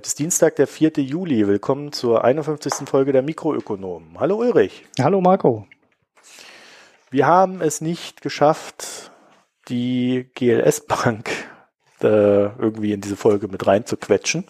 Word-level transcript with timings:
Heute 0.00 0.08
ist 0.08 0.18
Dienstag, 0.18 0.56
der 0.56 0.66
4. 0.66 0.92
Juli. 0.96 1.46
Willkommen 1.46 1.92
zur 1.92 2.24
51. 2.24 2.88
Folge 2.88 3.12
der 3.12 3.20
Mikroökonomen. 3.20 4.18
Hallo 4.18 4.38
Ulrich. 4.38 4.86
Hallo 4.98 5.20
Marco. 5.20 5.66
Wir 7.10 7.26
haben 7.26 7.60
es 7.60 7.82
nicht 7.82 8.22
geschafft, 8.22 9.12
die 9.68 10.30
GLS 10.34 10.86
Bank 10.86 11.28
äh, 12.00 12.06
irgendwie 12.06 12.94
in 12.94 13.02
diese 13.02 13.16
Folge 13.16 13.48
mit 13.48 13.66
reinzuquetschen. 13.66 14.46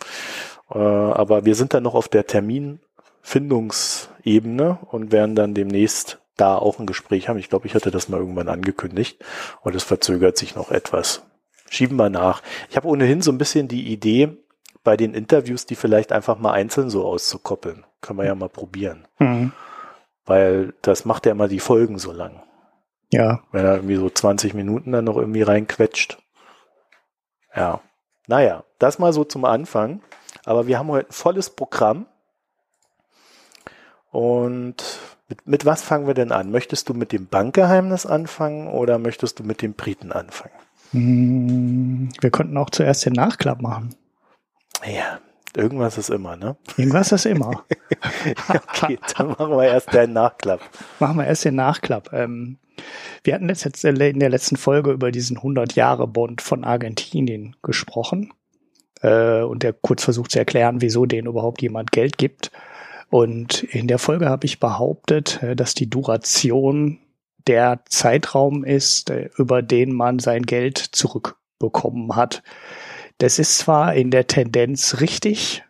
Äh, 0.73 0.79
aber 0.79 1.45
wir 1.45 1.57
sind 1.57 1.75
dann 1.75 1.83
noch 1.83 1.97
auf 1.97 2.07
der 2.07 2.29
Terminfindungsebene 2.29 4.79
und 4.89 5.11
werden 5.11 5.35
dann 5.35 5.55
demnächst 5.55 6.21
da 6.37 6.55
auch 6.55 6.79
ein 6.79 6.87
Gespräch 6.87 7.29
haben. 7.29 7.41
Ich 7.41 7.49
glaube, 7.49 7.67
ich 7.67 7.75
hatte 7.75 7.91
das 7.91 8.09
mal 8.09 8.21
irgendwann 8.21 8.49
angekündigt 8.49 9.19
und 9.63 9.75
es 9.75 9.83
verzögert 9.83 10.39
sich 10.39 10.55
noch 10.55 10.71
etwas. 10.71 11.25
Schieben 11.69 11.97
wir 11.97 12.09
nach. 12.09 12.41
Ich 12.69 12.77
habe 12.77 12.87
ohnehin 12.87 13.21
so 13.21 13.33
ein 13.33 13.39
bisschen 13.39 13.67
die 13.67 13.93
Idee, 13.93 14.37
bei 14.83 14.97
den 14.97 15.15
Interviews, 15.15 15.67
die 15.67 15.75
vielleicht 15.75 16.13
einfach 16.13 16.39
mal 16.39 16.53
einzeln 16.53 16.91
so 16.91 17.07
auszukoppeln. 17.07 17.85
Können 18.01 18.19
wir 18.19 18.27
ja 18.27 18.35
mal 18.35 18.49
probieren. 18.49 19.07
Mhm. 19.19 19.53
Weil 20.25 20.75
das 20.83 21.05
macht 21.05 21.27
ja 21.27 21.33
immer 21.33 21.49
die 21.49 21.61
Folgen 21.61 21.99
so 21.99 22.13
lang. 22.13 22.43
Ja. 23.13 23.41
Wenn 23.53 23.65
er 23.65 23.77
irgendwie 23.77 23.97
so 23.97 24.09
20 24.09 24.55
Minuten 24.55 24.93
dann 24.93 25.05
noch 25.05 25.17
irgendwie 25.17 25.43
reinquetscht. 25.43 26.19
Ja. 27.55 27.81
Naja, 28.27 28.65
das 28.79 28.99
mal 28.99 29.13
so 29.13 29.25
zum 29.25 29.45
Anfang. 29.45 30.03
Aber 30.45 30.67
wir 30.67 30.79
haben 30.79 30.89
heute 30.89 31.09
ein 31.09 31.13
volles 31.13 31.51
Programm. 31.51 32.07
Und 34.11 35.01
mit, 35.29 35.47
mit 35.47 35.67
was 35.67 35.83
fangen 35.83 36.07
wir 36.07 36.15
denn 36.15 36.33
an? 36.33 36.51
Möchtest 36.51 36.89
du 36.89 36.95
mit 36.95 37.13
dem 37.13 37.27
Bankgeheimnis 37.27 38.07
anfangen 38.07 38.69
oder 38.69 38.99
möchtest 38.99 39.39
du 39.39 39.45
mit 39.45 39.63
dem 39.63 39.75
Briten 39.75 40.13
anfangen? 40.13 40.55
Hm, 40.93 42.09
wir 42.21 42.31
könnten 42.31 42.57
auch 42.57 42.71
zuerst 42.71 43.07
den 43.07 43.13
Nachklapp 43.13 43.61
machen. 43.61 43.95
Ja, 44.85 45.21
irgendwas 45.57 45.99
ist 45.99 46.11
immer, 46.11 46.37
ne? 46.37 46.57
Irgendwas 46.77 47.13
ist 47.13 47.27
immer. 47.27 47.65
okay, 48.49 48.99
dann 49.17 49.29
machen 49.29 49.51
wir 49.51 49.65
erst 49.65 49.93
den 49.93 50.13
Nachklapp. 50.13 50.61
Machen 50.99 51.19
wir 51.19 51.27
erst 51.27 51.45
den 51.45 51.57
Nachklapp. 51.57 52.13
Ähm, 52.13 52.59
wir 53.25 53.35
hatten 53.35 53.49
jetzt 53.49 53.85
in 53.85 53.97
der 54.19 54.31
letzten 54.31 54.57
Folge 54.57 54.91
über 54.91 55.11
diesen 55.11 55.39
100-Jahre-Bond 55.39 56.41
von 56.41 56.65
Argentinien 56.65 57.57
gesprochen 57.63 58.33
äh, 59.03 59.43
und 59.43 59.63
der 59.63 59.73
kurz 59.73 60.05
versucht 60.05 60.31
zu 60.31 60.39
erklären, 60.39 60.81
wieso 60.81 61.07
denen 61.07 61.29
überhaupt 61.29 61.63
jemand 61.63 61.93
Geld 61.93 62.19
gibt. 62.19 62.51
Und 63.11 63.65
in 63.65 63.89
der 63.89 63.99
Folge 63.99 64.29
habe 64.29 64.47
ich 64.47 64.61
behauptet, 64.61 65.43
äh, 65.43 65.57
dass 65.57 65.75
die 65.75 65.91
Duration 65.91 66.99
der 67.47 67.81
Zeitraum 67.89 68.65
ist, 68.65 69.11
äh, 69.11 69.31
über 69.37 69.63
den 69.63 69.93
man 69.93 70.19
sein 70.19 70.43
Geld 70.45 70.79
zurückbekommen 70.79 72.15
hat. 72.17 72.43
Das 73.21 73.39
ist 73.39 73.59
zwar 73.59 73.95
in 73.95 74.11
der 74.11 74.27
Tendenz 74.27 75.03
richtig, 75.03 75.63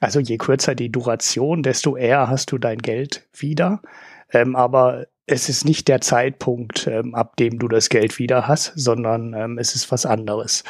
also 0.00 0.20
je 0.20 0.36
kürzer 0.36 0.74
die 0.74 0.92
Duration, 0.92 1.62
desto 1.62 1.96
eher 1.96 2.28
hast 2.28 2.52
du 2.52 2.58
dein 2.58 2.76
Geld 2.76 3.26
wieder, 3.32 3.80
ähm, 4.30 4.54
aber 4.54 5.06
es 5.26 5.48
ist 5.48 5.64
nicht 5.64 5.88
der 5.88 6.02
Zeitpunkt, 6.02 6.86
ähm, 6.86 7.14
ab 7.14 7.36
dem 7.38 7.58
du 7.58 7.68
das 7.68 7.88
Geld 7.88 8.18
wieder 8.18 8.48
hast, 8.48 8.74
sondern 8.76 9.32
ähm, 9.32 9.56
es 9.56 9.74
ist 9.74 9.90
was 9.90 10.04
anderes. 10.04 10.62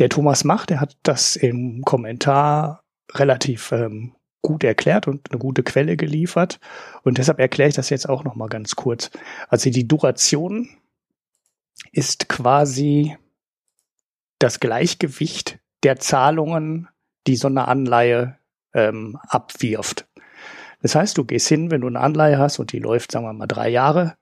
Der 0.00 0.08
Thomas 0.08 0.42
Mach, 0.42 0.66
der 0.66 0.80
hat 0.80 0.96
das 1.04 1.36
im 1.36 1.82
Kommentar 1.84 2.82
relativ 3.12 3.70
ähm, 3.70 4.16
gut 4.42 4.64
erklärt 4.64 5.06
und 5.06 5.30
eine 5.30 5.38
gute 5.38 5.62
Quelle 5.62 5.96
geliefert. 5.96 6.58
Und 7.04 7.18
deshalb 7.18 7.38
erkläre 7.38 7.68
ich 7.68 7.76
das 7.76 7.90
jetzt 7.90 8.08
auch 8.08 8.24
noch 8.24 8.34
mal 8.34 8.48
ganz 8.48 8.74
kurz. 8.74 9.12
Also 9.48 9.70
die 9.70 9.86
Duration 9.86 10.68
ist 11.92 12.28
quasi 12.28 13.16
das 14.38 14.60
Gleichgewicht 14.60 15.58
der 15.82 15.98
Zahlungen, 15.98 16.88
die 17.26 17.36
so 17.36 17.48
eine 17.48 17.68
Anleihe 17.68 18.38
ähm, 18.74 19.18
abwirft. 19.28 20.06
Das 20.82 20.94
heißt, 20.94 21.16
du 21.16 21.24
gehst 21.24 21.48
hin, 21.48 21.70
wenn 21.70 21.80
du 21.80 21.86
eine 21.86 22.00
Anleihe 22.00 22.38
hast 22.38 22.58
und 22.58 22.72
die 22.72 22.78
läuft, 22.78 23.12
sagen 23.12 23.24
wir 23.24 23.32
mal, 23.32 23.46
drei 23.46 23.68
Jahre 23.70 24.16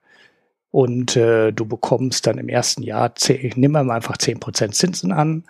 und 0.71 1.15
äh, 1.15 1.51
du 1.51 1.65
bekommst 1.65 2.25
dann 2.25 2.37
im 2.37 2.49
ersten 2.49 2.83
Jahr, 2.83 3.15
zehn, 3.15 3.53
nimm 3.57 3.73
mal 3.73 3.89
einfach 3.91 4.17
zehn 4.17 4.39
Prozent 4.39 4.73
Zinsen 4.73 5.11
an, 5.11 5.43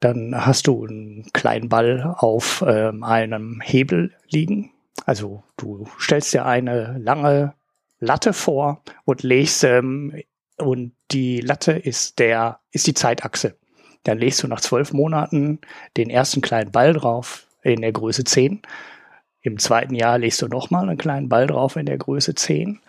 dann 0.00 0.46
hast 0.46 0.68
du 0.68 0.86
einen 0.86 1.26
kleinen 1.32 1.68
Ball 1.68 2.14
auf 2.16 2.64
ähm, 2.66 3.02
einem 3.02 3.60
Hebel 3.60 4.14
liegen. 4.28 4.70
Also 5.04 5.42
du 5.56 5.86
stellst 5.98 6.32
dir 6.32 6.46
eine 6.46 6.96
lange 6.98 7.54
Latte 7.98 8.32
vor 8.32 8.82
und 9.04 9.22
legst 9.22 9.64
ähm, 9.64 10.22
und 10.56 10.92
die 11.10 11.40
Latte 11.40 11.72
ist 11.72 12.18
der 12.18 12.60
ist 12.70 12.86
die 12.86 12.94
Zeitachse. 12.94 13.56
Dann 14.08 14.18
legst 14.18 14.42
du 14.42 14.48
nach 14.48 14.62
zwölf 14.62 14.94
Monaten 14.94 15.58
den 15.98 16.08
ersten 16.08 16.40
kleinen 16.40 16.72
Ball 16.72 16.94
drauf 16.94 17.46
in 17.62 17.82
der 17.82 17.92
Größe 17.92 18.24
10. 18.24 18.62
Im 19.42 19.58
zweiten 19.58 19.94
Jahr 19.94 20.16
legst 20.18 20.40
du 20.40 20.48
nochmal 20.48 20.88
einen 20.88 20.96
kleinen 20.96 21.28
Ball 21.28 21.46
drauf 21.46 21.76
in 21.76 21.84
der 21.84 21.98
Größe 21.98 22.34
10. 22.34 22.80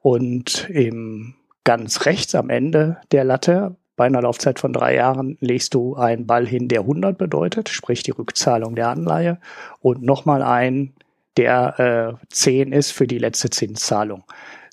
Und 0.00 0.68
im 0.68 1.36
ganz 1.62 2.06
rechts 2.06 2.34
am 2.34 2.50
Ende 2.50 2.96
der 3.12 3.22
Latte, 3.22 3.76
bei 3.94 4.06
einer 4.06 4.22
Laufzeit 4.22 4.58
von 4.58 4.72
drei 4.72 4.96
Jahren, 4.96 5.38
legst 5.40 5.74
du 5.74 5.94
einen 5.94 6.26
Ball 6.26 6.44
hin, 6.44 6.66
der 6.66 6.80
100 6.80 7.16
bedeutet, 7.16 7.68
sprich 7.68 8.02
die 8.02 8.10
Rückzahlung 8.10 8.74
der 8.74 8.88
Anleihe, 8.88 9.38
und 9.80 10.02
nochmal 10.02 10.42
einen, 10.42 10.92
der 11.36 12.18
äh, 12.20 12.26
10 12.34 12.72
ist 12.72 12.90
für 12.90 13.06
die 13.06 13.18
letzte 13.18 13.48
Zinszahlung. 13.48 14.24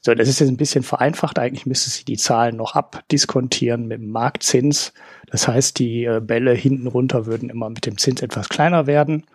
So, 0.04 0.16
das 0.16 0.28
ist 0.28 0.40
jetzt 0.40 0.50
ein 0.50 0.58
bisschen 0.58 0.84
vereinfacht. 0.84 1.38
Eigentlich 1.38 1.68
müsste 1.68 1.92
sie 1.92 2.04
die 2.04 2.18
Zahlen 2.18 2.56
noch 2.56 2.76
abdiskontieren 2.76 3.88
mit 3.88 4.02
dem 4.02 4.10
Marktzins. 4.10 4.94
Das 5.28 5.48
heißt, 5.48 5.78
die 5.78 6.06
äh, 6.06 6.20
Bälle 6.20 6.54
hinten 6.54 6.88
runter 6.88 7.28
würden 7.28 7.50
immer 7.52 7.70
mit 7.70 7.86
dem 7.86 8.00
Zins 8.00 8.22
etwas 8.22 8.50
kleiner 8.50 8.88
werden. 8.88 9.26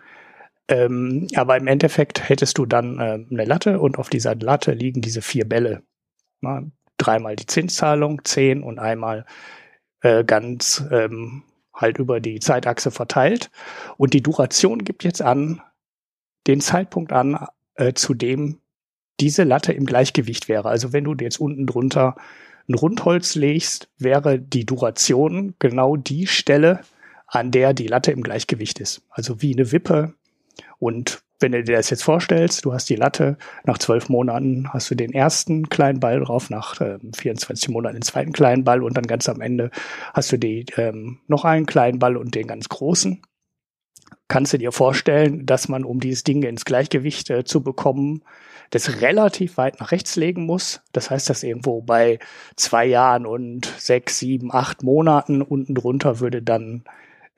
Ähm, 0.67 1.27
aber 1.35 1.55
im 1.55 1.67
Endeffekt 1.67 2.27
hättest 2.27 2.57
du 2.57 2.65
dann 2.65 2.99
äh, 2.99 3.25
eine 3.31 3.45
Latte 3.45 3.79
und 3.79 3.97
auf 3.97 4.09
dieser 4.09 4.35
Latte 4.35 4.73
liegen 4.73 5.01
diese 5.01 5.21
vier 5.21 5.47
Bälle. 5.47 5.83
Na, 6.41 6.63
dreimal 6.97 7.37
die 7.37 7.45
Zinszahlung, 7.45 8.25
zehn 8.25 8.61
und 8.61 8.77
einmal 8.77 9.25
äh, 10.01 10.25
ganz 10.25 10.83
ähm, 10.91 11.43
halt 11.73 11.97
über 11.97 12.19
die 12.19 12.39
Zeitachse 12.39 12.91
verteilt. 12.91 13.49
Und 13.95 14.13
die 14.13 14.21
Duration 14.21 14.83
gibt 14.83 15.05
jetzt 15.05 15.21
an 15.21 15.61
den 16.47 16.59
Zeitpunkt 16.59 17.13
an, 17.13 17.47
äh, 17.75 17.93
zu 17.93 18.13
dem 18.13 18.59
diese 19.19 19.43
Latte 19.43 19.73
im 19.73 19.85
Gleichgewicht 19.85 20.47
wäre. 20.47 20.69
Also 20.69 20.93
wenn 20.93 21.03
du 21.03 21.15
jetzt 21.19 21.39
unten 21.39 21.65
drunter 21.65 22.15
ein 22.69 22.73
Rundholz 22.73 23.35
legst, 23.35 23.89
wäre 23.97 24.39
die 24.39 24.65
Duration 24.65 25.55
genau 25.59 25.95
die 25.95 26.27
Stelle, 26.27 26.81
an 27.27 27.51
der 27.51 27.73
die 27.73 27.87
Latte 27.87 28.11
im 28.11 28.21
Gleichgewicht 28.21 28.79
ist. 28.79 29.01
Also 29.09 29.41
wie 29.41 29.53
eine 29.53 29.71
Wippe. 29.71 30.13
Und 30.79 31.21
wenn 31.39 31.51
du 31.51 31.63
dir 31.63 31.75
das 31.75 31.89
jetzt 31.89 32.03
vorstellst, 32.03 32.65
du 32.65 32.73
hast 32.73 32.89
die 32.89 32.95
Latte, 32.95 33.37
nach 33.63 33.77
zwölf 33.77 34.09
Monaten 34.09 34.69
hast 34.73 34.89
du 34.89 34.95
den 34.95 35.13
ersten 35.13 35.69
kleinen 35.69 35.99
Ball 35.99 36.19
drauf, 36.21 36.49
nach 36.49 36.81
äh, 36.81 36.97
24 37.15 37.69
Monaten 37.69 37.95
den 37.95 38.01
zweiten 38.01 38.31
kleinen 38.31 38.63
Ball 38.63 38.81
und 38.81 38.97
dann 38.97 39.05
ganz 39.05 39.29
am 39.29 39.41
Ende 39.41 39.69
hast 40.13 40.31
du 40.31 40.37
die, 40.37 40.65
ähm, 40.77 41.19
noch 41.27 41.45
einen 41.45 41.65
kleinen 41.65 41.99
Ball 41.99 42.17
und 42.17 42.33
den 42.33 42.47
ganz 42.47 42.69
großen. 42.69 43.21
Kannst 44.27 44.53
du 44.53 44.57
dir 44.57 44.71
vorstellen, 44.71 45.45
dass 45.45 45.69
man, 45.69 45.85
um 45.85 45.99
dieses 45.99 46.23
Ding 46.23 46.43
ins 46.43 46.65
Gleichgewicht 46.65 47.29
äh, 47.29 47.43
zu 47.43 47.61
bekommen, 47.61 48.23
das 48.71 49.01
relativ 49.01 49.57
weit 49.57 49.79
nach 49.79 49.91
rechts 49.91 50.15
legen 50.15 50.45
muss. 50.45 50.81
Das 50.91 51.09
heißt, 51.09 51.29
dass 51.29 51.43
irgendwo 51.43 51.81
bei 51.81 52.19
zwei 52.55 52.85
Jahren 52.85 53.25
und 53.25 53.65
sechs, 53.77 54.19
sieben, 54.19 54.53
acht 54.53 54.83
Monaten 54.83 55.41
unten 55.41 55.75
drunter 55.75 56.19
würde 56.19 56.41
dann 56.41 56.83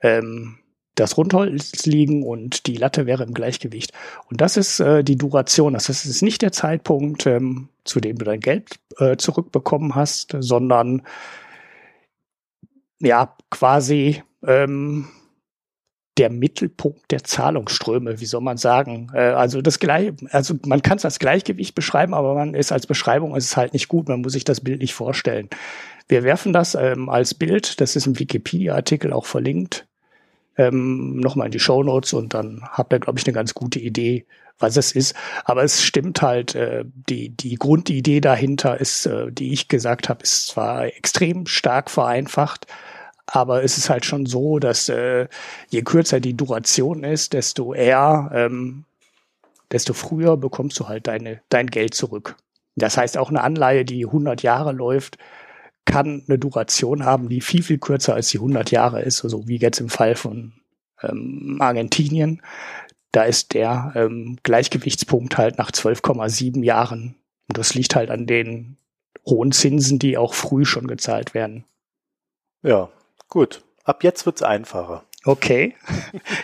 ähm, 0.00 0.58
das 0.94 1.16
Rundholz 1.16 1.86
liegen 1.86 2.24
und 2.24 2.66
die 2.66 2.76
Latte 2.76 3.06
wäre 3.06 3.24
im 3.24 3.32
Gleichgewicht. 3.32 3.92
Und 4.28 4.40
das 4.40 4.56
ist 4.56 4.80
äh, 4.80 5.02
die 5.02 5.16
Duration. 5.16 5.72
Das 5.72 5.88
heißt, 5.88 6.04
es 6.04 6.10
ist 6.10 6.22
nicht 6.22 6.42
der 6.42 6.52
Zeitpunkt, 6.52 7.26
ähm, 7.26 7.68
zu 7.84 8.00
dem 8.00 8.18
du 8.18 8.24
dein 8.24 8.40
Geld 8.40 8.68
äh, 8.98 9.16
zurückbekommen 9.16 9.94
hast, 9.94 10.36
sondern 10.40 11.02
ja, 12.98 13.34
quasi 13.50 14.22
ähm, 14.46 15.08
der 16.18 16.30
Mittelpunkt 16.30 17.10
der 17.10 17.24
Zahlungsströme, 17.24 18.20
wie 18.20 18.26
soll 18.26 18.40
man 18.40 18.56
sagen? 18.56 19.10
Äh, 19.14 19.20
also 19.20 19.62
das 19.62 19.78
gleich, 19.78 20.12
also 20.30 20.54
man 20.66 20.82
kann 20.82 20.98
es 20.98 21.04
als 21.04 21.18
Gleichgewicht 21.18 21.74
beschreiben, 21.74 22.14
aber 22.14 22.34
man 22.34 22.54
ist 22.54 22.72
als 22.72 22.86
Beschreibung 22.86 23.34
ist 23.36 23.46
es 23.46 23.56
halt 23.56 23.72
nicht 23.72 23.88
gut. 23.88 24.08
Man 24.08 24.20
muss 24.20 24.32
sich 24.32 24.44
das 24.44 24.60
Bild 24.60 24.80
nicht 24.80 24.94
vorstellen. 24.94 25.48
Wir 26.08 26.24
werfen 26.24 26.52
das 26.52 26.74
ähm, 26.74 27.08
als 27.08 27.34
Bild, 27.34 27.80
das 27.80 27.94
ist 27.96 28.06
im 28.06 28.18
Wikipedia-Artikel 28.18 29.12
auch 29.12 29.26
verlinkt, 29.26 29.86
ähm, 30.56 31.16
nochmal 31.20 31.46
in 31.46 31.52
die 31.52 31.60
Show 31.60 31.82
Notes 31.82 32.12
und 32.12 32.34
dann 32.34 32.62
habt 32.68 32.92
ihr, 32.92 32.98
glaube 32.98 33.18
ich, 33.18 33.26
eine 33.26 33.32
ganz 33.32 33.54
gute 33.54 33.78
Idee, 33.78 34.26
was 34.58 34.76
es 34.76 34.92
ist. 34.92 35.14
Aber 35.44 35.62
es 35.62 35.82
stimmt 35.82 36.20
halt, 36.20 36.54
äh, 36.54 36.84
die, 36.84 37.30
die 37.30 37.54
Grundidee 37.54 38.20
dahinter 38.20 38.80
ist, 38.80 39.06
äh, 39.06 39.30
die 39.30 39.52
ich 39.52 39.68
gesagt 39.68 40.08
habe, 40.08 40.22
ist 40.22 40.48
zwar 40.48 40.84
extrem 40.84 41.46
stark 41.46 41.90
vereinfacht, 41.90 42.66
aber 43.32 43.62
es 43.62 43.78
ist 43.78 43.90
halt 43.90 44.04
schon 44.04 44.26
so, 44.26 44.58
dass 44.58 44.88
äh, 44.88 45.28
je 45.68 45.82
kürzer 45.82 46.18
die 46.18 46.36
Duration 46.36 47.04
ist, 47.04 47.32
desto 47.32 47.72
eher, 47.72 48.30
ähm, 48.34 48.84
desto 49.70 49.92
früher 49.92 50.36
bekommst 50.36 50.80
du 50.80 50.88
halt 50.88 51.06
deine, 51.06 51.40
dein 51.48 51.68
Geld 51.68 51.94
zurück. 51.94 52.36
Das 52.74 52.96
heißt, 52.96 53.16
auch 53.16 53.30
eine 53.30 53.42
Anleihe, 53.42 53.84
die 53.84 54.04
100 54.04 54.42
Jahre 54.42 54.72
läuft, 54.72 55.16
kann 55.84 56.24
eine 56.26 56.38
Duration 56.38 57.04
haben, 57.04 57.28
die 57.28 57.40
viel, 57.40 57.62
viel 57.62 57.78
kürzer 57.78 58.14
als 58.14 58.30
die 58.30 58.38
100 58.38 58.72
Jahre 58.72 59.02
ist, 59.02 59.18
so 59.18 59.28
also 59.28 59.46
wie 59.46 59.56
jetzt 59.56 59.80
im 59.80 59.88
Fall 59.88 60.16
von 60.16 60.52
ähm, 61.02 61.58
Argentinien, 61.60 62.42
da 63.12 63.22
ist 63.22 63.54
der 63.54 63.92
ähm, 63.94 64.38
Gleichgewichtspunkt 64.42 65.38
halt 65.38 65.56
nach 65.58 65.70
12,7 65.70 66.64
Jahren. 66.64 67.16
Und 67.48 67.58
das 67.58 67.74
liegt 67.74 67.94
halt 67.94 68.10
an 68.10 68.26
den 68.26 68.76
hohen 69.24 69.52
Zinsen, 69.52 69.98
die 70.00 70.18
auch 70.18 70.34
früh 70.34 70.64
schon 70.64 70.86
gezahlt 70.86 71.34
werden. 71.34 71.64
Ja, 72.62 72.90
gut. 73.30 73.62
Ab 73.84 74.04
jetzt 74.04 74.26
wird's 74.26 74.42
einfacher. 74.42 75.04
Okay. 75.24 75.74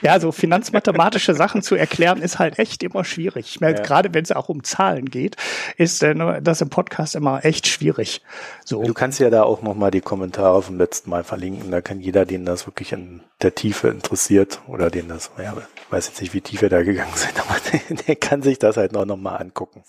Ja, 0.03 0.21
so 0.21 0.31
finanzmathematische 0.31 1.35
Sachen 1.35 1.63
zu 1.63 1.75
erklären 1.75 2.21
ist 2.21 2.39
halt 2.39 2.59
echt 2.59 2.83
immer 2.83 3.03
schwierig. 3.03 3.47
Ich 3.49 3.61
merke, 3.61 3.81
ja. 3.81 3.87
gerade 3.87 4.13
wenn 4.13 4.23
es 4.23 4.31
auch 4.31 4.49
um 4.49 4.63
Zahlen 4.63 5.07
geht, 5.07 5.37
ist 5.79 6.03
äh, 6.03 6.15
das 6.43 6.61
im 6.61 6.69
Podcast 6.69 7.15
immer 7.17 7.45
echt 7.45 7.67
schwierig. 7.67 8.23
So. 8.65 8.83
Du 8.85 8.93
kannst 8.93 9.19
ja 9.19 9.31
da 9.31 9.43
auch 9.43 9.63
nochmal 9.63 9.91
die 9.91 10.03
Kommentare 10.03 10.63
vom 10.63 10.77
letzten 10.77 11.11
Mal 11.11 11.25
verlinken. 11.25 11.71
Da 11.71 11.81
kann 11.81 12.01
jeder, 12.01 12.25
den 12.27 12.45
das 12.45 12.67
wirklich 12.67 12.93
in 12.93 13.23
der 13.43 13.55
Tiefe 13.55 13.89
interessiert 13.89 14.61
oder 14.69 14.91
den 14.91 15.09
das, 15.09 15.31
ja, 15.39 15.55
ich 15.57 15.93
weiß 15.93 16.09
jetzt 16.09 16.21
nicht, 16.21 16.35
wie 16.35 16.43
tief 16.43 16.63
wir 16.63 16.69
da 16.69 16.83
gegangen 16.83 17.15
sind, 17.15 17.41
aber 17.49 17.59
der, 17.73 17.97
der 17.97 18.17
kann 18.17 18.43
sich 18.43 18.59
das 18.59 18.77
halt 18.77 18.93
noch, 18.93 19.07
noch 19.07 19.17
mal 19.17 19.37
angucken. 19.37 19.83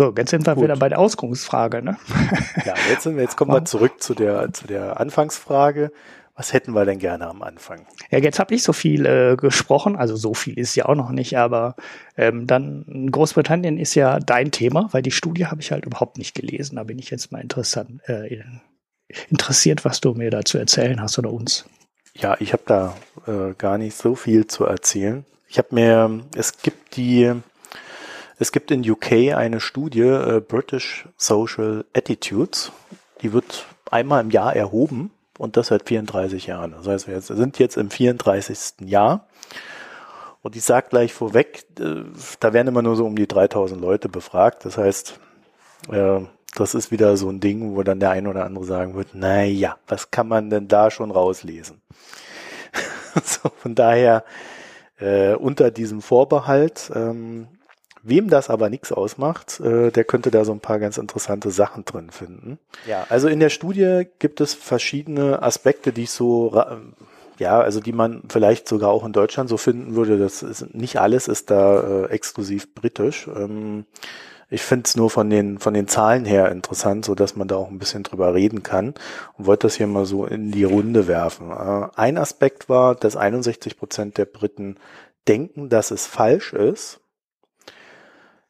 So, 0.00 0.14
jetzt 0.16 0.30
sind 0.30 0.46
wir 0.46 0.54
Gut. 0.54 0.62
wieder 0.62 0.76
bei 0.76 0.88
der 0.88 1.00
Ausgangsfrage, 1.00 1.82
ne? 1.82 1.96
Ja, 2.64 2.74
jetzt 2.88 3.02
sind 3.02 3.16
wir, 3.16 3.22
jetzt 3.24 3.36
kommen 3.36 3.50
wir 3.50 3.64
zurück 3.64 4.00
zu 4.00 4.14
der, 4.14 4.52
zu 4.52 4.68
der 4.68 5.00
Anfangsfrage. 5.00 5.90
Was 6.36 6.52
hätten 6.52 6.70
wir 6.72 6.84
denn 6.84 7.00
gerne 7.00 7.26
am 7.26 7.42
Anfang? 7.42 7.84
Ja, 8.12 8.18
jetzt 8.18 8.38
habe 8.38 8.54
ich 8.54 8.62
so 8.62 8.72
viel 8.72 9.06
äh, 9.06 9.34
gesprochen, 9.34 9.96
also 9.96 10.14
so 10.14 10.34
viel 10.34 10.56
ist 10.56 10.76
ja 10.76 10.86
auch 10.86 10.94
noch 10.94 11.10
nicht, 11.10 11.36
aber 11.36 11.74
ähm, 12.16 12.46
dann 12.46 13.08
Großbritannien 13.10 13.76
ist 13.76 13.96
ja 13.96 14.20
dein 14.20 14.52
Thema, 14.52 14.88
weil 14.92 15.02
die 15.02 15.10
Studie 15.10 15.46
habe 15.46 15.60
ich 15.60 15.72
halt 15.72 15.84
überhaupt 15.84 16.16
nicht 16.16 16.32
gelesen. 16.36 16.76
Da 16.76 16.84
bin 16.84 17.00
ich 17.00 17.10
jetzt 17.10 17.32
mal 17.32 17.40
interessant, 17.40 18.00
äh, 18.08 18.40
interessiert, 19.28 19.84
was 19.84 20.00
du 20.00 20.14
mir 20.14 20.30
dazu 20.30 20.58
erzählen 20.58 21.02
hast 21.02 21.18
oder 21.18 21.32
uns. 21.32 21.64
Ja, 22.14 22.36
ich 22.38 22.52
habe 22.52 22.62
da 22.66 22.96
äh, 23.26 23.54
gar 23.58 23.78
nicht 23.78 23.96
so 23.96 24.14
viel 24.14 24.46
zu 24.46 24.64
erzählen. 24.64 25.24
Ich 25.48 25.58
habe 25.58 25.74
mir, 25.74 26.20
es 26.36 26.58
gibt 26.58 26.96
die, 26.96 27.32
es 28.38 28.52
gibt 28.52 28.70
in 28.70 28.88
UK 28.88 29.34
eine 29.34 29.60
Studie, 29.60 30.00
äh, 30.00 30.40
British 30.40 31.08
Social 31.16 31.84
Attitudes, 31.94 32.72
die 33.22 33.32
wird 33.32 33.66
einmal 33.90 34.22
im 34.22 34.30
Jahr 34.30 34.54
erhoben 34.54 35.10
und 35.38 35.56
das 35.56 35.68
seit 35.68 35.88
34 35.88 36.46
Jahren. 36.46 36.72
Das 36.72 36.86
heißt, 36.86 37.08
wir 37.08 37.20
sind 37.20 37.58
jetzt 37.58 37.76
im 37.76 37.90
34. 37.90 38.88
Jahr. 38.88 39.26
Und 40.40 40.54
ich 40.54 40.62
sage 40.62 40.88
gleich 40.90 41.12
vorweg, 41.12 41.64
äh, 41.80 42.04
da 42.40 42.52
werden 42.52 42.68
immer 42.68 42.82
nur 42.82 42.96
so 42.96 43.06
um 43.06 43.16
die 43.16 43.26
3000 43.26 43.80
Leute 43.80 44.08
befragt. 44.08 44.64
Das 44.64 44.78
heißt, 44.78 45.18
äh, 45.90 46.20
das 46.54 46.74
ist 46.74 46.90
wieder 46.90 47.16
so 47.16 47.28
ein 47.28 47.40
Ding, 47.40 47.74
wo 47.74 47.82
dann 47.82 48.00
der 48.00 48.10
ein 48.10 48.26
oder 48.26 48.44
andere 48.44 48.64
sagen 48.64 48.94
wird, 48.94 49.08
na 49.14 49.42
ja, 49.44 49.76
was 49.88 50.10
kann 50.10 50.28
man 50.28 50.48
denn 50.50 50.68
da 50.68 50.90
schon 50.90 51.10
rauslesen? 51.10 51.80
so, 53.24 53.50
von 53.56 53.74
daher, 53.74 54.24
äh, 54.98 55.34
unter 55.34 55.70
diesem 55.70 56.02
Vorbehalt, 56.02 56.90
ähm, 56.94 57.48
Wem 58.02 58.28
das 58.28 58.50
aber 58.50 58.70
nichts 58.70 58.92
ausmacht, 58.92 59.60
äh, 59.60 59.90
der 59.90 60.04
könnte 60.04 60.30
da 60.30 60.44
so 60.44 60.52
ein 60.52 60.60
paar 60.60 60.78
ganz 60.78 60.98
interessante 60.98 61.50
Sachen 61.50 61.84
drin 61.84 62.10
finden. 62.10 62.58
Ja, 62.86 63.06
also 63.08 63.28
in 63.28 63.40
der 63.40 63.50
Studie 63.50 64.06
gibt 64.18 64.40
es 64.40 64.54
verschiedene 64.54 65.42
Aspekte, 65.42 65.92
die 65.92 66.04
ich 66.04 66.10
so, 66.10 66.62
ja, 67.38 67.60
also 67.60 67.80
die 67.80 67.92
man 67.92 68.22
vielleicht 68.28 68.68
sogar 68.68 68.90
auch 68.90 69.04
in 69.04 69.12
Deutschland 69.12 69.48
so 69.48 69.56
finden 69.56 69.94
würde. 69.94 70.18
Das 70.18 70.42
ist 70.42 70.74
nicht 70.74 71.00
alles 71.00 71.28
ist 71.28 71.50
da 71.50 71.80
äh, 71.80 72.10
exklusiv 72.10 72.74
britisch. 72.74 73.28
Ähm, 73.28 73.84
ich 74.50 74.62
finde 74.62 74.84
es 74.86 74.96
nur 74.96 75.10
von 75.10 75.28
den 75.28 75.58
von 75.58 75.74
den 75.74 75.88
Zahlen 75.88 76.24
her 76.24 76.50
interessant, 76.50 77.04
so 77.04 77.14
dass 77.14 77.36
man 77.36 77.48
da 77.48 77.56
auch 77.56 77.68
ein 77.68 77.78
bisschen 77.78 78.02
drüber 78.02 78.34
reden 78.34 78.62
kann 78.62 78.94
und 79.36 79.46
wollte 79.46 79.66
das 79.66 79.76
hier 79.76 79.86
mal 79.86 80.06
so 80.06 80.24
in 80.24 80.50
die 80.50 80.64
Runde 80.64 81.06
werfen. 81.06 81.50
Äh, 81.50 81.88
ein 81.96 82.18
Aspekt 82.18 82.68
war, 82.68 82.94
dass 82.94 83.16
61 83.16 83.78
Prozent 83.78 84.18
der 84.18 84.24
Briten 84.24 84.76
denken, 85.26 85.68
dass 85.68 85.90
es 85.90 86.06
falsch 86.06 86.54
ist, 86.54 87.00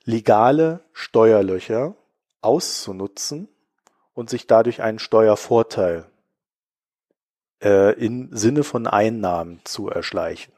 legale 0.08 0.80
Steuerlöcher 0.94 1.94
auszunutzen 2.40 3.46
und 4.14 4.30
sich 4.30 4.46
dadurch 4.46 4.80
einen 4.80 4.98
Steuervorteil 4.98 6.06
äh, 7.62 7.92
im 8.02 8.34
Sinne 8.34 8.64
von 8.64 8.86
Einnahmen 8.86 9.60
zu 9.64 9.90
erschleichen. 9.90 10.54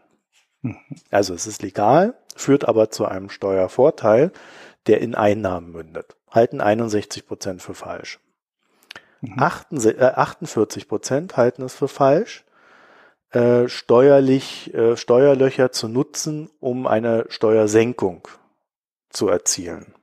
Mhm. 0.62 0.76
Also 1.10 1.34
es 1.34 1.48
ist 1.48 1.62
legal, 1.62 2.14
führt 2.36 2.68
aber 2.68 2.90
zu 2.90 3.06
einem 3.06 3.28
Steuervorteil, 3.28 4.30
der 4.86 5.00
in 5.00 5.16
Einnahmen 5.16 5.72
mündet. 5.72 6.14
Halten 6.30 6.60
61 6.60 7.26
Prozent 7.26 7.60
für 7.60 7.74
falsch. 7.74 8.20
Mhm. 9.20 9.42
48 9.42 10.82
äh, 10.84 10.86
Prozent 10.86 11.36
halten 11.36 11.64
es 11.64 11.74
für 11.74 11.88
falsch, 11.88 12.44
äh, 13.32 13.66
steuerlich 13.66 14.72
äh, 14.74 14.96
Steuerlöcher 14.96 15.72
zu 15.72 15.88
nutzen, 15.88 16.50
um 16.60 16.86
eine 16.86 17.26
Steuersenkung 17.30 18.28
zu 19.10 19.28
erzielen. 19.28 19.94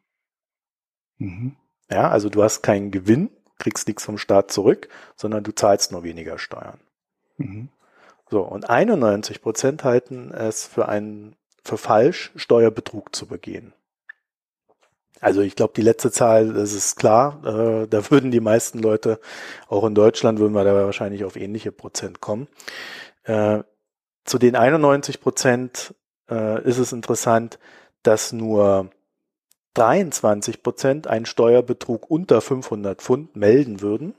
Mhm. 1.17 1.55
Ja, 1.89 2.09
also 2.09 2.29
du 2.29 2.43
hast 2.43 2.61
keinen 2.61 2.91
Gewinn, 2.91 3.29
kriegst 3.57 3.87
nichts 3.87 4.03
vom 4.03 4.17
Staat 4.17 4.51
zurück, 4.51 4.89
sondern 5.15 5.43
du 5.43 5.53
zahlst 5.53 5.91
nur 5.91 6.03
weniger 6.03 6.37
Steuern. 6.37 6.79
Mhm. 7.37 7.69
So, 8.29 8.41
und 8.41 8.69
91 8.69 9.41
Prozent 9.41 9.83
halten 9.83 10.31
es 10.31 10.65
für 10.65 10.89
einen, 10.89 11.35
für 11.63 11.77
falsch, 11.77 12.31
Steuerbetrug 12.35 13.15
zu 13.15 13.25
begehen. 13.25 13.73
Also 15.19 15.41
ich 15.41 15.55
glaube, 15.55 15.73
die 15.75 15.81
letzte 15.81 16.11
Zahl, 16.11 16.53
das 16.53 16.73
ist 16.73 16.95
klar, 16.97 17.41
äh, 17.43 17.87
da 17.87 18.11
würden 18.11 18.31
die 18.31 18.39
meisten 18.39 18.79
Leute, 18.79 19.19
auch 19.67 19.85
in 19.85 19.95
Deutschland, 19.95 20.39
würden 20.39 20.53
wir 20.53 20.63
da 20.63 20.73
wahrscheinlich 20.73 21.23
auf 21.23 21.35
ähnliche 21.35 21.71
Prozent 21.71 22.21
kommen. 22.21 22.47
Äh, 23.23 23.63
zu 24.25 24.37
den 24.37 24.55
91 24.55 25.21
Prozent 25.21 25.95
äh, 26.29 26.61
ist 26.63 26.77
es 26.77 26.91
interessant, 26.91 27.59
dass 28.03 28.33
nur 28.33 28.89
23 29.77 30.63
Prozent 30.63 31.07
einen 31.07 31.25
Steuerbetrug 31.25 32.09
unter 32.09 32.41
500 32.41 32.99
Pfund 33.01 33.35
melden 33.35 33.81
würden 33.81 34.15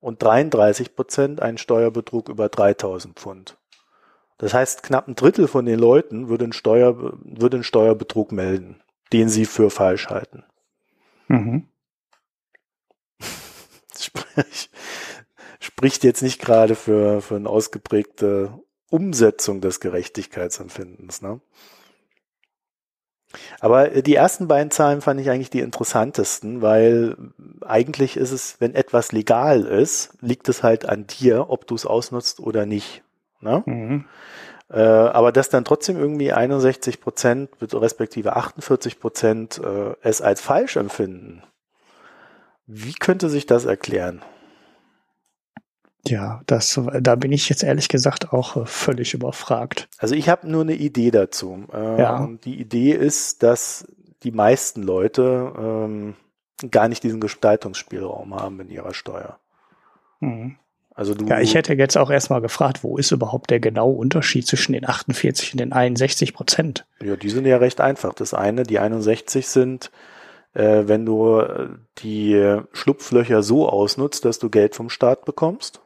und 0.00 0.22
33 0.22 0.94
Prozent 0.94 1.40
einen 1.40 1.56
Steuerbetrug 1.56 2.28
über 2.28 2.48
3000 2.48 3.18
Pfund. 3.18 3.56
Das 4.38 4.52
heißt, 4.52 4.82
knapp 4.82 5.08
ein 5.08 5.14
Drittel 5.14 5.48
von 5.48 5.64
den 5.64 5.78
Leuten 5.78 6.28
würde 6.28 6.44
einen, 6.44 6.52
Steuer, 6.52 6.94
würde 7.24 7.56
einen 7.56 7.64
Steuerbetrug 7.64 8.32
melden, 8.32 8.82
den 9.14 9.30
sie 9.30 9.46
für 9.46 9.70
falsch 9.70 10.08
halten. 10.08 10.44
Mhm. 11.28 11.68
Sprich, 13.98 14.70
spricht 15.58 16.04
jetzt 16.04 16.22
nicht 16.22 16.38
gerade 16.38 16.74
für, 16.74 17.22
für 17.22 17.36
eine 17.36 17.48
ausgeprägte 17.48 18.60
Umsetzung 18.90 19.62
des 19.62 19.80
Gerechtigkeitsempfindens. 19.80 21.22
Ne? 21.22 21.40
Aber 23.60 23.92
äh, 23.92 24.02
die 24.02 24.14
ersten 24.14 24.48
beiden 24.48 24.70
Zahlen 24.70 25.00
fand 25.00 25.20
ich 25.20 25.30
eigentlich 25.30 25.50
die 25.50 25.60
interessantesten, 25.60 26.62
weil 26.62 27.16
eigentlich 27.64 28.16
ist 28.16 28.32
es, 28.32 28.56
wenn 28.60 28.74
etwas 28.74 29.12
legal 29.12 29.62
ist, 29.64 30.12
liegt 30.20 30.48
es 30.48 30.62
halt 30.62 30.88
an 30.88 31.06
dir, 31.06 31.50
ob 31.50 31.66
du 31.66 31.74
es 31.74 31.86
ausnutzt 31.86 32.40
oder 32.40 32.66
nicht. 32.66 33.02
Ne? 33.40 33.62
Mhm. 33.66 34.04
Äh, 34.70 34.80
aber 34.80 35.32
dass 35.32 35.48
dann 35.48 35.64
trotzdem 35.64 35.96
irgendwie 35.96 36.32
61 36.32 37.00
Prozent 37.00 37.50
respektive 37.60 38.36
48 38.36 38.98
Prozent 38.98 39.60
äh, 39.62 39.94
es 40.02 40.20
als 40.20 40.40
falsch 40.40 40.76
empfinden, 40.76 41.42
wie 42.66 42.94
könnte 42.94 43.28
sich 43.28 43.46
das 43.46 43.64
erklären? 43.64 44.22
Ja, 46.08 46.42
das, 46.46 46.80
da 47.00 47.14
bin 47.14 47.32
ich 47.32 47.48
jetzt 47.48 47.62
ehrlich 47.62 47.88
gesagt 47.88 48.32
auch 48.32 48.56
äh, 48.56 48.66
völlig 48.66 49.14
überfragt. 49.14 49.88
Also 49.98 50.14
ich 50.14 50.28
habe 50.28 50.48
nur 50.48 50.62
eine 50.62 50.74
Idee 50.74 51.10
dazu. 51.10 51.64
Äh, 51.72 52.00
ja. 52.00 52.16
Und 52.18 52.44
die 52.44 52.60
Idee 52.60 52.92
ist, 52.92 53.42
dass 53.42 53.86
die 54.22 54.32
meisten 54.32 54.82
Leute 54.82 55.52
ähm, 55.58 56.14
gar 56.70 56.88
nicht 56.88 57.02
diesen 57.02 57.20
Gestaltungsspielraum 57.20 58.34
haben 58.34 58.60
in 58.60 58.70
ihrer 58.70 58.94
Steuer. 58.94 59.38
Mhm. 60.20 60.56
Also 60.94 61.14
du, 61.14 61.26
ja, 61.26 61.40
ich 61.40 61.54
hätte 61.54 61.74
jetzt 61.74 61.98
auch 61.98 62.10
erstmal 62.10 62.40
gefragt, 62.40 62.82
wo 62.82 62.96
ist 62.96 63.10
überhaupt 63.10 63.50
der 63.50 63.60
genaue 63.60 63.94
Unterschied 63.94 64.46
zwischen 64.46 64.72
den 64.72 64.88
48 64.88 65.52
und 65.52 65.60
den 65.60 65.72
61 65.74 66.32
Prozent? 66.32 66.86
Ja, 67.02 67.16
die 67.16 67.28
sind 67.28 67.44
ja 67.44 67.58
recht 67.58 67.82
einfach. 67.82 68.14
Das 68.14 68.32
eine, 68.32 68.62
die 68.62 68.78
61 68.78 69.46
sind, 69.46 69.90
äh, 70.54 70.84
wenn 70.86 71.04
du 71.04 71.42
die 71.98 72.60
Schlupflöcher 72.72 73.42
so 73.42 73.68
ausnutzt, 73.68 74.24
dass 74.24 74.38
du 74.38 74.48
Geld 74.48 74.74
vom 74.74 74.88
Staat 74.88 75.26
bekommst. 75.26 75.82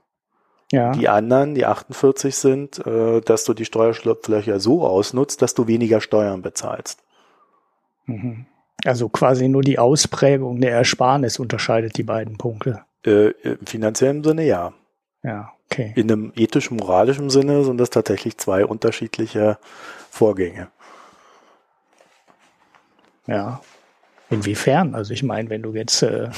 Ja. 0.73 0.93
Die 0.93 1.09
anderen, 1.09 1.55
die 1.55 1.67
48 1.67 2.35
sind, 2.37 2.87
äh, 2.87 3.21
dass 3.21 3.45
du 3.45 3.55
die 3.55 3.65
Steuerschlupflöcher 3.65 4.61
so 4.61 4.87
ausnutzt, 4.87 5.43
dass 5.43 5.55
du 5.55 5.67
weniger 5.67 6.01
Steuern 6.01 6.43
bezahlst. 6.43 7.03
Mhm. 8.07 8.47
Also 8.85 9.09
quasi 9.09 9.49
nur 9.49 9.63
die 9.63 9.79
Ausprägung 9.79 10.61
der 10.61 10.73
Ersparnis 10.73 11.39
unterscheidet 11.39 11.97
die 11.97 12.03
beiden 12.03 12.39
Punkte. 12.39 12.83
Äh, 13.05 13.31
Im 13.43 13.67
finanziellen 13.67 14.23
Sinne 14.23 14.45
ja. 14.45 14.73
Ja, 15.23 15.53
okay. 15.67 15.93
In 15.97 16.11
einem 16.11 16.33
ethisch-moralischen 16.35 17.31
Sinne 17.31 17.65
sind 17.65 17.79
das 17.79 17.91
tatsächlich 17.91 18.39
zwei 18.39 18.65
unterschiedliche 18.65 19.59
Vorgänge. 20.11 20.69
Ja. 23.27 23.61
Inwiefern? 24.31 24.95
Also 24.95 25.13
ich 25.13 25.23
meine, 25.23 25.51
wenn 25.51 25.63
du 25.63 25.75
jetzt 25.75 26.03
äh, 26.03 26.31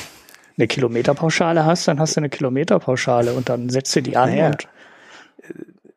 eine 0.56 0.66
Kilometerpauschale 0.66 1.64
hast, 1.64 1.88
dann 1.88 1.98
hast 1.98 2.16
du 2.16 2.20
eine 2.20 2.28
Kilometerpauschale 2.28 3.32
und 3.32 3.48
dann 3.48 3.68
setzt 3.68 3.94
du 3.96 4.02
die 4.02 4.16
an 4.16 4.30
naja, 4.30 4.46
und 4.46 4.68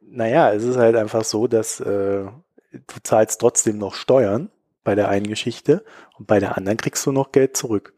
Naja, 0.02 0.54
es 0.54 0.64
ist 0.64 0.78
halt 0.78 0.96
einfach 0.96 1.24
so, 1.24 1.48
dass 1.48 1.80
äh, 1.80 2.26
du 2.26 2.96
zahlst 3.04 3.42
trotzdem 3.42 3.78
noch 3.78 3.96
Steuern 3.96 4.50
bei 4.84 4.96
der 4.96 5.10
einen 5.10 5.28
Geschichte 5.28 5.84
und 6.18 6.28
bei 6.28 6.40
der 6.40 6.58
anderen 6.58 6.78
kriegst 6.78 7.06
du 7.06 7.12
noch 7.12 7.32
Geld 7.32 7.58
zurück. 7.58 7.94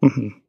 Mhm. 0.00 0.42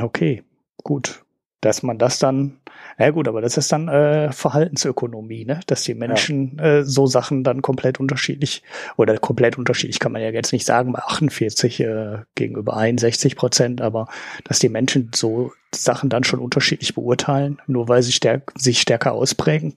Okay, 0.00 0.42
gut. 0.82 1.24
Dass 1.60 1.82
man 1.82 1.98
das 1.98 2.18
dann, 2.18 2.60
ja 2.98 3.10
gut, 3.10 3.28
aber 3.28 3.42
das 3.42 3.56
ist 3.56 3.70
dann 3.72 3.88
äh, 3.88 4.32
Verhaltensökonomie, 4.32 5.44
ne? 5.44 5.60
Dass 5.66 5.82
die 5.82 5.94
Menschen 5.94 6.56
ja. 6.58 6.78
äh, 6.78 6.84
so 6.84 7.06
Sachen 7.06 7.44
dann 7.44 7.60
komplett 7.60 8.00
unterschiedlich 8.00 8.62
oder 8.96 9.18
komplett 9.18 9.58
unterschiedlich 9.58 9.98
kann 9.98 10.12
man 10.12 10.22
ja 10.22 10.30
jetzt 10.30 10.52
nicht 10.52 10.64
sagen 10.64 10.92
bei 10.92 11.00
48 11.00 11.80
äh, 11.80 12.18
gegenüber 12.34 12.76
61 12.76 13.36
Prozent, 13.36 13.80
aber 13.82 14.08
dass 14.44 14.60
die 14.60 14.70
Menschen 14.70 15.10
so 15.14 15.52
Sachen 15.74 16.08
dann 16.08 16.24
schon 16.24 16.40
unterschiedlich 16.40 16.94
beurteilen, 16.94 17.58
nur 17.66 17.88
weil 17.88 18.02
sie 18.02 18.12
stärk 18.12 18.52
sich 18.56 18.80
stärker 18.80 19.12
ausprägen, 19.12 19.76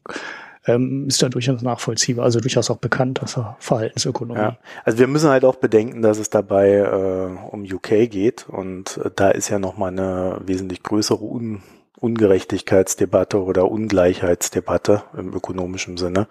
ähm, 0.66 1.08
ist 1.08 1.22
da 1.22 1.30
durchaus 1.30 1.62
nachvollziehbar, 1.62 2.26
also 2.26 2.40
durchaus 2.40 2.70
auch 2.70 2.78
bekannt, 2.78 3.22
dass 3.22 3.38
er 3.38 3.58
Verhaltensökonomie. 3.60 4.40
Ja. 4.40 4.58
Also 4.86 5.00
wir 5.00 5.08
müssen 5.08 5.30
halt 5.30 5.44
auch 5.44 5.56
bedenken, 5.56 6.02
dass 6.02 6.20
es 6.20 6.30
dabei 6.30 6.76
äh, 6.76 7.50
um 7.52 7.64
UK 7.64 8.10
geht 8.10 8.48
und 8.48 8.98
äh, 9.04 9.10
da 9.16 9.32
ist 9.32 9.50
ja 9.50 9.60
nochmal 9.60 9.92
eine 9.92 10.40
wesentlich 10.46 10.84
größere 10.84 11.24
Un 11.24 11.62
Ungerechtigkeitsdebatte 12.00 13.42
oder 13.42 13.70
Ungleichheitsdebatte 13.70 15.04
im 15.18 15.34
ökonomischen 15.34 15.98
Sinne 15.98 16.28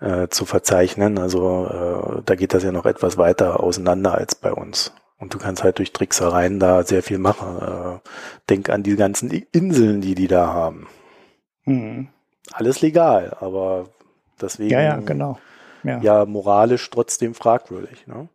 äh, 0.00 0.28
zu 0.28 0.44
verzeichnen. 0.44 1.18
Also 1.18 1.66
äh, 1.66 2.22
da 2.24 2.34
geht 2.34 2.54
das 2.54 2.62
ja 2.62 2.72
noch 2.72 2.86
etwas 2.86 3.18
weiter 3.18 3.60
auseinander 3.60 4.14
als 4.14 4.34
bei 4.34 4.52
uns. 4.52 4.92
Und 5.18 5.32
du 5.32 5.38
kannst 5.38 5.62
halt 5.62 5.78
durch 5.78 5.92
Tricksereien 5.92 6.60
da 6.60 6.82
sehr 6.82 7.02
viel 7.02 7.18
machen. 7.18 7.58
Äh, 7.60 8.08
denk 8.50 8.68
an 8.70 8.82
die 8.82 8.96
ganzen 8.96 9.30
Inseln, 9.52 10.00
die 10.00 10.14
die 10.14 10.28
da 10.28 10.48
haben. 10.48 10.86
Mhm 11.64 12.08
alles 12.52 12.80
legal, 12.80 13.36
aber 13.40 13.86
deswegen 14.40 14.70
ja, 14.70 14.80
ja, 14.80 14.96
genau. 14.96 15.38
ja. 15.82 15.98
ja 16.00 16.24
moralisch 16.26 16.88
trotzdem 16.90 17.34
fragwürdig. 17.34 18.06
Ne? 18.06 18.28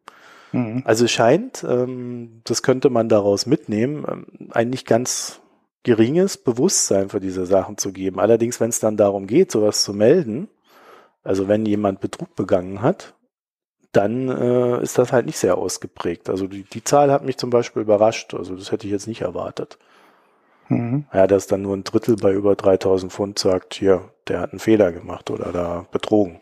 Mhm. 0.51 0.83
Also 0.85 1.05
es 1.05 1.11
scheint, 1.11 1.63
ähm, 1.67 2.41
das 2.43 2.63
könnte 2.63 2.89
man 2.89 3.09
daraus 3.09 3.45
mitnehmen, 3.45 4.05
ähm, 4.07 4.25
ein 4.51 4.69
nicht 4.69 4.87
ganz 4.87 5.41
geringes 5.83 6.37
Bewusstsein 6.37 7.09
für 7.09 7.19
diese 7.19 7.45
Sachen 7.45 7.77
zu 7.77 7.93
geben. 7.93 8.19
Allerdings, 8.19 8.59
wenn 8.59 8.69
es 8.69 8.79
dann 8.79 8.97
darum 8.97 9.27
geht, 9.27 9.51
sowas 9.51 9.83
zu 9.83 9.93
melden, 9.93 10.49
also 11.23 11.47
wenn 11.47 11.65
jemand 11.65 11.99
Betrug 12.01 12.35
begangen 12.35 12.81
hat, 12.81 13.15
dann 13.91 14.29
äh, 14.29 14.81
ist 14.83 14.97
das 14.97 15.11
halt 15.11 15.25
nicht 15.25 15.37
sehr 15.37 15.57
ausgeprägt. 15.57 16.29
Also 16.29 16.47
die, 16.47 16.63
die 16.63 16.83
Zahl 16.83 17.11
hat 17.11 17.23
mich 17.23 17.37
zum 17.37 17.49
Beispiel 17.49 17.81
überrascht. 17.81 18.33
Also 18.33 18.55
das 18.55 18.71
hätte 18.71 18.85
ich 18.85 18.91
jetzt 18.91 19.07
nicht 19.07 19.21
erwartet. 19.21 19.79
Mhm. 20.67 21.05
Ja, 21.11 21.25
dass 21.25 21.47
dann 21.47 21.63
nur 21.63 21.75
ein 21.75 21.83
Drittel 21.83 22.15
bei 22.15 22.31
über 22.31 22.55
3000 22.55 23.11
Pfund 23.11 23.39
sagt, 23.39 23.73
hier, 23.73 24.11
der 24.27 24.41
hat 24.41 24.51
einen 24.51 24.59
Fehler 24.59 24.91
gemacht 24.91 25.31
oder 25.31 25.51
da 25.51 25.87
betrogen. 25.91 26.39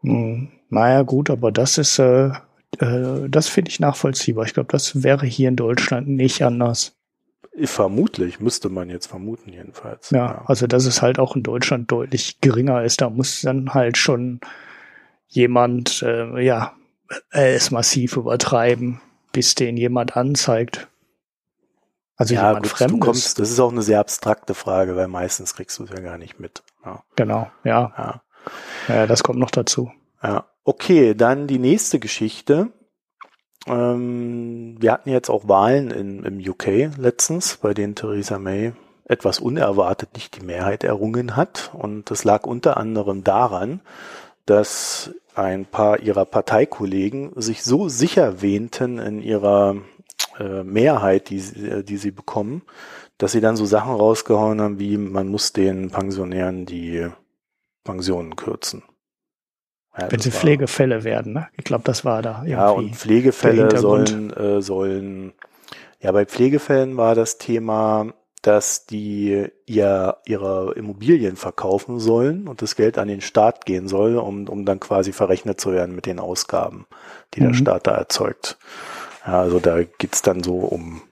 Mhm. 0.00 0.48
Naja, 0.70 1.02
gut, 1.02 1.30
aber 1.30 1.52
das 1.52 1.78
ist, 1.78 1.98
äh, 1.98 2.30
äh, 2.78 3.28
das 3.28 3.48
finde 3.48 3.70
ich 3.70 3.78
nachvollziehbar. 3.78 4.46
Ich 4.46 4.54
glaube, 4.54 4.72
das 4.72 5.02
wäre 5.02 5.26
hier 5.26 5.48
in 5.48 5.56
Deutschland 5.56 6.08
nicht 6.08 6.42
anders. 6.42 6.95
Vermutlich, 7.64 8.40
müsste 8.40 8.68
man 8.68 8.90
jetzt 8.90 9.06
vermuten, 9.06 9.52
jedenfalls. 9.52 10.10
Ja, 10.10 10.18
ja, 10.18 10.42
also 10.46 10.66
dass 10.66 10.84
es 10.84 11.00
halt 11.00 11.18
auch 11.18 11.36
in 11.36 11.42
Deutschland 11.42 11.90
deutlich 11.90 12.40
geringer 12.40 12.82
ist. 12.82 13.00
Da 13.00 13.08
muss 13.08 13.40
dann 13.42 13.72
halt 13.72 13.96
schon 13.96 14.40
jemand, 15.28 16.02
äh, 16.02 16.38
ja, 16.44 16.72
es 17.30 17.70
massiv 17.70 18.16
übertreiben, 18.16 19.00
bis 19.32 19.54
den 19.54 19.76
jemand 19.76 20.16
anzeigt. 20.16 20.88
Also 22.16 22.34
ja, 22.34 22.48
jemand 22.48 22.64
gut, 22.64 22.72
Fremdes. 22.72 23.00
Du 23.00 23.06
kommst, 23.06 23.38
das 23.38 23.50
ist 23.50 23.60
auch 23.60 23.72
eine 23.72 23.82
sehr 23.82 24.00
abstrakte 24.00 24.54
Frage, 24.54 24.96
weil 24.96 25.08
meistens 25.08 25.54
kriegst 25.54 25.78
du 25.78 25.84
es 25.84 25.90
ja 25.90 26.00
gar 26.00 26.18
nicht 26.18 26.40
mit. 26.40 26.62
Ja. 26.84 27.02
Genau, 27.16 27.50
ja. 27.64 27.92
ja. 27.96 28.22
Ja, 28.88 29.06
das 29.06 29.22
kommt 29.22 29.38
noch 29.38 29.50
dazu. 29.50 29.90
Ja. 30.22 30.46
Okay, 30.64 31.14
dann 31.14 31.46
die 31.46 31.58
nächste 31.58 31.98
Geschichte. 31.98 32.72
Ähm, 33.66 34.76
wir 34.78 34.92
hatten 34.92 35.10
jetzt 35.10 35.30
auch 35.30 35.48
Wahlen 35.48 35.90
in, 35.90 36.24
im 36.24 36.38
UK 36.38 36.96
letztens, 36.98 37.58
bei 37.58 37.74
denen 37.74 37.94
Theresa 37.94 38.38
May 38.38 38.72
etwas 39.04 39.38
unerwartet 39.38 40.14
nicht 40.14 40.36
die 40.40 40.44
Mehrheit 40.44 40.84
errungen 40.84 41.36
hat. 41.36 41.70
Und 41.74 42.10
das 42.10 42.24
lag 42.24 42.44
unter 42.44 42.76
anderem 42.76 43.24
daran, 43.24 43.80
dass 44.46 45.12
ein 45.34 45.66
paar 45.66 46.00
ihrer 46.00 46.24
Parteikollegen 46.24 47.32
sich 47.36 47.62
so 47.62 47.88
sicher 47.88 48.40
wähnten 48.42 48.98
in 48.98 49.20
ihrer 49.20 49.76
äh, 50.38 50.62
Mehrheit, 50.62 51.30
die, 51.30 51.38
äh, 51.38 51.82
die 51.82 51.96
sie 51.98 52.10
bekommen, 52.10 52.62
dass 53.18 53.32
sie 53.32 53.40
dann 53.40 53.56
so 53.56 53.66
Sachen 53.66 53.92
rausgehauen 53.92 54.60
haben, 54.60 54.78
wie 54.78 54.96
man 54.96 55.28
muss 55.28 55.52
den 55.52 55.90
Pensionären 55.90 56.66
die 56.66 57.08
Pensionen 57.84 58.36
kürzen. 58.36 58.82
Ja, 59.98 60.10
Wenn 60.10 60.20
sie 60.20 60.30
Pflegefälle 60.30 61.04
werden, 61.04 61.32
ne? 61.32 61.48
Ich 61.56 61.64
glaube, 61.64 61.84
das 61.84 62.04
war 62.04 62.22
da. 62.22 62.44
Ja, 62.46 62.68
und 62.68 62.96
Pflegefälle 62.96 63.78
sollen, 63.78 64.30
äh, 64.32 64.60
sollen, 64.60 65.32
ja, 66.00 66.12
bei 66.12 66.26
Pflegefällen 66.26 66.96
war 66.96 67.14
das 67.14 67.38
Thema, 67.38 68.12
dass 68.42 68.86
die 68.86 69.46
ihr, 69.64 70.18
ihre 70.26 70.74
Immobilien 70.76 71.36
verkaufen 71.36 71.98
sollen 71.98 72.46
und 72.46 72.62
das 72.62 72.76
Geld 72.76 72.98
an 72.98 73.08
den 73.08 73.20
Staat 73.20 73.66
gehen 73.66 73.88
soll, 73.88 74.16
um, 74.16 74.48
um 74.48 74.64
dann 74.64 74.78
quasi 74.78 75.12
verrechnet 75.12 75.60
zu 75.60 75.72
werden 75.72 75.96
mit 75.96 76.06
den 76.06 76.20
Ausgaben, 76.20 76.86
die 77.34 77.40
mhm. 77.40 77.48
der 77.48 77.54
Staat 77.54 77.86
da 77.86 77.92
erzeugt. 77.92 78.58
Ja, 79.26 79.40
also 79.40 79.58
da 79.58 79.82
geht's 79.82 80.22
dann 80.22 80.44
so 80.44 80.58
um 80.58 81.02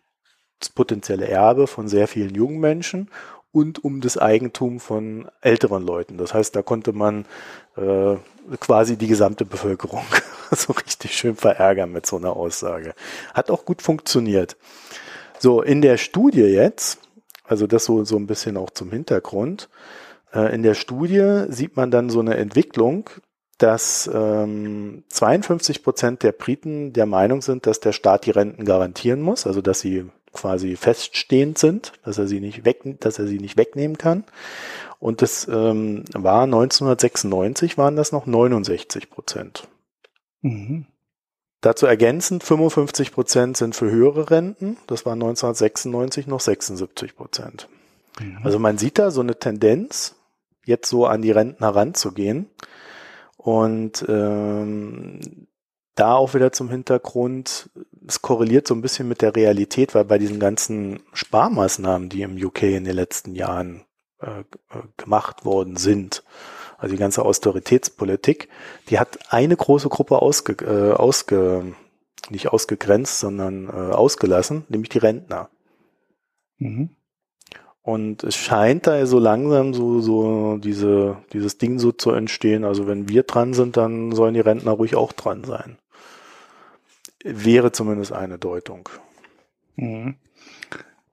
das 0.60 0.68
potenzielle 0.68 1.26
Erbe 1.26 1.66
von 1.66 1.88
sehr 1.88 2.06
vielen 2.06 2.34
jungen 2.34 2.60
Menschen 2.60 3.10
und 3.50 3.82
um 3.82 4.00
das 4.00 4.18
Eigentum 4.18 4.78
von 4.78 5.28
älteren 5.40 5.84
Leuten. 5.84 6.18
Das 6.18 6.34
heißt, 6.34 6.54
da 6.54 6.62
konnte 6.62 6.92
man 6.92 7.24
äh, 7.76 8.16
quasi 8.60 8.96
die 8.96 9.06
gesamte 9.06 9.44
Bevölkerung 9.44 10.04
so 10.50 10.72
richtig 10.72 11.16
schön 11.16 11.36
verärgern 11.36 11.92
mit 11.92 12.06
so 12.06 12.16
einer 12.16 12.36
Aussage. 12.36 12.94
Hat 13.32 13.50
auch 13.50 13.64
gut 13.64 13.82
funktioniert. 13.82 14.56
So, 15.38 15.62
in 15.62 15.82
der 15.82 15.96
Studie 15.96 16.42
jetzt, 16.42 16.98
also 17.44 17.66
das 17.66 17.84
so, 17.84 18.04
so 18.04 18.16
ein 18.16 18.26
bisschen 18.26 18.56
auch 18.56 18.70
zum 18.70 18.90
Hintergrund, 18.90 19.68
äh, 20.32 20.54
in 20.54 20.62
der 20.62 20.74
Studie 20.74 21.44
sieht 21.48 21.76
man 21.76 21.90
dann 21.90 22.10
so 22.10 22.20
eine 22.20 22.36
Entwicklung, 22.36 23.10
dass 23.58 24.10
ähm, 24.12 25.04
52 25.08 25.82
Prozent 25.82 26.22
der 26.22 26.32
Briten 26.32 26.92
der 26.92 27.06
Meinung 27.06 27.40
sind, 27.40 27.66
dass 27.66 27.80
der 27.80 27.92
Staat 27.92 28.26
die 28.26 28.30
Renten 28.30 28.64
garantieren 28.64 29.22
muss, 29.22 29.46
also 29.46 29.60
dass 29.60 29.80
sie 29.80 30.06
quasi 30.32 30.76
feststehend 30.76 31.58
sind, 31.58 31.92
dass 32.04 32.18
er 32.18 32.26
sie 32.26 32.40
nicht 32.40 32.64
weg, 32.64 32.82
dass 33.00 33.18
er 33.18 33.26
sie 33.26 33.38
nicht 33.38 33.56
wegnehmen 33.56 33.96
kann. 33.96 34.24
Und 35.04 35.20
das 35.20 35.46
ähm, 35.48 36.04
war 36.14 36.44
1996 36.44 37.76
waren 37.76 37.94
das 37.94 38.10
noch 38.10 38.24
69 38.24 39.10
Prozent. 39.10 39.68
Mhm. 40.40 40.86
Dazu 41.60 41.84
ergänzend 41.84 42.42
55 42.42 43.12
Prozent 43.12 43.58
sind 43.58 43.76
für 43.76 43.90
höhere 43.90 44.30
Renten. 44.30 44.78
Das 44.86 45.04
war 45.04 45.12
1996 45.12 46.26
noch 46.26 46.40
76 46.40 47.16
Prozent. 47.16 47.68
Mhm. 48.18 48.38
Also 48.44 48.58
man 48.58 48.78
sieht 48.78 48.98
da 48.98 49.10
so 49.10 49.20
eine 49.20 49.38
Tendenz, 49.38 50.14
jetzt 50.64 50.88
so 50.88 51.04
an 51.04 51.20
die 51.20 51.32
Renten 51.32 51.62
heranzugehen. 51.62 52.48
Und 53.36 54.06
ähm, 54.08 55.48
da 55.96 56.14
auch 56.14 56.32
wieder 56.32 56.50
zum 56.50 56.70
Hintergrund, 56.70 57.68
es 58.08 58.22
korreliert 58.22 58.66
so 58.66 58.74
ein 58.74 58.80
bisschen 58.80 59.06
mit 59.06 59.20
der 59.20 59.36
Realität, 59.36 59.94
weil 59.94 60.06
bei 60.06 60.16
diesen 60.16 60.40
ganzen 60.40 61.02
Sparmaßnahmen, 61.12 62.08
die 62.08 62.22
im 62.22 62.42
UK 62.42 62.62
in 62.62 62.84
den 62.84 62.96
letzten 62.96 63.34
Jahren 63.34 63.84
äh, 64.20 64.40
äh, 64.40 64.44
gemacht 64.96 65.44
worden 65.44 65.76
sind, 65.76 66.22
also 66.78 66.94
die 66.94 67.00
ganze 67.00 67.24
Austeritätspolitik, 67.24 68.48
die 68.88 68.98
hat 68.98 69.32
eine 69.32 69.56
große 69.56 69.88
Gruppe 69.88 70.20
ausge, 70.20 70.64
äh, 70.64 70.92
ausge 70.92 71.74
nicht 72.30 72.48
ausgegrenzt, 72.48 73.20
sondern 73.20 73.68
äh, 73.68 73.92
ausgelassen, 73.92 74.64
nämlich 74.68 74.88
die 74.88 74.98
Rentner. 74.98 75.50
Mhm. 76.58 76.90
Und 77.82 78.24
es 78.24 78.34
scheint 78.34 78.86
da 78.86 79.04
so 79.04 79.18
langsam 79.18 79.74
so, 79.74 80.00
so 80.00 80.56
diese, 80.56 81.18
dieses 81.34 81.58
Ding 81.58 81.78
so 81.78 81.92
zu 81.92 82.12
entstehen. 82.12 82.64
Also 82.64 82.86
wenn 82.86 83.10
wir 83.10 83.24
dran 83.24 83.52
sind, 83.52 83.76
dann 83.76 84.12
sollen 84.12 84.32
die 84.32 84.40
Rentner 84.40 84.72
ruhig 84.72 84.96
auch 84.96 85.12
dran 85.12 85.44
sein. 85.44 85.76
Wäre 87.22 87.72
zumindest 87.72 88.12
eine 88.12 88.38
Deutung. 88.38 88.88
Mhm. 89.76 90.16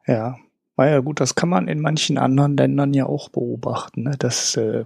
Ja, 0.08 0.38
war 0.82 0.90
ja 0.90 1.00
gut, 1.00 1.20
das 1.20 1.36
kann 1.36 1.48
man 1.48 1.68
in 1.68 1.80
manchen 1.80 2.18
anderen 2.18 2.58
Ländern 2.58 2.96
ja 2.96 3.06
auch 3.06 3.30
beobachten, 3.30 4.02
ne? 4.02 4.16
dass 4.18 4.58
äh, 4.58 4.84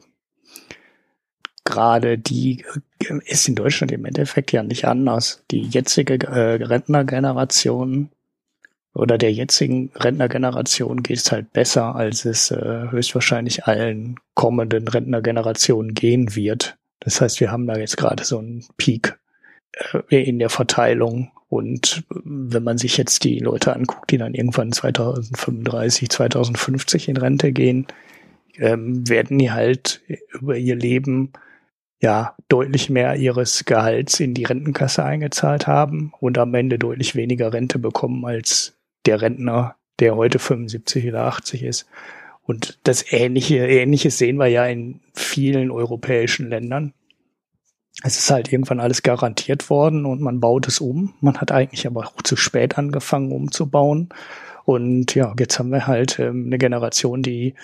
gerade 1.63 2.17
die 2.17 2.65
äh, 2.99 3.19
ist 3.25 3.47
in 3.47 3.55
Deutschland 3.55 3.93
im 3.93 4.03
Endeffekt 4.03 4.51
ja 4.51 4.61
nicht 4.61 4.85
anders. 4.85 5.41
Die 5.51 5.61
jetzige 5.61 6.15
äh, 6.27 6.61
Rentnergeneration 6.61 8.09
oder 8.93 9.17
der 9.17 9.31
jetzigen 9.31 9.89
Rentnergeneration 9.95 11.01
geht 11.01 11.19
es 11.19 11.31
halt 11.31 11.53
besser, 11.53 11.95
als 11.95 12.25
es 12.25 12.51
äh, 12.51 12.91
höchstwahrscheinlich 12.91 13.63
allen 13.63 14.17
kommenden 14.33 14.89
Rentnergenerationen 14.89 15.93
gehen 15.93 16.35
wird. 16.35 16.75
Das 16.99 17.21
heißt, 17.21 17.39
wir 17.39 17.53
haben 17.53 17.67
da 17.67 17.77
jetzt 17.77 17.95
gerade 17.95 18.25
so 18.25 18.39
einen 18.39 18.65
Peak 18.75 19.17
äh, 20.09 20.21
in 20.21 20.39
der 20.39 20.49
Verteilung. 20.49 21.31
Und 21.47 22.03
wenn 22.09 22.63
man 22.63 22.77
sich 22.77 22.97
jetzt 22.97 23.23
die 23.23 23.39
Leute 23.39 23.75
anguckt, 23.75 24.11
die 24.11 24.17
dann 24.17 24.33
irgendwann 24.33 24.71
2035, 24.71 26.09
2050 26.09 27.09
in 27.09 27.17
Rente 27.17 27.51
gehen, 27.51 27.87
ähm, 28.57 29.07
werden 29.07 29.37
die 29.37 29.51
halt 29.51 30.01
über 30.33 30.57
ihr 30.57 30.75
Leben 30.75 31.33
ja 32.01 32.35
deutlich 32.49 32.89
mehr 32.89 33.15
ihres 33.15 33.65
Gehalts 33.65 34.19
in 34.19 34.33
die 34.33 34.43
Rentenkasse 34.43 35.03
eingezahlt 35.03 35.67
haben 35.67 36.13
und 36.19 36.37
am 36.37 36.53
Ende 36.53 36.77
deutlich 36.77 37.15
weniger 37.15 37.53
Rente 37.53 37.79
bekommen 37.79 38.25
als 38.25 38.77
der 39.05 39.21
Rentner, 39.21 39.75
der 39.99 40.15
heute 40.15 40.39
75 40.39 41.07
oder 41.07 41.23
80 41.25 41.63
ist. 41.63 41.87
Und 42.43 42.79
das 42.83 43.11
ähnliche, 43.11 43.65
ähnliches 43.67 44.17
sehen 44.17 44.37
wir 44.37 44.47
ja 44.47 44.65
in 44.65 44.99
vielen 45.13 45.71
europäischen 45.71 46.49
Ländern. 46.49 46.93
Es 48.03 48.17
ist 48.17 48.29
halt 48.29 48.51
irgendwann 48.51 48.79
alles 48.79 49.03
garantiert 49.03 49.69
worden 49.69 50.05
und 50.05 50.21
man 50.21 50.39
baut 50.39 50.67
es 50.67 50.79
um. 50.79 51.13
Man 51.21 51.37
hat 51.37 51.51
eigentlich 51.51 51.87
aber 51.87 52.07
auch 52.07 52.21
zu 52.23 52.35
spät 52.35 52.77
angefangen 52.77 53.31
umzubauen. 53.31 54.09
Und 54.65 55.15
ja, 55.15 55.33
jetzt 55.39 55.59
haben 55.59 55.71
wir 55.71 55.87
halt 55.87 56.19
ähm, 56.19 56.45
eine 56.47 56.57
Generation, 56.57 57.21
die 57.21 57.55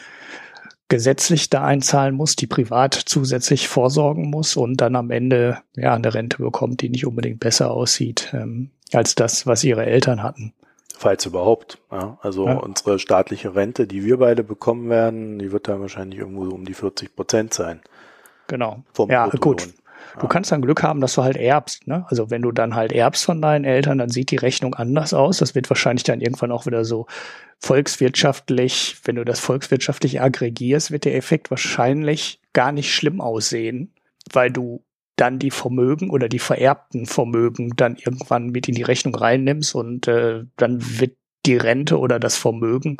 gesetzlich 0.88 1.50
da 1.50 1.64
einzahlen 1.64 2.14
muss, 2.14 2.36
die 2.36 2.48
privat 2.48 2.94
zusätzlich 2.94 3.70
vorsorgen 3.70 4.30
muss 4.30 4.58
und 4.58 4.82
dann 4.82 4.96
am 4.98 5.10
Ende 5.10 5.60
ja 5.74 5.94
eine 5.94 6.14
Rente 6.14 6.40
bekommt, 6.40 6.82
die 6.82 6.90
nicht 6.90 7.08
unbedingt 7.08 7.40
besser 7.40 7.72
aussieht 7.72 8.30
ähm, 8.34 8.72
als 8.92 9.16
das, 9.16 9.48
was 9.48 9.64
ihre 9.64 9.86
Eltern 9.86 10.22
hatten. 10.22 10.54
Falls 10.98 11.26
überhaupt. 11.26 11.80
Ja. 11.92 12.20
Also 12.22 12.46
ja. 12.46 12.58
unsere 12.58 13.00
staatliche 13.00 13.56
Rente, 13.56 13.88
die 13.88 14.04
wir 14.04 14.18
beide 14.18 14.44
bekommen 14.44 14.90
werden, 14.90 15.40
die 15.40 15.52
wird 15.52 15.68
dann 15.68 15.82
wahrscheinlich 15.82 16.20
irgendwo 16.20 16.46
so 16.46 16.52
um 16.52 16.66
die 16.66 16.74
40 16.74 17.16
Prozent 17.16 17.54
sein. 17.54 17.80
Genau. 18.48 18.84
ja, 19.08 19.30
gut. 19.30 19.70
Du 20.20 20.28
kannst 20.28 20.52
dann 20.52 20.62
Glück 20.62 20.84
haben, 20.84 21.02
dass 21.02 21.16
du 21.16 21.24
halt 21.24 21.38
erbst. 21.38 21.88
Ne? 21.88 22.06
Also 22.10 22.30
wenn 22.30 22.42
du 22.42 22.52
dann 22.52 22.76
halt 22.76 22.92
erbst 22.92 23.24
von 23.24 23.42
deinen 23.42 23.66
Eltern, 23.66 23.98
dann 23.98 24.10
sieht 24.10 24.32
die 24.32 24.38
Rechnung 24.38 24.76
anders 24.76 25.14
aus. 25.14 25.38
Das 25.38 25.56
wird 25.56 25.70
wahrscheinlich 25.70 26.04
dann 26.04 26.22
irgendwann 26.22 26.52
auch 26.52 26.66
wieder 26.66 26.86
so 26.86 27.08
volkswirtschaftlich, 27.60 28.98
wenn 29.06 29.16
du 29.16 29.24
das 29.24 29.40
volkswirtschaftlich 29.40 30.22
aggregierst, 30.22 30.92
wird 30.92 31.06
der 31.06 31.16
Effekt 31.16 31.52
wahrscheinlich 31.52 32.40
gar 32.54 32.72
nicht 32.72 32.94
schlimm 32.94 33.22
aussehen, 33.22 33.94
weil 34.34 34.52
du 34.52 34.84
dann 35.16 35.38
die 35.38 35.52
Vermögen 35.52 36.10
oder 36.10 36.28
die 36.28 36.40
vererbten 36.40 37.06
Vermögen 37.06 37.74
dann 37.76 37.96
irgendwann 37.96 38.50
mit 38.50 38.68
in 38.68 38.76
die 38.76 38.82
Rechnung 38.82 39.14
reinnimmst 39.14 39.76
und 39.76 40.08
äh, 40.08 40.46
dann 40.58 41.00
wird 41.00 41.16
die 41.46 41.58
Rente 41.58 42.00
oder 42.00 42.20
das 42.20 42.38
Vermögen 42.38 42.98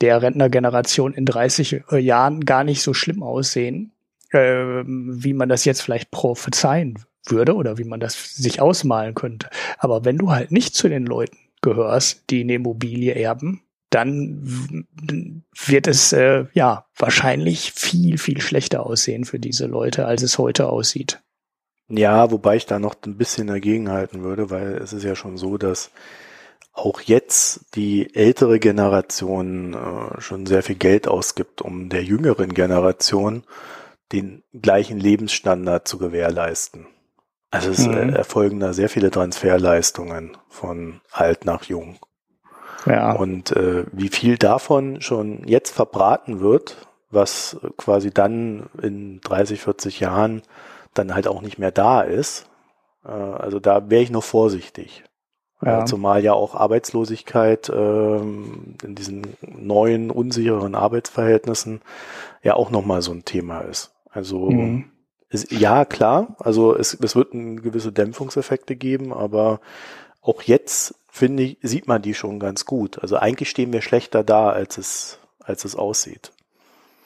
der 0.00 0.22
Rentnergeneration 0.22 1.12
in 1.12 1.26
30 1.26 1.82
äh, 1.90 1.98
Jahren 1.98 2.44
gar 2.44 2.64
nicht 2.64 2.82
so 2.82 2.94
schlimm 2.94 3.22
aussehen, 3.22 3.92
äh, 4.32 4.84
wie 4.86 5.34
man 5.34 5.48
das 5.48 5.64
jetzt 5.64 5.82
vielleicht 5.82 6.10
prophezeien 6.10 6.98
würde 7.26 7.54
oder 7.54 7.78
wie 7.78 7.84
man 7.84 8.00
das 8.00 8.34
sich 8.34 8.60
ausmalen 8.60 9.14
könnte. 9.14 9.48
Aber 9.78 10.04
wenn 10.04 10.18
du 10.18 10.30
halt 10.30 10.50
nicht 10.50 10.74
zu 10.74 10.88
den 10.88 11.06
Leuten 11.06 11.36
gehörst, 11.60 12.24
die 12.30 12.40
eine 12.40 12.54
Immobilie 12.54 13.14
erben, 13.14 13.62
dann 13.90 14.86
wird 15.66 15.86
es 15.86 16.12
äh, 16.12 16.46
ja 16.54 16.86
wahrscheinlich 16.96 17.72
viel, 17.72 18.16
viel 18.18 18.40
schlechter 18.40 18.86
aussehen 18.86 19.24
für 19.24 19.38
diese 19.38 19.66
Leute, 19.66 20.06
als 20.06 20.22
es 20.22 20.38
heute 20.38 20.68
aussieht. 20.68 21.20
Ja, 21.88 22.30
wobei 22.30 22.56
ich 22.56 22.64
da 22.64 22.78
noch 22.78 22.94
ein 23.04 23.18
bisschen 23.18 23.48
dagegenhalten 23.48 24.22
würde, 24.22 24.48
weil 24.50 24.78
es 24.78 24.94
ist 24.94 25.04
ja 25.04 25.14
schon 25.14 25.36
so, 25.36 25.58
dass 25.58 25.90
auch 26.72 27.02
jetzt 27.02 27.66
die 27.74 28.14
ältere 28.14 28.58
Generation 28.58 29.74
äh, 29.74 30.20
schon 30.20 30.46
sehr 30.46 30.62
viel 30.62 30.76
Geld 30.76 31.06
ausgibt, 31.06 31.60
um 31.60 31.90
der 31.90 32.02
jüngeren 32.02 32.54
Generation 32.54 33.44
den 34.12 34.42
gleichen 34.52 34.98
Lebensstandard 34.98 35.88
zu 35.88 35.98
gewährleisten. 35.98 36.86
Also 37.50 37.70
es 37.70 37.86
mhm. 37.86 38.10
erfolgen 38.10 38.60
da 38.60 38.72
sehr 38.72 38.88
viele 38.88 39.10
Transferleistungen 39.10 40.36
von 40.48 41.00
alt 41.10 41.44
nach 41.44 41.64
jung. 41.64 41.98
Ja. 42.86 43.12
Und 43.12 43.52
äh, 43.52 43.84
wie 43.92 44.08
viel 44.08 44.38
davon 44.38 45.00
schon 45.00 45.46
jetzt 45.46 45.70
verbraten 45.70 46.40
wird, 46.40 46.88
was 47.10 47.58
quasi 47.76 48.10
dann 48.10 48.70
in 48.80 49.20
30, 49.20 49.60
40 49.60 50.00
Jahren 50.00 50.42
dann 50.94 51.14
halt 51.14 51.28
auch 51.28 51.42
nicht 51.42 51.58
mehr 51.58 51.70
da 51.70 52.00
ist, 52.00 52.46
äh, 53.04 53.10
also 53.10 53.60
da 53.60 53.90
wäre 53.90 54.02
ich 54.02 54.10
noch 54.10 54.24
vorsichtig. 54.24 55.04
Äh, 55.62 55.66
ja. 55.66 55.84
Zumal 55.84 56.24
ja 56.24 56.32
auch 56.32 56.54
Arbeitslosigkeit 56.54 57.70
ähm, 57.74 58.76
in 58.82 58.94
diesen 58.94 59.36
neuen, 59.42 60.10
unsicheren 60.10 60.74
Arbeitsverhältnissen 60.74 61.82
ja 62.42 62.54
auch 62.54 62.70
nochmal 62.70 63.02
so 63.02 63.12
ein 63.12 63.24
Thema 63.24 63.60
ist. 63.60 63.91
Also 64.12 64.50
mhm. 64.50 64.84
ist, 65.30 65.50
ja, 65.50 65.84
klar, 65.84 66.36
also 66.38 66.76
es, 66.76 66.94
es 66.94 67.16
wird 67.16 67.32
gewisse 67.32 67.92
Dämpfungseffekte 67.92 68.76
geben, 68.76 69.12
aber 69.12 69.60
auch 70.20 70.42
jetzt 70.42 70.94
finde 71.08 71.42
ich, 71.42 71.58
sieht 71.62 71.88
man 71.88 72.02
die 72.02 72.14
schon 72.14 72.38
ganz 72.38 72.64
gut. 72.64 72.98
Also 73.00 73.16
eigentlich 73.16 73.50
stehen 73.50 73.72
wir 73.72 73.82
schlechter 73.82 74.22
da, 74.22 74.50
als 74.50 74.78
es, 74.78 75.18
als 75.40 75.64
es 75.64 75.74
aussieht. 75.74 76.32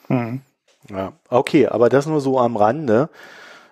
Mhm. 0.09 0.41
Ja, 0.89 1.13
okay, 1.29 1.67
aber 1.67 1.89
das 1.89 2.05
nur 2.05 2.21
so 2.21 2.39
am 2.39 2.55
Rande. 2.55 3.09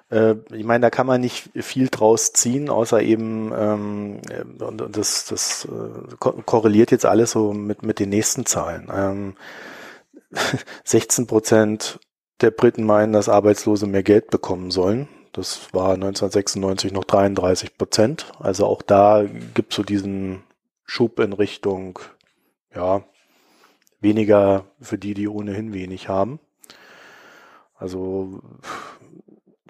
Äh, 0.10 0.36
ich 0.52 0.66
meine, 0.66 0.82
da 0.82 0.90
kann 0.90 1.08
man 1.08 1.22
nicht 1.22 1.50
viel 1.56 1.90
draus 1.90 2.34
ziehen, 2.34 2.70
außer 2.70 3.02
eben, 3.02 3.54
ähm, 3.58 4.22
und, 4.60 4.82
und 4.82 4.98
das, 4.98 5.26
das 5.26 5.66
äh, 5.66 6.16
korreliert 6.20 6.92
jetzt 6.92 7.06
alles 7.06 7.32
so 7.32 7.54
mit, 7.54 7.84
mit 7.84 8.00
den 8.00 8.10
nächsten 8.10 8.46
Zahlen. 8.46 8.90
Ähm, 8.94 9.36
16 10.84 11.28
Prozent 11.28 12.00
der 12.42 12.52
Briten 12.52 12.84
meinen, 12.84 13.14
dass 13.14 13.30
Arbeitslose 13.30 13.88
mehr 13.88 14.04
Geld 14.04 14.30
bekommen 14.30 14.72
sollen. 14.72 15.08
Das 15.34 15.74
war 15.74 15.94
1996 15.94 16.92
noch 16.92 17.04
33 17.04 17.78
Prozent. 17.78 18.32
Also 18.40 18.66
auch 18.66 18.82
da 18.82 19.24
gibt 19.54 19.74
es 19.74 19.78
so 19.78 19.84
diesen 19.84 20.44
Schub 20.86 21.20
in 21.20 21.34
Richtung, 21.34 22.00
ja, 22.74 23.04
weniger 24.00 24.66
für 24.80 24.98
die, 24.98 25.14
die 25.14 25.28
ohnehin 25.28 25.74
wenig 25.74 26.10
haben. 26.10 26.40
Also 27.76 28.42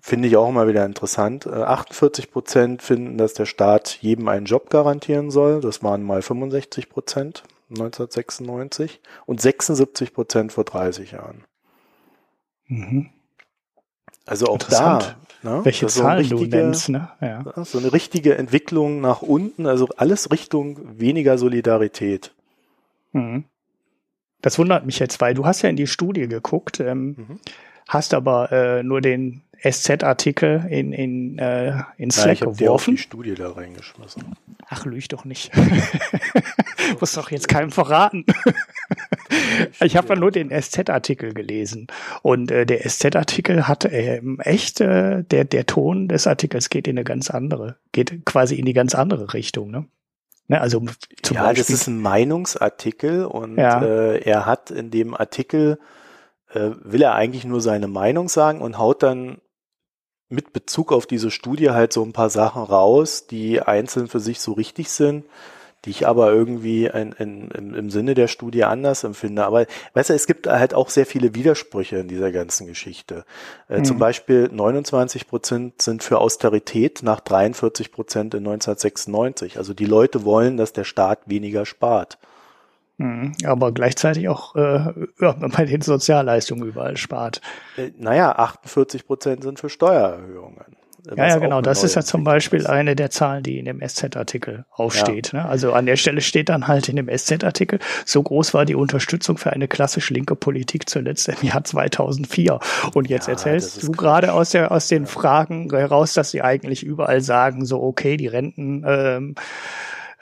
finde 0.01 0.28
ich 0.28 0.38
auch 0.38 0.49
immer 0.49 0.67
wieder 0.67 0.86
interessant. 0.86 1.47
48 1.47 2.25
äh, 2.25 2.28
Prozent 2.28 2.82
finden, 2.84 3.17
dass 3.17 3.34
der 3.34 3.47
Staat 3.47 3.97
jedem 4.01 4.28
einen 4.28 4.45
Job 4.45 4.69
garantieren 4.69 5.32
soll. 5.32 5.62
Das 5.62 5.82
waren 5.82 6.04
mal 6.04 6.21
65 6.21 6.89
Prozent 6.89 7.43
1996 7.69 9.01
und 9.25 9.41
76 9.41 10.13
Prozent 10.13 10.51
vor 10.51 10.63
30 10.63 11.13
Jahren. 11.13 11.43
Mhm. 12.67 13.10
Also 14.25 14.47
auch 14.47 14.58
da 14.58 15.15
Ne? 15.45 15.63
Welche 15.63 15.86
also 15.86 16.01
Zahlen 16.01 16.28
du 16.28 16.43
nennst, 16.45 16.89
ne? 16.89 17.10
Ja. 17.21 17.43
So 17.63 17.78
eine 17.78 17.93
richtige 17.93 18.36
Entwicklung 18.36 18.99
nach 18.99 19.21
unten, 19.21 19.67
also 19.67 19.88
alles 19.95 20.32
Richtung 20.32 20.80
weniger 20.99 21.38
Solidarität. 21.38 22.34
Mhm. 23.12 23.43
Das 24.41 24.58
wundert 24.58 24.88
mich 24.88 24.97
jetzt, 24.97 25.21
weil 25.21 25.36
du 25.36 25.45
hast 25.45 25.62
ja 25.62 25.69
in 25.69 25.75
die 25.75 25.86
Studie 25.86 26.28
geguckt, 26.28 26.80
ähm, 26.80 27.15
mhm. 27.17 27.39
hast 27.88 28.15
aber 28.15 28.51
äh, 28.51 28.84
nur 28.84 29.01
den 29.01 29.43
SZ-Artikel 29.71 30.65
in, 30.69 30.91
in, 30.93 31.38
äh, 31.38 31.82
in 31.97 32.12
Slack 32.12 32.39
ja, 32.39 32.47
ich 32.51 32.58
geworfen. 32.60 32.93
Ich 32.93 33.01
die 33.01 33.04
Studie 33.04 33.34
da 33.36 33.51
reingeschmissen. 33.51 34.23
Ach, 34.67 34.86
lüg 34.86 35.10
doch 35.10 35.25
nicht. 35.25 35.51
Muss 36.99 37.13
doch 37.13 37.32
jetzt 37.32 37.47
keinem 37.47 37.71
verraten. 37.71 38.25
ich 39.82 39.97
habe 39.97 40.10
ja 40.10 40.15
nur 40.15 40.32
den 40.32 40.49
SZ-Artikel 40.49 41.34
gelesen. 41.34 41.88
Und 42.21 42.51
äh, 42.51 42.65
der 42.65 42.88
SZ-Artikel 42.88 43.67
hat 43.67 43.86
äh, 43.86 44.21
echt, 44.39 44.82
äh, 44.82 45.23
der, 45.23 45.45
der 45.45 45.65
Ton 45.65 46.08
des 46.08 46.28
Artikels 46.28 46.69
geht 46.69 46.88
in 46.88 46.97
eine 46.97 47.04
ganz 47.04 47.30
andere, 47.30 47.78
geht 47.91 48.25
quasi 48.25 48.56
in 48.56 48.65
die 48.65 48.73
ganz 48.73 48.93
andere 48.93 49.34
Richtung, 49.34 49.71
ne? 49.71 49.86
Ne, 50.47 50.62
also 50.62 50.80
zum 51.23 51.38
ja, 51.38 51.43
Beispiel, 51.43 51.63
das 51.63 51.69
ist 51.71 51.88
ein 51.88 51.99
Meinungsartikel 51.99 53.25
und 53.25 53.58
ja. 53.58 53.82
äh, 53.82 54.19
er 54.19 54.45
hat 54.45 54.69
in 54.69 54.91
dem 54.91 55.15
Artikel 55.15 55.80
äh, 56.54 56.69
will 56.84 57.01
er 57.01 57.15
eigentlich 57.15 57.45
nur 57.45 57.62
seine 57.62 57.88
Meinung 57.88 58.30
sagen 58.30 58.62
und 58.62 58.78
haut 58.78 59.01
dann 59.01 59.39
mit 60.35 60.53
Bezug 60.53 60.91
auf 60.91 61.07
diese 61.07 61.31
Studie 61.31 61.71
halt 61.71 61.93
so 61.93 62.03
ein 62.03 62.13
paar 62.13 62.29
Sachen 62.29 62.61
raus, 62.61 63.25
die 63.27 63.61
einzeln 63.61 64.07
für 64.07 64.19
sich 64.19 64.39
so 64.39 64.53
richtig 64.53 64.91
sind, 64.91 65.25
die 65.85 65.91
ich 65.91 66.07
aber 66.07 66.31
irgendwie 66.31 66.85
in, 66.85 67.11
in, 67.13 67.49
im 67.51 67.89
Sinne 67.89 68.15
der 68.15 68.27
Studie 68.27 68.63
anders 68.63 69.03
empfinde. 69.03 69.45
Aber 69.45 69.65
weißt 69.93 70.09
du, 70.09 70.13
es 70.13 70.27
gibt 70.27 70.47
halt 70.47 70.73
auch 70.73 70.89
sehr 70.89 71.05
viele 71.05 71.35
Widersprüche 71.35 71.97
in 71.97 72.07
dieser 72.07 72.31
ganzen 72.31 72.67
Geschichte. 72.67 73.25
Äh, 73.69 73.79
mhm. 73.79 73.85
Zum 73.85 73.99
Beispiel 73.99 74.49
29 74.51 75.27
Prozent 75.27 75.81
sind 75.81 76.03
für 76.03 76.19
Austerität 76.19 77.01
nach 77.03 77.19
43 77.19 77.91
Prozent 77.91 78.33
in 78.33 78.39
1996. 78.39 79.57
Also 79.57 79.73
die 79.73 79.85
Leute 79.85 80.25
wollen, 80.25 80.57
dass 80.57 80.73
der 80.73 80.83
Staat 80.83 81.19
weniger 81.27 81.65
spart. 81.65 82.17
Mhm. 82.97 83.34
Aber 83.45 83.71
gleichzeitig 83.71 84.29
auch 84.29 84.55
äh, 84.55 84.93
ja, 85.19 85.34
bei 85.34 85.65
den 85.65 85.81
Sozialleistungen 85.81 86.65
überall 86.67 86.97
spart. 86.97 87.41
Äh, 87.77 87.91
naja, 87.97 88.31
48 88.31 89.05
Prozent 89.05 89.43
sind 89.43 89.60
für 89.60 89.69
Steuererhöhungen. 89.69 90.65
Ja, 91.15 91.27
ja, 91.27 91.38
genau. 91.38 91.62
Das 91.62 91.84
ist 91.84 91.95
ja 91.95 92.01
zum 92.01 92.23
Beispiel 92.23 92.65
eine 92.65 92.95
der 92.95 93.12
Zahlen, 93.12 93.43
die 93.43 93.60
in 93.60 93.65
dem 93.65 93.81
SZ-Artikel 93.88 94.65
aufsteht. 94.71 95.34
Ja. 95.34 95.43
Ne? 95.43 95.49
Also 95.49 95.73
an 95.73 95.86
der 95.86 95.97
Stelle 95.97 96.21
steht 96.21 96.49
dann 96.49 96.67
halt 96.67 96.89
in 96.89 96.95
dem 96.95 97.10
SZ-Artikel, 97.15 97.79
so 98.05 98.23
groß 98.23 98.53
war 98.53 98.65
die 98.65 98.75
Unterstützung 98.75 99.38
für 99.38 99.53
eine 99.53 99.67
klassisch 99.67 100.10
linke 100.10 100.36
Politik 100.36 100.89
zuletzt 100.89 101.27
im 101.27 101.47
Jahr 101.47 101.63
2004. 101.63 102.60
Und 102.93 103.10
jetzt 103.10 103.27
ja, 103.27 103.34
erzählst 103.34 103.84
du 103.84 103.91
gerade 103.91 104.34
aus, 104.34 104.51
der, 104.51 104.71
aus 104.71 104.88
den 104.88 105.03
ja. 105.03 105.10
Fragen 105.10 105.69
heraus, 105.69 106.13
dass 106.13 106.31
sie 106.31 106.41
eigentlich 106.41 106.84
überall 106.84 107.21
sagen, 107.21 107.65
so 107.65 107.84
okay, 107.84 108.17
die 108.17 108.27
Renten 108.27 108.84
ähm, 108.88 109.36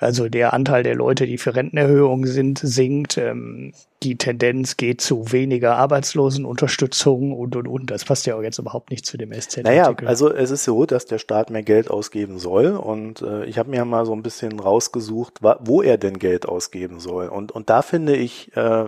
Also 0.04 0.30
der 0.30 0.54
Anteil 0.54 0.84
der 0.84 0.96
Leute, 0.96 1.26
die 1.26 1.38
für 1.38 1.56
Rentenerhöhungen 1.56 2.28
sind, 2.30 2.60
sinkt. 2.60 3.18
Ähm, 3.18 3.74
die 4.04 4.18
Tendenz 4.18 4.78
geht 4.78 5.02
zu 5.02 5.32
weniger 5.32 5.78
Arbeitslosenunterstützung 5.78 7.32
und 7.32 7.56
und 7.56 7.68
und. 7.68 7.90
Das 7.90 8.06
passt 8.06 8.26
ja 8.26 8.36
auch 8.36 8.42
jetzt 8.42 8.60
überhaupt 8.60 8.92
nicht 8.92 9.06
zu 9.06 9.18
dem 9.18 9.32
SZ. 9.32 9.64
Naja, 9.64 9.96
also 10.06 10.32
es 10.32 10.52
ist 10.52 10.66
so, 10.66 10.86
dass 10.86 11.06
der 11.06 11.20
Staat 11.20 11.50
mehr 11.50 11.64
Geld 11.64 11.90
ausgeben 11.90 12.38
soll 12.38 12.72
und 12.72 13.22
äh, 13.22 13.46
ich 13.46 13.58
habe 13.58 13.70
mir 13.70 13.86
mal 13.86 14.06
so 14.06 14.14
ein 14.14 14.24
bisschen 14.24 14.60
rausgesucht, 14.60 15.40
wo 15.42 15.82
er 15.82 15.98
denn 15.98 16.20
Geld 16.20 16.48
ausgeben 16.48 17.00
soll. 17.00 17.28
Und 17.30 17.52
und 17.52 17.70
da 17.70 17.82
finde 17.82 18.16
ich, 18.16 18.56
äh, 18.58 18.86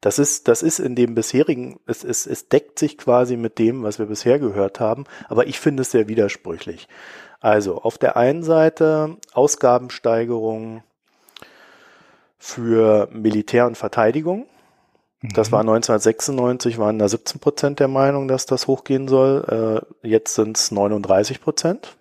das 0.00 0.18
ist 0.18 0.48
das 0.48 0.62
ist 0.62 0.78
in 0.78 0.94
dem 0.94 1.14
bisherigen, 1.14 1.78
es, 1.86 2.02
es, 2.02 2.26
es 2.26 2.48
deckt 2.48 2.78
sich 2.78 2.96
quasi 2.96 3.36
mit 3.36 3.58
dem, 3.58 3.82
was 3.82 3.98
wir 3.98 4.06
bisher 4.06 4.38
gehört 4.38 4.80
haben, 4.80 5.04
aber 5.28 5.46
ich 5.46 5.60
finde 5.60 5.82
es 5.82 5.90
sehr 5.90 6.08
widersprüchlich. 6.08 6.88
Also 7.42 7.82
auf 7.82 7.98
der 7.98 8.16
einen 8.16 8.44
Seite 8.44 9.16
Ausgabensteigerung 9.34 10.84
für 12.38 13.08
Militär 13.12 13.66
und 13.66 13.76
Verteidigung. 13.76 14.46
Das 15.34 15.52
war 15.52 15.60
1996, 15.60 16.76
mhm. 16.76 16.82
waren 16.82 16.98
da 16.98 17.08
17 17.08 17.40
Prozent 17.40 17.80
der 17.80 17.88
Meinung, 17.88 18.26
dass 18.26 18.46
das 18.46 18.66
hochgehen 18.66 19.06
soll. 19.06 19.84
Äh, 20.02 20.08
jetzt 20.08 20.34
sind 20.34 20.56
es 20.56 20.72
39 20.72 21.40
Prozent. 21.40 21.96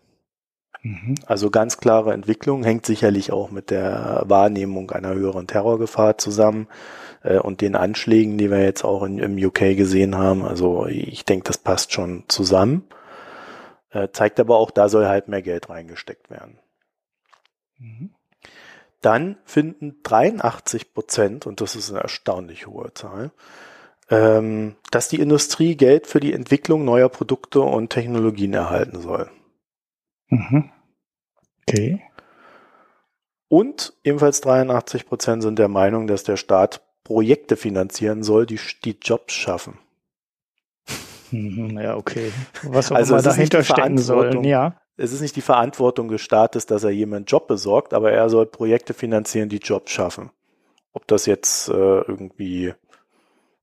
Mhm. 0.82 1.16
Also 1.28 1.52
ganz 1.52 1.78
klare 1.78 2.14
Entwicklung, 2.14 2.64
hängt 2.64 2.86
sicherlich 2.86 3.32
auch 3.32 3.52
mit 3.52 3.70
der 3.70 4.24
Wahrnehmung 4.26 4.90
einer 4.92 5.14
höheren 5.14 5.46
Terrorgefahr 5.46 6.18
zusammen 6.18 6.68
äh, 7.24 7.38
und 7.38 7.62
den 7.62 7.76
Anschlägen, 7.76 8.40
die 8.40 8.50
wir 8.50 8.64
jetzt 8.64 8.84
auch 8.84 9.04
in, 9.04 9.20
im 9.20 9.38
UK 9.38 9.78
gesehen 9.78 10.18
haben. 10.18 10.44
Also 10.44 10.88
ich 10.88 11.24
denke, 11.26 11.46
das 11.46 11.60
passt 11.60 11.94
schon 11.94 12.24
zusammen. 12.28 12.86
Äh, 13.92 14.10
zeigt 14.12 14.40
aber 14.40 14.58
auch, 14.58 14.72
da 14.72 14.90
soll 14.90 15.08
halt 15.08 15.28
mehr 15.28 15.42
Geld 15.42 15.70
reingesteckt 15.70 16.30
werden. 16.30 16.60
Mhm. 17.78 18.14
Dann 19.02 19.38
finden 19.46 20.02
83 20.04 20.94
Prozent, 20.94 21.48
und 21.48 21.60
das 21.60 21.76
ist 21.76 21.90
eine 21.90 22.00
erstaunlich 22.00 22.68
hohe 22.68 22.94
Zahl, 22.94 23.32
ähm, 24.10 24.76
dass 24.92 25.10
die 25.10 25.20
Industrie 25.20 25.76
Geld 25.76 26.08
für 26.08 26.20
die 26.20 26.34
Entwicklung 26.34 26.86
neuer 26.86 27.10
Produkte 27.10 27.62
und 27.62 27.90
Technologien 27.90 28.54
erhalten 28.54 29.02
soll. 29.02 29.30
Mhm. 30.28 30.72
Okay. 31.68 32.04
Und 33.48 33.94
ebenfalls 34.04 34.40
83 34.42 35.06
Prozent 35.06 35.44
sind 35.44 35.60
der 35.60 35.68
Meinung, 35.68 36.08
dass 36.08 36.24
der 36.24 36.38
Staat 36.38 36.82
Projekte 37.04 37.58
finanzieren 37.58 38.24
soll, 38.24 38.46
die 38.46 38.60
die 38.86 38.98
Jobs 39.02 39.34
schaffen. 39.34 39.78
Mhm, 41.32 41.80
ja, 41.80 41.96
okay. 41.96 42.32
Was 42.64 42.92
auch 42.92 42.96
also 42.96 43.14
immer 43.14 43.24
dahinter 43.24 43.64
stecken 43.64 43.98
soll, 43.98 44.46
ja. 44.46 44.76
Es 44.98 45.14
ist 45.14 45.22
nicht 45.22 45.36
die 45.36 45.42
Verantwortung 45.42 46.10
des 46.10 46.22
Staates, 46.22 46.66
dass 46.66 46.84
er 46.84 46.92
jemanden 46.92 47.26
Job 47.26 47.48
besorgt, 47.48 47.94
aber 47.94 48.12
er 48.12 48.30
soll 48.30 48.46
Projekte 48.46 48.94
finanzieren, 48.94 49.50
die 49.50 49.58
Jobs 49.58 49.92
schaffen. 49.92 50.30
Ob 50.94 51.08
das 51.08 51.26
jetzt 51.26 51.70
äh, 51.70 51.72
irgendwie 51.72 52.74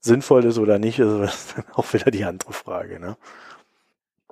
sinnvoll 0.01 0.45
ist 0.45 0.59
oder 0.59 0.79
nicht, 0.79 0.99
ist 0.99 1.55
auch 1.75 1.93
wieder 1.93 2.11
die 2.11 2.25
andere 2.25 2.53
Frage. 2.53 2.99
Ne? 2.99 3.17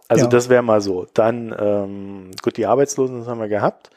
Also 0.09 0.25
ja. 0.25 0.31
das 0.31 0.49
wäre 0.49 0.63
mal 0.63 0.81
so. 0.81 1.07
Dann, 1.15 1.55
ähm, 1.59 2.31
gut, 2.43 2.57
die 2.57 2.67
Arbeitslosen, 2.67 3.19
das 3.19 3.29
haben 3.29 3.41
wir 3.41 3.49
gehabt. 3.49 3.91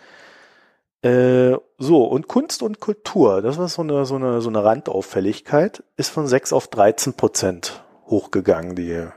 Äh, 1.02 1.56
so, 1.78 2.04
und 2.04 2.28
Kunst 2.28 2.62
und 2.62 2.80
Kultur, 2.82 3.42
das 3.42 3.58
war 3.58 3.70
so 3.70 3.82
eine, 3.82 4.06
so 4.06 4.16
eine, 4.16 4.42
so 4.42 4.50
eine 4.50 4.64
Randauffälligkeit, 4.64 5.84
ist 5.96 6.10
von 6.10 6.28
6 6.28 6.52
auf 6.52 6.68
13 6.68 7.14
Prozent 7.14 7.84
hochgegangen, 8.08 8.76
die 8.76 9.08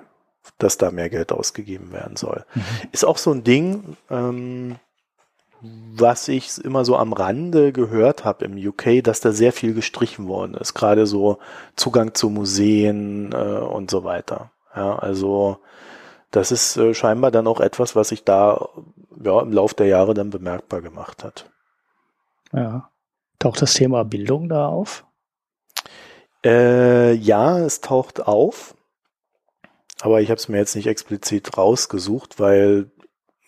dass 0.58 0.78
da 0.78 0.90
mehr 0.90 1.10
Geld 1.10 1.32
ausgegeben 1.32 1.92
werden 1.92 2.16
soll. 2.16 2.44
Mhm. 2.54 2.62
Ist 2.92 3.04
auch 3.04 3.18
so 3.18 3.32
ein 3.32 3.44
Ding, 3.44 3.96
ähm, 4.10 4.76
was 5.62 6.28
ich 6.28 6.58
immer 6.64 6.84
so 6.84 6.96
am 6.96 7.12
Rande 7.12 7.72
gehört 7.72 8.24
habe 8.24 8.44
im 8.44 8.56
UK, 8.56 9.02
dass 9.02 9.20
da 9.20 9.32
sehr 9.32 9.52
viel 9.52 9.74
gestrichen 9.74 10.26
worden 10.26 10.54
ist. 10.54 10.74
Gerade 10.74 11.06
so 11.06 11.38
Zugang 11.76 12.14
zu 12.14 12.30
Museen 12.30 13.32
äh, 13.32 13.36
und 13.36 13.90
so 13.90 14.02
weiter. 14.02 14.50
Ja, 14.74 14.96
also 14.96 15.58
das 16.32 16.50
ist 16.50 16.76
äh, 16.76 16.94
scheinbar 16.94 17.30
dann 17.30 17.46
auch 17.46 17.60
etwas, 17.60 17.94
was 17.94 18.08
sich 18.08 18.24
da 18.24 18.68
ja, 19.22 19.40
im 19.40 19.52
Laufe 19.52 19.76
der 19.76 19.86
Jahre 19.86 20.14
dann 20.14 20.30
bemerkbar 20.30 20.80
gemacht 20.80 21.22
hat. 21.22 21.50
Ja. 22.52 22.90
Taucht 23.38 23.62
das 23.62 23.74
Thema 23.74 24.04
Bildung 24.04 24.48
da 24.48 24.66
auf? 24.66 25.04
Äh, 26.44 27.12
ja, 27.12 27.58
es 27.58 27.80
taucht 27.80 28.26
auf. 28.26 28.74
Aber 30.02 30.20
ich 30.20 30.30
habe 30.30 30.38
es 30.38 30.48
mir 30.48 30.58
jetzt 30.58 30.74
nicht 30.74 30.88
explizit 30.88 31.56
rausgesucht, 31.56 32.40
weil 32.40 32.90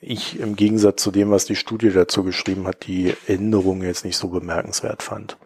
ich 0.00 0.38
im 0.38 0.54
Gegensatz 0.54 1.02
zu 1.02 1.10
dem, 1.10 1.32
was 1.32 1.46
die 1.46 1.56
Studie 1.56 1.90
dazu 1.90 2.22
geschrieben 2.22 2.68
hat, 2.68 2.86
die 2.86 3.12
Änderung 3.26 3.82
jetzt 3.82 4.04
nicht 4.04 4.16
so 4.16 4.28
bemerkenswert 4.28 5.02
fand. 5.02 5.36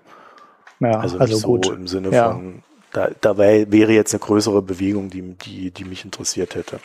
Ja, 0.80 1.00
also, 1.00 1.16
also 1.16 1.36
so 1.38 1.48
gut. 1.48 1.68
im 1.68 1.88
Sinne 1.88 2.10
ja. 2.10 2.32
von, 2.32 2.62
da, 2.92 3.08
da 3.22 3.38
wäre 3.38 3.92
jetzt 3.92 4.12
eine 4.12 4.20
größere 4.20 4.60
Bewegung, 4.60 5.08
die, 5.08 5.22
die, 5.32 5.70
die 5.70 5.84
mich 5.84 6.04
interessiert 6.04 6.54
hätte. 6.54 6.78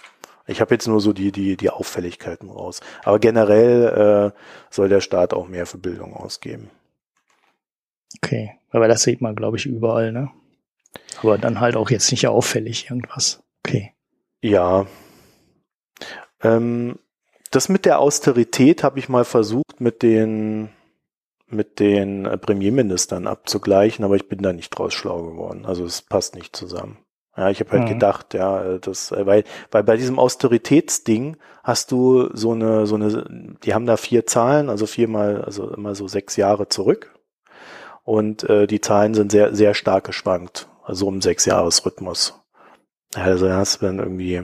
Ich 0.47 0.61
habe 0.61 0.73
jetzt 0.73 0.87
nur 0.87 1.01
so 1.01 1.11
die, 1.11 1.33
die, 1.33 1.57
die 1.57 1.69
Auffälligkeiten 1.69 2.49
raus. 2.49 2.79
Aber 3.03 3.19
generell 3.19 4.31
äh, 4.31 4.39
soll 4.69 4.87
der 4.87 5.01
Staat 5.01 5.33
auch 5.33 5.49
mehr 5.49 5.65
für 5.65 5.77
Bildung 5.77 6.13
ausgeben. 6.13 6.69
Okay, 8.23 8.53
aber 8.71 8.87
das 8.87 9.03
sieht 9.03 9.19
man, 9.19 9.35
glaube 9.35 9.57
ich, 9.57 9.65
überall, 9.65 10.13
ne? 10.13 10.31
Aber 11.21 11.37
dann 11.37 11.59
halt 11.59 11.75
auch 11.75 11.89
jetzt 11.89 12.09
nicht 12.11 12.25
auffällig 12.27 12.89
irgendwas. 12.89 13.43
Okay. 13.65 13.92
Ja. 14.43 14.87
Ähm, 16.41 16.99
das 17.51 17.69
mit 17.69 17.85
der 17.85 17.99
Austerität 17.99 18.83
habe 18.83 18.99
ich 18.99 19.07
mal 19.07 19.23
versucht 19.23 19.79
mit 19.79 20.03
den 20.03 20.69
mit 21.47 21.79
den 21.79 22.23
Premierministern 22.41 23.27
abzugleichen, 23.27 24.03
aber 24.03 24.15
ich 24.15 24.27
bin 24.27 24.41
da 24.41 24.51
nicht 24.51 24.71
draus 24.71 24.93
schlau 24.93 25.21
geworden. 25.21 25.65
Also 25.65 25.85
es 25.85 26.01
passt 26.01 26.35
nicht 26.35 26.55
zusammen. 26.55 26.97
Ja, 27.37 27.51
ich 27.51 27.59
habe 27.59 27.71
halt 27.71 27.83
mhm. 27.83 27.93
gedacht, 27.93 28.33
ja, 28.33 28.79
das, 28.79 29.11
weil, 29.11 29.43
weil 29.71 29.83
bei 29.83 29.97
diesem 29.97 30.17
Austeritätsding 30.17 31.37
hast 31.63 31.91
du 31.91 32.29
so 32.33 32.51
eine, 32.51 32.87
so 32.87 32.95
eine, 32.95 33.55
die 33.63 33.73
haben 33.73 33.85
da 33.85 33.97
vier 33.97 34.25
Zahlen, 34.25 34.69
also 34.69 34.87
viermal, 34.87 35.43
also 35.43 35.71
immer 35.71 35.93
so 35.95 36.07
sechs 36.07 36.35
Jahre 36.35 36.69
zurück. 36.69 37.13
Und 38.03 38.43
äh, 38.49 38.67
die 38.67 38.81
Zahlen 38.81 39.13
sind 39.13 39.31
sehr, 39.31 39.55
sehr 39.55 39.75
stark 39.75 40.05
geschwankt, 40.05 40.67
also 40.83 41.07
um 41.07 41.21
sechs 41.21 41.45
Jahresrhythmus. 41.45 42.42
Also 43.15 43.49
hast 43.51 43.81
du 43.81 43.85
dann 43.85 43.99
irgendwie, 43.99 44.43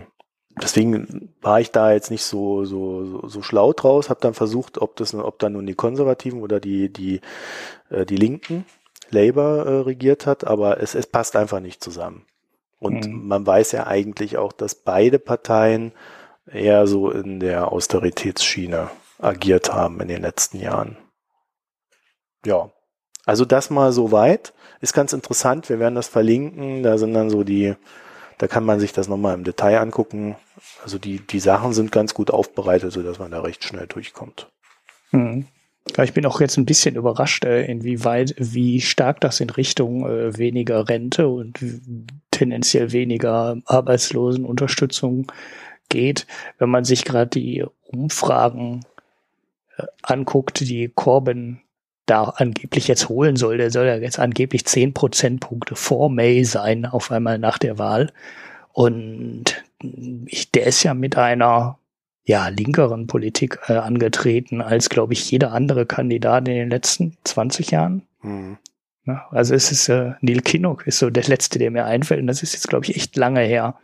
deswegen 0.62 1.34
war 1.41 1.60
ich 1.60 1.71
da 1.71 1.91
jetzt 1.91 2.12
nicht 2.12 2.23
so 2.23 2.65
so 2.65 3.05
so, 3.05 3.27
so 3.27 3.41
schlau 3.41 3.73
draus, 3.73 4.10
habe 4.10 4.21
dann 4.21 4.34
versucht, 4.34 4.77
ob 4.77 4.95
das 4.95 5.13
ob 5.13 5.39
dann 5.39 5.53
nun 5.53 5.65
die 5.65 5.75
Konservativen 5.75 6.41
oder 6.41 6.60
die 6.60 6.91
die 6.91 7.21
äh, 7.89 8.05
die 8.05 8.17
Linken 8.17 8.65
Labour 9.10 9.65
äh, 9.65 9.79
regiert 9.82 10.25
hat, 10.25 10.45
aber 10.45 10.82
es 10.82 10.95
es 10.95 11.08
passt 11.08 11.36
einfach 11.36 11.60
nicht 11.60 11.84
zusammen. 11.84 12.25
Und 12.79 13.08
mhm. 13.08 13.27
man 13.27 13.45
weiß 13.45 13.73
ja 13.73 13.88
eigentlich 13.88 14.38
auch, 14.38 14.53
dass 14.53 14.75
beide 14.75 15.19
Parteien 15.19 15.91
eher 16.51 16.88
so 16.88 17.12
in 17.12 17.39
der 17.39 17.71
Austeritätsschiene 17.71 18.89
agiert 19.19 19.73
haben 19.73 19.99
in 19.99 20.08
den 20.08 20.21
letzten 20.21 20.60
Jahren. 20.60 20.97
Ja, 22.45 22.71
also 23.25 23.45
das 23.45 23.69
mal 23.69 23.91
so 23.91 24.12
weit. 24.12 24.53
Ist 24.82 24.93
ganz 24.93 25.12
interessant. 25.13 25.69
Wir 25.69 25.79
werden 25.79 25.95
das 25.95 26.08
verlinken. 26.08 26.84
Da 26.84 26.97
sind 26.97 27.13
dann 27.13 27.29
so 27.29 27.43
die 27.43 27.75
da 28.39 28.47
kann 28.47 28.63
man 28.63 28.80
sich 28.80 28.93
das 28.93 29.08
nochmal 29.08 29.36
im 29.36 29.43
Detail 29.43 29.80
angucken. 29.80 30.36
Also 30.84 30.97
die, 30.97 31.19
die 31.19 31.39
Sachen 31.39 31.73
sind 31.73 31.91
ganz 31.91 32.13
gut 32.13 32.32
aufbereitet, 32.32 32.91
sodass 32.91 33.19
man 33.19 33.32
da 33.32 33.41
recht 33.41 33.63
schnell 33.63 33.86
durchkommt. 33.86 34.49
Mhm. 35.12 35.45
Ich 36.02 36.13
bin 36.13 36.25
auch 36.25 36.39
jetzt 36.39 36.58
ein 36.58 36.65
bisschen 36.65 36.95
überrascht, 36.95 37.43
äh, 37.45 37.65
inwieweit, 37.65 38.36
wie 38.38 38.80
stark 38.80 39.19
das 39.21 39.39
in 39.39 39.49
Richtung 39.49 40.08
äh, 40.08 40.38
weniger 40.38 40.88
Rente 40.88 41.28
und 41.28 41.60
tendenziell 42.32 42.91
weniger 42.91 43.58
Arbeitslosenunterstützung 43.65 45.32
geht, 45.89 46.25
wenn 46.60 46.69
man 46.69 46.86
sich 46.86 47.04
gerade 47.04 47.32
die 47.32 47.65
Umfragen 47.88 48.86
äh, 49.78 49.84
anguckt, 50.04 50.62
die 50.62 50.89
Corbyn 50.89 51.60
da 52.09 52.23
angeblich 52.23 52.87
jetzt 52.87 53.09
holen 53.09 53.35
soll. 53.35 53.57
Der 53.57 53.71
soll 53.71 53.87
ja 53.87 53.95
jetzt 53.97 54.19
angeblich 54.19 54.65
zehn 54.65 54.93
Prozentpunkte 54.93 55.75
vor 55.75 56.09
May 56.09 56.43
sein, 56.43 56.85
auf 56.85 57.11
einmal 57.11 57.37
nach 57.39 57.57
der 57.57 57.77
Wahl. 57.77 58.11
Und 58.73 59.63
ich, 60.25 60.51
der 60.51 60.65
ist 60.65 60.83
ja 60.83 60.93
mit 60.93 61.17
einer 61.17 61.77
ja, 62.23 62.47
linkeren 62.49 63.07
Politik 63.07 63.59
äh, 63.67 63.73
angetreten 63.73 64.61
als, 64.61 64.89
glaube 64.89 65.13
ich, 65.13 65.31
jeder 65.31 65.51
andere 65.51 65.85
Kandidat 65.85 66.47
in 66.47 66.55
den 66.55 66.69
letzten 66.69 67.17
20 67.23 67.71
Jahren. 67.71 68.03
Mhm. 68.21 68.57
Ja, 69.05 69.27
also 69.31 69.55
es 69.55 69.71
ist 69.71 69.89
äh, 69.89 70.11
Neil 70.21 70.41
Kinnock 70.41 70.85
ist 70.85 70.99
so 70.99 71.09
der 71.09 71.23
letzte, 71.23 71.57
der 71.57 71.71
mir 71.71 71.85
einfällt. 71.85 72.21
Und 72.21 72.27
das 72.27 72.43
ist 72.43 72.53
jetzt, 72.53 72.67
glaube 72.67 72.85
ich, 72.85 72.95
echt 72.95 73.15
lange 73.15 73.41
her. 73.41 73.75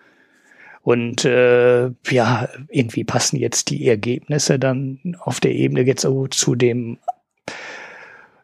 Und 0.83 1.25
äh, 1.25 1.89
ja, 2.11 2.47
irgendwie 2.69 3.03
passen 3.03 3.37
jetzt 3.37 3.71
die 3.71 3.87
Ergebnisse 3.87 4.59
dann 4.59 5.17
auf 5.19 5.39
der 5.39 5.53
Ebene 5.53 5.81
jetzt 5.81 6.03
so 6.03 6.27
zu 6.27 6.53
dem 6.53 6.99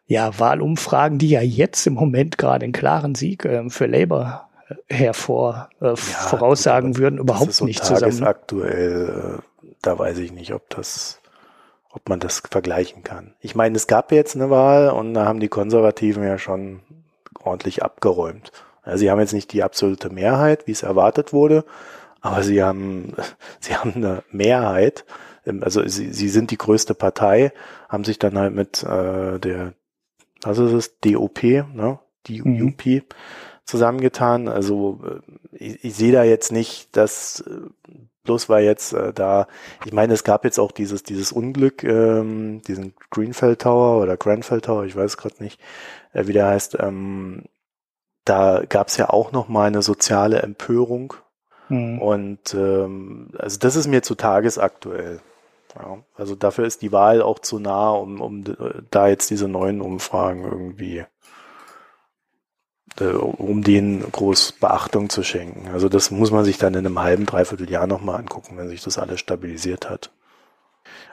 ja, 0.06 0.38
Wahlumfragen, 0.38 1.18
die 1.18 1.30
ja 1.30 1.40
jetzt 1.40 1.86
im 1.86 1.94
Moment 1.94 2.38
gerade 2.38 2.64
einen 2.64 2.72
klaren 2.72 3.14
Sieg 3.14 3.44
äh, 3.44 3.68
für 3.70 3.86
Labour 3.86 4.48
äh, 4.68 4.94
hervor 4.94 5.70
äh, 5.80 5.88
ja, 5.88 5.96
voraussagen 5.96 6.96
würden, 6.96 7.18
überhaupt 7.18 7.60
nicht 7.62 7.84
zusammen. 7.84 8.24
Aktuell, 8.24 9.38
äh, 9.38 9.68
da 9.80 9.98
weiß 9.98 10.18
ich 10.18 10.32
nicht, 10.32 10.52
ob 10.52 10.68
das, 10.70 11.20
ob 11.90 12.08
man 12.08 12.20
das 12.20 12.42
vergleichen 12.50 13.02
kann. 13.02 13.34
Ich 13.40 13.54
meine, 13.54 13.76
es 13.76 13.86
gab 13.86 14.12
jetzt 14.12 14.36
eine 14.36 14.50
Wahl 14.50 14.90
und 14.90 15.14
da 15.14 15.24
haben 15.24 15.40
die 15.40 15.48
Konservativen 15.48 16.22
ja 16.24 16.38
schon 16.38 16.80
ordentlich 17.42 17.82
abgeräumt. 17.82 18.52
Ja, 18.84 18.96
sie 18.96 19.10
haben 19.10 19.20
jetzt 19.20 19.32
nicht 19.32 19.52
die 19.52 19.62
absolute 19.62 20.10
Mehrheit, 20.10 20.66
wie 20.66 20.72
es 20.72 20.82
erwartet 20.82 21.32
wurde, 21.32 21.64
aber 22.20 22.42
sie 22.42 22.62
haben, 22.62 23.14
sie 23.60 23.76
haben 23.76 23.94
eine 23.94 24.22
Mehrheit. 24.30 25.04
Also 25.60 25.86
sie, 25.88 26.12
sie 26.12 26.28
sind 26.28 26.52
die 26.52 26.58
größte 26.58 26.94
Partei, 26.94 27.52
haben 27.88 28.04
sich 28.04 28.18
dann 28.18 28.38
halt 28.38 28.54
mit 28.54 28.82
äh, 28.84 29.40
der, 29.40 29.74
ist 30.66 30.72
es, 30.72 31.00
DOP, 31.00 31.42
ne? 31.42 31.98
DUP 32.28 32.86
mhm. 32.86 33.02
zusammengetan. 33.64 34.48
Also 34.48 35.00
äh, 35.04 35.56
ich, 35.56 35.84
ich 35.84 35.94
sehe 35.94 36.12
da 36.12 36.24
jetzt 36.24 36.52
nicht, 36.52 36.96
dass 36.96 37.40
äh, 37.40 37.68
bloß 38.24 38.48
weil 38.48 38.64
jetzt 38.64 38.92
äh, 38.92 39.12
da, 39.12 39.46
ich 39.84 39.92
meine, 39.92 40.14
es 40.14 40.24
gab 40.24 40.44
jetzt 40.44 40.58
auch 40.58 40.72
dieses 40.72 41.02
dieses 41.02 41.32
Unglück, 41.32 41.82
ähm, 41.84 42.62
diesen 42.62 42.94
Greenfell 43.10 43.56
Tower 43.56 44.00
oder 44.02 44.16
Grenfell 44.16 44.60
Tower, 44.60 44.84
ich 44.84 44.96
weiß 44.96 45.16
gerade 45.16 45.42
nicht, 45.42 45.60
äh, 46.12 46.26
wie 46.26 46.32
der 46.32 46.46
heißt. 46.46 46.78
Ähm, 46.80 47.44
da 48.24 48.62
gab 48.68 48.88
es 48.88 48.96
ja 48.96 49.10
auch 49.10 49.32
noch 49.32 49.48
mal 49.48 49.66
eine 49.66 49.82
soziale 49.82 50.42
Empörung 50.42 51.14
mhm. 51.68 51.98
und 52.00 52.54
ähm, 52.54 53.30
also 53.36 53.58
das 53.58 53.74
ist 53.74 53.88
mir 53.88 54.02
zu 54.02 54.14
tagesaktuell. 54.14 55.20
Ja, 55.74 55.98
also 56.16 56.34
dafür 56.34 56.66
ist 56.66 56.82
die 56.82 56.92
Wahl 56.92 57.22
auch 57.22 57.38
zu 57.38 57.58
nah, 57.58 57.90
um, 57.90 58.20
um 58.20 58.44
da 58.90 59.08
jetzt 59.08 59.30
diese 59.30 59.48
neuen 59.48 59.80
Umfragen 59.80 60.44
irgendwie 60.44 61.04
äh, 63.00 63.04
um 63.04 63.62
denen 63.62 64.10
groß 64.10 64.52
Beachtung 64.52 65.08
zu 65.08 65.22
schenken. 65.22 65.68
Also 65.72 65.88
das 65.88 66.10
muss 66.10 66.30
man 66.30 66.44
sich 66.44 66.58
dann 66.58 66.74
in 66.74 66.86
einem 66.86 67.00
halben, 67.00 67.26
dreiviertel 67.26 67.70
Jahr 67.70 67.86
nochmal 67.86 68.18
angucken, 68.18 68.56
wenn 68.56 68.68
sich 68.68 68.82
das 68.82 68.98
alles 68.98 69.20
stabilisiert 69.20 69.88
hat. 69.88 70.10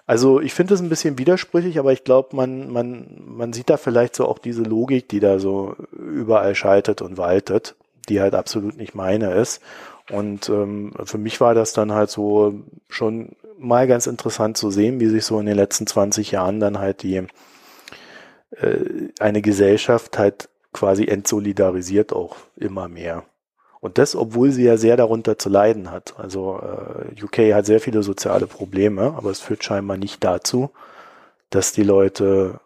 Also 0.06 0.42
ich 0.42 0.54
finde 0.54 0.74
das 0.74 0.82
ein 0.82 0.90
bisschen 0.90 1.18
widersprüchlich, 1.20 1.78
aber 1.78 1.94
ich 1.94 2.04
glaube, 2.04 2.36
man, 2.36 2.72
man, 2.72 3.22
man 3.26 3.54
sieht 3.54 3.70
da 3.70 3.78
vielleicht 3.78 4.16
so 4.16 4.28
auch 4.28 4.40
diese 4.40 4.64
Logik, 4.64 5.08
die 5.08 5.20
da 5.20 5.40
so 5.40 5.76
überall 5.92 6.56
schaltet 6.56 7.02
und 7.02 7.18
waltet, 7.18 7.76
die 8.10 8.20
halt 8.20 8.34
absolut 8.34 8.76
nicht 8.76 8.96
meine 8.96 9.32
ist. 9.34 9.62
Und 10.10 10.50
ähm, 10.50 10.94
für 11.04 11.20
mich 11.20 11.40
war 11.40 11.54
das 11.54 11.74
dann 11.74 11.94
halt 11.94 12.10
so 12.10 12.56
schon 12.90 13.36
mal 13.60 13.88
ganz 13.88 14.08
interessant 14.08 14.58
zu 14.58 14.72
sehen, 14.72 15.00
wie 15.00 15.08
sich 15.08 15.26
so 15.26 15.40
in 15.40 15.46
den 15.46 15.56
letzten 15.56 15.86
20 15.86 16.32
Jahren 16.32 16.60
dann 16.60 16.80
halt 16.80 17.04
die 17.04 17.28
äh, 18.52 19.10
eine 19.20 19.42
Gesellschaft 19.42 20.18
halt 20.18 20.50
quasi 20.74 21.06
entsolidarisiert 21.06 22.14
auch 22.14 22.38
immer 22.56 22.88
mehr. 22.88 23.24
Und 23.82 23.98
das, 23.98 24.16
obwohl 24.16 24.52
sie 24.52 24.64
ja 24.64 24.78
sehr 24.78 24.98
darunter 24.98 25.38
zu 25.38 25.50
leiden 25.50 25.90
hat. 25.90 26.20
Also 26.20 26.60
äh, 26.60 27.24
UK 27.24 27.54
hat 27.54 27.66
sehr 27.66 27.80
viele 27.80 28.04
soziale 28.04 28.46
Probleme, 28.46 29.14
aber 29.16 29.32
es 29.32 29.40
führt 29.40 29.64
scheinbar 29.64 29.98
nicht 29.98 30.24
dazu, 30.24 30.72
dass 31.50 31.72
die 31.72 31.84
Leute 31.84 32.60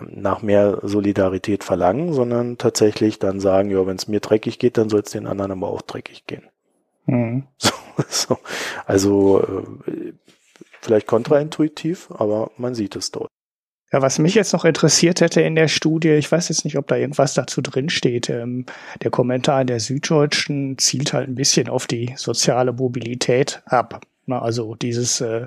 nach 0.00 0.42
mehr 0.42 0.78
Solidarität 0.82 1.64
verlangen, 1.64 2.12
sondern 2.12 2.56
tatsächlich 2.56 3.18
dann 3.18 3.40
sagen, 3.40 3.70
ja, 3.70 3.86
wenn 3.86 3.96
es 3.96 4.08
mir 4.08 4.20
dreckig 4.20 4.58
geht, 4.58 4.78
dann 4.78 4.88
soll 4.88 5.00
es 5.00 5.10
den 5.10 5.26
anderen 5.26 5.52
aber 5.52 5.68
auch 5.68 5.82
dreckig 5.82 6.26
gehen. 6.26 6.44
Mhm. 7.08 7.44
So, 7.58 8.04
so. 8.08 8.38
Also 8.86 9.42
äh, 9.86 10.12
vielleicht 10.80 11.08
kontraintuitiv, 11.08 12.12
aber 12.12 12.52
man 12.56 12.76
sieht 12.76 12.94
es 12.94 13.10
dort. 13.10 13.26
Ja, 13.90 14.02
was 14.02 14.18
mich 14.18 14.34
jetzt 14.34 14.52
noch 14.52 14.64
interessiert 14.64 15.20
hätte 15.20 15.40
in 15.40 15.56
der 15.56 15.66
Studie, 15.66 16.10
ich 16.10 16.30
weiß 16.30 16.50
jetzt 16.50 16.64
nicht, 16.64 16.76
ob 16.76 16.86
da 16.86 16.96
irgendwas 16.96 17.34
dazu 17.34 17.60
drin 17.62 17.88
steht. 17.88 18.28
Ähm, 18.28 18.66
der 19.02 19.10
Kommentar 19.10 19.64
der 19.64 19.80
Süddeutschen 19.80 20.78
zielt 20.78 21.12
halt 21.12 21.28
ein 21.28 21.34
bisschen 21.34 21.68
auf 21.68 21.88
die 21.88 22.12
soziale 22.16 22.72
Mobilität 22.72 23.62
ab. 23.64 24.02
Na, 24.26 24.40
also 24.40 24.74
dieses 24.74 25.20
äh, 25.20 25.46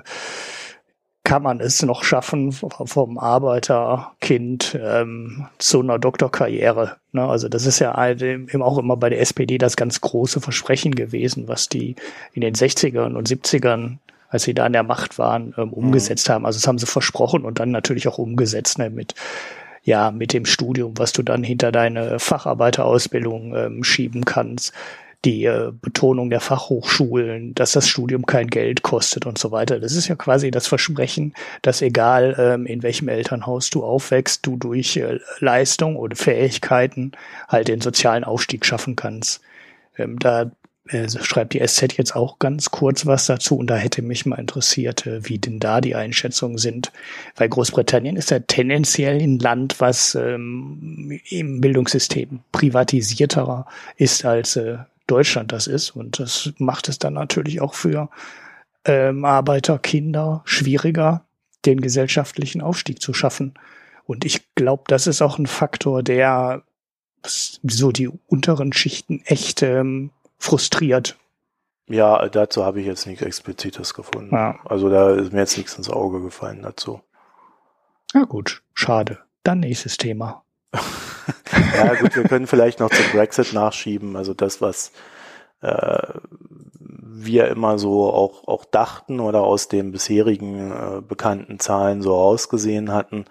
kann 1.24 1.42
man 1.42 1.60
es 1.60 1.82
noch 1.82 2.02
schaffen 2.02 2.52
vom 2.52 3.18
Arbeiterkind 3.18 4.78
ähm, 4.82 5.46
zu 5.58 5.80
einer 5.80 5.98
Doktorkarriere. 5.98 6.96
Ne? 7.12 7.22
Also 7.24 7.48
das 7.48 7.64
ist 7.64 7.78
ja 7.78 8.08
eben 8.10 8.62
auch 8.62 8.78
immer 8.78 8.96
bei 8.96 9.08
der 9.08 9.20
SPD 9.20 9.56
das 9.56 9.76
ganz 9.76 10.00
große 10.00 10.40
Versprechen 10.40 10.94
gewesen, 10.94 11.46
was 11.46 11.68
die 11.68 11.94
in 12.32 12.40
den 12.40 12.54
60ern 12.54 13.14
und 13.14 13.28
70ern 13.28 13.98
als 14.32 14.44
sie 14.44 14.54
da 14.54 14.64
an 14.64 14.72
der 14.72 14.82
Macht 14.82 15.18
waren, 15.18 15.54
ähm, 15.58 15.74
umgesetzt 15.74 16.28
mhm. 16.28 16.32
haben. 16.32 16.46
Also 16.46 16.58
das 16.58 16.66
haben 16.66 16.78
sie 16.78 16.86
versprochen 16.86 17.44
und 17.44 17.60
dann 17.60 17.70
natürlich 17.70 18.08
auch 18.08 18.16
umgesetzt 18.16 18.78
ne, 18.78 18.88
mit 18.88 19.14
ja 19.84 20.10
mit 20.10 20.32
dem 20.32 20.46
Studium, 20.46 20.94
was 20.96 21.12
du 21.12 21.22
dann 21.22 21.44
hinter 21.44 21.70
deine 21.70 22.18
Facharbeiterausbildung 22.18 23.54
ähm, 23.54 23.84
schieben 23.84 24.24
kannst 24.24 24.72
die 25.24 25.44
äh, 25.44 25.72
Betonung 25.80 26.30
der 26.30 26.40
Fachhochschulen, 26.40 27.54
dass 27.54 27.72
das 27.72 27.88
Studium 27.88 28.26
kein 28.26 28.48
Geld 28.48 28.82
kostet 28.82 29.26
und 29.26 29.38
so 29.38 29.52
weiter. 29.52 29.78
Das 29.78 29.94
ist 29.94 30.08
ja 30.08 30.16
quasi 30.16 30.50
das 30.50 30.66
Versprechen, 30.66 31.34
dass 31.62 31.82
egal 31.82 32.34
ähm, 32.38 32.66
in 32.66 32.82
welchem 32.82 33.08
Elternhaus 33.08 33.70
du 33.70 33.84
aufwächst, 33.84 34.44
du 34.46 34.56
durch 34.56 34.96
äh, 34.96 35.18
Leistung 35.38 35.96
oder 35.96 36.16
Fähigkeiten 36.16 37.12
halt 37.48 37.68
den 37.68 37.80
sozialen 37.80 38.24
Aufstieg 38.24 38.66
schaffen 38.66 38.96
kannst. 38.96 39.40
Ähm, 39.96 40.18
da 40.18 40.50
äh, 40.88 41.08
schreibt 41.08 41.52
die 41.52 41.64
SZ 41.64 41.96
jetzt 41.96 42.16
auch 42.16 42.40
ganz 42.40 42.72
kurz 42.72 43.06
was 43.06 43.26
dazu 43.26 43.56
und 43.56 43.68
da 43.68 43.76
hätte 43.76 44.02
mich 44.02 44.26
mal 44.26 44.40
interessiert, 44.40 45.06
äh, 45.06 45.28
wie 45.28 45.38
denn 45.38 45.60
da 45.60 45.80
die 45.80 45.94
Einschätzungen 45.94 46.58
sind. 46.58 46.90
Weil 47.36 47.48
Großbritannien 47.48 48.16
ist 48.16 48.30
ja 48.30 48.40
tendenziell 48.40 49.20
ein 49.20 49.38
Land, 49.38 49.80
was 49.80 50.16
ähm, 50.16 51.20
im 51.28 51.60
Bildungssystem 51.60 52.40
privatisierter 52.50 53.66
ist 53.96 54.24
als 54.24 54.56
äh, 54.56 54.78
Deutschland 55.06 55.52
das 55.52 55.66
ist 55.66 55.90
und 55.90 56.18
das 56.18 56.52
macht 56.58 56.88
es 56.88 56.98
dann 56.98 57.14
natürlich 57.14 57.60
auch 57.60 57.74
für 57.74 58.08
ähm, 58.84 59.24
Arbeiterkinder 59.24 60.42
schwieriger, 60.44 61.24
den 61.64 61.80
gesellschaftlichen 61.80 62.60
Aufstieg 62.60 63.00
zu 63.00 63.14
schaffen. 63.14 63.54
Und 64.04 64.24
ich 64.24 64.54
glaube, 64.54 64.84
das 64.88 65.06
ist 65.06 65.22
auch 65.22 65.38
ein 65.38 65.46
Faktor, 65.46 66.02
der 66.02 66.62
so 67.24 67.92
die 67.92 68.10
unteren 68.26 68.72
Schichten 68.72 69.22
echt 69.24 69.62
ähm, 69.62 70.10
frustriert. 70.38 71.16
Ja, 71.88 72.28
dazu 72.28 72.64
habe 72.64 72.80
ich 72.80 72.86
jetzt 72.86 73.06
nichts 73.06 73.22
Explizites 73.22 73.94
gefunden. 73.94 74.34
Ja. 74.34 74.58
Also 74.64 74.88
da 74.88 75.12
ist 75.14 75.32
mir 75.32 75.40
jetzt 75.40 75.56
nichts 75.56 75.76
ins 75.76 75.90
Auge 75.90 76.20
gefallen 76.20 76.62
dazu. 76.62 77.00
Na 78.12 78.24
gut, 78.24 78.62
schade. 78.74 79.18
Dann 79.44 79.60
nächstes 79.60 79.96
Thema. 79.96 80.42
ja 81.76 81.94
gut, 81.94 82.16
wir 82.16 82.24
können 82.24 82.46
vielleicht 82.46 82.80
noch 82.80 82.90
zum 82.90 83.04
Brexit 83.12 83.52
nachschieben. 83.52 84.16
Also 84.16 84.34
das, 84.34 84.60
was 84.60 84.92
äh, 85.60 86.14
wir 86.78 87.48
immer 87.48 87.78
so 87.78 88.12
auch, 88.12 88.46
auch 88.48 88.64
dachten 88.64 89.20
oder 89.20 89.42
aus 89.42 89.68
den 89.68 89.92
bisherigen 89.92 90.72
äh, 90.72 91.00
bekannten 91.00 91.58
Zahlen 91.60 92.02
so 92.02 92.14
ausgesehen 92.14 92.92
hatten, 92.92 93.26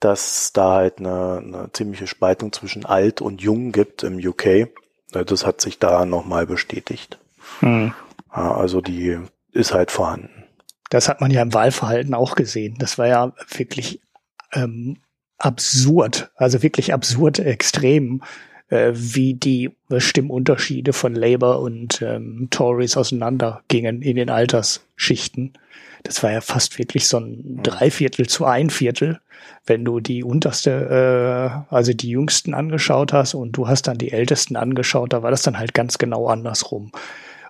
dass 0.00 0.52
da 0.52 0.74
halt 0.74 0.98
eine, 0.98 1.42
eine 1.44 1.70
ziemliche 1.72 2.06
Spaltung 2.06 2.52
zwischen 2.52 2.86
alt 2.86 3.20
und 3.20 3.42
jung 3.42 3.72
gibt 3.72 4.02
im 4.02 4.16
UK. 4.16 4.68
Das 5.12 5.44
hat 5.44 5.60
sich 5.60 5.78
da 5.78 6.06
nochmal 6.06 6.46
bestätigt. 6.46 7.18
Hm. 7.60 7.92
Also 8.28 8.80
die 8.80 9.18
ist 9.52 9.74
halt 9.74 9.90
vorhanden. 9.90 10.44
Das 10.88 11.08
hat 11.08 11.20
man 11.20 11.30
ja 11.30 11.42
im 11.42 11.52
Wahlverhalten 11.52 12.14
auch 12.14 12.34
gesehen. 12.34 12.76
Das 12.78 12.98
war 12.98 13.06
ja 13.06 13.32
wirklich 13.48 14.00
ähm, 14.52 14.98
absurd, 15.40 16.30
also 16.36 16.62
wirklich 16.62 16.92
absurd 16.92 17.38
extrem, 17.40 18.22
äh, 18.68 18.92
wie 18.94 19.34
die 19.34 19.70
Stimmunterschiede 19.96 20.92
von 20.92 21.14
Labour 21.14 21.60
und 21.60 22.02
ähm, 22.02 22.48
Tories 22.50 22.96
auseinandergingen 22.96 24.02
in 24.02 24.16
den 24.16 24.30
Altersschichten. 24.30 25.54
Das 26.02 26.22
war 26.22 26.30
ja 26.30 26.40
fast 26.40 26.78
wirklich 26.78 27.08
so 27.08 27.18
ein 27.18 27.56
mhm. 27.56 27.62
Dreiviertel 27.62 28.28
zu 28.28 28.44
ein 28.44 28.70
Viertel, 28.70 29.20
wenn 29.66 29.84
du 29.84 30.00
die 30.00 30.22
unterste, 30.22 31.64
äh, 31.70 31.74
also 31.74 31.92
die 31.92 32.10
Jüngsten 32.10 32.54
angeschaut 32.54 33.12
hast 33.12 33.34
und 33.34 33.52
du 33.52 33.66
hast 33.66 33.88
dann 33.88 33.98
die 33.98 34.12
Ältesten 34.12 34.56
angeschaut, 34.56 35.12
da 35.12 35.22
war 35.22 35.30
das 35.30 35.42
dann 35.42 35.58
halt 35.58 35.74
ganz 35.74 35.98
genau 35.98 36.28
andersrum. 36.28 36.92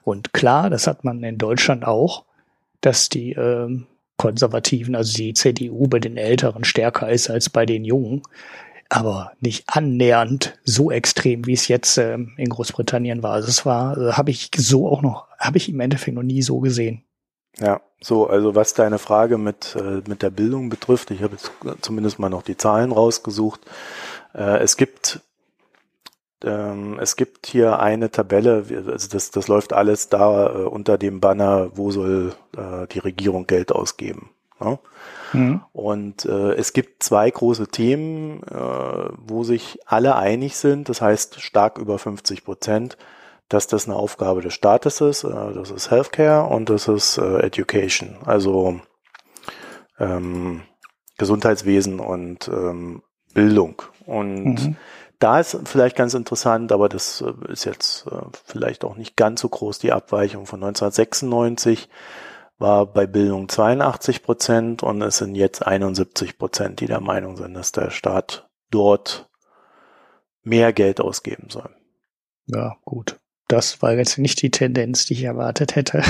Und 0.03 0.33
klar, 0.33 0.71
das 0.71 0.87
hat 0.87 1.05
man 1.05 1.23
in 1.23 1.39
Deutschland 1.39 1.85
auch, 1.85 2.25
dass 2.81 3.09
die 3.09 3.33
äh, 3.33 3.83
Konservativen, 4.21 4.95
also 4.95 5.17
die 5.17 5.33
CDU 5.33 5.87
bei 5.89 5.99
den 5.99 6.19
Älteren 6.19 6.63
stärker 6.65 7.09
ist 7.09 7.31
als 7.31 7.49
bei 7.49 7.65
den 7.65 7.87
Jungen, 7.87 8.21
aber 8.91 9.33
nicht 9.41 9.65
annähernd 9.67 10.59
so 10.63 10.91
extrem, 10.91 11.47
wie 11.47 11.55
es 11.55 11.69
jetzt 11.69 11.97
äh, 11.97 12.19
in 12.37 12.51
Großbritannien 12.51 13.23
war. 13.23 13.33
Also 13.33 13.49
es 13.49 13.65
war, 13.65 13.97
äh, 13.97 14.13
habe 14.13 14.31
ich 14.31 14.51
so 14.55 14.91
auch 14.91 15.01
noch, 15.01 15.27
habe 15.39 15.57
ich 15.57 15.71
im 15.71 15.81
Endeffekt 15.81 16.15
noch 16.15 16.23
nie 16.23 16.43
so 16.43 16.61
gesehen. 16.61 17.03
Ja, 17.59 17.81
so, 18.03 18.27
also 18.27 18.55
was 18.55 18.75
deine 18.75 18.99
Frage 18.99 19.39
mit, 19.39 19.75
äh, 19.75 20.03
mit 20.07 20.21
der 20.21 20.31
Bildung 20.31 20.69
betrifft, 20.69 21.11
ich 21.13 21.23
habe 21.23 21.37
jetzt 21.37 21.51
zumindest 21.81 22.19
mal 22.19 22.29
noch 22.29 22.43
die 22.43 22.59
Zahlen 22.59 22.93
rausgesucht. 22.93 23.63
Äh, 24.35 24.59
es 24.59 24.77
gibt 24.77 25.21
ähm, 26.45 26.99
es 27.01 27.17
gibt 27.17 27.47
hier 27.47 27.81
eine 27.81 28.11
Tabelle, 28.11 28.65
also 28.87 29.09
das, 29.09 29.31
das 29.31 29.49
läuft 29.49 29.73
alles 29.73 30.09
da 30.09 30.47
äh, 30.47 30.65
unter 30.65 30.99
dem 30.99 31.21
Banner, 31.21 31.71
wo 31.75 31.91
soll 31.91 32.35
äh, 32.57 32.87
die 32.89 32.99
Regierung 32.99 33.47
Geld 33.47 33.73
ausgeben. 33.73 34.31
Ne? 34.61 34.79
Mhm. 35.33 35.61
Und 35.73 36.25
äh, 36.25 36.53
es 36.55 36.73
gibt 36.73 37.03
zwei 37.03 37.31
große 37.31 37.69
Themen, 37.69 38.43
äh, 38.45 39.11
wo 39.17 39.45
sich 39.45 39.79
alle 39.87 40.17
einig 40.17 40.57
sind, 40.57 40.89
das 40.89 41.01
heißt 41.01 41.41
stark 41.41 41.79
über 41.79 41.99
50 41.99 42.45
Prozent 42.45 42.97
dass 43.51 43.67
das 43.67 43.87
eine 43.87 43.97
Aufgabe 43.97 44.41
des 44.41 44.55
Staates 44.55 45.03
ist. 45.03 45.25
Äh, 45.25 45.53
das 45.53 45.71
ist 45.71 45.91
Healthcare 45.91 46.47
und 46.47 46.71
das 46.71 46.89
ist 46.89 47.19
äh, 47.19 47.41
Education. 47.41 48.17
Also 48.25 48.81
ähm, 49.99 50.63
Gesundheitswesen 51.19 52.01
und 52.01 52.49
ähm, 52.49 53.03
Bildung. 53.35 53.83
Und 54.07 54.55
mhm. 54.55 54.77
Da 55.21 55.39
ist 55.39 55.57
vielleicht 55.65 55.97
ganz 55.97 56.15
interessant, 56.15 56.73
aber 56.73 56.89
das 56.89 57.21
äh, 57.21 57.53
ist 57.53 57.65
jetzt 57.65 58.07
äh, 58.09 58.23
vielleicht 58.45 58.85
auch 58.85 58.97
nicht 58.97 59.17
ganz 59.17 59.43
so 59.43 59.49
groß, 59.49 59.79
die 59.79 59.93
Abweichung 59.93 60.47
von 60.47 60.63
1996 60.63 61.89
war 62.59 62.87
bei 62.87 63.07
Bildung 63.07 63.49
82 63.49 64.23
Prozent 64.23 64.83
und 64.83 65.01
es 65.03 65.19
sind 65.19 65.35
jetzt 65.35 65.67
71 65.67 66.37
Prozent, 66.37 66.81
die 66.81 66.87
der 66.87 67.01
Meinung 67.01 67.37
sind, 67.37 67.55
dass 67.55 67.73
der 67.73 67.91
Staat 67.91 68.49
dort 68.71 69.31
mehr 70.43 70.73
Geld 70.73 71.01
ausgeben 71.01 71.49
soll. 71.51 71.71
Ja, 72.47 72.77
gut. 72.85 73.19
Das 73.49 73.83
war 73.83 73.93
jetzt 73.95 74.19
nicht 74.19 74.41
die 74.43 74.51
Tendenz, 74.51 75.07
die 75.07 75.15
ich 75.15 75.25
erwartet 75.25 75.75
hätte. 75.75 76.03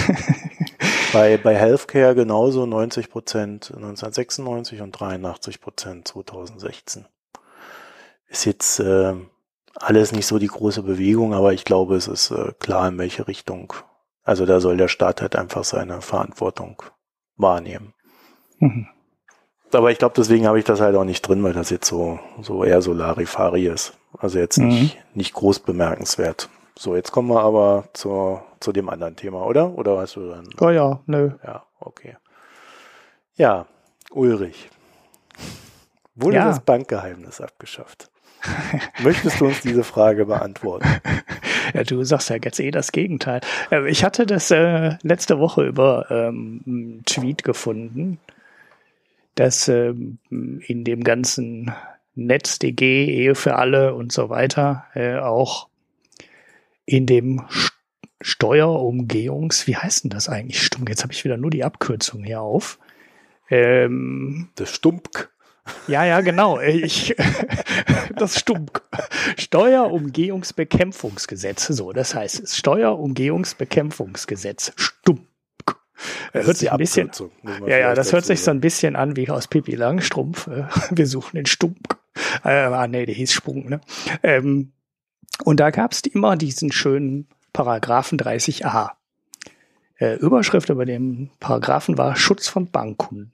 bei, 1.12 1.36
bei 1.36 1.56
Healthcare 1.56 2.14
genauso 2.14 2.66
90 2.66 3.10
Prozent 3.10 3.72
1996 3.74 4.80
und 4.80 4.92
83 4.92 5.60
Prozent 5.60 6.08
2016. 6.08 7.06
Ist 8.30 8.46
jetzt 8.46 8.80
äh, 8.80 9.14
alles 9.74 10.12
nicht 10.12 10.26
so 10.26 10.38
die 10.38 10.46
große 10.46 10.82
Bewegung, 10.82 11.34
aber 11.34 11.52
ich 11.52 11.64
glaube, 11.64 11.96
es 11.96 12.08
ist 12.08 12.30
äh, 12.30 12.52
klar, 12.58 12.88
in 12.88 12.96
welche 12.96 13.28
Richtung 13.28 13.74
also 14.30 14.46
da 14.46 14.60
soll 14.60 14.76
der 14.76 14.88
Staat 14.88 15.22
halt 15.22 15.36
einfach 15.36 15.64
seine 15.64 16.02
Verantwortung 16.02 16.82
wahrnehmen. 17.36 17.94
Mhm. 18.58 18.86
Aber 19.72 19.90
ich 19.90 19.98
glaube, 19.98 20.14
deswegen 20.16 20.46
habe 20.46 20.58
ich 20.58 20.64
das 20.64 20.80
halt 20.80 20.96
auch 20.96 21.04
nicht 21.04 21.22
drin, 21.22 21.42
weil 21.42 21.52
das 21.52 21.70
jetzt 21.70 21.88
so, 21.88 22.18
so 22.40 22.64
eher 22.64 22.82
so 22.82 22.92
Larifari 22.92 23.66
ist. 23.66 23.94
Also 24.18 24.38
jetzt 24.38 24.58
mhm. 24.58 24.68
nicht, 24.68 24.98
nicht 25.14 25.34
groß 25.34 25.60
bemerkenswert. 25.60 26.48
So, 26.76 26.96
jetzt 26.96 27.12
kommen 27.12 27.28
wir 27.28 27.40
aber 27.40 27.88
zu, 27.92 28.40
zu 28.58 28.72
dem 28.72 28.88
anderen 28.88 29.16
Thema, 29.16 29.44
oder? 29.44 29.76
Oder 29.76 29.98
hast 29.98 30.16
du 30.16 30.28
dann? 30.28 30.48
Oh 30.60 30.70
ja, 30.70 31.00
nö. 31.06 31.32
Ja, 31.44 31.64
okay. 31.78 32.16
Ja, 33.34 33.66
Ulrich. 34.10 34.70
Wurde 36.14 36.36
ja. 36.36 36.46
das 36.46 36.60
Bankgeheimnis 36.60 37.40
abgeschafft? 37.40 38.10
Möchtest 39.02 39.40
du 39.40 39.46
uns 39.46 39.60
diese 39.60 39.84
Frage 39.84 40.26
beantworten? 40.26 40.88
Ja, 41.72 41.84
du 41.84 42.02
sagst 42.02 42.30
ja 42.30 42.36
jetzt 42.42 42.58
eh 42.58 42.72
das 42.72 42.90
Gegenteil. 42.90 43.42
Ähm, 43.70 43.86
ich 43.86 44.02
hatte 44.02 44.26
das 44.26 44.50
äh, 44.50 44.96
letzte 45.02 45.38
Woche 45.38 45.64
über 45.64 46.10
ähm, 46.10 46.62
einen 46.66 47.02
Tweet 47.04 47.44
gefunden, 47.44 48.18
dass 49.36 49.68
ähm, 49.68 50.18
in 50.30 50.82
dem 50.82 51.04
ganzen 51.04 51.72
NetzDG, 52.16 53.04
Ehe 53.04 53.36
für 53.36 53.54
alle 53.54 53.94
und 53.94 54.10
so 54.10 54.30
weiter 54.30 54.86
äh, 54.94 55.18
auch 55.18 55.68
in 56.86 57.06
dem 57.06 57.42
Steuerumgehungs, 58.20 59.66
wie 59.66 59.76
heißt 59.76 60.04
denn 60.04 60.10
das 60.10 60.28
eigentlich? 60.28 60.62
Stumm, 60.62 60.86
jetzt 60.88 61.02
habe 61.02 61.12
ich 61.12 61.24
wieder 61.24 61.36
nur 61.36 61.50
die 61.50 61.64
Abkürzung 61.64 62.24
hier 62.24 62.40
auf. 62.40 62.78
Ähm, 63.48 64.48
das 64.56 64.74
Stumpk. 64.74 65.30
Ja, 65.86 66.04
ja, 66.04 66.20
genau. 66.20 66.60
Ich, 66.60 67.16
das 68.16 68.38
stimmt. 68.38 68.82
Steuerumgehungsbekämpfungsgesetz. 69.38 71.68
So, 71.68 71.92
das 71.92 72.14
heißt 72.14 72.54
Steuerumgehungsbekämpfungsgesetz. 72.56 74.72
Stumm. 74.76 75.26
Das 76.32 76.46
hört 76.46 76.56
sich 76.56 76.72
ein 76.72 76.78
bisschen, 76.78 77.10
ja, 77.66 77.76
ja, 77.76 77.94
das 77.94 78.12
hört 78.12 78.24
sich 78.24 78.42
so 78.42 78.50
ein 78.50 78.60
bisschen 78.60 78.96
an 78.96 79.16
wie 79.16 79.28
aus 79.28 79.48
Pipi 79.48 79.74
Langstrumpf. 79.74 80.48
Wir 80.90 81.06
suchen 81.06 81.36
den 81.36 81.46
Stump. 81.46 81.98
Äh, 82.44 82.48
ah, 82.48 82.86
nee, 82.86 83.06
der 83.06 83.14
hieß 83.14 83.32
Sprung, 83.32 83.68
ne? 83.68 83.80
Ähm, 84.22 84.72
und 85.44 85.60
da 85.60 85.70
gab 85.70 85.92
es 85.92 86.02
immer 86.02 86.36
diesen 86.36 86.72
schönen 86.72 87.28
Paragraphen 87.52 88.18
30a. 88.18 88.90
Äh, 89.98 90.14
Überschrift 90.16 90.70
über 90.70 90.84
dem 90.84 91.30
Paragraphen 91.40 91.98
war 91.98 92.16
Schutz 92.16 92.48
von 92.48 92.70
Bankkunden. 92.70 93.32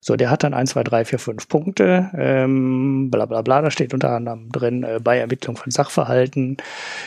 So, 0.00 0.14
der 0.14 0.30
hat 0.30 0.44
dann 0.44 0.54
1, 0.54 0.70
2, 0.70 0.84
3, 0.84 1.04
4, 1.04 1.18
5 1.18 1.48
Punkte, 1.48 2.10
ähm, 2.16 3.10
bla 3.10 3.26
bla 3.26 3.42
bla, 3.42 3.62
da 3.62 3.70
steht 3.70 3.92
unter 3.92 4.10
anderem 4.10 4.50
drin, 4.50 4.84
äh, 4.84 5.00
bei 5.02 5.18
Ermittlung 5.18 5.56
von 5.56 5.72
Sachverhalten 5.72 6.56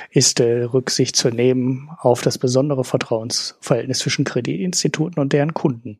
ist 0.09 0.41
äh, 0.41 0.63
Rücksicht 0.63 1.15
zu 1.15 1.29
nehmen 1.29 1.89
auf 1.99 2.21
das 2.21 2.37
besondere 2.37 2.83
Vertrauensverhältnis 2.83 3.99
zwischen 3.99 4.25
Kreditinstituten 4.25 5.21
und 5.21 5.31
deren 5.31 5.53
Kunden. 5.53 5.99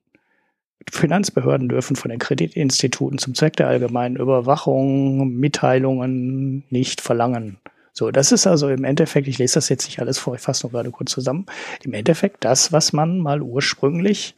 Finanzbehörden 0.92 1.70
dürfen 1.70 1.96
von 1.96 2.10
den 2.10 2.20
Kreditinstituten 2.20 3.20
zum 3.20 3.36
Zweck 3.36 3.56
der 3.56 3.68
allgemeinen 3.68 4.18
Überwachung 4.18 5.30
Mitteilungen 5.30 6.64
nicht 6.70 7.00
verlangen. 7.00 7.58
So, 7.94 8.12
das 8.12 8.32
ist 8.32 8.48
also 8.48 8.70
im 8.70 8.84
Endeffekt, 8.84 9.28
ich 9.28 9.38
lese 9.38 9.56
das 9.56 9.70
jetzt 9.70 9.86
nicht 9.86 10.00
alles 10.00 10.18
vor, 10.18 10.36
ich 10.36 10.42
fasse 10.42 10.66
nur 10.66 10.72
gerade 10.72 10.92
kurz 10.92 11.12
zusammen, 11.12 11.46
im 11.84 11.94
Endeffekt 11.94 12.44
das, 12.44 12.74
was 12.74 12.94
man 12.94 13.20
mal 13.20 13.42
ursprünglich 13.42 14.36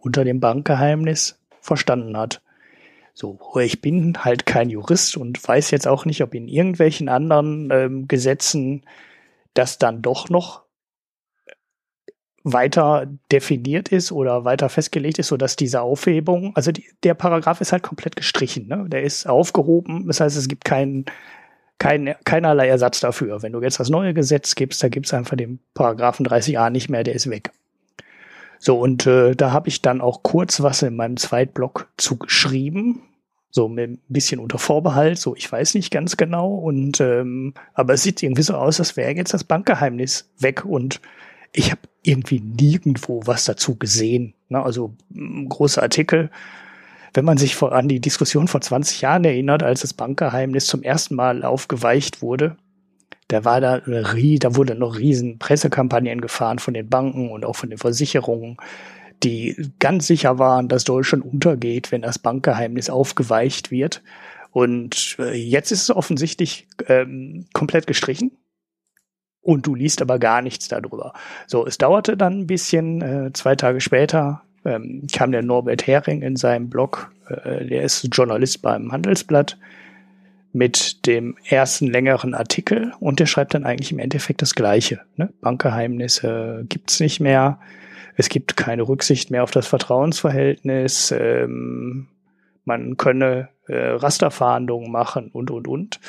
unter 0.00 0.24
dem 0.24 0.40
Bankgeheimnis 0.40 1.38
verstanden 1.66 2.16
hat. 2.16 2.42
So, 3.14 3.38
ich 3.60 3.80
bin 3.80 4.24
halt 4.24 4.44
kein 4.44 4.68
Jurist 4.68 5.16
und 5.16 5.46
weiß 5.46 5.70
jetzt 5.70 5.88
auch 5.88 6.04
nicht, 6.04 6.22
ob 6.22 6.34
in 6.34 6.48
irgendwelchen 6.48 7.08
anderen 7.08 7.70
ähm, 7.72 8.08
Gesetzen 8.08 8.84
das 9.54 9.78
dann 9.78 10.02
doch 10.02 10.28
noch 10.28 10.66
weiter 12.44 13.08
definiert 13.32 13.88
ist 13.88 14.12
oder 14.12 14.44
weiter 14.44 14.68
festgelegt 14.68 15.18
ist, 15.18 15.28
so 15.28 15.36
dass 15.36 15.56
diese 15.56 15.80
Aufhebung, 15.80 16.54
also 16.54 16.70
die, 16.70 16.86
der 17.02 17.14
Paragraph 17.14 17.60
ist 17.60 17.72
halt 17.72 17.82
komplett 17.82 18.14
gestrichen, 18.14 18.68
ne? 18.68 18.84
Der 18.86 19.02
ist 19.02 19.26
aufgehoben, 19.26 20.06
das 20.06 20.20
heißt, 20.20 20.36
es 20.36 20.46
gibt 20.46 20.64
keinen 20.64 21.06
kein, 21.78 22.14
keinerlei 22.24 22.68
Ersatz 22.68 23.00
dafür. 23.00 23.42
Wenn 23.42 23.52
du 23.52 23.60
jetzt 23.60 23.80
das 23.80 23.90
neue 23.90 24.14
Gesetz 24.14 24.54
gibst, 24.54 24.82
da 24.82 24.88
gibt 24.88 25.06
es 25.06 25.14
einfach 25.14 25.36
den 25.36 25.58
Paragraphen 25.74 26.26
30a 26.26 26.70
nicht 26.70 26.88
mehr, 26.88 27.02
der 27.02 27.14
ist 27.14 27.28
weg. 27.28 27.50
So, 28.58 28.78
und 28.78 29.06
äh, 29.06 29.34
da 29.34 29.52
habe 29.52 29.68
ich 29.68 29.82
dann 29.82 30.00
auch 30.00 30.22
kurz 30.22 30.62
was 30.62 30.82
in 30.82 30.96
meinem 30.96 31.16
Zweitblog 31.16 31.88
zugeschrieben. 31.96 33.02
So 33.50 33.68
mit 33.68 33.90
ein 33.90 34.00
bisschen 34.08 34.38
unter 34.38 34.58
Vorbehalt, 34.58 35.18
so 35.18 35.34
ich 35.34 35.50
weiß 35.50 35.74
nicht 35.74 35.90
ganz 35.90 36.16
genau. 36.16 36.54
Und 36.54 37.00
ähm, 37.00 37.54
aber 37.72 37.94
es 37.94 38.02
sieht 38.02 38.22
irgendwie 38.22 38.42
so 38.42 38.54
aus, 38.54 38.80
als 38.80 38.96
wäre 38.96 39.14
jetzt 39.14 39.32
das 39.32 39.44
Bankgeheimnis 39.44 40.30
weg 40.38 40.64
und 40.64 41.00
ich 41.52 41.70
habe 41.70 41.80
irgendwie 42.02 42.40
nirgendwo 42.40 43.22
was 43.24 43.44
dazu 43.44 43.76
gesehen. 43.76 44.34
Ne? 44.48 44.62
Also 44.62 44.94
große 45.48 45.80
Artikel. 45.80 46.30
Wenn 47.14 47.24
man 47.24 47.38
sich 47.38 47.56
vor, 47.56 47.72
an 47.72 47.88
die 47.88 48.00
Diskussion 48.00 48.46
vor 48.46 48.60
20 48.60 49.00
Jahren 49.00 49.24
erinnert, 49.24 49.62
als 49.62 49.80
das 49.80 49.94
Bankgeheimnis 49.94 50.66
zum 50.66 50.82
ersten 50.82 51.14
Mal 51.14 51.44
aufgeweicht 51.44 52.20
wurde, 52.20 52.58
da 53.28 53.44
war 53.44 53.60
da, 53.60 53.80
da 53.80 54.56
wurde 54.56 54.74
noch 54.74 54.98
riesen 54.98 55.38
Pressekampagnen 55.38 56.20
gefahren 56.20 56.58
von 56.58 56.74
den 56.74 56.88
Banken 56.88 57.30
und 57.30 57.44
auch 57.44 57.56
von 57.56 57.70
den 57.70 57.78
Versicherungen, 57.78 58.56
die 59.22 59.72
ganz 59.78 60.06
sicher 60.06 60.38
waren, 60.38 60.68
dass 60.68 60.84
Deutschland 60.84 61.24
untergeht, 61.24 61.90
wenn 61.90 62.02
das 62.02 62.18
Bankgeheimnis 62.18 62.90
aufgeweicht 62.90 63.70
wird. 63.70 64.02
Und 64.50 65.16
äh, 65.18 65.34
jetzt 65.34 65.72
ist 65.72 65.82
es 65.82 65.90
offensichtlich 65.90 66.68
ähm, 66.86 67.46
komplett 67.52 67.86
gestrichen. 67.86 68.32
Und 69.40 69.66
du 69.66 69.74
liest 69.74 70.02
aber 70.02 70.18
gar 70.18 70.42
nichts 70.42 70.68
darüber. 70.68 71.12
So, 71.46 71.66
es 71.66 71.78
dauerte 71.78 72.16
dann 72.16 72.40
ein 72.40 72.46
bisschen. 72.46 73.02
Äh, 73.02 73.32
zwei 73.32 73.54
Tage 73.54 73.80
später 73.80 74.42
ähm, 74.64 75.06
kam 75.12 75.30
der 75.30 75.42
Norbert 75.42 75.86
Hering 75.86 76.22
in 76.22 76.36
seinem 76.36 76.68
Blog. 76.68 77.12
Äh, 77.28 77.66
der 77.66 77.82
ist 77.82 78.08
Journalist 78.12 78.62
beim 78.62 78.92
Handelsblatt 78.92 79.56
mit 80.52 81.06
dem 81.06 81.36
ersten 81.44 81.86
längeren 81.86 82.34
Artikel 82.34 82.92
und 83.00 83.20
der 83.20 83.26
schreibt 83.26 83.54
dann 83.54 83.64
eigentlich 83.64 83.92
im 83.92 83.98
Endeffekt 83.98 84.42
das 84.42 84.54
Gleiche. 84.54 85.00
Ne? 85.16 85.32
Bankgeheimnisse 85.40 86.64
gibt's 86.68 87.00
nicht 87.00 87.20
mehr. 87.20 87.58
Es 88.16 88.28
gibt 88.28 88.56
keine 88.56 88.88
Rücksicht 88.88 89.30
mehr 89.30 89.42
auf 89.42 89.50
das 89.50 89.66
Vertrauensverhältnis. 89.66 91.12
Ähm, 91.12 92.08
man 92.64 92.96
könne 92.96 93.50
äh, 93.68 93.76
Rasterfahndungen 93.76 94.90
machen 94.90 95.30
und, 95.32 95.50
und, 95.50 95.68
und. 95.68 96.00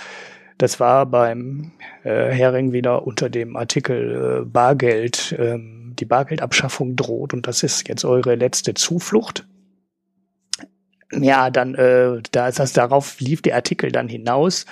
Das 0.57 0.80
war 0.80 1.05
beim 1.05 1.72
äh, 2.03 2.32
Hering 2.32 2.72
wieder 2.72 3.05
unter 3.05 3.30
dem 3.30 3.55
Artikel 3.55 4.41
äh, 4.41 4.45
Bargeld, 4.45 5.36
ähm, 5.38 5.93
die 5.99 6.05
Bargeldabschaffung 6.05 6.95
droht 6.95 7.34
und 7.34 7.47
das 7.47 7.64
ist 7.64 7.88
jetzt 7.88 8.05
eure 8.05 8.36
letzte 8.36 8.74
Zuflucht 8.74 9.47
ja, 11.12 11.49
dann, 11.49 11.76
äh, 11.76 12.22
da 12.32 12.47
ist 12.47 12.60
das, 12.60 12.74
darauf 12.74 13.20
lief 13.20 13.41
der 13.41 13.55
Artikel 13.55 13.91
dann 13.91 14.10
hinaus. 14.10 14.66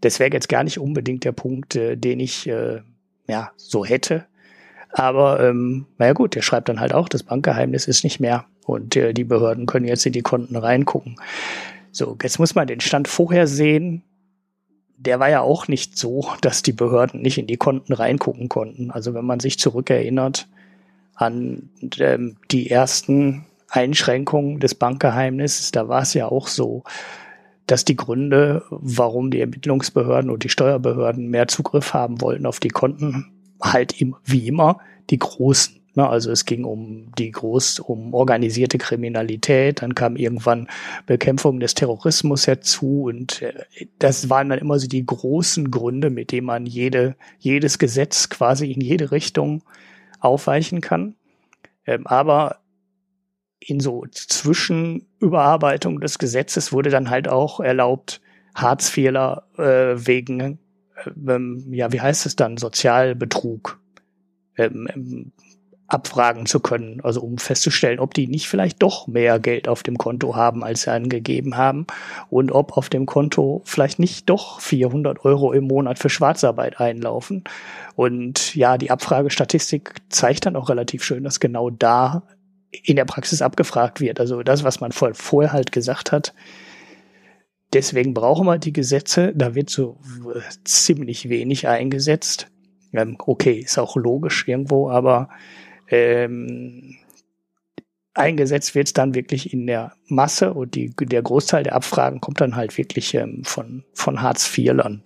Das 0.00 0.18
wäre 0.18 0.32
jetzt 0.32 0.48
gar 0.48 0.64
nicht 0.64 0.78
unbedingt 0.78 1.24
der 1.24 1.32
Punkt, 1.32 1.76
äh, 1.76 1.96
den 1.96 2.20
ich 2.20 2.46
äh, 2.46 2.80
ja 3.26 3.50
so 3.56 3.84
hätte. 3.84 4.26
Aber 4.90 5.40
ähm, 5.40 5.86
naja 5.98 6.12
gut, 6.12 6.34
der 6.34 6.42
schreibt 6.42 6.68
dann 6.68 6.80
halt 6.80 6.94
auch, 6.94 7.08
das 7.08 7.24
Bankgeheimnis 7.24 7.88
ist 7.88 8.04
nicht 8.04 8.20
mehr 8.20 8.46
und 8.64 8.96
äh, 8.96 9.12
die 9.12 9.24
Behörden 9.24 9.66
können 9.66 9.86
jetzt 9.86 10.06
in 10.06 10.12
die 10.12 10.22
Konten 10.22 10.56
reingucken. 10.56 11.16
So, 11.90 12.16
jetzt 12.22 12.38
muss 12.38 12.54
man 12.54 12.66
den 12.66 12.80
Stand 12.80 13.08
vorher 13.08 13.46
sehen. 13.46 14.02
Der 14.96 15.20
war 15.20 15.28
ja 15.28 15.40
auch 15.40 15.68
nicht 15.68 15.98
so, 15.98 16.28
dass 16.40 16.62
die 16.62 16.72
Behörden 16.72 17.22
nicht 17.22 17.38
in 17.38 17.46
die 17.46 17.56
Konten 17.56 17.92
reingucken 17.92 18.48
konnten. 18.48 18.90
Also 18.90 19.14
wenn 19.14 19.24
man 19.24 19.40
sich 19.40 19.58
zurückerinnert 19.58 20.48
an 21.14 21.70
ähm, 21.98 22.36
die 22.50 22.70
ersten 22.70 23.46
Einschränkung 23.74 24.60
des 24.60 24.74
Bankgeheimnisses, 24.74 25.72
da 25.72 25.88
war 25.88 26.02
es 26.02 26.14
ja 26.14 26.28
auch 26.28 26.46
so, 26.46 26.84
dass 27.66 27.84
die 27.84 27.96
Gründe, 27.96 28.62
warum 28.70 29.30
die 29.30 29.40
Ermittlungsbehörden 29.40 30.30
und 30.30 30.44
die 30.44 30.48
Steuerbehörden 30.48 31.28
mehr 31.28 31.48
Zugriff 31.48 31.92
haben 31.92 32.20
wollten 32.20 32.46
auf 32.46 32.60
die 32.60 32.68
Konten, 32.68 33.32
halt 33.60 34.00
im, 34.00 34.16
wie 34.24 34.46
immer 34.46 34.78
die 35.10 35.18
großen 35.18 35.80
Na, 35.96 36.08
also 36.08 36.30
es 36.30 36.44
ging 36.44 36.64
um 36.64 37.12
die 37.18 37.30
groß, 37.30 37.78
um 37.80 38.14
organisierte 38.14 38.78
Kriminalität, 38.78 39.80
dann 39.80 39.94
kam 39.94 40.16
irgendwann 40.16 40.68
Bekämpfung 41.06 41.60
des 41.60 41.74
Terrorismus 41.74 42.46
herzu 42.46 43.04
und 43.04 43.42
äh, 43.42 43.54
das 43.98 44.28
waren 44.28 44.48
dann 44.50 44.58
immer 44.58 44.78
so 44.78 44.88
die 44.88 45.06
großen 45.06 45.70
Gründe, 45.70 46.10
mit 46.10 46.32
denen 46.32 46.46
man 46.46 46.66
jede, 46.66 47.16
jedes 47.38 47.78
Gesetz 47.78 48.28
quasi 48.28 48.70
in 48.72 48.80
jede 48.80 49.10
Richtung 49.10 49.62
aufweichen 50.20 50.80
kann. 50.80 51.14
Ähm, 51.86 52.06
aber 52.06 52.58
in 53.66 53.80
so 53.80 54.04
Zwischenüberarbeitung 54.10 56.00
des 56.00 56.18
Gesetzes 56.18 56.72
wurde 56.72 56.90
dann 56.90 57.10
halt 57.10 57.28
auch 57.28 57.60
erlaubt, 57.60 58.20
Harzfehler 58.54 59.44
äh, 59.56 60.06
wegen, 60.06 60.40
äh, 60.40 60.56
ähm, 61.28 61.66
ja, 61.72 61.92
wie 61.92 62.00
heißt 62.00 62.26
es 62.26 62.36
dann, 62.36 62.56
Sozialbetrug 62.56 63.80
ähm, 64.56 64.88
ähm, 64.94 65.32
abfragen 65.86 66.46
zu 66.46 66.60
können, 66.60 67.00
also 67.02 67.20
um 67.20 67.36
festzustellen, 67.38 68.00
ob 68.00 68.14
die 68.14 68.26
nicht 68.26 68.48
vielleicht 68.48 68.82
doch 68.82 69.06
mehr 69.06 69.38
Geld 69.38 69.68
auf 69.68 69.82
dem 69.82 69.98
Konto 69.98 70.34
haben, 70.34 70.64
als 70.64 70.82
sie 70.82 70.92
angegeben 70.92 71.56
haben 71.56 71.86
und 72.30 72.52
ob 72.52 72.76
auf 72.76 72.88
dem 72.88 73.06
Konto 73.06 73.60
vielleicht 73.64 73.98
nicht 73.98 74.30
doch 74.30 74.60
400 74.60 75.24
Euro 75.24 75.52
im 75.52 75.64
Monat 75.64 75.98
für 75.98 76.08
Schwarzarbeit 76.08 76.80
einlaufen. 76.80 77.44
Und 77.96 78.54
ja, 78.54 78.78
die 78.78 78.90
Abfragestatistik 78.90 79.94
zeigt 80.08 80.46
dann 80.46 80.56
auch 80.56 80.70
relativ 80.70 81.04
schön, 81.04 81.22
dass 81.22 81.38
genau 81.38 81.68
da 81.68 82.22
in 82.82 82.96
der 82.96 83.04
Praxis 83.04 83.42
abgefragt 83.42 84.00
wird. 84.00 84.20
Also 84.20 84.42
das, 84.42 84.64
was 84.64 84.80
man 84.80 84.92
vorher 84.92 85.52
halt 85.52 85.72
gesagt 85.72 86.12
hat, 86.12 86.34
deswegen 87.72 88.14
brauchen 88.14 88.46
wir 88.46 88.58
die 88.58 88.72
Gesetze. 88.72 89.32
Da 89.34 89.54
wird 89.54 89.70
so 89.70 89.98
ziemlich 90.64 91.28
wenig 91.28 91.68
eingesetzt. 91.68 92.48
Ähm, 92.92 93.16
okay, 93.18 93.58
ist 93.58 93.78
auch 93.78 93.96
logisch 93.96 94.46
irgendwo, 94.46 94.88
aber 94.88 95.28
ähm, 95.88 96.96
eingesetzt 98.14 98.74
wird 98.74 98.86
es 98.86 98.92
dann 98.92 99.14
wirklich 99.14 99.52
in 99.52 99.66
der 99.66 99.92
Masse 100.06 100.54
und 100.54 100.74
die, 100.76 100.94
der 100.94 101.22
Großteil 101.22 101.64
der 101.64 101.74
Abfragen 101.74 102.20
kommt 102.20 102.40
dann 102.40 102.56
halt 102.56 102.78
wirklich 102.78 103.14
ähm, 103.14 103.42
von, 103.44 103.84
von 103.92 104.22
Hartz-IVlern. 104.22 105.02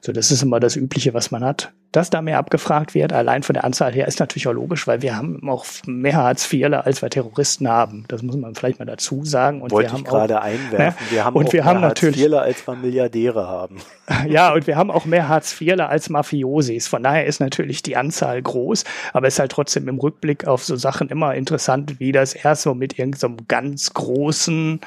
So, 0.00 0.12
das 0.12 0.30
ist 0.30 0.42
immer 0.42 0.60
das 0.60 0.76
Übliche, 0.76 1.14
was 1.14 1.30
man 1.30 1.44
hat 1.44 1.72
dass 1.92 2.10
da 2.10 2.20
mehr 2.20 2.38
abgefragt 2.38 2.94
wird, 2.94 3.12
allein 3.12 3.42
von 3.42 3.54
der 3.54 3.64
Anzahl 3.64 3.92
her, 3.92 4.06
ist 4.06 4.20
natürlich 4.20 4.46
auch 4.46 4.52
logisch, 4.52 4.86
weil 4.86 5.00
wir 5.00 5.16
haben 5.16 5.48
auch 5.48 5.64
mehr 5.86 6.16
hartz 6.16 6.44
als 6.84 7.00
wir 7.00 7.08
Terroristen 7.08 7.66
haben. 7.66 8.04
Das 8.08 8.22
muss 8.22 8.36
man 8.36 8.54
vielleicht 8.54 8.78
mal 8.78 8.84
dazu 8.84 9.24
sagen. 9.24 9.62
Und 9.62 9.70
Wollte 9.70 9.88
wir 9.88 9.92
haben 9.92 10.00
ich 10.00 10.04
gerade 10.04 10.38
auch, 10.38 10.44
einwerfen. 10.44 11.06
Ne? 11.06 11.10
Wir 11.10 11.24
haben 11.24 11.36
und 11.36 11.48
auch 11.48 11.52
wir 11.52 11.64
haben 11.64 11.80
natürlich 11.80 12.20
hartz 12.20 12.42
als 12.42 12.66
wir 12.66 12.76
Milliardäre 12.76 13.46
haben. 13.46 13.78
Ja, 14.26 14.54
und 14.54 14.66
wir 14.66 14.76
haben 14.76 14.90
auch 14.90 15.04
mehr 15.04 15.28
hartz 15.28 15.52
als 15.90 16.08
Mafiosis. 16.08 16.88
Von 16.88 17.02
daher 17.02 17.26
ist 17.26 17.40
natürlich 17.40 17.82
die 17.82 17.96
Anzahl 17.96 18.40
groß, 18.40 18.84
aber 19.12 19.26
es 19.26 19.34
ist 19.34 19.40
halt 19.40 19.52
trotzdem 19.52 19.86
im 19.86 19.98
Rückblick 19.98 20.46
auf 20.46 20.64
so 20.64 20.76
Sachen 20.76 21.10
immer 21.10 21.34
interessant, 21.34 22.00
wie 22.00 22.10
das 22.10 22.32
erst 22.32 22.62
so 22.62 22.74
mit 22.74 22.98
irgendeinem 22.98 23.36
so 23.38 23.44
ganz 23.48 23.92
großen 23.92 24.80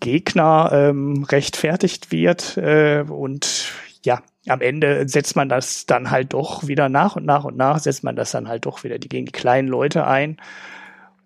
Gegner 0.00 0.70
ähm, 0.72 1.24
rechtfertigt 1.24 2.12
wird 2.12 2.56
äh, 2.56 3.04
und 3.06 3.72
ja, 4.04 4.22
am 4.46 4.60
Ende 4.60 5.08
setzt 5.08 5.34
man 5.34 5.48
das 5.48 5.86
dann 5.86 6.10
halt 6.10 6.34
doch 6.34 6.66
wieder 6.66 6.88
nach 6.88 7.16
und 7.16 7.24
nach 7.24 7.44
und 7.44 7.56
nach, 7.56 7.78
setzt 7.78 8.04
man 8.04 8.16
das 8.16 8.30
dann 8.30 8.48
halt 8.48 8.66
doch 8.66 8.84
wieder 8.84 8.98
gegen 8.98 9.26
die 9.26 9.32
kleinen 9.32 9.68
Leute 9.68 10.06
ein. 10.06 10.36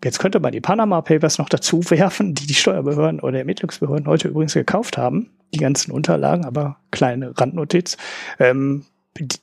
Jetzt 0.04 0.20
könnte 0.20 0.38
man 0.38 0.52
die 0.52 0.60
Panama 0.60 1.00
Papers 1.00 1.38
noch 1.38 1.48
dazu 1.48 1.80
werfen, 1.90 2.34
die 2.34 2.46
die 2.46 2.54
Steuerbehörden 2.54 3.18
oder 3.18 3.38
Ermittlungsbehörden 3.38 4.06
heute 4.06 4.28
übrigens 4.28 4.54
gekauft 4.54 4.96
haben. 4.96 5.30
Die 5.52 5.58
ganzen 5.58 5.90
Unterlagen, 5.90 6.44
aber 6.44 6.76
kleine 6.92 7.36
Randnotiz. 7.36 7.96
Ähm, 8.38 8.84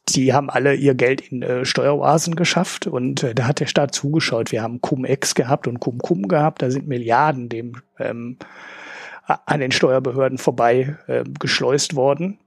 die 0.07 0.33
haben 0.33 0.49
alle 0.49 0.73
ihr 0.75 0.95
Geld 0.95 1.19
in 1.19 1.41
äh, 1.41 1.65
Steueroasen 1.65 2.37
geschafft 2.37 2.87
und 2.87 3.23
äh, 3.23 3.35
da 3.35 3.47
hat 3.47 3.59
der 3.59 3.65
Staat 3.65 3.93
zugeschaut. 3.93 4.53
Wir 4.53 4.61
haben 4.61 4.79
Cum-Ex 4.79 5.35
gehabt 5.35 5.67
und 5.67 5.81
Cum-Cum 5.81 6.29
gehabt. 6.29 6.61
Da 6.61 6.71
sind 6.71 6.87
Milliarden 6.87 7.49
dem 7.49 7.81
ähm, 7.99 8.37
an 9.25 9.59
den 9.59 9.73
Steuerbehörden 9.73 10.37
vorbei 10.37 10.97
äh, 11.07 11.25
geschleust 11.37 11.97
worden. 11.97 12.37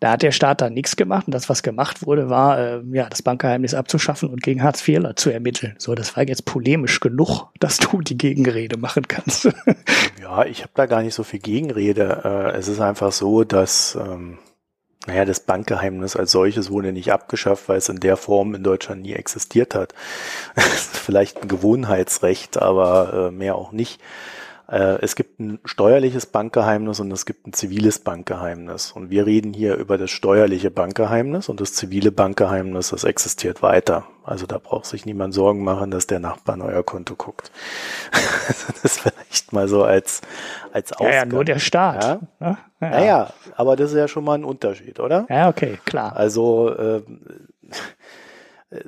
Da 0.00 0.12
hat 0.12 0.22
der 0.22 0.32
Staat 0.32 0.60
dann 0.60 0.74
nichts 0.74 0.96
gemacht 0.96 1.26
und 1.26 1.34
das, 1.34 1.48
was 1.48 1.62
gemacht 1.62 2.06
wurde, 2.06 2.28
war, 2.28 2.58
äh, 2.58 2.82
ja, 2.92 3.08
das 3.08 3.22
Bankgeheimnis 3.22 3.74
abzuschaffen 3.74 4.28
und 4.28 4.42
gegen 4.42 4.62
Hartz 4.62 4.86
IV 4.86 5.14
zu 5.16 5.30
ermitteln. 5.30 5.74
So, 5.78 5.94
das 5.94 6.16
war 6.16 6.28
jetzt 6.28 6.44
polemisch 6.44 7.00
genug, 7.00 7.48
dass 7.60 7.78
du 7.78 8.00
die 8.00 8.18
Gegenrede 8.18 8.76
machen 8.76 9.08
kannst. 9.08 9.44
ja, 10.20 10.44
ich 10.44 10.62
habe 10.62 10.72
da 10.74 10.86
gar 10.86 11.02
nicht 11.02 11.14
so 11.14 11.24
viel 11.24 11.40
Gegenrede. 11.40 12.22
Äh, 12.24 12.58
es 12.58 12.68
ist 12.68 12.80
einfach 12.80 13.12
so, 13.12 13.44
dass 13.44 13.98
ähm, 14.00 14.38
naja, 15.06 15.24
das 15.24 15.40
Bankgeheimnis 15.40 16.16
als 16.16 16.32
solches 16.32 16.70
wurde 16.70 16.92
nicht 16.92 17.12
abgeschafft, 17.12 17.68
weil 17.68 17.78
es 17.78 17.88
in 17.88 17.98
der 17.98 18.18
Form 18.18 18.54
in 18.54 18.62
Deutschland 18.62 19.02
nie 19.02 19.14
existiert 19.14 19.74
hat. 19.74 19.94
Vielleicht 20.54 21.42
ein 21.42 21.48
Gewohnheitsrecht, 21.48 22.60
aber 22.60 23.28
äh, 23.28 23.30
mehr 23.30 23.54
auch 23.54 23.72
nicht. 23.72 24.00
Äh, 24.70 24.98
es 25.00 25.16
gibt 25.16 25.40
ein 25.40 25.58
steuerliches 25.64 26.26
Bankgeheimnis 26.26 27.00
und 27.00 27.10
es 27.10 27.24
gibt 27.24 27.46
ein 27.46 27.52
ziviles 27.54 28.00
Bankgeheimnis. 28.00 28.92
Und 28.92 29.10
wir 29.10 29.24
reden 29.24 29.54
hier 29.54 29.76
über 29.76 29.96
das 29.96 30.10
steuerliche 30.10 30.70
Bankgeheimnis 30.70 31.48
und 31.48 31.60
das 31.60 31.72
zivile 31.72 32.12
Bankgeheimnis, 32.12 32.90
das 32.90 33.04
existiert 33.04 33.62
weiter. 33.62 34.04
Also 34.24 34.46
da 34.46 34.58
braucht 34.58 34.84
sich 34.84 35.06
niemand 35.06 35.32
Sorgen 35.32 35.64
machen, 35.64 35.90
dass 35.90 36.06
der 36.06 36.20
Nachbar 36.20 36.56
in 36.56 36.62
euer 36.62 36.82
Konto 36.82 37.16
guckt. 37.16 37.50
das 38.82 38.98
vielleicht 38.98 39.54
mal 39.54 39.68
so 39.68 39.84
als, 39.84 40.20
als 40.72 40.92
Ausgang. 40.92 41.12
Ja, 41.12 41.18
ja, 41.18 41.24
nur 41.24 41.44
der 41.44 41.58
Staat. 41.58 42.04
Ja? 42.04 42.20
Ja, 42.40 42.58
ja. 42.80 42.90
Naja, 42.90 43.32
aber 43.56 43.74
das 43.74 43.92
ist 43.92 43.96
ja 43.96 44.06
schon 44.06 44.24
mal 44.24 44.34
ein 44.34 44.44
Unterschied, 44.44 45.00
oder? 45.00 45.26
Ja, 45.30 45.48
okay, 45.48 45.78
klar. 45.86 46.14
Also, 46.14 46.74
äh, 46.74 47.02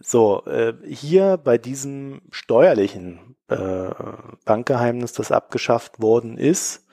so, 0.02 0.44
äh, 0.44 0.74
hier 0.86 1.38
bei 1.38 1.56
diesem 1.56 2.20
steuerlichen 2.30 3.29
äh, 3.50 3.94
Bankgeheimnis, 4.44 5.12
das 5.12 5.32
abgeschafft 5.32 6.00
worden 6.00 6.38
ist, 6.38 6.86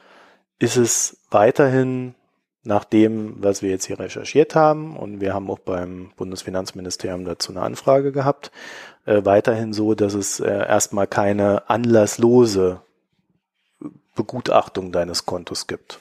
ist 0.60 0.78
es 0.78 1.22
weiterhin 1.30 2.16
nach 2.64 2.84
dem, 2.84 3.42
was 3.42 3.62
wir 3.62 3.70
jetzt 3.70 3.86
hier 3.86 4.00
recherchiert 4.00 4.56
haben, 4.56 4.98
und 4.98 5.22
wir 5.22 5.34
haben 5.34 5.50
auch 5.50 5.60
beim 5.60 6.12
Bundesfinanzministerium 6.18 7.24
dazu 7.24 7.52
eine 7.54 7.62
Anfrage 7.62 8.12
gehabt, 8.12 8.52
äh, 9.06 9.24
weiterhin 9.24 9.72
so, 9.72 9.94
dass 9.94 10.14
es 10.14 10.40
äh, 10.40 10.50
erstmal 10.50 11.08
keine 11.08 11.70
anlasslose 11.70 12.82
Begutachtung 14.16 14.92
deines 14.92 15.26
Kontos 15.26 15.68
gibt. 15.68 16.00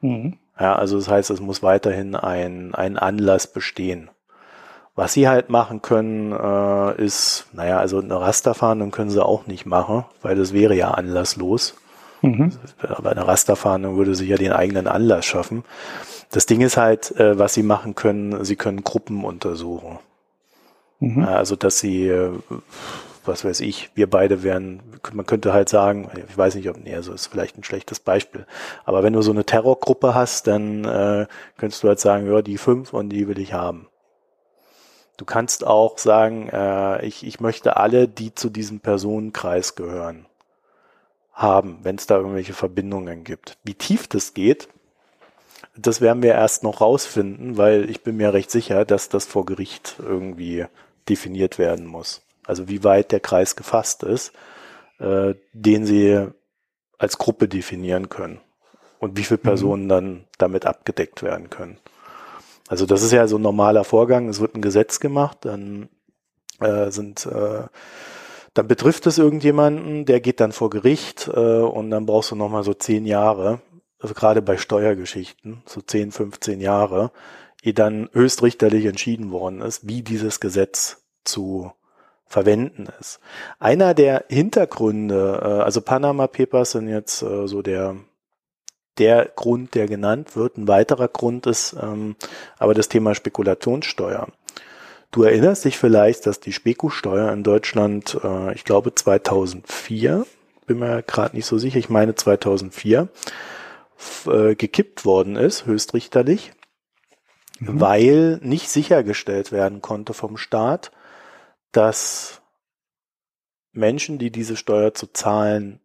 Mhm. 0.00 0.38
Ja, 0.60 0.74
also 0.74 0.98
das 0.98 1.08
heißt, 1.08 1.30
es 1.30 1.40
muss 1.40 1.62
weiterhin 1.62 2.16
ein, 2.16 2.74
ein 2.74 2.98
Anlass 2.98 3.46
bestehen. 3.46 4.10
Was 4.98 5.12
sie 5.12 5.28
halt 5.28 5.48
machen 5.48 5.80
können, 5.80 6.32
äh, 6.32 7.00
ist, 7.00 7.46
naja, 7.52 7.78
also 7.78 8.00
eine 8.00 8.20
Rasterfahndung 8.20 8.90
können 8.90 9.10
sie 9.10 9.24
auch 9.24 9.46
nicht 9.46 9.64
machen, 9.64 10.04
weil 10.22 10.34
das 10.34 10.52
wäre 10.52 10.74
ja 10.74 10.90
anlasslos. 10.90 11.76
Mhm. 12.20 12.50
Aber 12.80 13.12
eine 13.12 13.24
Rasterfahndung 13.24 13.96
würde 13.96 14.16
sich 14.16 14.28
ja 14.28 14.36
den 14.36 14.50
eigenen 14.50 14.88
Anlass 14.88 15.24
schaffen. 15.24 15.62
Das 16.32 16.46
Ding 16.46 16.62
ist 16.62 16.76
halt, 16.76 17.12
äh, 17.12 17.38
was 17.38 17.54
sie 17.54 17.62
machen 17.62 17.94
können, 17.94 18.44
sie 18.44 18.56
können 18.56 18.82
Gruppen 18.82 19.24
untersuchen. 19.24 20.00
Mhm. 20.98 21.22
Also, 21.22 21.54
dass 21.54 21.78
sie, 21.78 22.08
äh, 22.08 22.32
was 23.24 23.44
weiß 23.44 23.60
ich, 23.60 23.90
wir 23.94 24.10
beide 24.10 24.42
wären, 24.42 24.82
man 25.12 25.26
könnte 25.26 25.52
halt 25.52 25.68
sagen, 25.68 26.10
ich 26.28 26.36
weiß 26.36 26.56
nicht, 26.56 26.68
ob, 26.68 26.76
nee, 26.76 26.96
also 26.96 27.12
ist 27.12 27.28
vielleicht 27.28 27.56
ein 27.56 27.62
schlechtes 27.62 28.00
Beispiel. 28.00 28.46
Aber 28.84 29.04
wenn 29.04 29.12
du 29.12 29.22
so 29.22 29.30
eine 29.30 29.44
Terrorgruppe 29.44 30.16
hast, 30.16 30.48
dann 30.48 30.84
äh, 30.84 31.28
könntest 31.56 31.84
du 31.84 31.88
halt 31.88 32.00
sagen, 32.00 32.26
ja, 32.26 32.42
die 32.42 32.58
fünf 32.58 32.92
und 32.92 33.10
die 33.10 33.28
will 33.28 33.38
ich 33.38 33.52
haben. 33.52 33.86
Du 35.18 35.24
kannst 35.24 35.66
auch 35.66 35.98
sagen, 35.98 36.48
äh, 36.48 37.04
ich, 37.04 37.26
ich 37.26 37.40
möchte 37.40 37.76
alle, 37.76 38.06
die 38.06 38.34
zu 38.34 38.48
diesem 38.48 38.78
Personenkreis 38.78 39.74
gehören, 39.74 40.26
haben, 41.32 41.80
wenn 41.82 41.96
es 41.96 42.06
da 42.06 42.16
irgendwelche 42.16 42.54
Verbindungen 42.54 43.24
gibt. 43.24 43.58
Wie 43.64 43.74
tief 43.74 44.06
das 44.06 44.32
geht, 44.32 44.68
das 45.76 46.00
werden 46.00 46.22
wir 46.22 46.32
erst 46.34 46.62
noch 46.62 46.80
rausfinden, 46.80 47.56
weil 47.56 47.90
ich 47.90 48.02
bin 48.02 48.16
mir 48.16 48.32
recht 48.32 48.50
sicher, 48.50 48.84
dass 48.84 49.08
das 49.08 49.26
vor 49.26 49.44
Gericht 49.44 49.96
irgendwie 49.98 50.66
definiert 51.08 51.58
werden 51.58 51.86
muss. 51.86 52.22
Also 52.46 52.68
wie 52.68 52.84
weit 52.84 53.10
der 53.10 53.20
Kreis 53.20 53.56
gefasst 53.56 54.04
ist, 54.04 54.32
äh, 55.00 55.34
den 55.52 55.84
sie 55.84 56.28
als 56.96 57.18
Gruppe 57.18 57.48
definieren 57.48 58.08
können 58.08 58.40
und 59.00 59.16
wie 59.16 59.24
viele 59.24 59.38
mhm. 59.38 59.48
Personen 59.48 59.84
mhm. 59.84 59.88
dann 59.88 60.24
damit 60.38 60.64
abgedeckt 60.64 61.24
werden 61.24 61.50
können. 61.50 61.78
Also 62.68 62.86
das 62.86 63.02
ist 63.02 63.12
ja 63.12 63.26
so 63.26 63.36
ein 63.36 63.42
normaler 63.42 63.84
Vorgang. 63.84 64.28
Es 64.28 64.40
wird 64.40 64.54
ein 64.54 64.62
Gesetz 64.62 65.00
gemacht, 65.00 65.38
dann 65.42 65.88
äh, 66.60 66.90
sind 66.90 67.26
äh, 67.26 67.64
dann 68.58 68.66
betrifft 68.66 69.06
es 69.06 69.18
irgendjemanden, 69.18 70.04
der 70.04 70.20
geht 70.20 70.40
dann 70.40 70.50
vor 70.50 70.68
Gericht 70.68 71.28
äh, 71.28 71.60
und 71.60 71.90
dann 71.90 72.06
brauchst 72.06 72.32
du 72.32 72.34
nochmal 72.34 72.64
so 72.64 72.74
zehn 72.74 73.06
Jahre, 73.06 73.60
also 74.00 74.14
gerade 74.14 74.42
bei 74.42 74.56
Steuergeschichten, 74.56 75.62
so 75.64 75.80
zehn, 75.80 76.10
15 76.10 76.60
Jahre, 76.60 77.12
ehe 77.62 77.72
dann 77.72 78.08
höchstrichterlich 78.12 78.86
entschieden 78.86 79.30
worden 79.30 79.60
ist, 79.60 79.86
wie 79.86 80.02
dieses 80.02 80.40
Gesetz 80.40 81.04
zu 81.24 81.70
verwenden 82.26 82.88
ist. 82.98 83.20
Einer 83.60 83.94
der 83.94 84.24
Hintergründe, 84.28 85.40
äh, 85.40 85.62
also 85.62 85.80
Panama 85.80 86.26
Papers 86.26 86.72
sind 86.72 86.88
jetzt 86.88 87.22
äh, 87.22 87.46
so 87.46 87.62
der 87.62 87.96
der 88.98 89.26
Grund, 89.36 89.74
der 89.74 89.86
genannt 89.86 90.36
wird. 90.36 90.56
Ein 90.56 90.68
weiterer 90.68 91.08
Grund 91.08 91.46
ist 91.46 91.76
ähm, 91.80 92.16
aber 92.58 92.74
das 92.74 92.88
Thema 92.88 93.14
Spekulationssteuer. 93.14 94.28
Du 95.10 95.22
erinnerst 95.22 95.64
dich 95.64 95.78
vielleicht, 95.78 96.26
dass 96.26 96.40
die 96.40 96.52
Speku-Steuer 96.52 97.32
in 97.32 97.42
Deutschland, 97.42 98.18
äh, 98.22 98.52
ich 98.54 98.64
glaube 98.64 98.94
2004, 98.94 100.26
bin 100.66 100.78
mir 100.80 101.02
gerade 101.02 101.34
nicht 101.34 101.46
so 101.46 101.56
sicher, 101.56 101.78
ich 101.78 101.88
meine 101.88 102.14
2004, 102.14 103.08
äh, 104.26 104.54
gekippt 104.54 105.04
worden 105.04 105.36
ist, 105.36 105.64
höchstrichterlich, 105.64 106.52
mhm. 107.58 107.80
weil 107.80 108.38
nicht 108.42 108.68
sichergestellt 108.68 109.50
werden 109.50 109.80
konnte 109.80 110.12
vom 110.12 110.36
Staat, 110.36 110.92
dass 111.72 112.42
Menschen, 113.72 114.18
die 114.18 114.30
diese 114.30 114.56
Steuer 114.56 114.92
zu 114.92 115.12
zahlen 115.12 115.80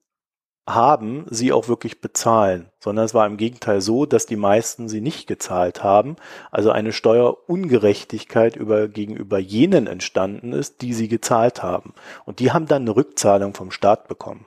haben, 0.68 1.26
sie 1.30 1.51
auch 1.51 1.68
wirklich 1.68 1.99
bezahlen, 1.99 2.70
sondern 2.80 3.05
es 3.05 3.14
war 3.14 3.28
im 3.28 3.38
Gegenteil 3.38 3.82
so, 3.82 4.05
dass 4.05 4.26
die 4.26 4.38
meisten 4.38 4.88
sie 4.88 5.01
nicht 5.01 5.28
gezahlt 5.28 5.84
haben, 5.84 6.16
also 6.51 6.72
eine 6.72 6.93
Steuerungerechtigkeit 6.93 8.55
über, 8.55 8.88
gegenüber 8.88 9.39
jenen 9.39 9.88
entstanden 9.88 10.53
ist, 10.53 10.82
die 10.82 10.93
sie 10.93 11.09
gezahlt 11.09 11.64
haben. 11.64 11.93
Und 12.26 12.39
die 12.39 12.51
haben 12.51 12.68
dann 12.68 12.84
eine 12.84 12.95
Rückzahlung 12.95 13.53
vom 13.53 13.72
Staat 13.72 14.07
bekommen. 14.07 14.45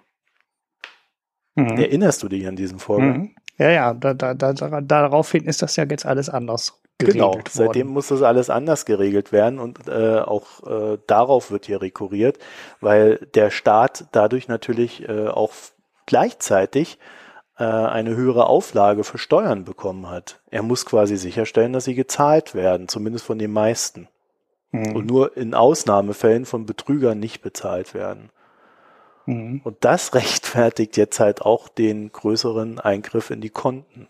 Mhm. 1.55 1.77
Erinnerst 1.77 2.23
du 2.23 2.29
dich 2.29 2.47
an 2.47 2.57
diesen 2.57 2.79
Vorgang? 2.79 3.19
Mhm. 3.19 3.35
Ja, 3.59 3.71
ja, 3.71 3.95
da, 3.95 4.13
da, 4.13 4.35
da, 4.35 4.53
daraufhin 4.53 5.45
ist 5.45 5.63
das 5.63 5.77
ja 5.77 5.85
jetzt 5.85 6.05
alles 6.05 6.29
anders 6.29 6.79
geregelt 6.99 7.15
genau, 7.15 7.35
worden. 7.35 7.45
seitdem 7.51 7.87
muss 7.89 8.09
das 8.09 8.23
alles 8.23 8.51
anders 8.51 8.85
geregelt 8.85 9.33
werden 9.33 9.59
und 9.59 9.89
äh, 9.89 10.19
auch 10.19 10.67
äh, 10.67 10.99
darauf 11.07 11.51
wird 11.51 11.67
hier 11.67 11.81
rekurriert, 11.81 12.39
weil 12.81 13.17
der 13.35 13.51
Staat 13.51 14.07
dadurch 14.13 14.49
natürlich 14.49 15.07
äh, 15.09 15.29
auch 15.29 15.53
gleichzeitig 16.07 16.99
äh, 17.59 17.65
eine 17.65 18.17
höhere 18.17 18.47
Auflage 18.47 19.05
für 19.05 19.19
Steuern 19.19 19.65
bekommen 19.65 20.09
hat. 20.09 20.41
Er 20.51 20.63
muss 20.63 20.87
quasi 20.87 21.17
sicherstellen, 21.17 21.73
dass 21.73 21.85
sie 21.85 21.95
gezahlt 21.95 22.55
werden, 22.55 22.89
zumindest 22.89 23.25
von 23.25 23.39
den 23.39 23.53
meisten. 23.53 24.09
Mhm. 24.73 24.97
Und 24.97 25.07
nur 25.07 25.37
in 25.37 25.55
Ausnahmefällen 25.55 26.45
von 26.45 26.67
Betrügern 26.67 27.19
nicht 27.19 27.43
bezahlt 27.43 27.95
werden. 27.95 28.31
Mhm. 29.27 29.61
Und 29.65 29.79
das 29.85 30.15
rechtfertigt 30.15 30.97
jetzt 30.97 31.21
halt 31.21 31.43
auch 31.43 31.69
den 31.69 32.13
größeren 32.13 32.81
Eingriff 32.81 33.31
in 33.31 33.41
die 33.41 33.51
Konten. 33.51 34.09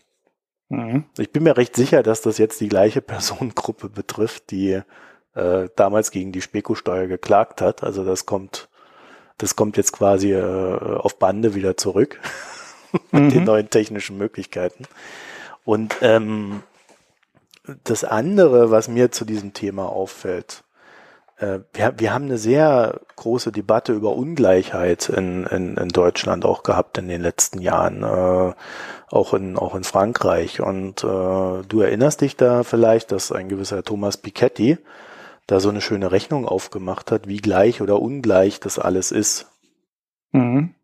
Mhm. 0.69 1.05
Ich 1.17 1.31
bin 1.31 1.43
mir 1.43 1.57
recht 1.57 1.75
sicher, 1.75 2.03
dass 2.03 2.21
das 2.21 2.37
jetzt 2.37 2.59
die 2.61 2.69
gleiche 2.69 3.01
Personengruppe 3.01 3.89
betrifft, 3.89 4.51
die 4.51 4.81
äh, 5.35 5.69
damals 5.75 6.11
gegen 6.11 6.31
die 6.31 6.41
Spekusteuer 6.41 7.07
geklagt 7.07 7.61
hat. 7.61 7.83
Also 7.83 8.03
das 8.03 8.25
kommt, 8.25 8.69
das 9.37 9.55
kommt 9.55 9.77
jetzt 9.77 9.93
quasi 9.93 10.33
äh, 10.33 10.43
auf 10.43 11.19
Bande 11.19 11.55
wieder 11.55 11.77
zurück 11.77 12.19
mit 13.11 13.23
mhm. 13.23 13.29
den 13.29 13.43
neuen 13.43 13.69
technischen 13.69 14.17
Möglichkeiten. 14.17 14.85
Und 15.63 15.95
ähm, 16.01 16.63
das 17.83 18.03
andere, 18.03 18.71
was 18.71 18.87
mir 18.87 19.11
zu 19.11 19.25
diesem 19.25 19.53
Thema 19.53 19.87
auffällt, 19.87 20.63
äh, 21.37 21.59
wir, 21.73 21.93
wir 21.97 22.13
haben 22.13 22.25
eine 22.25 22.37
sehr 22.37 23.01
große 23.15 23.51
Debatte 23.51 23.93
über 23.93 24.15
Ungleichheit 24.15 25.09
in, 25.09 25.45
in, 25.45 25.77
in 25.77 25.89
Deutschland 25.89 26.45
auch 26.45 26.63
gehabt 26.63 26.97
in 26.97 27.07
den 27.07 27.21
letzten 27.21 27.61
Jahren, 27.61 28.03
äh, 28.03 28.53
auch 29.09 29.33
in 29.33 29.57
auch 29.57 29.75
in 29.75 29.83
Frankreich. 29.83 30.61
Und 30.61 31.03
äh, 31.03 31.07
du 31.67 31.81
erinnerst 31.81 32.21
dich 32.21 32.37
da 32.37 32.63
vielleicht, 32.63 33.11
dass 33.11 33.31
ein 33.31 33.49
gewisser 33.49 33.83
Thomas 33.83 34.17
Piketty 34.17 34.77
da 35.47 35.59
so 35.59 35.69
eine 35.69 35.81
schöne 35.81 36.11
Rechnung 36.11 36.45
aufgemacht 36.45 37.11
hat, 37.11 37.27
wie 37.27 37.37
gleich 37.37 37.81
oder 37.81 38.01
ungleich 38.01 38.59
das 38.59 38.77
alles 38.77 39.11
ist. 39.11 39.47
Mhm. 40.31 40.75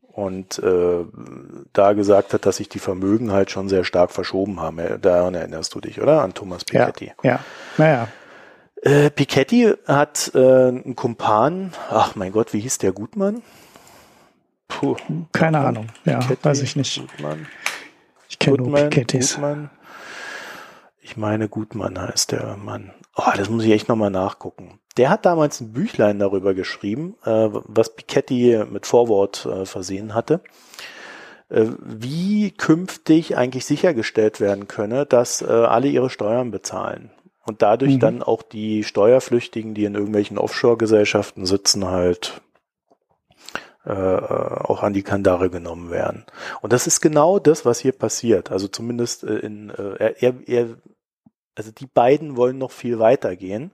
Und 0.00 0.58
äh, 0.60 1.04
da 1.72 1.92
gesagt 1.92 2.32
hat, 2.34 2.46
dass 2.46 2.56
sich 2.56 2.68
die 2.68 2.80
Vermögen 2.80 3.30
halt 3.30 3.50
schon 3.50 3.68
sehr 3.68 3.84
stark 3.84 4.10
verschoben 4.10 4.60
haben. 4.60 4.80
Daran 5.00 5.34
erinnerst 5.34 5.74
du 5.74 5.80
dich, 5.80 6.00
oder? 6.00 6.22
An 6.22 6.34
Thomas 6.34 6.64
Piketty. 6.64 7.12
Ja, 7.22 7.30
ja. 7.30 7.40
Naja. 7.76 8.08
Äh, 8.82 9.10
Piketty 9.10 9.74
hat 9.86 10.32
äh, 10.34 10.38
einen 10.38 10.96
Kumpan, 10.96 11.72
ach 11.90 12.16
mein 12.16 12.32
Gott, 12.32 12.52
wie 12.52 12.60
hieß 12.60 12.78
der 12.78 12.92
Gutmann? 12.92 13.42
Puh. 14.68 14.96
Keine 15.32 15.58
Ahnung, 15.58 15.86
ja, 16.04 16.18
Piketty, 16.18 16.44
weiß 16.44 16.62
ich 16.62 16.76
nicht. 16.76 17.00
Gutmann. 17.00 17.46
Ich 18.28 18.38
kenne 18.38 18.58
nur 18.58 18.72
Pikettys. 18.72 19.34
Gutmann. 19.34 19.70
Ich 21.08 21.16
meine, 21.16 21.48
Gutmann 21.48 21.98
heißt 21.98 22.32
der 22.32 22.58
Mann. 22.58 22.92
Oh, 23.16 23.30
das 23.34 23.48
muss 23.48 23.64
ich 23.64 23.72
echt 23.72 23.88
nochmal 23.88 24.10
nachgucken. 24.10 24.78
Der 24.98 25.08
hat 25.08 25.24
damals 25.24 25.58
ein 25.62 25.72
Büchlein 25.72 26.18
darüber 26.18 26.52
geschrieben, 26.52 27.16
äh, 27.24 27.48
was 27.50 27.96
Piketty 27.96 28.62
mit 28.70 28.84
Vorwort 28.84 29.46
äh, 29.46 29.64
versehen 29.64 30.12
hatte 30.12 30.42
äh, 31.48 31.64
wie 31.80 32.50
künftig 32.50 33.38
eigentlich 33.38 33.64
sichergestellt 33.64 34.38
werden 34.38 34.68
könne, 34.68 35.06
dass 35.06 35.40
äh, 35.40 35.46
alle 35.46 35.88
ihre 35.88 36.10
Steuern 36.10 36.50
bezahlen 36.50 37.10
und 37.46 37.62
dadurch 37.62 37.94
mhm. 37.94 38.00
dann 38.00 38.22
auch 38.22 38.42
die 38.42 38.84
Steuerflüchtigen, 38.84 39.72
die 39.72 39.86
in 39.86 39.94
irgendwelchen 39.94 40.36
Offshore-Gesellschaften 40.36 41.46
sitzen, 41.46 41.86
halt 41.86 42.42
äh, 43.86 43.92
auch 43.92 44.82
an 44.82 44.92
die 44.92 45.02
Kandare 45.02 45.48
genommen 45.48 45.90
werden. 45.90 46.26
Und 46.60 46.74
das 46.74 46.86
ist 46.86 47.00
genau 47.00 47.38
das, 47.38 47.64
was 47.64 47.78
hier 47.78 47.92
passiert. 47.92 48.52
Also 48.52 48.68
zumindest 48.68 49.24
äh, 49.24 49.38
in 49.38 49.70
äh, 49.70 50.12
er, 50.20 50.34
er, 50.46 50.66
also 51.58 51.72
die 51.72 51.86
beiden 51.86 52.36
wollen 52.36 52.56
noch 52.58 52.70
viel 52.70 52.98
weiter 52.98 53.36
gehen. 53.36 53.72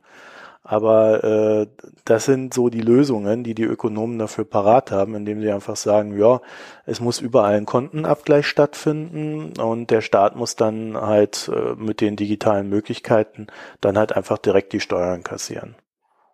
Aber 0.66 1.22
äh, 1.22 1.66
das 2.07 2.24
sind 2.24 2.55
so 2.55 2.70
die 2.70 2.80
Lösungen, 2.80 3.45
die 3.45 3.55
die 3.55 3.64
Ökonomen 3.64 4.18
dafür 4.18 4.47
parat 4.47 4.91
haben, 4.91 5.14
indem 5.14 5.43
sie 5.43 5.53
einfach 5.53 5.76
sagen, 5.76 6.18
ja, 6.18 6.41
es 6.87 7.01
muss 7.01 7.20
überall 7.20 7.55
ein 7.55 7.66
Kontenabgleich 7.66 8.47
stattfinden 8.47 9.61
und 9.61 9.91
der 9.91 10.01
Staat 10.01 10.37
muss 10.37 10.57
dann 10.57 10.97
halt 10.97 11.51
äh, 11.55 11.74
mit 11.74 12.01
den 12.01 12.16
digitalen 12.16 12.70
Möglichkeiten 12.70 13.49
dann 13.82 13.99
halt 13.99 14.16
einfach 14.16 14.39
direkt 14.39 14.72
die 14.72 14.80
Steuern 14.80 15.22
kassieren. 15.22 15.74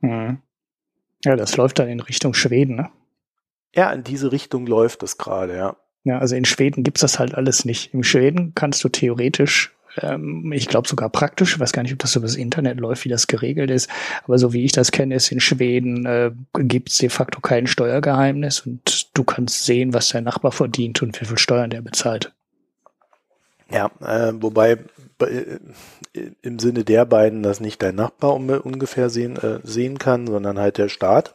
Mhm. 0.01 0.39
Ja, 1.25 1.35
das 1.35 1.57
läuft 1.57 1.81
dann 1.81 1.89
in 1.89 2.01
Richtung 2.01 2.33
Schweden, 2.33 2.77
ne? 2.77 2.91
Ja, 3.75 3.91
in 3.91 4.05
diese 4.05 4.31
Richtung 4.31 4.65
läuft 4.67 5.03
es 5.03 5.19
gerade, 5.19 5.57
ja. 5.57 5.77
Ja, 6.05 6.19
also 6.19 6.37
in 6.37 6.45
Schweden 6.45 6.85
gibt's 6.85 7.01
das 7.03 7.19
halt 7.19 7.35
alles 7.35 7.65
nicht. 7.65 7.93
In 7.93 8.05
Schweden 8.05 8.55
kannst 8.55 8.83
du 8.85 8.89
theoretisch 8.89 9.75
ähm, 9.97 10.53
ich 10.53 10.68
glaube 10.68 10.88
sogar 10.88 11.09
praktisch, 11.09 11.55
ich 11.55 11.61
weiß 11.61 11.72
gar 11.72 11.82
nicht, 11.82 11.93
ob 11.93 11.99
das 11.99 12.16
über 12.16 12.26
das 12.26 12.36
Internet 12.36 12.78
läuft, 12.78 13.05
wie 13.05 13.09
das 13.09 13.26
geregelt 13.26 13.70
ist, 13.70 13.91
aber 14.24 14.38
so 14.38 14.53
wie 14.53 14.64
ich 14.64 14.72
das 14.72 14.93
kenne, 14.93 15.14
ist 15.14 15.32
in 15.32 15.41
Schweden 15.41 16.07
äh, 16.07 16.30
gibt 16.55 16.91
es 16.91 16.99
de 16.99 17.09
facto 17.09 17.41
kein 17.41 17.66
Steuergeheimnis 17.66 18.61
und 18.61 19.16
du 19.16 19.24
kannst 19.24 19.64
sehen, 19.64 19.93
was 19.95 20.09
dein 20.09 20.24
Nachbar 20.24 20.53
verdient 20.53 21.03
und 21.03 21.20
wie 21.20 21.24
viel 21.24 21.38
Steuern 21.38 21.70
der 21.70 21.82
bezahlt. 21.82 22.32
Ja, 23.70 23.91
äh, 24.01 24.32
wobei 24.34 24.78
äh, 25.20 25.59
im 26.43 26.59
Sinne 26.59 26.84
der 26.84 27.05
beiden, 27.05 27.43
dass 27.43 27.61
nicht 27.61 27.82
dein 27.82 27.95
Nachbar 27.95 28.34
ungefähr 28.34 29.11
sehen, 29.11 29.36
äh, 29.36 29.61
sehen 29.62 29.99
kann, 29.99 30.26
sondern 30.26 30.59
halt 30.59 30.78
der 30.78 30.88
Staat. 30.88 31.34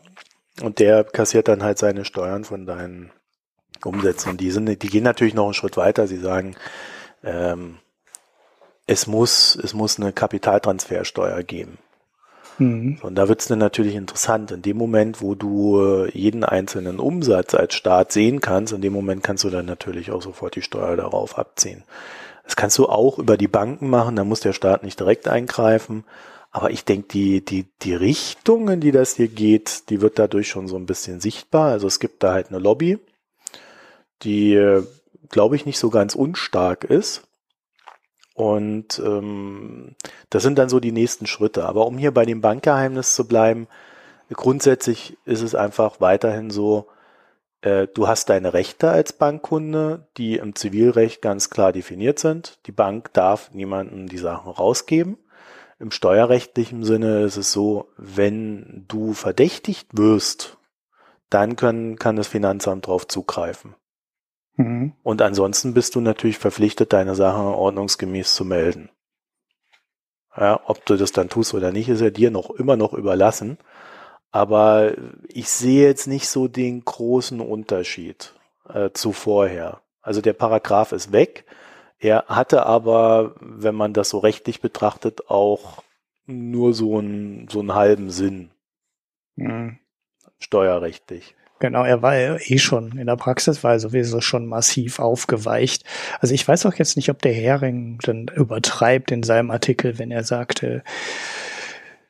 Und 0.62 0.80
der 0.80 1.04
kassiert 1.04 1.48
dann 1.48 1.64
halt 1.64 1.78
seine 1.78 2.06
Steuern 2.06 2.44
von 2.44 2.66
deinen 2.66 3.12
Umsätzen. 3.84 4.38
Die 4.38 4.52
sind, 4.52 4.68
die 4.68 4.90
gehen 4.90 5.04
natürlich 5.04 5.34
noch 5.34 5.46
einen 5.46 5.54
Schritt 5.54 5.78
weiter. 5.78 6.08
Sie 6.08 6.18
sagen, 6.18 6.56
ähm, 7.24 7.78
es 8.88 9.08
muss, 9.08 9.56
es 9.56 9.74
muss 9.74 10.00
eine 10.00 10.14
Kapitaltransfersteuer 10.14 11.44
geben. 11.44 11.78
Mhm. 12.58 13.00
Und 13.02 13.16
da 13.16 13.28
wird 13.28 13.42
es 13.42 13.48
dann 13.48 13.60
natürlich 13.60 13.96
interessant. 13.96 14.52
In 14.52 14.62
dem 14.62 14.78
Moment, 14.78 15.22
wo 15.22 15.36
du 15.36 15.82
äh, 15.82 16.12
jeden 16.18 16.44
einzelnen 16.44 17.00
Umsatz 17.00 17.54
als 17.54 17.74
Staat 17.74 18.12
sehen 18.12 18.40
kannst, 18.42 18.74
in 18.74 18.82
dem 18.82 18.94
Moment 18.94 19.24
kannst 19.24 19.44
du 19.44 19.50
dann 19.50 19.66
natürlich 19.66 20.12
auch 20.12 20.22
sofort 20.22 20.56
die 20.56 20.62
Steuer 20.62 20.96
darauf 20.96 21.38
abziehen. 21.38 21.84
Das 22.44 22.56
kannst 22.56 22.78
du 22.78 22.88
auch 22.88 23.18
über 23.18 23.38
die 23.38 23.48
Banken 23.48 23.90
machen, 23.90 24.16
da 24.16 24.24
muss 24.24 24.40
der 24.40 24.54
Staat 24.54 24.84
nicht 24.84 25.00
direkt 25.00 25.28
eingreifen. 25.28 26.06
Aber 26.52 26.70
ich 26.70 26.86
denke, 26.86 27.10
die, 27.10 27.44
die, 27.44 27.66
die 27.82 27.96
Richtung, 27.96 28.70
in 28.70 28.80
die 28.80 28.92
das 28.92 29.16
hier 29.16 29.28
geht, 29.28 29.90
die 29.90 30.00
wird 30.00 30.20
dadurch 30.20 30.48
schon 30.48 30.70
so 30.70 30.78
ein 30.78 30.86
bisschen 30.86 31.20
sichtbar. 31.20 31.72
Also 31.72 31.88
es 31.88 32.00
gibt 32.00 32.24
da 32.24 32.32
halt 32.32 32.48
eine 32.48 32.60
Lobby, 32.60 32.98
die, 34.22 34.54
äh, 34.54 34.84
glaube 35.30 35.58
ich, 35.58 35.66
nicht 35.66 35.80
so 35.80 35.90
ganz 35.90 36.16
unstark 36.16 36.86
ist. 36.86 37.25
Und 38.36 39.00
ähm, 39.00 39.96
das 40.30 40.44
sind 40.44 40.60
dann 40.60 40.68
so 40.68 40.82
die 40.82 40.92
nächsten 40.92 41.26
Schritte. 41.26 41.66
Aber 41.66 41.88
um 41.88 41.98
hier 41.98 42.14
bei 42.14 42.26
dem 42.26 42.42
Bankgeheimnis 42.42 43.16
zu 43.16 43.28
bleiben, 43.28 43.68
grundsätzlich 44.32 45.18
ist 45.24 45.42
es 45.42 45.56
einfach 45.56 46.02
weiterhin 46.02 46.50
so, 46.50 46.90
äh, 47.62 47.88
du 47.88 48.10
hast 48.10 48.30
deine 48.30 48.54
Rechte 48.54 48.90
als 48.90 49.14
Bankkunde, 49.14 50.08
die 50.18 50.36
im 50.36 50.54
Zivilrecht 50.54 51.22
ganz 51.22 51.50
klar 51.50 51.72
definiert 51.72 52.20
sind. 52.20 52.60
Die 52.66 52.74
Bank 52.74 53.14
darf 53.14 53.52
niemanden 53.54 54.08
die 54.08 54.18
Sachen 54.18 54.52
rausgeben. 54.52 55.18
Im 55.80 55.92
steuerrechtlichen 55.92 56.84
Sinne 56.84 57.22
ist 57.22 57.38
es 57.38 57.54
so, 57.54 57.88
wenn 57.96 58.84
du 58.90 59.14
verdächtigt 59.14 59.88
wirst, 59.94 60.58
dann 61.30 61.56
können, 61.56 61.98
kann 61.98 62.18
das 62.18 62.28
Finanzamt 62.28 62.88
darauf 62.88 63.08
zugreifen. 63.08 63.76
Mhm. 64.56 64.94
Und 65.04 65.22
ansonsten 65.22 65.74
bist 65.74 65.96
du 65.96 66.02
natürlich 66.02 66.38
verpflichtet, 66.38 66.94
deine 66.94 67.16
Sachen 67.16 67.46
ordnungsgemäß 67.46 68.36
zu 68.36 68.46
melden. 68.46 68.90
Ja, 70.36 70.60
ob 70.66 70.86
du 70.86 70.98
das 70.98 71.12
dann 71.12 71.30
tust 71.30 71.54
oder 71.54 71.72
nicht, 71.72 71.88
ist 71.88 72.02
ja 72.02 72.10
dir 72.10 72.32
noch 72.32 72.50
immer 72.50 72.76
noch 72.76 72.94
überlassen. 72.94 73.58
Aber 74.32 74.94
ich 75.30 75.50
sehe 75.50 75.88
jetzt 75.88 76.08
nicht 76.08 76.28
so 76.28 76.48
den 76.50 76.84
großen 76.84 77.40
Unterschied 77.40 78.34
äh, 78.68 78.90
zu 78.92 79.14
vorher. 79.14 79.82
Also 80.02 80.22
der 80.22 80.34
Paragraph 80.34 80.92
ist 80.92 81.12
weg. 81.14 81.46
Er 82.00 82.26
hatte 82.28 82.66
aber, 82.66 83.36
wenn 83.40 83.76
man 83.76 83.94
das 83.94 84.10
so 84.10 84.20
rechtlich 84.20 84.60
betrachtet, 84.60 85.30
auch 85.30 85.84
nur 86.26 86.74
so 86.74 86.98
einen, 86.98 87.48
so 87.48 87.62
einen 87.62 87.74
halben 87.74 88.10
Sinn. 88.10 88.52
Mhm. 89.36 89.80
Steuerrechtlich. 90.38 91.36
Genau, 91.66 91.84
er 91.84 92.04
war 92.04 92.14
eh 92.16 92.60
schon 92.60 92.96
in 92.96 93.08
der 93.08 93.16
Praxis, 93.16 93.64
war 93.64 93.72
er 93.72 93.80
sowieso 93.80 94.22
schon 94.22 94.46
massiv 94.46 95.00
aufgeweicht. 95.00 95.84
Also 96.20 96.36
ich 96.36 96.48
weiß 96.48 96.68
auch 96.68 96.76
jetzt 96.76 96.96
nicht, 96.96 97.10
ob 97.10 97.24
der 97.24 97.34
Hering 97.34 97.98
dann 98.04 98.28
übertreibt 98.28 99.10
in 99.10 99.24
seinem 99.24 99.50
Artikel, 99.50 99.98
wenn 99.98 100.12
er 100.12 100.24
sagte, 100.24 100.84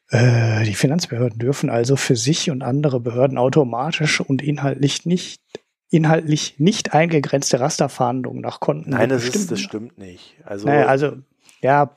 äh, 0.10 0.66
die 0.66 0.74
Finanzbehörden 0.74 1.40
dürfen 1.40 1.70
also 1.70 1.96
für 1.96 2.18
sich 2.18 2.52
und 2.52 2.64
andere 2.64 3.00
Behörden 3.00 3.38
automatisch 3.38 4.20
und 4.20 4.42
inhaltlich 4.42 5.06
nicht 5.06 5.42
inhaltlich 5.90 6.56
nicht 6.58 6.94
eingegrenzte 6.94 7.62
Rasterfahndungen 7.62 8.42
nach 8.42 8.60
Konten. 8.60 8.90
Nein, 8.90 9.08
das, 9.08 9.24
ist, 9.24 9.52
das 9.52 9.62
stimmt 9.62 9.98
nicht. 9.98 10.36
Also, 10.44 10.68
naja, 10.68 10.88
also 10.88 11.14
ja, 11.62 11.96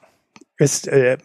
ist 0.58 0.86
äh, 0.86 1.18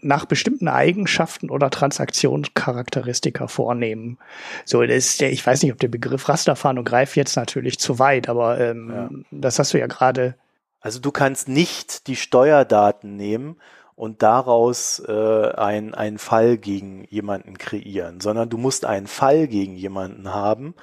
nach 0.00 0.24
bestimmten 0.24 0.68
Eigenschaften 0.68 1.50
oder 1.50 1.70
Transaktionscharakteristika 1.70 3.46
vornehmen. 3.46 4.18
So, 4.64 4.82
das 4.82 4.96
ist 4.96 5.20
der, 5.20 5.32
ich 5.32 5.46
weiß 5.46 5.62
nicht, 5.62 5.72
ob 5.72 5.78
der 5.78 5.88
Begriff 5.88 6.28
Rasterfahndung 6.28 6.84
greift 6.84 7.16
jetzt 7.16 7.36
natürlich 7.36 7.78
zu 7.78 7.98
weit, 7.98 8.28
aber 8.28 8.60
ähm, 8.60 8.90
ja. 8.90 9.10
das 9.30 9.58
hast 9.58 9.74
du 9.74 9.78
ja 9.78 9.86
gerade. 9.86 10.34
Also 10.80 10.98
du 10.98 11.12
kannst 11.12 11.48
nicht 11.48 12.06
die 12.08 12.16
Steuerdaten 12.16 13.16
nehmen 13.16 13.56
und 13.94 14.22
daraus 14.22 15.00
äh, 15.06 15.52
ein, 15.52 15.94
einen 15.94 16.18
Fall 16.18 16.58
gegen 16.58 17.04
jemanden 17.04 17.56
kreieren, 17.56 18.20
sondern 18.20 18.48
du 18.48 18.58
musst 18.58 18.84
einen 18.84 19.06
Fall 19.06 19.46
gegen 19.46 19.76
jemanden 19.76 20.34
haben, 20.34 20.74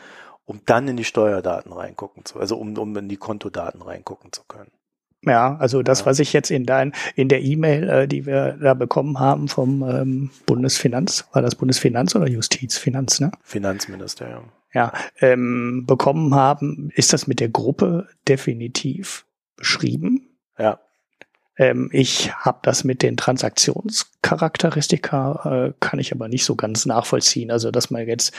um 0.45 0.61
dann 0.65 0.87
in 0.87 0.97
die 0.97 1.03
Steuerdaten 1.03 1.73
reingucken 1.73 2.23
zu, 2.25 2.39
also 2.39 2.57
um, 2.57 2.77
um 2.77 2.95
in 2.95 3.09
die 3.09 3.17
Kontodaten 3.17 3.81
reingucken 3.81 4.31
zu 4.31 4.43
können. 4.47 4.71
Ja, 5.26 5.57
also 5.57 5.84
das, 5.84 5.99
ja. 6.01 6.05
was 6.05 6.20
ich 6.20 6.32
jetzt 6.32 6.49
in 6.49 6.65
dein, 6.65 6.93
in 7.15 7.28
der 7.28 7.41
E-Mail, 7.41 7.89
äh, 7.89 8.07
die 8.07 8.26
wir 8.26 8.57
da 8.61 8.74
bekommen 8.74 9.20
haben 9.20 9.49
vom 9.49 9.84
ähm, 9.84 10.30
Bundesfinanz, 10.45 11.26
war 11.34 11.41
das 11.41 11.55
Bundesfinanz 11.55 12.15
oder 12.15 12.28
Justizfinanz, 12.28 13.20
ne? 13.20 13.32
Finanzministerium. 13.43 14.45
Ja, 14.74 14.93
ähm, 15.20 15.86
bekommen 15.86 16.34
haben, 16.36 16.89
ist 16.95 17.11
das 17.11 17.28
mit 17.28 17.41
der 17.41 17.49
Gruppe 17.49 18.07
definitiv 18.28 19.26
beschrieben. 19.57 20.30
Ja. 20.57 20.80
Ähm, 21.57 21.89
ich 21.91 22.34
habe 22.34 22.59
das 22.61 22.86
mit 22.86 23.03
den 23.03 23.17
Transaktionscharakteristika, 23.17 25.67
äh, 25.67 25.74
kann 25.80 25.99
ich 25.99 26.13
aber 26.13 26.30
nicht 26.30 26.45
so 26.45 26.55
ganz 26.55 26.86
nachvollziehen. 26.86 27.51
Also, 27.51 27.72
dass 27.72 27.91
man 27.91 28.07
jetzt 28.07 28.34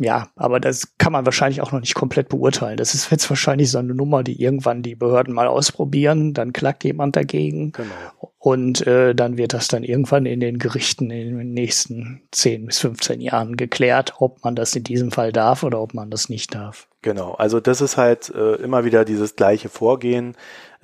ja, 0.00 0.28
aber 0.34 0.60
das 0.60 0.96
kann 0.96 1.12
man 1.12 1.26
wahrscheinlich 1.26 1.60
auch 1.60 1.72
noch 1.72 1.80
nicht 1.80 1.94
komplett 1.94 2.30
beurteilen. 2.30 2.78
Das 2.78 2.94
ist 2.94 3.10
jetzt 3.10 3.28
wahrscheinlich 3.28 3.70
so 3.70 3.78
eine 3.78 3.94
Nummer, 3.94 4.22
die 4.22 4.40
irgendwann 4.40 4.82
die 4.82 4.94
Behörden 4.94 5.34
mal 5.34 5.46
ausprobieren, 5.46 6.32
dann 6.32 6.54
klagt 6.54 6.84
jemand 6.84 7.16
dagegen 7.16 7.72
genau. 7.72 8.32
und 8.38 8.86
äh, 8.86 9.14
dann 9.14 9.36
wird 9.36 9.52
das 9.52 9.68
dann 9.68 9.84
irgendwann 9.84 10.24
in 10.24 10.40
den 10.40 10.58
Gerichten 10.58 11.10
in 11.10 11.36
den 11.36 11.52
nächsten 11.52 12.22
10 12.30 12.64
bis 12.64 12.78
15 12.78 13.20
Jahren 13.20 13.56
geklärt, 13.56 14.14
ob 14.20 14.42
man 14.42 14.56
das 14.56 14.74
in 14.74 14.84
diesem 14.84 15.10
Fall 15.10 15.32
darf 15.32 15.64
oder 15.64 15.82
ob 15.82 15.92
man 15.92 16.10
das 16.10 16.30
nicht 16.30 16.54
darf. 16.54 16.88
Genau, 17.02 17.32
also 17.32 17.60
das 17.60 17.82
ist 17.82 17.98
halt 17.98 18.30
äh, 18.34 18.54
immer 18.54 18.86
wieder 18.86 19.04
dieses 19.04 19.36
gleiche 19.36 19.68
Vorgehen. 19.68 20.34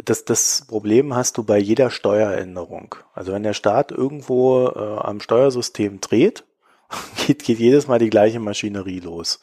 Das, 0.04 0.26
das 0.26 0.66
Problem 0.68 1.14
hast 1.14 1.38
du 1.38 1.44
bei 1.44 1.56
jeder 1.56 1.88
Steueränderung. 1.88 2.96
Also 3.14 3.32
wenn 3.32 3.42
der 3.42 3.54
Staat 3.54 3.92
irgendwo 3.92 4.68
äh, 4.68 4.98
am 4.98 5.20
Steuersystem 5.20 6.02
dreht, 6.02 6.44
geht, 7.26 7.44
geht 7.44 7.58
jedes 7.58 7.88
Mal 7.88 7.98
die 7.98 8.10
gleiche 8.10 8.40
Maschinerie 8.40 9.00
los. 9.00 9.40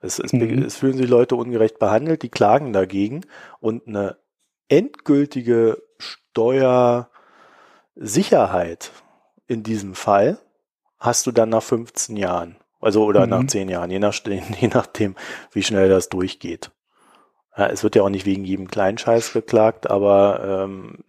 Es, 0.00 0.18
es, 0.18 0.32
mhm. 0.32 0.62
es 0.62 0.76
fühlen 0.76 0.96
sich 0.96 1.08
Leute 1.08 1.36
ungerecht 1.36 1.78
behandelt, 1.78 2.22
die 2.22 2.28
klagen 2.28 2.72
dagegen 2.72 3.22
und 3.60 3.86
eine 3.88 4.16
endgültige 4.68 5.82
Steuersicherheit 5.98 8.92
in 9.46 9.62
diesem 9.62 9.94
Fall 9.94 10.38
hast 10.98 11.26
du 11.26 11.32
dann 11.32 11.48
nach 11.48 11.62
15 11.62 12.16
Jahren. 12.16 12.56
Also 12.80 13.04
oder 13.04 13.24
mhm. 13.24 13.30
nach 13.30 13.46
10 13.46 13.68
Jahren, 13.68 13.90
je, 13.90 13.98
nach, 13.98 14.14
je 14.24 14.68
nachdem, 14.68 15.16
wie 15.52 15.64
schnell 15.64 15.88
das 15.88 16.08
durchgeht. 16.08 16.70
Ja, 17.56 17.66
es 17.66 17.82
wird 17.82 17.96
ja 17.96 18.02
auch 18.02 18.08
nicht 18.08 18.26
wegen 18.26 18.44
jedem 18.44 18.68
Kleinscheiß 18.68 19.32
geklagt, 19.32 19.90
aber 19.90 20.64
ähm, 20.64 21.02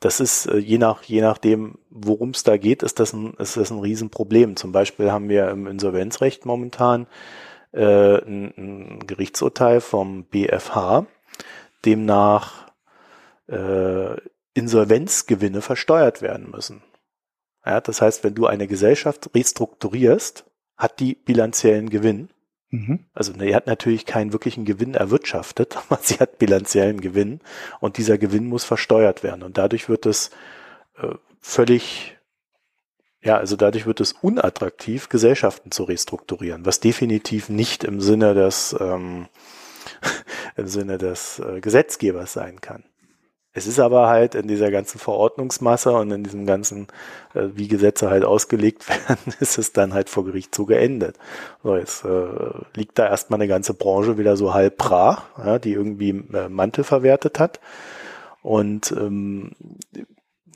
das 0.00 0.18
ist 0.20 0.46
äh, 0.46 0.56
je 0.56 0.78
nach 0.78 1.02
je 1.02 1.20
nachdem, 1.20 1.78
worum 1.90 2.30
es 2.30 2.42
da 2.42 2.56
geht, 2.56 2.82
ist 2.82 2.98
das 2.98 3.12
ein 3.12 3.34
ist 3.34 3.56
das 3.56 3.70
ein 3.70 3.78
Riesenproblem. 3.78 4.56
Zum 4.56 4.72
Beispiel 4.72 5.12
haben 5.12 5.28
wir 5.28 5.50
im 5.50 5.66
Insolvenzrecht 5.66 6.46
momentan 6.46 7.06
äh, 7.72 8.16
ein, 8.16 8.54
ein 8.56 9.06
Gerichtsurteil 9.06 9.80
vom 9.80 10.24
BFH, 10.24 11.06
demnach 11.84 12.72
äh, 13.48 14.16
Insolvenzgewinne 14.54 15.60
versteuert 15.60 16.22
werden 16.22 16.50
müssen. 16.50 16.82
Ja, 17.64 17.80
das 17.80 18.00
heißt, 18.00 18.24
wenn 18.24 18.34
du 18.34 18.46
eine 18.46 18.66
Gesellschaft 18.66 19.30
restrukturierst, 19.34 20.44
hat 20.76 20.98
die 20.98 21.14
bilanziellen 21.14 21.90
Gewinn 21.90 22.30
Mhm. 22.70 23.06
Also 23.14 23.32
ne, 23.32 23.46
er 23.46 23.56
hat 23.56 23.66
natürlich 23.66 24.06
keinen 24.06 24.32
wirklichen 24.32 24.64
Gewinn 24.64 24.94
erwirtschaftet, 24.94 25.76
aber 25.88 26.00
sie 26.02 26.18
hat 26.18 26.38
bilanziellen 26.38 27.00
Gewinn 27.00 27.40
und 27.80 27.96
dieser 27.96 28.18
Gewinn 28.18 28.46
muss 28.46 28.64
versteuert 28.64 29.22
werden 29.22 29.42
und 29.42 29.58
dadurch 29.58 29.88
wird 29.88 30.06
es 30.06 30.30
äh, 30.96 31.14
völlig, 31.40 32.16
ja, 33.22 33.36
also 33.36 33.56
dadurch 33.56 33.86
wird 33.86 34.00
es 34.00 34.12
unattraktiv, 34.12 35.08
Gesellschaften 35.08 35.72
zu 35.72 35.84
restrukturieren, 35.84 36.64
was 36.64 36.80
definitiv 36.80 37.48
nicht 37.48 37.84
im 37.84 38.00
Sinne 38.00 38.34
des 38.34 38.76
ähm, 38.78 39.28
im 40.56 40.66
Sinne 40.68 40.98
des 40.98 41.40
äh, 41.40 41.60
Gesetzgebers 41.60 42.32
sein 42.32 42.60
kann. 42.60 42.84
Es 43.52 43.66
ist 43.66 43.80
aber 43.80 44.06
halt 44.06 44.36
in 44.36 44.46
dieser 44.46 44.70
ganzen 44.70 45.00
Verordnungsmasse 45.00 45.92
und 45.92 46.12
in 46.12 46.22
diesem 46.22 46.46
ganzen, 46.46 46.86
äh, 47.34 47.48
wie 47.54 47.66
Gesetze 47.66 48.08
halt 48.08 48.24
ausgelegt 48.24 48.88
werden, 49.08 49.34
ist 49.40 49.58
es 49.58 49.72
dann 49.72 49.92
halt 49.92 50.08
vor 50.08 50.24
Gericht 50.24 50.54
so 50.54 50.66
geendet. 50.66 51.16
So, 51.62 51.76
jetzt 51.76 52.04
äh, 52.04 52.28
liegt 52.74 52.98
da 52.98 53.08
erstmal 53.08 53.40
eine 53.40 53.48
ganze 53.48 53.74
Branche 53.74 54.18
wieder 54.18 54.36
so 54.36 54.54
halb 54.54 54.78
brach, 54.78 55.24
ja, 55.38 55.58
die 55.58 55.72
irgendwie 55.72 56.10
äh, 56.32 56.48
Mantel 56.48 56.84
verwertet 56.84 57.40
hat. 57.40 57.60
Und 58.42 58.92
ähm, 58.92 59.52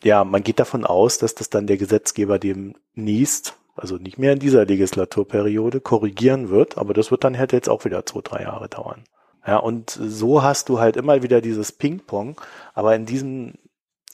ja, 0.04 0.22
man 0.24 0.42
geht 0.42 0.60
davon 0.60 0.84
aus, 0.84 1.18
dass 1.18 1.34
das 1.34 1.50
dann 1.50 1.66
der 1.66 1.78
Gesetzgeber 1.78 2.38
demnächst, 2.38 3.56
also 3.74 3.96
nicht 3.96 4.18
mehr 4.18 4.32
in 4.32 4.38
dieser 4.38 4.66
Legislaturperiode, 4.66 5.80
korrigieren 5.80 6.48
wird, 6.48 6.78
aber 6.78 6.94
das 6.94 7.10
wird 7.10 7.24
dann 7.24 7.36
halt 7.36 7.52
jetzt 7.52 7.68
auch 7.68 7.84
wieder 7.84 8.06
zwei, 8.06 8.20
drei 8.20 8.42
Jahre 8.42 8.68
dauern. 8.68 9.04
Ja, 9.46 9.58
und 9.58 9.90
so 9.90 10.42
hast 10.42 10.68
du 10.68 10.80
halt 10.80 10.96
immer 10.96 11.22
wieder 11.22 11.40
dieses 11.40 11.72
Ping-Pong. 11.72 12.40
Aber 12.72 12.94
in 12.94 13.06
diesem 13.06 13.54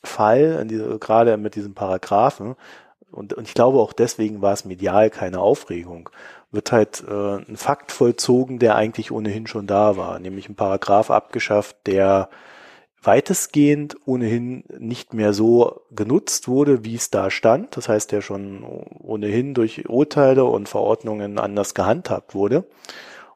Fall, 0.03 0.59
in 0.63 0.69
diese, 0.69 0.99
gerade 0.99 1.37
mit 1.37 1.55
diesem 1.55 1.75
Paragraphen, 1.75 2.57
und, 3.13 3.35
und 3.35 3.47
ich 3.49 3.55
glaube 3.55 3.79
auch 3.79 3.93
deswegen 3.93 4.41
war 4.41 4.53
es 4.53 4.65
medial 4.65 5.11
keine 5.11 5.41
Aufregung, 5.41 6.11
wird 6.53 6.73
halt 6.73 7.05
äh, 7.09 7.39
ein 7.39 7.57
Fakt 7.57 7.93
vollzogen, 7.93 8.59
der 8.59 8.77
eigentlich 8.77 9.11
ohnehin 9.11 9.47
schon 9.47 9.67
da 9.67 9.97
war, 9.97 10.19
nämlich 10.19 10.49
ein 10.49 10.55
Paragraph 10.57 11.11
abgeschafft, 11.11 11.77
der 11.87 12.29
weitestgehend 13.03 13.97
ohnehin 14.05 14.65
nicht 14.79 15.15
mehr 15.15 15.33
so 15.33 15.81
genutzt 15.91 16.49
wurde, 16.49 16.85
wie 16.85 16.97
es 16.97 17.11
da 17.11 17.31
stand. 17.31 17.77
Das 17.77 17.89
heißt, 17.89 18.13
der 18.13 18.21
schon 18.21 18.63
ohnehin 18.63 19.55
durch 19.55 19.89
Urteile 19.89 20.45
und 20.45 20.69
Verordnungen 20.69 21.39
anders 21.39 21.75
gehandhabt 21.75 22.35
wurde. 22.35 22.65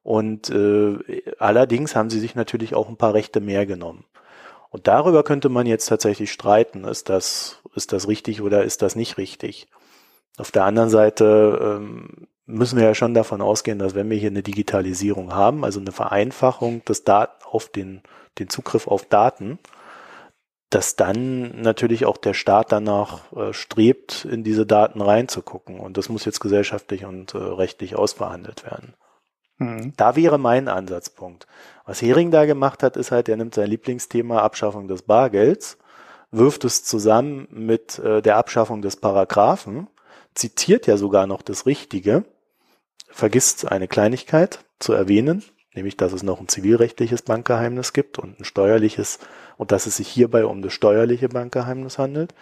Und 0.05 0.51
äh, 0.51 0.99
allerdings 1.39 1.97
haben 1.97 2.11
sie 2.11 2.21
sich 2.21 2.37
natürlich 2.37 2.75
auch 2.75 2.89
ein 2.89 2.99
paar 2.99 3.15
Rechte 3.15 3.41
mehr 3.41 3.67
genommen. 3.67 4.05
Und 4.69 4.87
darüber 4.87 5.25
könnte 5.25 5.49
man 5.49 5.67
jetzt 5.67 5.87
tatsächlich 5.87 6.31
streiten. 6.31 6.85
Ist 6.85 7.09
das, 7.09 7.63
ist 7.75 7.93
das 7.93 8.07
richtig 8.07 8.43
oder 8.43 8.65
ist 8.65 8.83
das 8.83 8.97
nicht 8.97 9.17
richtig? 9.19 9.67
Auf 10.37 10.51
der 10.51 10.65
anderen 10.65 10.91
Seite 10.91 11.79
ähm, 11.79 12.29
müssen 12.45 12.79
wir 12.79 12.85
ja 12.85 12.95
schon 12.95 13.15
davon 13.15 13.41
ausgehen, 13.41 13.79
dass 13.79 13.95
wenn 13.95 14.11
wir 14.11 14.19
hier 14.19 14.31
eine 14.31 14.43
Digitalisierung 14.43 15.33
haben, 15.33 15.65
also 15.65 15.81
eine 15.81 15.93
Vereinfachung 15.93 16.85
des 16.85 17.05
Daten 17.05 17.43
auf 17.45 17.69
den, 17.69 18.03
den 18.39 18.51
Zugriff 18.51 18.87
auf 18.87 19.07
Daten, 19.07 19.59
dass 20.69 20.97
dann 20.97 21.63
natürlich 21.63 22.05
auch 22.05 22.19
der 22.19 22.35
Staat 22.35 22.73
danach 22.73 23.33
äh, 23.33 23.55
strebt, 23.55 24.27
in 24.27 24.45
diese 24.45 24.67
Daten 24.67 25.01
reinzugucken. 25.01 25.81
Und 25.81 25.97
das 25.97 26.11
muss 26.11 26.27
jetzt 26.27 26.41
gesellschaftlich 26.41 27.07
und 27.07 27.33
äh, 27.33 27.39
rechtlich 27.39 27.97
ausverhandelt 27.97 28.65
werden. 28.65 28.95
Mhm. 29.65 29.93
Da 29.97 30.17
wäre 30.17 30.39
mein 30.39 30.69
Ansatzpunkt. 30.69 31.47
Was 31.87 32.01
Hering 32.01 32.31
da 32.31 32.47
gemacht 32.47 32.83
hat, 32.83 32.97
ist 32.97 33.11
halt, 33.11 33.29
er 33.29 33.37
nimmt 33.37 33.55
sein 33.55 33.69
Lieblingsthema 33.69 34.41
Abschaffung 34.41 34.89
des 34.89 35.03
Bargelds, 35.03 35.79
wirft 36.31 36.65
es 36.65 36.85
zusammen 36.85 37.47
mit 37.51 37.99
äh, 37.99 38.23
der 38.23 38.37
Abschaffung 38.37 38.83
des 38.83 38.97
Paragraphen, 38.97 39.89
zitiert 40.35 40.87
ja 40.87 40.97
sogar 40.97 41.27
noch 41.27 41.43
das 41.43 41.67
Richtige, 41.67 42.25
vergisst 43.09 43.71
eine 43.71 43.87
Kleinigkeit 43.87 44.65
zu 44.81 44.93
erwähnen, 44.93 45.45
nämlich 45.75 45.97
dass 45.97 46.13
es 46.13 46.23
noch 46.23 46.41
ein 46.41 46.49
zivilrechtliches 46.49 47.23
Bankgeheimnis 47.23 47.93
gibt 47.93 48.19
und 48.19 48.41
ein 48.41 48.45
steuerliches 48.45 49.19
und 49.57 49.71
dass 49.71 49.87
es 49.87 49.97
sich 49.97 50.09
hierbei 50.09 50.45
um 50.45 50.63
das 50.63 50.73
steuerliche 50.73 51.29
Bankgeheimnis 51.29 51.99
handelt 51.99 52.35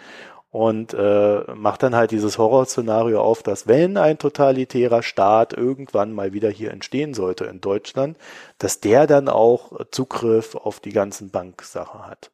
und 0.53 0.93
äh, 0.93 1.41
macht 1.55 1.81
dann 1.81 1.95
halt 1.95 2.11
dieses 2.11 2.37
Horrorszenario 2.37 3.19
auf, 3.19 3.41
dass 3.41 3.67
wenn 3.67 3.97
ein 3.97 4.19
totalitärer 4.19 5.01
Staat 5.01 5.53
irgendwann 5.53 6.13
mal 6.13 6.31
wieder 6.31 6.51
hier 6.51 6.69
entstehen 6.69 7.15
sollte 7.15 7.45
in 7.45 7.59
Deutschland, 7.59 8.19
dass 8.59 8.79
der 8.79 9.07
dann 9.07 9.29
auch 9.29 9.71
Zugriff 9.89 10.53
auf 10.53 10.79
die 10.79 10.91
ganzen 10.91 11.31
Banksachen 11.31 12.05
hat. 12.05 12.29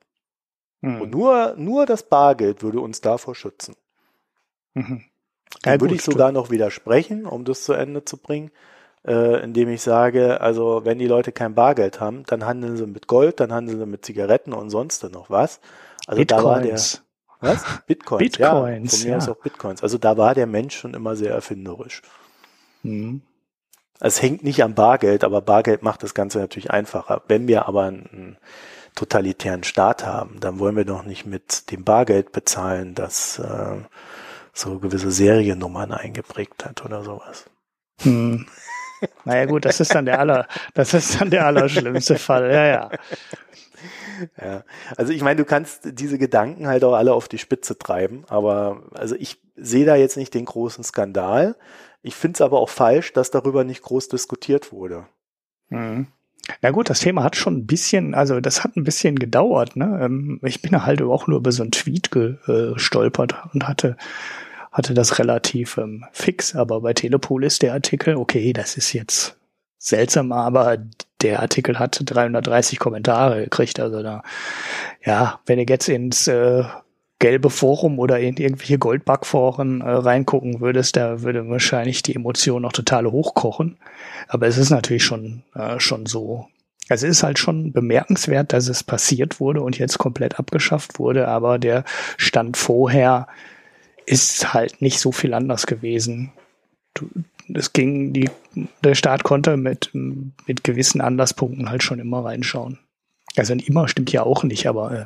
Hm. 0.82 1.00
Und 1.00 1.12
nur, 1.12 1.56
nur 1.56 1.86
das 1.86 2.04
Bargeld 2.04 2.62
würde 2.62 2.82
uns 2.82 3.00
davor 3.00 3.36
schützen. 3.36 3.78
Mhm. 4.74 5.06
Ja, 5.64 5.80
würde 5.80 5.96
ich 5.96 6.04
sogar 6.04 6.34
noch 6.34 6.50
widersprechen, 6.50 7.26
um 7.26 7.46
das 7.46 7.64
zu 7.64 7.72
Ende 7.72 8.04
zu 8.04 8.18
bringen, 8.18 8.52
äh, 9.08 9.42
indem 9.42 9.70
ich 9.70 9.82
sage, 9.82 10.42
also 10.42 10.84
wenn 10.84 11.00
die 11.00 11.08
Leute 11.08 11.32
kein 11.32 11.56
Bargeld 11.56 12.02
haben, 12.02 12.26
dann 12.26 12.46
handeln 12.46 12.76
sie 12.76 12.86
mit 12.86 13.08
Gold, 13.08 13.40
dann 13.40 13.54
handeln 13.54 13.80
sie 13.80 13.86
mit 13.86 14.04
Zigaretten 14.04 14.52
und 14.52 14.72
sonst 14.72 15.10
noch 15.10 15.30
was. 15.30 15.62
Also 16.06 16.20
Bitcoins. 16.20 16.44
da 16.44 16.50
war 16.50 16.62
der 16.62 16.78
was? 17.40 17.64
Bitcoins. 17.88 18.20
Bitcoins. 18.38 18.92
Ja, 18.92 18.98
von 18.98 19.04
mir 19.04 19.12
ja. 19.12 19.18
aus 19.18 19.30
auch 19.30 19.42
Bitcoins. 19.42 19.84
Also 19.84 19.98
da 19.98 20.18
war 20.18 20.36
der 20.36 20.48
Mensch 20.48 20.78
schon 20.78 20.94
immer 20.94 21.16
sehr 21.16 21.34
erfinderisch. 21.34 22.02
Mhm. 22.84 23.22
Es 24.00 24.22
hängt 24.22 24.44
nicht 24.44 24.64
am 24.64 24.76
Bargeld, 24.76 25.24
aber 25.24 25.42
Bargeld 25.42 25.84
macht 25.84 26.04
das 26.04 26.14
Ganze 26.14 26.40
natürlich 26.40 26.72
einfacher. 26.72 27.22
Wenn 27.28 27.48
wir 27.48 27.68
aber 27.68 27.84
einen 27.84 28.38
totalitären 28.96 29.64
Staat 29.64 30.06
haben, 30.06 30.40
dann 30.40 30.60
wollen 30.60 30.76
wir 30.76 30.86
doch 30.86 31.04
nicht 31.04 31.26
mit 31.26 31.72
dem 31.72 31.84
Bargeld 31.84 32.32
bezahlen, 32.32 32.96
das 32.96 33.40
äh, 33.40 33.78
so 34.54 34.80
gewisse 34.80 35.12
Seriennummern 35.12 35.92
eingeprägt 35.92 36.66
hat 36.66 36.84
oder 36.86 37.04
sowas. 37.04 37.46
Hm. 38.02 38.46
Naja 39.24 39.46
gut, 39.46 39.66
das 39.66 39.80
ist 39.80 39.96
dann 39.96 40.06
der 40.06 40.20
aller, 40.20 40.48
das 40.74 40.94
ist 40.94 41.20
dann 41.20 41.30
der 41.30 41.46
allerschlimmste 41.46 42.18
Fall, 42.18 42.52
ja, 42.52 42.66
ja. 42.66 42.90
Ja, 44.42 44.64
also 44.98 45.14
ich 45.14 45.22
meine, 45.22 45.38
du 45.38 45.46
kannst 45.46 45.82
diese 46.00 46.18
Gedanken 46.18 46.68
halt 46.68 46.84
auch 46.84 46.94
alle 46.94 47.14
auf 47.14 47.28
die 47.28 47.38
Spitze 47.38 47.78
treiben, 47.78 48.24
aber 48.28 48.84
also 48.94 49.16
ich 49.16 49.42
sehe 49.56 49.86
da 49.86 49.96
jetzt 49.96 50.18
nicht 50.18 50.34
den 50.34 50.46
großen 50.46 50.84
Skandal. 50.84 51.56
Ich 52.02 52.16
finde 52.16 52.38
es 52.38 52.42
aber 52.42 52.60
auch 52.60 52.70
falsch, 52.70 53.14
dass 53.14 53.32
darüber 53.32 53.64
nicht 53.64 53.82
groß 53.82 54.10
diskutiert 54.10 54.72
wurde. 54.72 55.06
Mhm. 55.70 56.08
Na 56.62 56.72
gut, 56.72 56.90
das 56.90 57.02
Thema 57.02 57.24
hat 57.24 57.36
schon 57.36 57.58
ein 57.58 57.68
bisschen, 57.68 58.16
also 58.16 58.40
das 58.40 58.64
hat 58.64 58.76
ein 58.76 58.84
bisschen 58.84 59.20
gedauert. 59.20 59.76
Ne? 59.76 60.00
Ähm, 60.02 60.40
ich 60.44 60.62
bin 60.62 60.84
halt 60.86 61.02
auch 61.02 61.28
nur 61.28 61.40
über 61.40 61.52
so 61.52 61.62
einen 61.62 61.72
Tweet 61.72 62.12
gestolpert 62.12 63.36
und 63.54 63.68
hatte 63.68 63.98
hatte 64.72 64.94
das 64.94 65.20
relativ 65.20 65.78
ähm, 65.78 66.06
fix, 66.12 66.56
aber 66.56 66.82
bei 66.82 66.94
Telepool 66.94 67.44
ist 67.44 67.62
der 67.62 67.74
Artikel, 67.74 68.16
okay, 68.16 68.54
das 68.54 68.78
ist 68.78 68.94
jetzt 68.94 69.36
seltsam, 69.78 70.32
aber 70.32 70.78
der 71.22 71.42
Artikel 71.42 71.80
hat 71.80 72.02
330 72.04 72.80
Kommentare 72.80 73.44
gekriegt, 73.44 73.80
also 73.80 74.02
da, 74.02 74.24
ja, 75.04 75.40
wenn 75.46 75.60
ihr 75.60 75.66
jetzt 75.68 75.90
ins 75.90 76.28
äh, 76.28 76.64
gelbe 77.20 77.50
Forum 77.50 78.00
oder 78.00 78.20
in 78.20 78.38
irgendwelche 78.38 78.80
Goldbug-Foren 78.80 79.82
äh, 79.82 79.90
reingucken 79.90 80.62
würdest, 80.62 80.96
da 80.96 81.22
würde 81.22 81.48
wahrscheinlich 81.50 82.02
die 82.02 82.16
Emotion 82.16 82.62
noch 82.62 82.72
total 82.72 83.06
hochkochen. 83.06 83.78
Aber 84.28 84.48
es 84.48 84.58
ist 84.58 84.70
natürlich 84.70 85.04
schon, 85.04 85.44
äh, 85.54 85.80
schon 85.80 86.06
so. 86.06 86.48
Also 86.88 87.06
es 87.06 87.18
ist 87.18 87.24
halt 87.24 87.38
schon 87.38 87.72
bemerkenswert, 87.74 88.54
dass 88.54 88.68
es 88.68 88.84
passiert 88.84 89.40
wurde 89.40 89.62
und 89.62 89.78
jetzt 89.78 90.00
komplett 90.00 90.40
abgeschafft 90.40 90.98
wurde, 90.98 91.28
aber 91.28 91.60
der 91.60 91.84
Stand 92.18 92.58
vorher 92.58 93.28
ist 94.06 94.54
halt 94.54 94.82
nicht 94.82 95.00
so 95.00 95.12
viel 95.12 95.34
anders 95.34 95.68
gewesen. 95.68 96.32
Es 97.54 97.74
ging, 97.74 98.14
die, 98.14 98.30
der 98.84 98.96
Staat 98.96 99.24
konnte 99.24 99.58
mit, 99.58 99.90
mit 99.94 100.64
gewissen 100.64 101.02
Anderspunkten 101.02 101.70
halt 101.70 101.84
schon 101.84 102.00
immer 102.00 102.24
reinschauen. 102.26 102.80
Also 103.36 103.54
immer 103.54 103.88
stimmt 103.88 104.12
ja 104.12 104.24
auch 104.24 104.44
nicht, 104.44 104.68
aber 104.68 104.92
äh, 104.92 105.06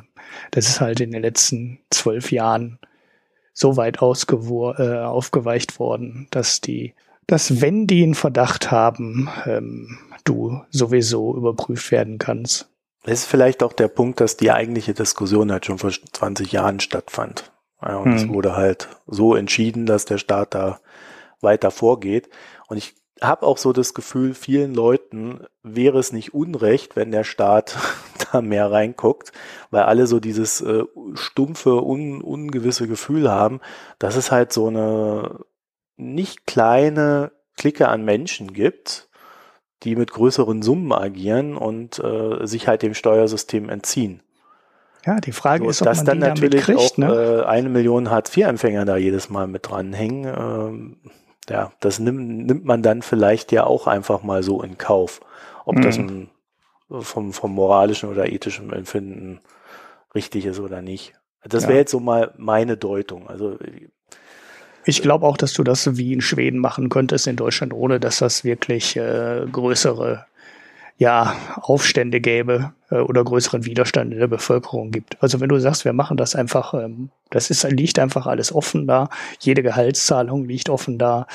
das 0.50 0.68
ist 0.68 0.80
halt 0.80 1.00
in 1.00 1.10
den 1.10 1.22
letzten 1.22 1.78
zwölf 1.90 2.32
Jahren 2.32 2.78
so 3.52 3.76
weit 3.76 3.98
äh, 3.98 4.98
aufgeweicht 4.98 5.78
worden, 5.78 6.26
dass 6.30 6.60
die, 6.60 6.94
dass 7.26 7.60
wenn 7.60 7.86
die 7.86 8.02
einen 8.02 8.14
Verdacht 8.14 8.70
haben, 8.70 9.28
ähm, 9.46 9.98
du 10.24 10.62
sowieso 10.70 11.36
überprüft 11.36 11.90
werden 11.92 12.18
kannst. 12.18 12.68
Das 13.04 13.20
ist 13.20 13.26
vielleicht 13.26 13.62
auch 13.62 13.72
der 13.72 13.88
Punkt, 13.88 14.20
dass 14.20 14.36
die 14.36 14.50
eigentliche 14.50 14.94
Diskussion 14.94 15.52
halt 15.52 15.66
schon 15.66 15.78
vor 15.78 15.90
20 15.90 16.50
Jahren 16.52 16.80
stattfand. 16.80 17.52
Ja, 17.82 17.98
und 17.98 18.12
hm. 18.12 18.16
es 18.16 18.28
wurde 18.28 18.56
halt 18.56 18.88
so 19.06 19.34
entschieden, 19.34 19.84
dass 19.86 20.06
der 20.06 20.18
Staat 20.18 20.54
da 20.54 20.80
weiter 21.44 21.70
vorgeht. 21.70 22.28
Und 22.66 22.76
ich 22.76 22.94
habe 23.20 23.46
auch 23.46 23.58
so 23.58 23.72
das 23.72 23.94
Gefühl, 23.94 24.34
vielen 24.34 24.74
Leuten 24.74 25.44
wäre 25.62 25.98
es 25.98 26.12
nicht 26.12 26.34
unrecht, 26.34 26.96
wenn 26.96 27.12
der 27.12 27.24
Staat 27.24 27.76
da 28.32 28.40
mehr 28.40 28.70
reinguckt, 28.70 29.32
weil 29.70 29.84
alle 29.84 30.06
so 30.06 30.20
dieses 30.20 30.60
äh, 30.60 30.84
stumpfe, 31.14 31.82
un, 31.82 32.20
ungewisse 32.20 32.88
Gefühl 32.88 33.30
haben, 33.30 33.60
dass 33.98 34.16
es 34.16 34.30
halt 34.30 34.52
so 34.52 34.68
eine 34.68 35.40
nicht 35.96 36.46
kleine 36.46 37.32
Clique 37.56 37.88
an 37.88 38.04
Menschen 38.04 38.52
gibt, 38.52 39.08
die 39.84 39.96
mit 39.96 40.10
größeren 40.10 40.62
Summen 40.62 40.92
agieren 40.92 41.56
und 41.56 41.98
äh, 42.02 42.46
sich 42.46 42.66
halt 42.66 42.82
dem 42.82 42.94
Steuersystem 42.94 43.68
entziehen. 43.68 44.22
Ja, 45.06 45.20
die 45.20 45.32
Frage 45.32 45.64
so, 45.64 45.70
ist, 45.70 45.82
ob 45.82 45.86
dass 45.86 45.98
man 45.98 46.06
dann 46.06 46.18
natürlich 46.18 46.62
kriegt, 46.62 46.78
auch 46.78 46.96
ne? 46.96 47.42
äh, 47.42 47.44
eine 47.44 47.68
Million 47.68 48.10
Hartz-IV-Empfänger 48.10 48.86
da 48.86 48.96
jedes 48.96 49.28
Mal 49.28 49.46
mit 49.46 49.68
dranhängen. 49.68 50.24
Ähm, 50.24 50.96
ja, 51.48 51.72
das 51.80 51.98
nimmt, 51.98 52.46
nimmt 52.46 52.64
man 52.64 52.82
dann 52.82 53.02
vielleicht 53.02 53.52
ja 53.52 53.64
auch 53.64 53.86
einfach 53.86 54.22
mal 54.22 54.42
so 54.42 54.62
in 54.62 54.78
Kauf. 54.78 55.20
Ob 55.64 55.76
mhm. 55.76 55.82
das 55.82 55.98
ein, 55.98 56.30
vom, 56.90 57.32
vom 57.32 57.52
moralischen 57.52 58.08
oder 58.08 58.30
ethischen 58.30 58.72
Empfinden 58.72 59.40
richtig 60.14 60.46
ist 60.46 60.60
oder 60.60 60.82
nicht. 60.82 61.14
Das 61.42 61.64
wäre 61.64 61.74
ja. 61.74 61.78
jetzt 61.80 61.90
so 61.90 62.00
mal 62.00 62.32
meine 62.38 62.76
Deutung. 62.76 63.28
Also 63.28 63.58
ich 64.86 65.02
glaube 65.02 65.26
auch, 65.26 65.36
dass 65.36 65.52
du 65.52 65.62
das 65.62 65.96
wie 65.96 66.12
in 66.12 66.20
Schweden 66.20 66.58
machen 66.58 66.88
könntest 66.88 67.26
in 67.26 67.36
Deutschland, 67.36 67.72
ohne 67.72 68.00
dass 68.00 68.18
das 68.18 68.44
wirklich 68.44 68.96
äh, 68.96 69.46
größere 69.50 70.26
ja, 70.96 71.36
Aufstände 71.56 72.20
gäbe 72.20 72.72
äh, 72.90 72.96
oder 72.96 73.24
größeren 73.24 73.64
Widerstand 73.64 74.12
in 74.12 74.20
der 74.20 74.28
Bevölkerung 74.28 74.90
gibt. 74.90 75.20
Also 75.22 75.40
wenn 75.40 75.48
du 75.48 75.58
sagst, 75.58 75.84
wir 75.84 75.92
machen 75.92 76.16
das 76.16 76.34
einfach, 76.34 76.74
ähm, 76.74 77.10
das 77.30 77.50
ist, 77.50 77.64
liegt 77.64 77.98
einfach 77.98 78.26
alles 78.26 78.54
offen 78.54 78.86
da, 78.86 79.08
jede 79.40 79.62
Gehaltszahlung 79.62 80.44
liegt 80.44 80.68
offen 80.68 80.98
da. 80.98 81.26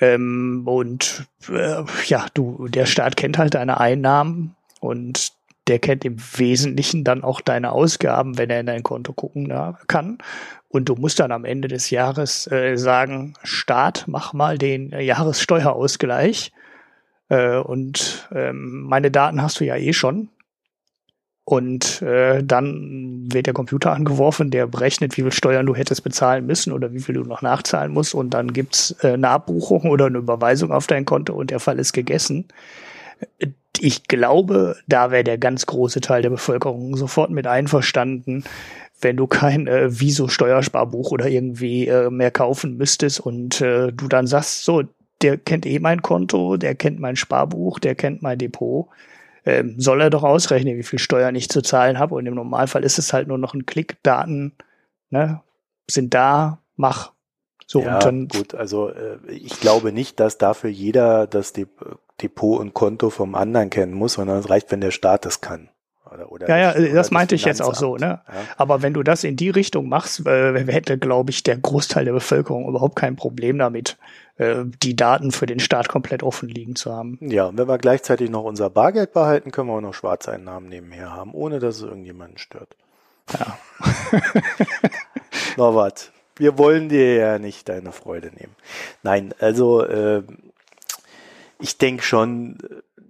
Ähm, 0.00 0.62
und 0.66 1.26
äh, 1.48 1.82
ja, 2.06 2.26
du, 2.34 2.68
der 2.68 2.86
Staat 2.86 3.16
kennt 3.16 3.38
halt 3.38 3.54
deine 3.54 3.80
Einnahmen 3.80 4.54
und 4.80 5.32
der 5.68 5.78
kennt 5.78 6.04
im 6.04 6.16
Wesentlichen 6.36 7.02
dann 7.02 7.24
auch 7.24 7.40
deine 7.40 7.72
Ausgaben, 7.72 8.38
wenn 8.38 8.50
er 8.50 8.60
in 8.60 8.66
dein 8.66 8.82
Konto 8.82 9.12
gucken 9.12 9.46
ja, 9.46 9.78
kann. 9.88 10.18
Und 10.68 10.88
du 10.88 10.94
musst 10.94 11.18
dann 11.18 11.32
am 11.32 11.44
Ende 11.44 11.68
des 11.68 11.90
Jahres 11.90 12.50
äh, 12.50 12.76
sagen, 12.76 13.34
Staat, 13.42 14.04
mach 14.06 14.32
mal 14.32 14.58
den 14.58 14.92
äh, 14.92 15.02
Jahressteuerausgleich 15.02 16.52
äh, 17.28 17.58
und 17.58 18.28
ähm, 18.32 18.82
meine 18.82 19.10
Daten 19.10 19.42
hast 19.42 19.60
du 19.60 19.64
ja 19.64 19.76
eh 19.76 19.92
schon. 19.92 20.28
Und 21.48 22.02
äh, 22.02 22.42
dann 22.42 23.28
wird 23.32 23.46
der 23.46 23.54
Computer 23.54 23.92
angeworfen, 23.92 24.50
der 24.50 24.66
berechnet, 24.66 25.16
wie 25.16 25.22
viel 25.22 25.32
Steuern 25.32 25.64
du 25.64 25.76
hättest 25.76 26.02
bezahlen 26.02 26.44
müssen 26.44 26.72
oder 26.72 26.92
wie 26.92 26.98
viel 26.98 27.14
du 27.14 27.22
noch 27.22 27.40
nachzahlen 27.40 27.92
musst. 27.92 28.14
Und 28.14 28.30
dann 28.30 28.52
gibt's 28.52 28.96
äh, 29.02 29.12
eine 29.12 29.28
Abbuchung 29.28 29.82
oder 29.82 30.06
eine 30.06 30.18
Überweisung 30.18 30.72
auf 30.72 30.88
dein 30.88 31.04
Konto 31.04 31.34
und 31.34 31.52
der 31.52 31.60
Fall 31.60 31.78
ist 31.78 31.92
gegessen. 31.92 32.46
Ich 33.78 34.08
glaube, 34.08 34.76
da 34.88 35.12
wäre 35.12 35.22
der 35.22 35.38
ganz 35.38 35.66
große 35.66 36.00
Teil 36.00 36.22
der 36.22 36.30
Bevölkerung 36.30 36.96
sofort 36.96 37.30
mit 37.30 37.46
einverstanden, 37.46 38.42
wenn 39.00 39.16
du 39.16 39.28
kein 39.28 39.68
äh, 39.68 40.00
Viso-Steuersparbuch 40.00 41.12
oder 41.12 41.28
irgendwie 41.28 41.86
äh, 41.86 42.10
mehr 42.10 42.32
kaufen 42.32 42.76
müsstest 42.76 43.20
und 43.20 43.60
äh, 43.60 43.92
du 43.92 44.08
dann 44.08 44.26
sagst, 44.26 44.64
so, 44.64 44.82
der 45.22 45.38
kennt 45.38 45.66
eh 45.66 45.78
mein 45.78 46.02
Konto, 46.02 46.56
der 46.56 46.74
kennt 46.74 47.00
mein 47.00 47.16
Sparbuch, 47.16 47.78
der 47.78 47.94
kennt 47.94 48.22
mein 48.22 48.38
Depot. 48.38 48.88
Ähm, 49.44 49.76
soll 49.78 50.00
er 50.00 50.10
doch 50.10 50.24
ausrechnen, 50.24 50.76
wie 50.76 50.82
viel 50.82 50.98
Steuern 50.98 51.36
ich 51.36 51.48
zu 51.48 51.62
zahlen 51.62 51.98
habe. 51.98 52.14
Und 52.16 52.26
im 52.26 52.34
Normalfall 52.34 52.84
ist 52.84 52.98
es 52.98 53.12
halt 53.12 53.28
nur 53.28 53.38
noch 53.38 53.54
ein 53.54 53.64
Klick, 53.64 54.02
Daten 54.02 54.52
ne, 55.10 55.40
sind 55.88 56.14
da, 56.14 56.60
mach. 56.76 57.12
So, 57.66 57.82
ja, 57.82 57.94
und 57.94 58.04
dann 58.04 58.28
gut, 58.28 58.54
also 58.54 58.90
äh, 58.90 59.18
ich 59.28 59.58
glaube 59.60 59.92
nicht, 59.92 60.20
dass 60.20 60.38
dafür 60.38 60.70
jeder 60.70 61.26
das 61.26 61.52
Depot 61.52 62.60
und 62.60 62.74
Konto 62.74 63.10
vom 63.10 63.34
anderen 63.34 63.70
kennen 63.70 63.92
muss, 63.92 64.14
sondern 64.14 64.38
es 64.38 64.48
reicht, 64.48 64.70
wenn 64.70 64.80
der 64.80 64.92
Staat 64.92 65.24
das 65.24 65.40
kann. 65.40 65.68
Oder, 66.16 66.32
oder 66.32 66.48
ja, 66.48 66.78
ja, 66.78 66.94
das 66.94 67.10
meinte 67.10 67.34
ich 67.34 67.44
jetzt 67.44 67.62
auch 67.62 67.74
so. 67.74 67.96
Ne? 67.96 68.20
Ja. 68.26 68.34
Aber 68.56 68.82
wenn 68.82 68.94
du 68.94 69.02
das 69.02 69.24
in 69.24 69.36
die 69.36 69.50
Richtung 69.50 69.88
machst, 69.88 70.26
äh, 70.26 70.64
hätte, 70.66 70.98
glaube 70.98 71.30
ich, 71.30 71.42
der 71.42 71.56
Großteil 71.58 72.04
der 72.04 72.12
Bevölkerung 72.12 72.68
überhaupt 72.68 72.96
kein 72.96 73.16
Problem 73.16 73.58
damit, 73.58 73.96
äh, 74.38 74.64
die 74.82 74.96
Daten 74.96 75.32
für 75.32 75.46
den 75.46 75.60
Staat 75.60 75.88
komplett 75.88 76.22
offen 76.22 76.48
liegen 76.48 76.76
zu 76.76 76.92
haben. 76.92 77.18
Ja, 77.20 77.46
und 77.46 77.58
wenn 77.58 77.68
wir 77.68 77.78
gleichzeitig 77.78 78.30
noch 78.30 78.44
unser 78.44 78.70
Bargeld 78.70 79.12
behalten, 79.12 79.50
können 79.50 79.68
wir 79.68 79.74
auch 79.74 79.80
noch 79.80 79.94
Schwarzeinnahmen 79.94 80.68
nebenher 80.68 81.12
haben, 81.12 81.34
ohne 81.34 81.58
dass 81.58 81.76
es 81.76 81.82
irgendjemanden 81.82 82.38
stört. 82.38 82.76
Ja. 83.32 83.58
Norbert, 85.56 86.12
wir 86.36 86.58
wollen 86.58 86.88
dir 86.88 87.14
ja 87.14 87.38
nicht 87.38 87.68
deine 87.68 87.92
Freude 87.92 88.28
nehmen. 88.28 88.54
Nein, 89.02 89.34
also 89.38 89.82
äh, 89.82 90.22
ich 91.58 91.78
denke 91.78 92.02
schon, 92.02 92.58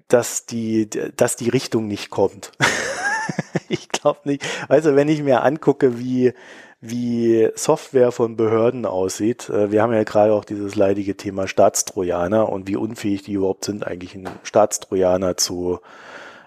dass 0.09 0.47
die, 0.47 0.89
dass 0.89 1.37
die 1.37 1.49
Richtung 1.49 1.87
nicht 1.89 2.11
kommt. 2.11 2.53
ich 3.69 3.89
glaube 3.89 4.21
nicht. 4.25 4.45
Also 4.69 4.97
wenn 4.97 5.09
ich 5.09 5.23
mir 5.23 5.43
angucke, 5.43 5.99
wie 5.99 6.33
wie 6.81 7.49
Software 7.55 8.13
von 8.13 8.37
Behörden 8.37 8.85
aussieht. 8.87 9.49
Äh, 9.49 9.71
wir 9.73 9.83
haben 9.83 9.93
ja 9.93 10.05
gerade 10.05 10.33
auch 10.33 10.45
dieses 10.45 10.75
leidige 10.75 11.17
Thema 11.17 11.49
Staatstrojaner 11.49 12.49
und 12.51 12.69
wie 12.69 12.77
unfähig 12.77 13.23
die 13.23 13.33
überhaupt 13.33 13.65
sind, 13.65 13.87
eigentlich 13.87 14.15
einen 14.15 14.29
Staatstrojaner 14.43 15.37
zu 15.37 15.81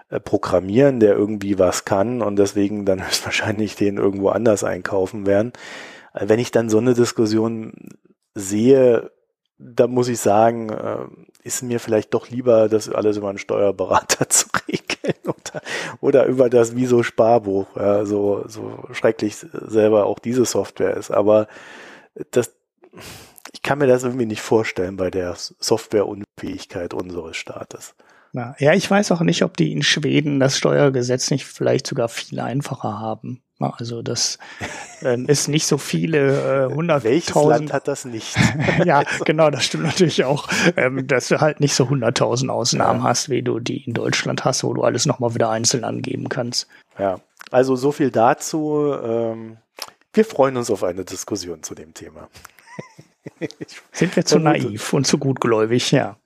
äh, 0.08 0.20
programmieren, 0.20 1.00
der 1.00 1.14
irgendwie 1.14 1.58
was 1.58 1.84
kann 1.84 2.22
und 2.22 2.36
deswegen 2.36 2.84
dann 2.84 3.04
höchstwahrscheinlich 3.06 3.76
den 3.76 3.96
irgendwo 3.96 4.28
anders 4.28 4.64
einkaufen 4.64 5.26
werden. 5.26 5.52
Äh, 6.14 6.28
wenn 6.28 6.38
ich 6.38 6.52
dann 6.52 6.70
so 6.70 6.78
eine 6.78 6.94
Diskussion 6.94 7.72
sehe, 8.34 9.10
da 9.58 9.86
muss 9.88 10.08
ich 10.08 10.20
sagen, 10.20 10.70
ist 11.42 11.62
mir 11.62 11.80
vielleicht 11.80 12.14
doch 12.14 12.28
lieber, 12.28 12.68
das 12.68 12.88
alles 12.88 13.16
über 13.16 13.28
einen 13.28 13.38
Steuerberater 13.38 14.28
zu 14.28 14.46
regeln 14.68 15.18
oder, 15.24 15.62
oder 16.00 16.26
über 16.26 16.50
das 16.50 16.76
Wieso 16.76 17.02
Sparbuch, 17.02 17.76
ja, 17.76 18.04
so, 18.04 18.44
so 18.46 18.84
schrecklich 18.92 19.36
selber 19.36 20.06
auch 20.06 20.18
diese 20.18 20.44
Software 20.44 20.96
ist. 20.96 21.10
Aber 21.10 21.48
das, 22.30 22.52
ich 23.52 23.62
kann 23.62 23.78
mir 23.78 23.86
das 23.86 24.04
irgendwie 24.04 24.26
nicht 24.26 24.42
vorstellen 24.42 24.96
bei 24.96 25.10
der 25.10 25.34
Softwareunfähigkeit 25.36 26.94
unseres 26.94 27.36
Staates. 27.36 27.94
Ja, 28.32 28.54
ich 28.74 28.88
weiß 28.88 29.10
auch 29.10 29.22
nicht, 29.22 29.42
ob 29.42 29.56
die 29.56 29.72
in 29.72 29.82
Schweden 29.82 30.38
das 30.38 30.56
Steuergesetz 30.56 31.30
nicht 31.30 31.46
vielleicht 31.46 31.86
sogar 31.86 32.08
viel 32.08 32.38
einfacher 32.38 33.00
haben. 33.00 33.42
Also 33.60 34.00
das 34.00 34.38
äh, 35.02 35.20
ist 35.24 35.48
nicht 35.48 35.66
so 35.66 35.76
viele 35.76 36.68
äh, 36.68 36.74
hunderttausend. 36.74 37.04
Welches 37.04 37.34
Land 37.34 37.72
hat 37.72 37.88
das 37.88 38.04
nicht? 38.06 38.36
ja, 38.84 39.02
genau, 39.24 39.50
das 39.50 39.64
stimmt 39.64 39.84
natürlich 39.84 40.24
auch, 40.24 40.48
ähm, 40.76 41.06
dass 41.06 41.28
du 41.28 41.40
halt 41.40 41.60
nicht 41.60 41.74
so 41.74 41.88
hunderttausend 41.88 42.50
Ausnahmen 42.50 43.00
ja. 43.00 43.08
hast, 43.08 43.28
wie 43.28 43.42
du 43.42 43.60
die 43.60 43.84
in 43.84 43.92
Deutschland 43.92 44.44
hast, 44.44 44.64
wo 44.64 44.72
du 44.72 44.82
alles 44.82 45.04
nochmal 45.04 45.34
wieder 45.34 45.50
einzeln 45.50 45.84
angeben 45.84 46.30
kannst. 46.30 46.68
Ja, 46.98 47.20
also 47.50 47.76
so 47.76 47.92
viel 47.92 48.10
dazu. 48.10 48.94
Ähm, 49.02 49.58
wir 50.14 50.24
freuen 50.24 50.56
uns 50.56 50.70
auf 50.70 50.82
eine 50.82 51.04
Diskussion 51.04 51.62
zu 51.62 51.74
dem 51.74 51.92
Thema. 51.92 52.28
Sind 53.92 54.16
wir 54.16 54.24
zu 54.24 54.38
naiv 54.38 54.92
und 54.94 55.06
zu 55.06 55.18
gutgläubig, 55.18 55.92
ja. 55.92 56.16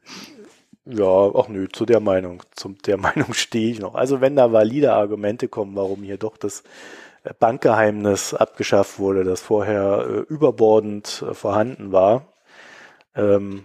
Ja, 0.87 1.05
auch 1.05 1.49
nö, 1.49 1.67
zu 1.73 1.87
der 1.87 2.01
Meinung, 2.01 2.43
zum 2.55 2.79
der 2.79 2.97
Meinung 2.99 3.35
stehe 3.35 3.73
ich 3.73 3.81
noch. 3.81 3.95
Also 3.95 4.21
wenn 4.21 4.37
da 4.37 4.53
valide 4.53 4.93
Argumente 4.93 5.49
kommen, 5.49 5.75
warum 5.75 6.03
hier 6.03 6.19
doch 6.19 6.37
das 6.37 6.61
äh, 6.61 7.04
Bankgeheimnis 7.33 8.35
abgeschafft 8.35 8.99
wurde, 8.99 9.25
das 9.25 9.41
vorher 9.41 10.07
äh, 10.09 10.33
überbordend 10.33 11.25
äh, 11.29 11.35
vorhanden 11.35 11.93
war, 11.93 12.35
ähm, 13.15 13.65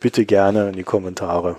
bitte 0.00 0.26
gerne 0.26 0.68
in 0.68 0.76
die 0.76 0.82
Kommentare. 0.82 1.56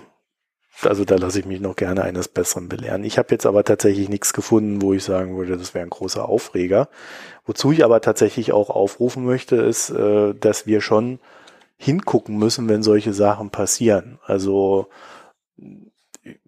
Also 0.83 1.05
da 1.05 1.15
lasse 1.15 1.39
ich 1.39 1.45
mich 1.45 1.59
noch 1.59 1.75
gerne 1.75 2.03
eines 2.03 2.27
Besseren 2.27 2.69
belehren. 2.69 3.03
Ich 3.03 3.17
habe 3.17 3.29
jetzt 3.31 3.45
aber 3.45 3.63
tatsächlich 3.63 4.09
nichts 4.09 4.33
gefunden, 4.33 4.81
wo 4.81 4.93
ich 4.93 5.03
sagen 5.03 5.37
würde, 5.37 5.57
das 5.57 5.73
wäre 5.73 5.85
ein 5.85 5.89
großer 5.89 6.27
Aufreger. 6.27 6.89
Wozu 7.45 7.71
ich 7.71 7.83
aber 7.83 8.01
tatsächlich 8.01 8.51
auch 8.51 8.69
aufrufen 8.69 9.25
möchte, 9.25 9.57
ist, 9.57 9.89
äh, 9.89 10.33
dass 10.33 10.67
wir 10.67 10.81
schon 10.81 11.19
hingucken 11.77 12.37
müssen, 12.37 12.69
wenn 12.69 12.83
solche 12.83 13.13
Sachen 13.13 13.49
passieren. 13.49 14.19
Also 14.23 14.87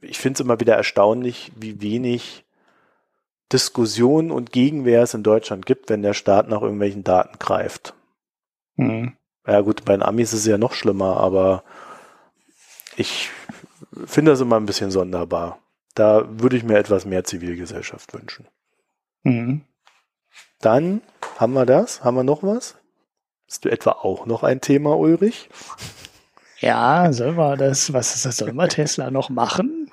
ich 0.01 0.19
finde 0.19 0.37
es 0.37 0.45
immer 0.45 0.59
wieder 0.59 0.75
erstaunlich, 0.75 1.51
wie 1.55 1.81
wenig 1.81 2.45
Diskussion 3.53 4.31
und 4.31 4.51
Gegenwehr 4.51 5.03
es 5.03 5.13
in 5.13 5.23
Deutschland 5.23 5.65
gibt, 5.65 5.89
wenn 5.89 6.01
der 6.01 6.13
Staat 6.13 6.49
nach 6.49 6.61
irgendwelchen 6.61 7.03
Daten 7.03 7.37
greift. 7.39 7.93
Mhm. 8.75 9.15
Ja 9.45 9.61
gut, 9.61 9.85
bei 9.85 9.93
den 9.93 10.03
Amis 10.03 10.33
ist 10.33 10.41
es 10.41 10.45
ja 10.45 10.57
noch 10.57 10.73
schlimmer, 10.73 11.17
aber 11.17 11.63
ich 12.97 13.29
finde 14.05 14.31
das 14.31 14.41
immer 14.41 14.57
ein 14.57 14.65
bisschen 14.65 14.91
sonderbar. 14.91 15.59
Da 15.95 16.25
würde 16.27 16.57
ich 16.57 16.63
mir 16.63 16.77
etwas 16.77 17.05
mehr 17.05 17.23
Zivilgesellschaft 17.23 18.13
wünschen. 18.13 18.47
Mhm. 19.23 19.61
Dann 20.59 21.01
haben 21.37 21.53
wir 21.53 21.65
das. 21.65 22.03
Haben 22.03 22.17
wir 22.17 22.23
noch 22.23 22.41
was? 22.41 22.75
Hast 23.47 23.65
du 23.65 23.69
etwa 23.69 23.91
auch 23.91 24.25
noch 24.25 24.43
ein 24.43 24.61
Thema, 24.61 24.97
Ulrich? 24.97 25.49
Ja, 26.63 27.11
soll 27.11 27.33
man 27.33 27.57
das, 27.57 27.91
was 27.91 28.23
soll 28.23 28.53
man 28.53 28.69
Tesla 28.69 29.11
noch 29.11 29.29
machen? 29.29 29.89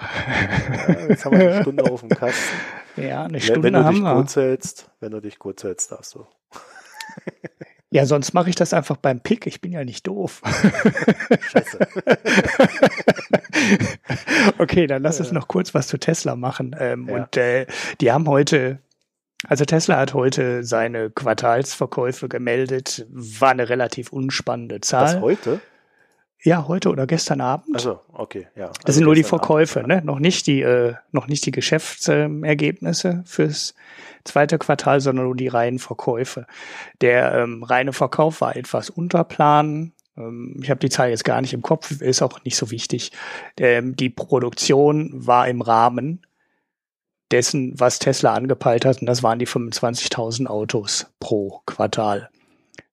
Ja, 0.86 1.08
jetzt 1.08 1.24
haben 1.24 1.36
wir 1.36 1.50
eine 1.50 1.62
Stunde 1.62 1.90
auf 1.90 2.00
dem 2.00 2.10
Kasten. 2.10 2.56
Ja, 2.96 3.24
eine 3.24 3.40
Stunde 3.40 3.64
wenn, 3.64 3.74
wenn 3.74 3.80
du 3.80 3.84
haben 3.84 3.94
dich 3.96 4.04
wir. 4.04 4.14
kurz 4.14 4.36
hältst, 4.36 4.90
wenn 5.00 5.10
du 5.10 5.20
dich 5.20 5.38
kurz 5.40 5.64
hältst, 5.64 5.90
darfst 5.90 6.14
du. 6.14 6.26
Ja, 7.92 8.06
sonst 8.06 8.34
mache 8.34 8.50
ich 8.50 8.54
das 8.54 8.72
einfach 8.72 8.96
beim 8.98 9.18
Pick. 9.18 9.48
Ich 9.48 9.60
bin 9.60 9.72
ja 9.72 9.82
nicht 9.84 10.06
doof. 10.06 10.42
Scheiße. 11.40 11.78
okay, 14.58 14.86
dann 14.86 15.02
lass 15.02 15.18
uns 15.18 15.32
noch 15.32 15.48
kurz 15.48 15.74
was 15.74 15.88
zu 15.88 15.98
Tesla 15.98 16.36
machen. 16.36 16.76
Ähm, 16.78 17.08
ja. 17.08 17.16
Und 17.16 17.36
äh, 17.36 17.66
die 18.00 18.12
haben 18.12 18.28
heute 18.28 18.78
also 19.48 19.64
Tesla 19.64 19.96
hat 19.96 20.12
heute 20.12 20.64
seine 20.64 21.10
Quartalsverkäufe 21.10 22.28
gemeldet, 22.28 23.06
war 23.10 23.50
eine 23.50 23.70
relativ 23.70 24.12
unspannende 24.12 24.80
Zahl. 24.82 25.16
Was 25.16 25.20
heute? 25.20 25.60
Ja, 26.42 26.66
heute 26.68 26.88
oder 26.90 27.06
gestern 27.06 27.40
Abend. 27.42 27.74
Also 27.74 28.00
okay, 28.12 28.46
ja. 28.56 28.68
Also 28.68 28.80
das 28.84 28.94
sind 28.94 29.04
nur 29.04 29.14
die 29.14 29.24
Verkäufe, 29.24 29.80
Abend, 29.80 29.90
ja. 29.90 29.96
ne? 30.00 30.06
Noch 30.06 30.18
nicht 30.18 30.46
die, 30.46 30.62
äh, 30.62 30.94
noch 31.12 31.26
nicht 31.26 31.44
die 31.44 31.50
Geschäftsergebnisse 31.50 33.08
äh, 33.08 33.26
fürs 33.26 33.74
zweite 34.24 34.58
Quartal, 34.58 35.00
sondern 35.00 35.26
nur 35.26 35.36
die 35.36 35.48
reinen 35.48 35.78
Verkäufe. 35.78 36.46
Der 37.02 37.34
ähm, 37.34 37.62
reine 37.62 37.92
Verkauf 37.92 38.40
war 38.40 38.56
etwas 38.56 38.88
unter 38.88 39.22
Plan. 39.24 39.92
Ähm, 40.16 40.58
ich 40.62 40.70
habe 40.70 40.80
die 40.80 40.88
Zahl 40.88 41.10
jetzt 41.10 41.24
gar 41.24 41.42
nicht 41.42 41.52
im 41.52 41.62
Kopf, 41.62 42.00
ist 42.00 42.22
auch 42.22 42.42
nicht 42.44 42.56
so 42.56 42.70
wichtig. 42.70 43.12
Ähm, 43.58 43.94
die 43.94 44.10
Produktion 44.10 45.10
war 45.12 45.46
im 45.46 45.60
Rahmen 45.60 46.24
dessen, 47.30 47.78
was 47.78 47.98
Tesla 47.98 48.34
angepeilt 48.34 48.84
hat, 48.84 49.00
und 49.00 49.06
das 49.06 49.22
waren 49.22 49.38
die 49.38 49.46
25.000 49.46 50.46
Autos 50.46 51.06
pro 51.20 51.60
Quartal. 51.66 52.30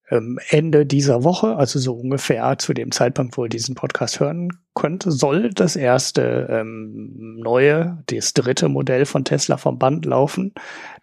Ähm, 0.10 0.40
Ende 0.50 0.86
dieser 0.86 1.24
Woche, 1.24 1.58
also 1.58 1.80
so 1.80 1.94
ungefähr 1.94 2.58
zu 2.58 2.74
dem 2.74 2.92
Zeitpunkt, 2.92 3.38
wo 3.38 3.44
ihr 3.44 3.50
diesen 3.50 3.76
Podcast 3.76 4.20
hören 4.20 4.58
könnt, 4.74 5.04
soll 5.06 5.50
das 5.50 5.76
erste 5.76 6.48
ähm, 6.50 7.40
neue, 7.40 8.04
das 8.08 8.34
dritte 8.34 8.70
Modell 8.70 9.06
von 9.06 9.26
Tesla 9.26 9.58
vom 9.58 9.80
Band 9.80 10.06
laufen, 10.06 10.54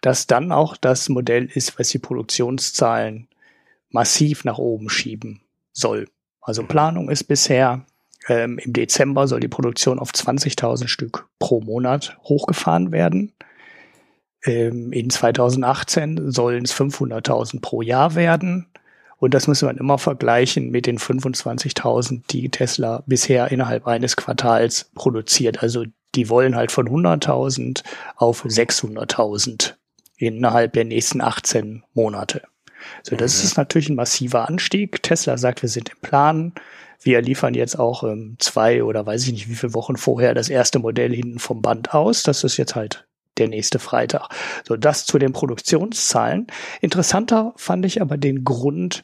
das 0.01 0.27
dann 0.27 0.51
auch 0.51 0.75
das 0.77 1.09
Modell 1.09 1.45
ist, 1.45 1.77
was 1.79 1.89
die 1.89 1.99
Produktionszahlen 1.99 3.27
massiv 3.89 4.43
nach 4.43 4.57
oben 4.57 4.89
schieben 4.89 5.41
soll. 5.71 6.07
Also 6.41 6.63
Planung 6.63 7.09
ist 7.09 7.25
bisher 7.25 7.85
ähm, 8.27 8.57
Im 8.57 8.73
Dezember 8.73 9.27
soll 9.27 9.39
die 9.39 9.47
Produktion 9.47 9.99
auf 9.99 10.11
20.000 10.11 10.87
Stück 10.87 11.27
pro 11.39 11.61
Monat 11.61 12.17
hochgefahren 12.23 12.91
werden. 12.91 13.33
Ähm, 14.43 14.91
in 14.91 15.09
2018 15.09 16.31
sollen 16.31 16.65
es 16.65 16.73
500.000 16.73 17.61
pro 17.61 17.81
Jahr 17.81 18.15
werden. 18.15 18.67
Und 19.25 19.33
das 19.33 19.47
muss 19.47 19.63
man 19.63 19.77
immer 19.77 19.97
vergleichen 19.97 20.69
mit 20.69 20.85
den 20.85 20.99
25.000, 20.99 22.21
die 22.29 22.47
Tesla 22.49 23.01
bisher 23.07 23.51
innerhalb 23.51 23.87
eines 23.87 24.15
Quartals 24.15 24.91
produziert. 24.93 25.63
Also 25.63 25.83
die 26.13 26.29
wollen 26.29 26.55
halt 26.55 26.71
von 26.71 26.87
100.000 26.87 27.81
auf 28.17 28.45
600.000 28.45 29.73
innerhalb 30.17 30.73
der 30.73 30.85
nächsten 30.85 31.21
18 31.21 31.83
Monate. 31.95 32.43
So, 33.01 33.15
das 33.15 33.39
mhm. 33.39 33.45
ist 33.45 33.57
natürlich 33.57 33.89
ein 33.89 33.95
massiver 33.95 34.47
Anstieg. 34.47 35.01
Tesla 35.01 35.39
sagt, 35.39 35.63
wir 35.63 35.69
sind 35.69 35.89
im 35.89 35.99
Plan. 36.01 36.53
Wir 37.01 37.19
liefern 37.23 37.55
jetzt 37.55 37.79
auch 37.79 38.03
ähm, 38.03 38.35
zwei 38.37 38.83
oder 38.83 39.07
weiß 39.07 39.25
ich 39.25 39.31
nicht 39.31 39.49
wie 39.49 39.55
viele 39.55 39.73
Wochen 39.73 39.97
vorher 39.97 40.35
das 40.35 40.49
erste 40.49 40.77
Modell 40.77 41.15
hinten 41.15 41.39
vom 41.39 41.63
Band 41.63 41.95
aus. 41.95 42.21
Das 42.21 42.43
ist 42.43 42.57
jetzt 42.57 42.75
halt 42.75 43.07
der 43.39 43.47
nächste 43.47 43.79
Freitag. 43.79 44.29
So, 44.67 44.77
das 44.77 45.07
zu 45.07 45.17
den 45.17 45.33
Produktionszahlen. 45.33 46.45
Interessanter 46.79 47.55
fand 47.57 47.87
ich 47.87 48.03
aber 48.03 48.17
den 48.17 48.43
Grund, 48.43 49.03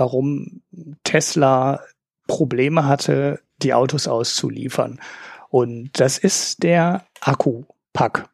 warum 0.00 0.62
Tesla 1.04 1.80
Probleme 2.26 2.86
hatte, 2.86 3.40
die 3.62 3.74
Autos 3.74 4.08
auszuliefern. 4.08 4.98
Und 5.50 5.90
das 6.00 6.18
ist 6.18 6.62
der 6.62 7.04
Akkupack. 7.20 8.28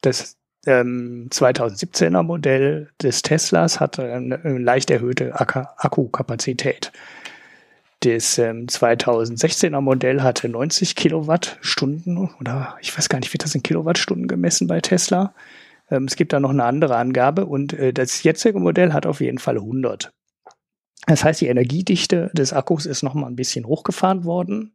Das 0.00 0.36
ähm, 0.66 1.28
2017er 1.30 2.22
Modell 2.22 2.90
des 3.02 3.22
Teslas 3.22 3.80
hat 3.80 3.98
eine, 3.98 4.42
eine 4.42 4.58
leicht 4.58 4.90
erhöhte 4.90 5.38
Akkukapazität. 5.38 6.92
Das 8.00 8.38
ähm, 8.38 8.66
2016er 8.66 9.80
Modell 9.80 10.22
hatte 10.22 10.48
90 10.48 10.94
Kilowattstunden 10.94 12.30
oder 12.40 12.76
ich 12.80 12.96
weiß 12.96 13.08
gar 13.08 13.18
nicht, 13.18 13.32
wird 13.32 13.44
das 13.44 13.54
in 13.54 13.62
Kilowattstunden 13.62 14.28
gemessen 14.28 14.68
bei 14.68 14.80
Tesla? 14.80 15.34
Ähm, 15.90 16.04
es 16.04 16.16
gibt 16.16 16.32
da 16.32 16.38
noch 16.38 16.50
eine 16.50 16.64
andere 16.64 16.96
Angabe 16.96 17.46
und 17.46 17.72
äh, 17.72 17.92
das 17.92 18.22
jetzige 18.22 18.60
Modell 18.60 18.92
hat 18.92 19.04
auf 19.04 19.20
jeden 19.20 19.38
Fall 19.38 19.56
100. 19.56 20.12
Das 21.06 21.24
heißt, 21.24 21.40
die 21.40 21.46
Energiedichte 21.46 22.30
des 22.34 22.52
Akkus 22.52 22.86
ist 22.86 23.02
noch 23.02 23.14
mal 23.14 23.26
ein 23.26 23.36
bisschen 23.36 23.66
hochgefahren 23.66 24.24
worden. 24.24 24.72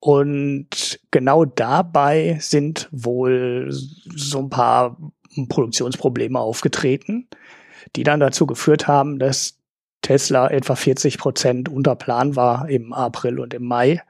Und 0.00 1.00
genau 1.10 1.44
dabei 1.44 2.38
sind 2.40 2.88
wohl 2.90 3.68
so 3.70 4.38
ein 4.38 4.50
paar 4.50 4.96
Produktionsprobleme 5.48 6.38
aufgetreten, 6.38 7.28
die 7.96 8.02
dann 8.02 8.20
dazu 8.20 8.46
geführt 8.46 8.88
haben, 8.88 9.18
dass 9.18 9.58
Tesla 10.02 10.48
etwa 10.48 10.74
40 10.74 11.18
Prozent 11.18 11.68
unter 11.68 11.94
Plan 11.94 12.34
war 12.34 12.68
im 12.68 12.92
April 12.92 13.38
und 13.38 13.52
im 13.52 13.64
Mai. 13.64 14.00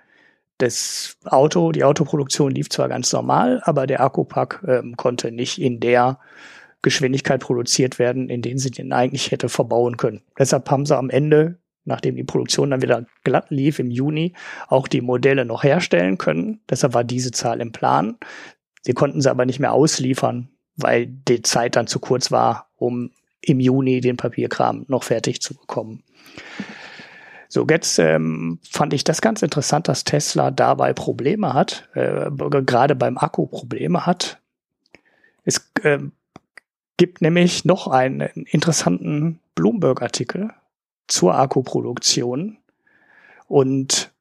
Das 0.58 1.16
Auto, 1.24 1.72
die 1.72 1.84
Autoproduktion 1.84 2.52
lief 2.52 2.68
zwar 2.68 2.88
ganz 2.88 3.12
normal, 3.12 3.60
aber 3.64 3.86
der 3.86 4.00
Akkupack 4.00 4.62
ähm, 4.68 4.96
konnte 4.96 5.32
nicht 5.32 5.60
in 5.60 5.80
der 5.80 6.18
Geschwindigkeit 6.82 7.40
produziert 7.40 7.98
werden, 7.98 8.28
in 8.28 8.42
denen 8.42 8.58
sie 8.58 8.70
den 8.70 8.92
eigentlich 8.92 9.30
hätte 9.30 9.48
verbauen 9.48 9.96
können. 9.96 10.22
Deshalb 10.38 10.70
haben 10.70 10.86
sie 10.86 10.96
am 10.96 11.10
Ende, 11.10 11.58
nachdem 11.84 12.16
die 12.16 12.24
Produktion 12.24 12.70
dann 12.70 12.82
wieder 12.82 13.06
glatt 13.24 13.50
lief 13.50 13.78
im 13.78 13.90
Juni, 13.90 14.34
auch 14.68 14.88
die 14.88 15.00
Modelle 15.00 15.44
noch 15.44 15.62
herstellen 15.62 16.18
können. 16.18 16.60
Deshalb 16.68 16.94
war 16.94 17.04
diese 17.04 17.32
Zahl 17.32 17.60
im 17.60 17.72
Plan. 17.72 18.16
Sie 18.82 18.94
konnten 18.94 19.20
sie 19.20 19.30
aber 19.30 19.44
nicht 19.44 19.60
mehr 19.60 19.72
ausliefern, 19.72 20.48
weil 20.76 21.06
die 21.06 21.42
Zeit 21.42 21.76
dann 21.76 21.86
zu 21.86 22.00
kurz 22.00 22.30
war, 22.30 22.70
um 22.76 23.10
im 23.42 23.60
Juni 23.60 24.00
den 24.00 24.16
Papierkram 24.16 24.84
noch 24.88 25.02
fertig 25.02 25.40
zu 25.40 25.54
bekommen. 25.54 26.02
So, 27.48 27.66
jetzt 27.68 27.98
ähm, 27.98 28.60
fand 28.70 28.92
ich 28.94 29.02
das 29.02 29.20
ganz 29.20 29.42
interessant, 29.42 29.88
dass 29.88 30.04
Tesla 30.04 30.52
dabei 30.52 30.92
Probleme 30.92 31.52
hat, 31.52 31.88
äh, 31.94 32.30
gerade 32.30 32.94
beim 32.94 33.18
Akku 33.18 33.46
Probleme 33.46 34.06
hat. 34.06 34.40
Es 35.44 35.68
äh, 35.82 35.98
gibt 37.00 37.22
nämlich 37.22 37.64
noch 37.64 37.86
einen 37.86 38.44
interessanten 38.44 39.40
Bloomberg-Artikel 39.54 40.50
zur 41.08 41.34
Akkuproduktion 41.34 42.58
und 43.46 44.12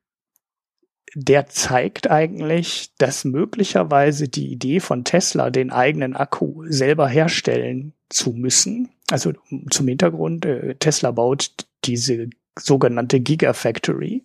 der 1.13 1.47
zeigt 1.47 2.09
eigentlich, 2.09 2.91
dass 2.97 3.25
möglicherweise 3.25 4.29
die 4.29 4.49
Idee 4.49 4.79
von 4.79 5.03
Tesla, 5.03 5.49
den 5.49 5.71
eigenen 5.71 6.15
Akku 6.15 6.63
selber 6.69 7.09
herstellen 7.09 7.91
zu 8.07 8.31
müssen, 8.31 8.87
also 9.11 9.33
zum 9.69 9.87
Hintergrund, 9.89 10.45
äh, 10.45 10.75
Tesla 10.75 11.11
baut 11.11 11.51
diese 11.83 12.29
sogenannte 12.57 13.19
Gigafactory, 13.19 14.23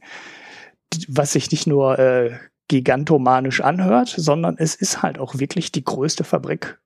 was 1.09 1.33
sich 1.33 1.51
nicht 1.51 1.67
nur 1.67 1.99
äh, 1.99 2.39
gigantomanisch 2.69 3.63
anhört, 3.63 4.15
sondern 4.17 4.55
es 4.59 4.77
ist 4.77 5.03
halt 5.03 5.19
auch 5.19 5.41
wirklich 5.41 5.73
die 5.73 5.83
größte 5.83 6.23
Fabrik 6.23 6.79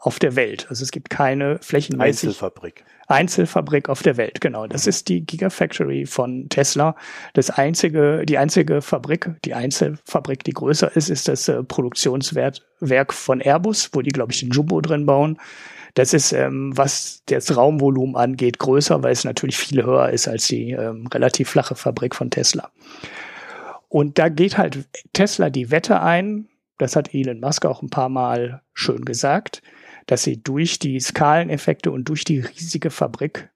auf 0.00 0.18
der 0.18 0.36
Welt. 0.36 0.66
Also 0.68 0.82
es 0.82 0.90
gibt 0.90 1.10
keine 1.10 1.58
flächenmäßig 1.60 2.28
Einzelfabrik. 2.28 2.84
Einzelfabrik 3.08 3.88
auf 3.88 4.02
der 4.02 4.16
Welt, 4.16 4.40
genau. 4.40 4.66
Das 4.66 4.86
ist 4.86 5.08
die 5.08 5.24
Gigafactory 5.24 6.06
von 6.06 6.48
Tesla. 6.48 6.96
Das 7.34 7.50
einzige, 7.50 8.24
die 8.26 8.38
einzige 8.38 8.82
Fabrik, 8.82 9.30
die 9.44 9.54
Einzelfabrik, 9.54 10.42
die 10.44 10.52
größer 10.52 10.94
ist, 10.96 11.08
ist 11.08 11.28
das 11.28 11.48
äh, 11.48 11.62
Produktionswerk 11.62 13.12
von 13.12 13.40
Airbus, 13.40 13.90
wo 13.92 14.02
die, 14.02 14.10
glaube 14.10 14.32
ich, 14.32 14.40
den 14.40 14.50
Jumbo 14.50 14.80
drin 14.80 15.06
bauen. 15.06 15.38
Das 15.94 16.12
ist, 16.12 16.32
ähm, 16.32 16.76
was 16.76 17.22
das 17.26 17.56
Raumvolumen 17.56 18.16
angeht, 18.16 18.58
größer, 18.58 19.02
weil 19.02 19.12
es 19.12 19.24
natürlich 19.24 19.56
viel 19.56 19.84
höher 19.84 20.10
ist 20.10 20.28
als 20.28 20.48
die 20.48 20.72
ähm, 20.72 21.06
relativ 21.06 21.48
flache 21.48 21.74
Fabrik 21.74 22.14
von 22.14 22.30
Tesla. 22.30 22.70
Und 23.88 24.18
da 24.18 24.28
geht 24.28 24.58
halt 24.58 24.86
Tesla 25.12 25.48
die 25.48 25.70
Wette 25.70 26.02
ein, 26.02 26.48
das 26.76 26.96
hat 26.96 27.14
Elon 27.14 27.40
Musk 27.40 27.64
auch 27.64 27.82
ein 27.82 27.88
paar 27.88 28.08
Mal 28.08 28.62
schön 28.74 29.04
gesagt, 29.04 29.62
dass 30.06 30.22
sie 30.22 30.42
durch 30.42 30.78
die 30.78 31.00
Skaleneffekte 31.00 31.90
und 31.90 32.08
durch 32.08 32.24
die 32.24 32.40
riesige 32.40 32.90
Fabrik 32.90 33.50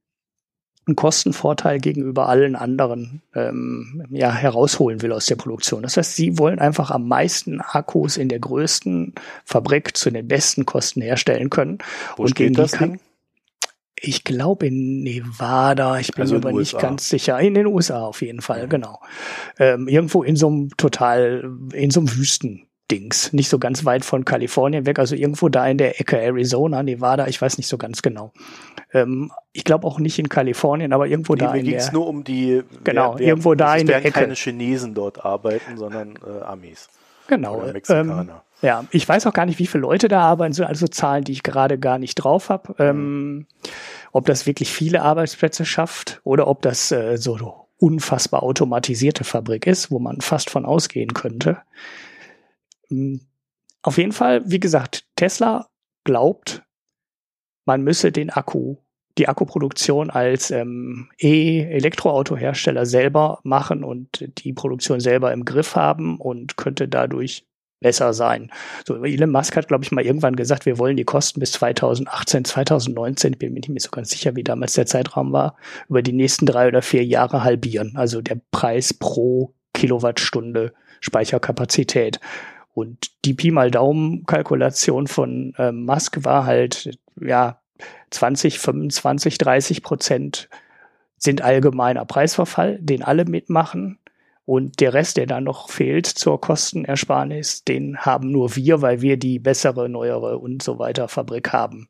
einen 0.86 0.96
Kostenvorteil 0.96 1.78
gegenüber 1.78 2.28
allen 2.28 2.56
anderen 2.56 3.22
ähm, 3.34 4.04
ja, 4.10 4.32
herausholen 4.32 5.02
will 5.02 5.12
aus 5.12 5.26
der 5.26 5.36
Produktion. 5.36 5.82
Das 5.82 5.96
heißt, 5.96 6.16
sie 6.16 6.38
wollen 6.38 6.58
einfach 6.58 6.90
am 6.90 7.06
meisten 7.06 7.60
Akkus 7.60 8.16
in 8.16 8.28
der 8.28 8.40
größten 8.40 9.14
Fabrik 9.44 9.96
zu 9.96 10.10
den 10.10 10.26
besten 10.26 10.66
Kosten 10.66 11.00
herstellen 11.00 11.50
können. 11.50 11.78
Wo 12.16 12.24
und 12.24 12.34
gegen 12.34 12.54
das 12.54 12.72
kann? 12.72 12.98
Ich 14.02 14.24
glaube 14.24 14.68
in 14.68 15.02
Nevada, 15.02 15.98
ich 15.98 16.12
bin 16.12 16.22
also 16.22 16.34
mir 16.36 16.40
aber 16.40 16.52
nicht 16.52 16.78
ganz 16.78 17.08
sicher. 17.10 17.38
In 17.38 17.52
den 17.52 17.66
USA 17.66 18.00
auf 18.00 18.22
jeden 18.22 18.40
Fall, 18.40 18.64
mhm. 18.64 18.70
genau. 18.70 19.00
Ähm, 19.58 19.88
irgendwo 19.88 20.22
in 20.22 20.36
so 20.36 20.48
einem 20.48 20.70
total, 20.78 21.50
in 21.74 21.90
so 21.90 22.00
einem 22.00 22.16
Wüsten. 22.16 22.66
Dings, 22.90 23.32
nicht 23.32 23.48
so 23.48 23.58
ganz 23.58 23.84
weit 23.84 24.04
von 24.04 24.24
Kalifornien 24.24 24.86
weg, 24.86 24.98
also 24.98 25.14
irgendwo 25.14 25.48
da 25.48 25.66
in 25.66 25.78
der 25.78 26.00
Ecke 26.00 26.20
Arizona, 26.20 26.82
Nevada, 26.82 27.26
ich 27.26 27.40
weiß 27.40 27.58
nicht 27.58 27.68
so 27.68 27.78
ganz 27.78 28.02
genau. 28.02 28.32
Ähm, 28.92 29.30
ich 29.52 29.64
glaube 29.64 29.86
auch 29.86 29.98
nicht 29.98 30.18
in 30.18 30.28
Kalifornien, 30.28 30.92
aber 30.92 31.06
irgendwo 31.06 31.34
nee, 31.34 31.40
da 31.40 31.54
in 31.54 31.66
der. 31.66 31.92
nur 31.92 32.06
um 32.06 32.24
die. 32.24 32.62
Genau, 32.84 33.14
wer, 33.18 33.26
irgendwo 33.26 33.54
da 33.54 33.76
in 33.76 33.86
der 33.86 33.98
Ecke. 33.98 34.12
keine 34.12 34.34
Chinesen 34.34 34.94
dort 34.94 35.24
arbeiten, 35.24 35.76
sondern 35.76 36.18
äh, 36.26 36.42
Amis. 36.42 36.88
Genau. 37.28 37.58
Oder 37.58 37.72
Mexikaner. 37.72 38.20
Ähm, 38.20 38.30
ja, 38.62 38.84
ich 38.90 39.08
weiß 39.08 39.26
auch 39.26 39.32
gar 39.32 39.46
nicht, 39.46 39.58
wie 39.58 39.66
viele 39.66 39.82
Leute 39.82 40.08
da 40.08 40.20
arbeiten, 40.20 40.52
so 40.52 40.64
also 40.64 40.86
Zahlen, 40.86 41.24
die 41.24 41.32
ich 41.32 41.42
gerade 41.42 41.78
gar 41.78 41.98
nicht 41.98 42.16
drauf 42.16 42.50
habe. 42.50 42.74
Ähm, 42.78 43.46
ob 44.12 44.26
das 44.26 44.46
wirklich 44.46 44.72
viele 44.72 45.02
Arbeitsplätze 45.02 45.64
schafft 45.64 46.20
oder 46.24 46.46
ob 46.46 46.60
das 46.62 46.90
äh, 46.92 47.16
so 47.16 47.68
unfassbar 47.78 48.42
automatisierte 48.42 49.24
Fabrik 49.24 49.66
ist, 49.66 49.90
wo 49.90 49.98
man 49.98 50.20
fast 50.20 50.50
von 50.50 50.66
ausgehen 50.66 51.14
könnte. 51.14 51.58
Hm, 52.90 53.20
auf 53.82 53.98
jeden 53.98 54.12
Fall, 54.12 54.42
wie 54.44 54.60
gesagt, 54.60 55.06
Tesla 55.16 55.68
glaubt, 56.04 56.62
man 57.66 57.82
müsse 57.82 58.12
den 58.12 58.30
Akku, 58.30 58.76
die 59.18 59.28
Akkuproduktion 59.28 60.10
als 60.10 60.50
ähm, 60.50 61.08
E-Elektroautohersteller 61.18 62.86
selber 62.86 63.40
machen 63.42 63.84
und 63.84 64.28
die 64.38 64.52
Produktion 64.52 65.00
selber 65.00 65.32
im 65.32 65.44
Griff 65.44 65.76
haben 65.76 66.18
und 66.18 66.56
könnte 66.56 66.88
dadurch 66.88 67.46
besser 67.80 68.12
sein. 68.12 68.50
So, 68.86 69.02
Elon 69.02 69.30
Musk 69.30 69.56
hat, 69.56 69.68
glaube 69.68 69.84
ich, 69.84 69.90
mal 69.90 70.04
irgendwann 70.04 70.36
gesagt, 70.36 70.66
wir 70.66 70.78
wollen 70.78 70.96
die 70.96 71.04
Kosten 71.04 71.40
bis 71.40 71.52
2018, 71.52 72.44
2019, 72.44 73.38
bin 73.38 73.54
mir 73.54 73.60
nicht 73.60 73.70
mehr 73.70 73.80
so 73.80 73.90
ganz 73.90 74.10
sicher, 74.10 74.36
wie 74.36 74.44
damals 74.44 74.74
der 74.74 74.86
Zeitraum 74.86 75.32
war, 75.32 75.56
über 75.88 76.02
die 76.02 76.12
nächsten 76.12 76.44
drei 76.44 76.68
oder 76.68 76.82
vier 76.82 77.04
Jahre 77.04 77.42
halbieren. 77.42 77.96
Also 77.96 78.20
der 78.20 78.38
Preis 78.52 78.92
pro 78.92 79.54
Kilowattstunde 79.72 80.74
Speicherkapazität. 81.00 82.20
Und 82.72 83.24
die 83.24 83.34
Pi 83.34 83.50
mal 83.50 83.70
Daumen-Kalkulation 83.70 85.06
von 85.06 85.54
äh, 85.58 85.72
Musk 85.72 86.24
war 86.24 86.46
halt, 86.46 86.98
ja, 87.20 87.60
20, 88.10 88.58
25, 88.58 89.38
30 89.38 89.82
Prozent 89.82 90.48
sind 91.16 91.42
allgemeiner 91.42 92.04
Preisverfall, 92.04 92.78
den 92.80 93.02
alle 93.02 93.24
mitmachen. 93.24 93.98
Und 94.46 94.80
der 94.80 94.94
Rest, 94.94 95.16
der 95.16 95.26
dann 95.26 95.44
noch 95.44 95.70
fehlt 95.70 96.06
zur 96.06 96.40
Kostenersparnis, 96.40 97.64
den 97.64 97.98
haben 97.98 98.32
nur 98.32 98.56
wir, 98.56 98.82
weil 98.82 99.00
wir 99.00 99.16
die 99.16 99.38
bessere, 99.38 99.88
neuere 99.88 100.38
und 100.38 100.62
so 100.62 100.78
weiter 100.78 101.08
Fabrik 101.08 101.52
haben. 101.52 101.88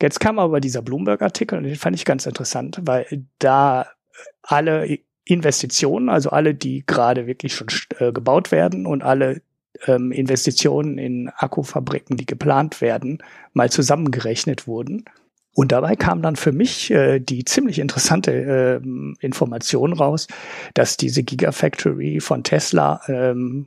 Jetzt 0.00 0.20
kam 0.20 0.38
aber 0.38 0.60
dieser 0.60 0.80
Bloomberg-Artikel 0.80 1.58
und 1.58 1.64
den 1.64 1.76
fand 1.76 1.96
ich 1.96 2.04
ganz 2.04 2.24
interessant, 2.24 2.80
weil 2.82 3.26
da 3.40 3.86
alle 4.42 4.98
Investitionen, 5.28 6.08
also 6.08 6.30
alle, 6.30 6.54
die 6.54 6.84
gerade 6.86 7.26
wirklich 7.26 7.54
schon 7.54 7.68
äh, 7.98 8.12
gebaut 8.12 8.50
werden 8.50 8.86
und 8.86 9.02
alle 9.02 9.42
ähm, 9.86 10.10
Investitionen 10.10 10.96
in 10.96 11.28
Akkufabriken, 11.28 12.16
die 12.16 12.24
geplant 12.24 12.80
werden, 12.80 13.22
mal 13.52 13.70
zusammengerechnet 13.70 14.66
wurden. 14.66 15.04
Und 15.54 15.72
dabei 15.72 15.96
kam 15.96 16.22
dann 16.22 16.36
für 16.36 16.52
mich 16.52 16.90
äh, 16.90 17.18
die 17.18 17.44
ziemlich 17.44 17.78
interessante 17.78 18.80
äh, 18.82 18.88
Information 19.20 19.92
raus, 19.92 20.28
dass 20.72 20.96
diese 20.96 21.22
Gigafactory 21.22 22.20
von 22.20 22.42
Tesla 22.42 23.02
ähm, 23.08 23.66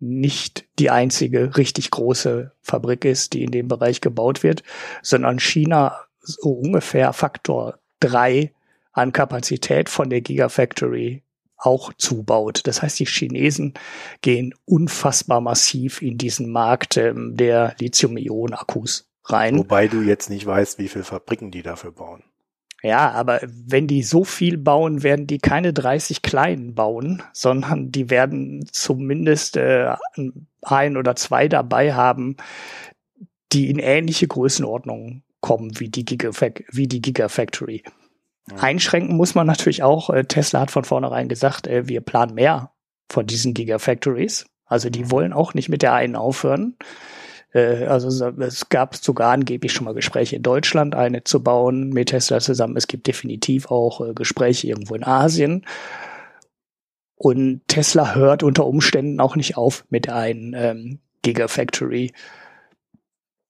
nicht 0.00 0.66
die 0.78 0.90
einzige 0.90 1.56
richtig 1.56 1.90
große 1.90 2.52
Fabrik 2.60 3.06
ist, 3.06 3.32
die 3.32 3.44
in 3.44 3.50
dem 3.50 3.68
Bereich 3.68 4.02
gebaut 4.02 4.42
wird, 4.42 4.62
sondern 5.02 5.38
China 5.38 6.00
so 6.20 6.50
ungefähr 6.50 7.14
Faktor 7.14 7.78
drei 7.98 8.52
an 8.98 9.12
Kapazität 9.12 9.88
von 9.88 10.10
der 10.10 10.20
Gigafactory 10.20 11.22
auch 11.56 11.92
zubaut. 11.94 12.66
Das 12.66 12.82
heißt, 12.82 13.00
die 13.00 13.06
Chinesen 13.06 13.74
gehen 14.22 14.54
unfassbar 14.64 15.40
massiv 15.40 16.02
in 16.02 16.16
diesen 16.16 16.50
Markt 16.50 16.96
ähm, 16.96 17.36
der 17.36 17.74
Lithium-Ionen-Akkus 17.80 19.08
rein. 19.24 19.58
Wobei 19.58 19.88
du 19.88 20.02
jetzt 20.02 20.30
nicht 20.30 20.46
weißt, 20.46 20.78
wie 20.78 20.88
viele 20.88 21.04
Fabriken 21.04 21.50
die 21.50 21.62
dafür 21.62 21.92
bauen. 21.92 22.22
Ja, 22.82 23.10
aber 23.10 23.40
wenn 23.42 23.88
die 23.88 24.04
so 24.04 24.22
viel 24.22 24.56
bauen, 24.56 25.02
werden 25.02 25.26
die 25.26 25.38
keine 25.38 25.72
30 25.72 26.22
kleinen 26.22 26.76
bauen, 26.76 27.24
sondern 27.32 27.90
die 27.90 28.08
werden 28.08 28.68
zumindest 28.70 29.56
äh, 29.56 29.96
ein 30.62 30.96
oder 30.96 31.16
zwei 31.16 31.48
dabei 31.48 31.94
haben, 31.94 32.36
die 33.52 33.68
in 33.68 33.80
ähnliche 33.80 34.28
Größenordnungen 34.28 35.24
kommen 35.40 35.80
wie 35.80 35.88
die, 35.88 36.04
Gigafac 36.04 36.64
wie 36.70 36.86
die 36.86 37.02
Gigafactory. 37.02 37.82
Einschränken 38.60 39.16
muss 39.16 39.34
man 39.34 39.46
natürlich 39.46 39.82
auch. 39.82 40.10
Äh, 40.10 40.24
Tesla 40.24 40.60
hat 40.60 40.70
von 40.70 40.84
vornherein 40.84 41.28
gesagt, 41.28 41.66
äh, 41.66 41.88
wir 41.88 42.00
planen 42.00 42.34
mehr 42.34 42.72
von 43.08 43.26
diesen 43.26 43.54
Gigafactories. 43.54 44.46
Also 44.66 44.90
die 44.90 45.10
wollen 45.10 45.32
auch 45.32 45.54
nicht 45.54 45.68
mit 45.68 45.82
der 45.82 45.94
einen 45.94 46.16
aufhören. 46.16 46.76
Äh, 47.52 47.86
also 47.86 48.26
es 48.26 48.68
gab 48.68 48.96
sogar 48.96 49.32
angeblich 49.32 49.72
schon 49.72 49.84
mal 49.84 49.94
Gespräche 49.94 50.36
in 50.36 50.42
Deutschland, 50.42 50.94
eine 50.94 51.24
zu 51.24 51.42
bauen 51.42 51.90
mit 51.90 52.10
Tesla 52.10 52.40
zusammen. 52.40 52.76
Es 52.76 52.86
gibt 52.86 53.06
definitiv 53.06 53.70
auch 53.70 54.14
Gespräche 54.14 54.68
irgendwo 54.68 54.94
in 54.94 55.04
Asien. 55.04 55.64
Und 57.16 57.62
Tesla 57.66 58.14
hört 58.14 58.42
unter 58.42 58.66
Umständen 58.66 59.20
auch 59.20 59.34
nicht 59.34 59.56
auf 59.56 59.84
mit 59.90 60.06
der 60.06 60.16
einen 60.16 60.54
ähm, 60.54 60.98
Gigafactory. 61.22 62.12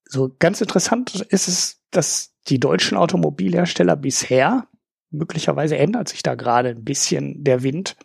So 0.06 0.34
ganz 0.38 0.62
interessant 0.62 1.20
ist 1.28 1.48
es, 1.48 1.82
dass 1.90 2.32
die 2.48 2.58
deutschen 2.58 2.96
Automobilhersteller 2.96 3.94
bisher 3.94 4.66
möglicherweise 5.10 5.76
ändert 5.78 6.08
sich 6.08 6.22
da 6.22 6.34
gerade 6.34 6.70
ein 6.70 6.84
bisschen 6.84 7.44
der 7.44 7.62
Wind, 7.62 7.96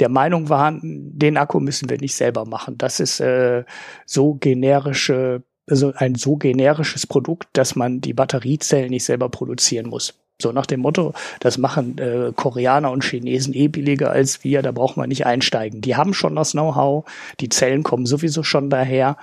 der 0.00 0.08
Meinung 0.08 0.48
waren, 0.48 0.80
den 0.82 1.36
Akku 1.36 1.60
müssen 1.60 1.90
wir 1.90 1.98
nicht 1.98 2.14
selber 2.14 2.46
machen. 2.46 2.78
Das 2.78 3.00
ist 3.00 3.20
äh, 3.20 3.64
so 4.06 4.34
generische, 4.34 5.42
also 5.68 5.92
ein 5.94 6.14
so 6.14 6.36
generisches 6.36 7.06
Produkt, 7.06 7.48
dass 7.52 7.76
man 7.76 8.00
die 8.00 8.14
Batteriezellen 8.14 8.90
nicht 8.90 9.04
selber 9.04 9.28
produzieren 9.28 9.88
muss. 9.88 10.14
So 10.40 10.52
nach 10.52 10.64
dem 10.64 10.80
Motto, 10.80 11.12
das 11.40 11.58
machen 11.58 11.98
äh, 11.98 12.32
Koreaner 12.34 12.90
und 12.90 13.04
Chinesen 13.04 13.52
eh 13.52 13.68
billiger 13.68 14.10
als 14.10 14.42
wir, 14.42 14.62
da 14.62 14.72
braucht 14.72 14.96
man 14.96 15.10
nicht 15.10 15.26
einsteigen. 15.26 15.82
Die 15.82 15.96
haben 15.96 16.14
schon 16.14 16.34
das 16.34 16.52
Know-how, 16.52 17.04
die 17.40 17.50
Zellen 17.50 17.82
kommen 17.82 18.06
sowieso 18.06 18.42
schon 18.42 18.70
daher 18.70 19.18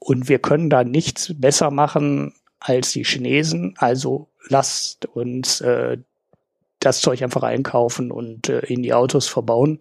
und 0.00 0.28
wir 0.28 0.40
können 0.40 0.68
da 0.68 0.82
nichts 0.82 1.32
besser 1.38 1.70
machen 1.70 2.34
als 2.58 2.90
die 2.90 3.04
Chinesen. 3.04 3.74
Also 3.78 4.26
lasst 4.48 5.06
uns 5.06 5.60
äh, 5.60 5.98
das 6.86 7.00
Zeug 7.00 7.22
einfach 7.22 7.42
einkaufen 7.42 8.12
und 8.12 8.48
äh, 8.48 8.60
in 8.60 8.82
die 8.82 8.94
Autos 8.94 9.28
verbauen. 9.28 9.80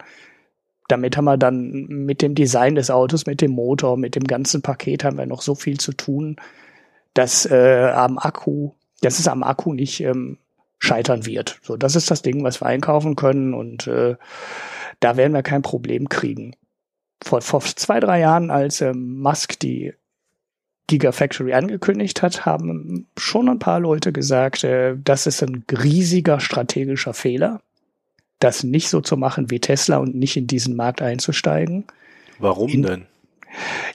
Damit 0.87 1.17
haben 1.17 1.25
wir 1.25 1.37
dann 1.37 1.69
mit 1.87 2.21
dem 2.21 2.35
Design 2.35 2.75
des 2.75 2.91
Autos, 2.91 3.25
mit 3.25 3.41
dem 3.41 3.51
Motor, 3.51 3.97
mit 3.97 4.15
dem 4.15 4.23
ganzen 4.23 4.61
Paket 4.61 5.03
haben 5.03 5.17
wir 5.17 5.25
noch 5.25 5.41
so 5.41 5.55
viel 5.55 5.79
zu 5.79 5.93
tun, 5.93 6.35
dass 7.13 7.45
äh, 7.45 7.91
am 7.93 8.17
Akku, 8.17 8.71
dass 9.01 9.19
es 9.19 9.27
am 9.27 9.43
Akku 9.43 9.73
nicht 9.73 10.01
ähm, 10.01 10.37
scheitern 10.79 11.25
wird. 11.25 11.59
So, 11.61 11.77
das 11.77 11.95
ist 11.95 12.11
das 12.11 12.21
Ding, 12.21 12.43
was 12.43 12.61
wir 12.61 12.67
einkaufen 12.67 13.15
können 13.15 13.53
und 13.53 13.87
äh, 13.87 14.15
da 14.99 15.17
werden 15.17 15.33
wir 15.33 15.43
kein 15.43 15.61
Problem 15.61 16.09
kriegen. 16.09 16.55
Vor, 17.23 17.41
vor 17.41 17.61
zwei, 17.61 17.99
drei 17.99 18.19
Jahren, 18.19 18.51
als 18.51 18.81
ähm, 18.81 19.19
Musk 19.19 19.59
die 19.59 19.93
Gigafactory 20.87 21.53
angekündigt 21.53 22.21
hat, 22.21 22.45
haben 22.45 23.07
schon 23.17 23.49
ein 23.49 23.59
paar 23.59 23.79
Leute 23.79 24.11
gesagt, 24.11 24.63
äh, 24.63 24.95
das 25.03 25.27
ist 25.27 25.41
ein 25.41 25.63
riesiger 25.71 26.39
strategischer 26.39 27.13
Fehler, 27.13 27.61
das 28.39 28.63
nicht 28.63 28.89
so 28.89 29.01
zu 29.01 29.17
machen 29.17 29.49
wie 29.49 29.59
Tesla 29.59 29.97
und 29.97 30.15
nicht 30.15 30.37
in 30.37 30.47
diesen 30.47 30.75
Markt 30.75 31.01
einzusteigen. 31.01 31.85
Warum 32.37 32.69
in, 32.69 32.83
denn? 32.83 33.05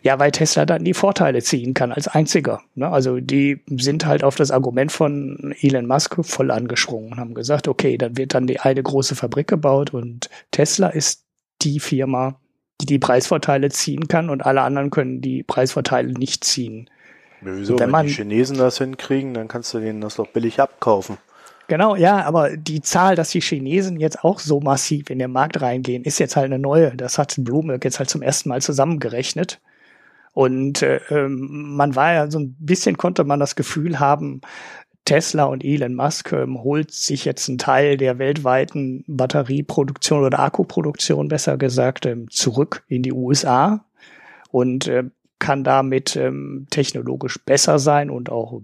Ja, 0.02 0.18
weil 0.18 0.30
Tesla 0.30 0.64
dann 0.64 0.84
die 0.84 0.94
Vorteile 0.94 1.42
ziehen 1.42 1.74
kann 1.74 1.92
als 1.92 2.08
einziger. 2.08 2.62
Ne? 2.74 2.88
Also 2.88 3.20
die 3.20 3.60
sind 3.68 4.06
halt 4.06 4.24
auf 4.24 4.34
das 4.34 4.50
Argument 4.50 4.90
von 4.90 5.54
Elon 5.60 5.86
Musk 5.86 6.16
voll 6.24 6.50
angesprungen 6.50 7.12
und 7.12 7.18
haben 7.18 7.34
gesagt, 7.34 7.68
okay, 7.68 7.98
dann 7.98 8.16
wird 8.16 8.34
dann 8.34 8.46
die 8.46 8.60
eine 8.60 8.82
große 8.82 9.14
Fabrik 9.14 9.48
gebaut 9.48 9.92
und 9.92 10.30
Tesla 10.50 10.88
ist 10.88 11.24
die 11.62 11.80
Firma, 11.80 12.40
die 12.80 12.86
die 12.86 12.98
Preisvorteile 12.98 13.70
ziehen 13.70 14.08
kann 14.08 14.30
und 14.30 14.44
alle 14.44 14.62
anderen 14.62 14.90
können 14.90 15.20
die 15.20 15.42
Preisvorteile 15.42 16.12
nicht 16.12 16.44
ziehen. 16.44 16.88
wieso? 17.40 17.78
Wenn, 17.78 17.92
Wenn 17.92 18.06
die 18.06 18.12
Chinesen 18.12 18.58
das 18.58 18.78
hinkriegen, 18.78 19.34
dann 19.34 19.48
kannst 19.48 19.72
du 19.74 19.80
denen 19.80 20.00
das 20.00 20.16
doch 20.16 20.28
billig 20.28 20.60
abkaufen. 20.60 21.18
Genau, 21.68 21.94
ja, 21.94 22.24
aber 22.24 22.56
die 22.56 22.80
Zahl, 22.80 23.14
dass 23.14 23.30
die 23.30 23.40
Chinesen 23.40 24.00
jetzt 24.00 24.24
auch 24.24 24.40
so 24.40 24.58
massiv 24.58 25.08
in 25.08 25.20
den 25.20 25.30
Markt 25.30 25.62
reingehen, 25.62 26.02
ist 26.02 26.18
jetzt 26.18 26.34
halt 26.34 26.46
eine 26.46 26.58
neue. 26.58 26.96
Das 26.96 27.16
hat 27.16 27.36
Bloomberg 27.38 27.84
jetzt 27.84 28.00
halt 28.00 28.10
zum 28.10 28.22
ersten 28.22 28.48
Mal 28.48 28.60
zusammengerechnet. 28.60 29.60
Und 30.32 30.82
äh, 30.82 31.00
ähm, 31.10 31.76
man 31.76 31.94
war 31.94 32.12
ja 32.12 32.30
so 32.30 32.40
ein 32.40 32.56
bisschen, 32.58 32.96
konnte 32.96 33.22
man 33.22 33.38
das 33.38 33.54
Gefühl 33.54 34.00
haben, 34.00 34.40
Tesla 35.04 35.44
und 35.44 35.64
Elon 35.64 35.94
Musk 35.94 36.32
ähm, 36.32 36.62
holt 36.62 36.92
sich 36.92 37.24
jetzt 37.24 37.48
einen 37.48 37.58
Teil 37.58 37.96
der 37.96 38.18
weltweiten 38.18 39.04
Batterieproduktion 39.06 40.24
oder 40.24 40.40
Akkuproduktion, 40.40 41.28
besser 41.28 41.56
gesagt, 41.56 42.06
ähm, 42.06 42.30
zurück 42.30 42.84
in 42.86 43.02
die 43.02 43.12
USA 43.12 43.84
und 44.50 44.86
äh, 44.86 45.04
kann 45.38 45.64
damit 45.64 46.16
ähm, 46.16 46.66
technologisch 46.70 47.38
besser 47.44 47.78
sein 47.78 48.10
und 48.10 48.30
auch 48.30 48.60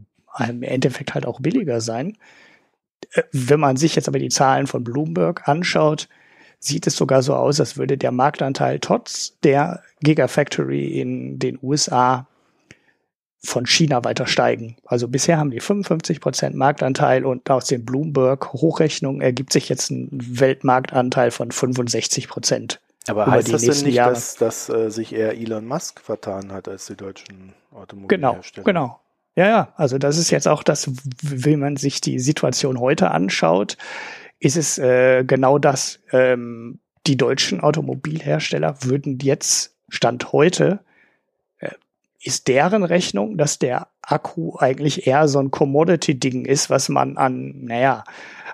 im 0.47 0.63
Endeffekt 0.63 1.15
halt 1.15 1.27
auch 1.27 1.41
billiger 1.41 1.81
sein. 1.81 2.17
Äh, 3.13 3.23
wenn 3.33 3.61
man 3.61 3.77
sich 3.77 3.97
jetzt 3.97 4.09
aber 4.09 4.19
die 4.19 4.29
Zahlen 4.29 4.67
von 4.67 4.85
Bloomberg 4.85 5.49
anschaut, 5.49 6.09
sieht 6.59 6.87
es 6.87 6.97
sogar 6.97 7.23
so 7.23 7.35
aus, 7.35 7.61
als 7.61 7.77
würde 7.77 7.99
der 7.99 8.13
Marktanteil 8.13 8.79
trotz 8.81 9.39
der 9.41 9.83
Gigafactory 10.01 11.01
in 11.01 11.39
den 11.39 11.59
USA 11.63 12.29
von 13.43 13.67
China 13.67 14.05
weiter 14.05 14.27
steigen. 14.27 14.77
Also 14.85 15.09
bisher 15.09 15.39
haben 15.39 15.51
die 15.51 15.61
55 15.61 16.21
Prozent 16.21 16.57
Marktanteil 16.57 17.25
und 17.25 17.49
aus 17.51 17.67
den 17.67 17.85
Bloomberg 17.85 18.53
Hochrechnungen 18.53 19.21
ergibt 19.21 19.53
sich 19.53 19.69
jetzt 19.69 19.91
ein 19.91 20.09
Weltmarktanteil 20.13 21.31
von 21.31 21.51
65 21.51 22.29
Prozent. 22.29 22.81
Aber 23.09 23.27
heißt 23.27 23.53
das 23.53 23.63
denn 23.63 23.85
nicht, 23.85 23.95
Jahre. 23.95 24.15
dass, 24.15 24.35
dass 24.35 24.69
äh, 24.69 24.91
sich 24.91 25.13
eher 25.13 25.39
Elon 25.39 25.67
Musk 25.67 26.01
vertan 26.01 26.53
hat 26.53 26.69
als 26.69 26.87
die 26.87 26.97
deutschen 26.97 27.55
Automobilhersteller? 27.73 28.65
Genau, 28.65 28.89
genau. 28.89 29.01
Ja, 29.37 29.49
ja, 29.49 29.73
also 29.77 29.99
das 29.99 30.17
ist 30.17 30.31
jetzt 30.31 30.49
auch 30.49 30.63
das, 30.63 30.91
wenn 31.23 31.61
man 31.61 31.77
sich 31.77 32.01
die 32.01 32.19
Situation 32.19 32.81
heute 32.81 33.11
anschaut, 33.11 33.77
ist 34.41 34.57
es 34.57 34.79
äh, 34.79 35.25
genau 35.25 35.59
das. 35.59 36.01
Ähm, 36.11 36.81
die 37.07 37.17
deutschen 37.17 37.61
Automobilhersteller 37.61 38.83
würden 38.83 39.19
jetzt, 39.21 39.77
Stand 39.89 40.33
heute, 40.33 40.81
ist 42.23 42.49
deren 42.49 42.85
Rechnung, 42.85 43.37
dass 43.37 43.59
der 43.59 43.89
Akku 44.03 44.57
eigentlich 44.59 45.07
eher 45.07 45.29
so 45.29 45.39
ein 45.39 45.51
Commodity-Ding 45.51 46.45
ist, 46.45 46.71
was 46.71 46.89
man 46.89 47.17
an, 47.17 47.65
naja, 47.65 48.05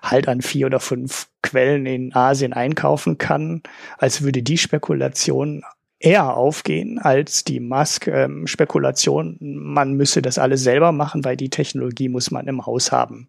halt 0.02 0.28
an 0.28 0.42
vier 0.42 0.66
oder 0.66 0.80
fünf 0.80 1.28
Quellen 1.42 1.86
in 1.86 2.14
Asien 2.14 2.52
einkaufen 2.52 3.18
kann, 3.18 3.62
als 3.98 4.22
würde 4.22 4.42
die 4.42 4.58
Spekulation 4.58 5.62
eher 5.98 6.36
aufgehen 6.36 6.98
als 6.98 7.44
die 7.44 7.60
Musk-Spekulation. 7.60 9.38
man 9.40 9.94
müsse 9.94 10.20
das 10.20 10.38
alles 10.38 10.62
selber 10.62 10.92
machen, 10.92 11.24
weil 11.24 11.36
die 11.36 11.50
Technologie 11.50 12.08
muss 12.08 12.30
man 12.30 12.48
im 12.48 12.66
Haus 12.66 12.90
haben. 12.90 13.28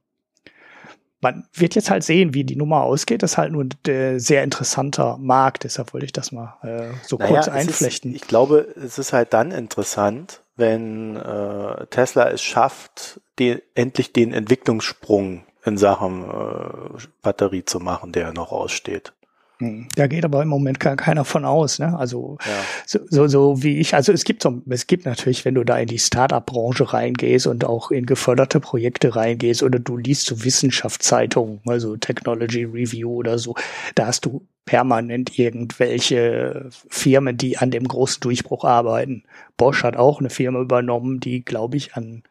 Man 1.24 1.48
wird 1.54 1.74
jetzt 1.76 1.90
halt 1.90 2.04
sehen, 2.04 2.34
wie 2.34 2.44
die 2.44 2.56
Nummer 2.56 2.84
ausgeht. 2.84 3.24
Das 3.24 3.32
ist 3.32 3.38
halt 3.38 3.52
nur 3.52 3.66
ein 3.66 4.20
sehr 4.20 4.44
interessanter 4.44 5.18
Markt. 5.18 5.64
Deshalb 5.64 5.94
wollte 5.94 6.06
ich 6.06 6.14
das 6.14 6.32
mal 6.32 6.58
äh, 6.62 6.94
so 7.08 7.18
naja, 7.18 7.32
kurz 7.32 7.48
einflechten. 7.48 8.12
Ist, 8.12 8.22
ich 8.22 8.28
glaube, 8.28 8.68
es 8.76 9.00
ist 9.00 9.14
halt 9.14 9.34
dann 9.34 9.52
interessant, 9.52 10.42
wenn 10.56 11.16
äh, 11.16 11.88
Tesla 11.88 12.30
es 12.30 12.44
schafft, 12.44 13.22
die, 13.40 13.62
endlich 13.74 14.14
den 14.14 14.34
Entwicklungssprung 14.34 15.46
in 15.66 15.78
Sachen 15.78 16.24
äh, 16.24 17.08
Batterie 17.22 17.66
zu 17.66 17.80
machen, 17.80 18.12
der 18.12 18.34
noch 18.34 18.52
aussteht. 18.52 19.14
Hm. 19.60 19.88
Da 19.96 20.08
geht 20.08 20.26
aber 20.26 20.42
im 20.42 20.48
Moment 20.48 20.80
gar 20.80 20.96
keiner 20.96 21.26
von 21.26 21.46
aus. 21.46 21.80
Ne? 21.80 21.98
Also 21.98 22.38
ja. 22.46 22.52
so, 22.86 23.00
so, 23.10 23.28
so 23.28 23.64
wie 23.64 23.78
ich, 23.80 23.94
also 23.94 24.12
es 24.12 24.24
gibt 24.24 24.42
so, 24.42 24.62
es 24.70 24.88
gibt 24.88 25.06
natürlich, 25.06 25.46
wenn 25.46 25.56
du 25.56 25.64
da 25.64 25.78
in 25.78 25.88
die 25.88 26.00
Startup-Branche 26.00 26.92
reingehst 26.92 27.48
und 27.48 27.64
auch 27.64 27.92
in 27.92 28.06
geförderte 28.06 28.60
Projekte 28.60 29.16
reingehst 29.16 29.62
oder 29.64 29.80
du 29.80 29.98
liest 29.98 30.26
so 30.26 30.44
Wissenschaftszeitungen, 30.44 31.62
also 31.68 31.96
Technology 31.98 32.64
Review 32.64 33.14
oder 33.14 33.38
so, 33.38 33.56
da 33.96 34.08
hast 34.08 34.26
du 34.26 34.46
permanent 34.66 35.38
irgendwelche 35.38 36.70
Firmen, 36.90 37.38
die 37.38 37.58
an 37.58 37.70
dem 37.70 37.88
großen 37.88 38.22
Durchbruch 38.22 38.64
arbeiten. 38.64 39.24
Bosch 39.58 39.84
hat 39.84 39.98
auch 39.98 40.20
eine 40.20 40.30
Firma 40.30 40.62
übernommen, 40.62 41.20
die, 41.20 41.44
glaube 41.44 41.78
ich, 41.78 41.96
an 41.96 42.24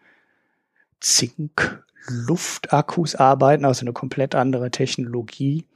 Zink 1.00 1.84
Luftakkus 2.08 3.14
arbeiten, 3.14 3.64
also 3.64 3.82
eine 3.82 3.92
komplett 3.92 4.34
andere 4.34 4.70
Technologie 4.70 5.66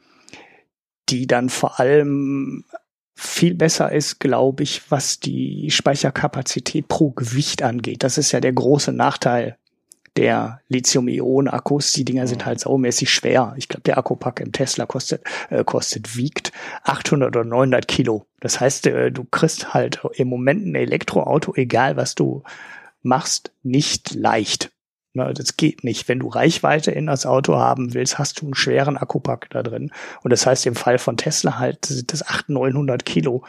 die 1.09 1.27
dann 1.27 1.49
vor 1.49 1.81
allem 1.81 2.65
viel 3.15 3.55
besser 3.55 3.93
ist, 3.93 4.21
glaube 4.21 4.63
ich, 4.63 4.91
was 4.91 5.21
die 5.21 5.71
Speicherkapazität 5.71 6.87
pro 6.89 7.11
Gewicht 7.11 7.63
angeht. 7.63 8.03
Das 8.03 8.19
ist 8.19 8.33
ja 8.33 8.41
der 8.41 8.53
große 8.53 8.93
Nachteil 8.93 9.57
der 10.17 10.61
Lithium-Ionen-Akkus. 10.69 11.93
Die 11.93 12.05
Dinger 12.05 12.27
sind 12.27 12.43
mhm. 12.43 12.47
halt 12.47 12.61
saumäßig 12.61 13.11
schwer. 13.11 13.55
Ich 13.57 13.69
glaube, 13.69 13.83
der 13.83 13.99
Akkupack 13.99 14.41
im 14.41 14.53
Tesla 14.53 14.87
kostet, 14.87 15.23
äh, 15.51 15.65
kostet, 15.65 16.17
wiegt 16.17 16.53
800 16.85 17.29
oder 17.29 17.45
900 17.45 17.89
Kilo. 17.89 18.27
Das 18.41 18.61
heißt, 18.61 18.87
äh, 18.87 19.13
du 19.13 19.25
kriegst 19.25 19.75
halt 19.75 20.01
im 20.15 20.29
Moment 20.29 20.67
ein 20.67 20.75
Elektroauto, 20.75 21.55
egal 21.55 21.97
was 21.97 22.15
du 22.15 22.43
machst, 23.03 23.53
nicht 23.63 24.15
leicht. 24.15 24.73
Ne, 25.17 25.33
das 25.33 25.57
geht 25.57 25.83
nicht. 25.83 26.09
Wenn 26.09 26.19
du 26.19 26.29
Reichweite 26.29 26.91
in 26.91 27.07
das 27.07 27.25
Auto 27.25 27.57
haben 27.57 27.95
willst, 27.95 28.19
hast 28.19 28.43
du 28.43 28.45
einen 28.45 28.55
schweren 28.55 28.99
Akkupack 28.99 29.49
da 29.49 29.63
drin. 29.63 29.91
Und 30.23 30.31
das 30.31 30.45
heißt 30.45 30.67
im 30.67 30.75
Fall 30.75 30.99
von 30.99 31.17
Tesla 31.17 31.59
halt 31.59 31.87
sind 31.87 32.13
das 32.13 32.23
800, 32.23 32.51
900 32.51 33.07
Kilo. 33.07 33.43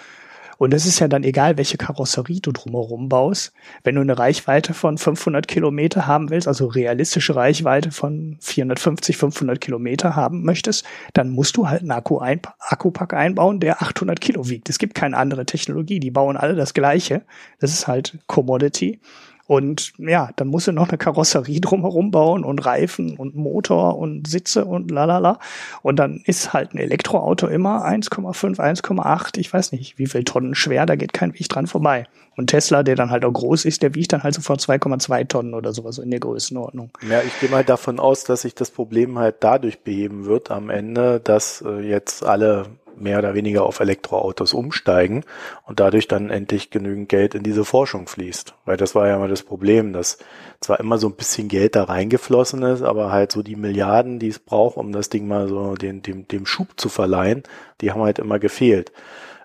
Und 0.58 0.74
es 0.74 0.86
ist 0.86 1.00
ja 1.00 1.10
dann 1.10 1.26
egal, 1.26 1.58
welche 1.58 1.76
Karosserie 1.76 2.40
du 2.40 2.54
drumherum 2.54 3.10
baust. 3.10 3.52
Wenn 3.84 3.96
du 3.96 4.02
eine 4.02 4.18
Reichweite 4.18 4.74
von 4.74 4.98
500 4.98 5.46
Kilometer 5.46 6.08
haben 6.08 6.30
willst, 6.30 6.48
also 6.48 6.68
realistische 6.68 7.36
Reichweite 7.36 7.92
von 7.92 8.38
450, 8.40 9.18
500 9.18 9.60
Kilometer 9.60 10.16
haben 10.16 10.44
möchtest, 10.44 10.86
dann 11.14 11.32
musst 11.32 11.58
du 11.58 11.68
halt 11.68 11.82
einen 11.82 11.92
Akku 11.92 12.20
ein, 12.20 12.40
Akkupack 12.60 13.14
einbauen, 13.14 13.60
der 13.60 13.82
800 13.82 14.22
Kilo 14.22 14.48
wiegt. 14.48 14.70
Es 14.70 14.80
gibt 14.80 14.96
keine 14.96 15.18
andere 15.18 15.46
Technologie. 15.46 16.00
Die 16.00 16.12
bauen 16.12 16.38
alle 16.38 16.56
das 16.56 16.74
Gleiche. 16.74 17.24
Das 17.60 17.74
ist 17.74 17.88
halt 17.88 18.20
Commodity. 18.28 19.02
Und 19.48 19.94
ja, 19.98 20.30
dann 20.36 20.50
musst 20.50 20.68
du 20.68 20.74
noch 20.74 20.90
eine 20.90 20.98
Karosserie 20.98 21.62
drumherum 21.62 22.12
bauen 22.12 22.44
und 22.44 22.66
Reifen 22.66 23.18
und 23.18 23.36
Motor 23.36 23.98
und 23.98 24.28
Sitze 24.28 24.66
und 24.66 24.92
lalala. 24.92 25.40
Und 25.82 25.98
dann 25.98 26.22
ist 26.26 26.54
halt 26.54 26.74
ein 26.74 26.78
Elektroauto 26.78 27.48
immer 27.48 27.86
1,5, 27.86 28.60
1,8, 28.60 29.38
ich 29.40 29.52
weiß 29.52 29.72
nicht, 29.72 29.98
wie 29.98 30.08
viel 30.08 30.26
Tonnen 30.26 30.54
schwer, 30.54 30.86
da 30.86 30.96
geht 30.96 31.14
kein 31.14 31.34
Weg 31.34 31.48
dran 31.48 31.68
vorbei. 31.68 32.06
Und 32.36 32.48
Tesla, 32.52 32.84
der 32.84 32.96
dann 32.96 33.10
halt 33.10 33.26
auch 33.26 33.34
groß 33.34 33.66
ist, 33.66 33.82
der 33.82 33.96
wiegt 33.96 34.14
dann 34.14 34.24
halt 34.24 34.36
sofort 34.36 34.60
2,2 34.60 35.28
Tonnen 35.28 35.54
oder 35.56 35.74
sowas 35.74 35.98
in 35.98 36.12
der 36.12 36.20
Größenordnung. 36.20 36.92
Ja, 37.10 37.22
ich 37.22 37.40
gehe 37.40 37.50
mal 37.50 37.64
davon 37.64 38.00
aus, 38.00 38.26
dass 38.26 38.42
sich 38.42 38.54
das 38.54 38.70
Problem 38.70 39.18
halt 39.18 39.38
dadurch 39.40 39.80
beheben 39.80 40.26
wird 40.26 40.52
am 40.52 40.70
Ende, 40.70 41.20
dass 41.20 41.64
äh, 41.66 41.80
jetzt 41.80 42.24
alle 42.24 42.66
mehr 43.00 43.20
oder 43.20 43.34
weniger 43.34 43.64
auf 43.64 43.80
Elektroautos 43.80 44.54
umsteigen 44.54 45.24
und 45.66 45.80
dadurch 45.80 46.08
dann 46.08 46.30
endlich 46.30 46.70
genügend 46.70 47.10
Geld 47.10 47.36
in 47.36 47.44
diese 47.44 47.66
Forschung 47.66 48.08
fließt. 48.08 48.54
Weil 48.66 48.78
das 48.78 48.96
war 48.96 49.08
ja 49.08 49.16
immer 49.16 49.28
das 49.28 49.44
Problem, 49.44 49.94
dass 49.94 50.18
zwar 50.60 50.80
immer 50.80 50.98
so 50.98 51.08
ein 51.08 51.16
bisschen 51.16 51.48
Geld 51.48 51.76
da 51.76 51.84
reingeflossen 51.84 52.64
ist, 52.64 52.82
aber 52.82 53.12
halt 53.12 53.32
so 53.32 53.44
die 53.44 53.56
Milliarden, 53.56 54.20
die 54.20 54.30
es 54.30 54.40
braucht, 54.40 54.78
um 54.78 54.92
das 54.92 55.10
Ding 55.10 55.28
mal 55.28 55.48
so 55.48 55.76
den, 55.76 56.02
dem, 56.02 56.28
dem 56.28 56.46
Schub 56.46 56.70
zu 56.78 56.90
verleihen, 56.90 57.44
die 57.82 57.92
haben 57.92 58.02
halt 58.02 58.20
immer 58.20 58.40
gefehlt. 58.40 58.92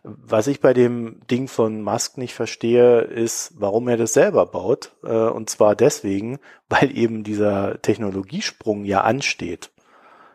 Was 0.05 0.49
ich 0.49 0.61
bei 0.61 0.75
dem 0.75 1.21
Ding 1.31 1.47
von 1.47 1.81
Musk 1.81 2.19
nicht 2.19 2.35
verstehe, 2.35 3.03
ist, 3.03 3.53
warum 3.57 3.87
er 3.87 3.97
das 3.97 4.13
selber 4.13 4.47
baut. 4.47 4.91
Äh, 5.05 5.13
und 5.13 5.49
zwar 5.49 5.77
deswegen, 5.77 6.39
weil 6.69 6.97
eben 6.97 7.23
dieser 7.23 7.81
Technologiesprung 7.83 8.85
ja 8.85 9.03
ansteht. 9.03 9.71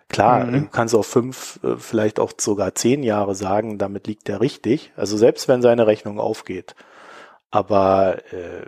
Klar, 0.10 0.46
mhm. 0.46 0.54
du 0.54 0.70
kannst 0.70 0.96
auch 0.96 1.06
fünf, 1.06 1.60
äh, 1.64 1.76
vielleicht 1.78 2.20
auch 2.20 2.32
sogar 2.38 2.76
zehn 2.76 3.04
Jahre 3.04 3.36
sagen, 3.36 3.78
damit 3.78 4.08
liegt 4.08 4.30
er 4.30 4.42
richtig. 4.42 4.92
Also 4.96 5.18
selbst 5.18 5.48
wenn 5.48 5.62
seine 5.62 5.88
Rechnung 5.88 6.20
aufgeht. 6.20 6.76
Aber 7.52 8.18
äh, 8.32 8.66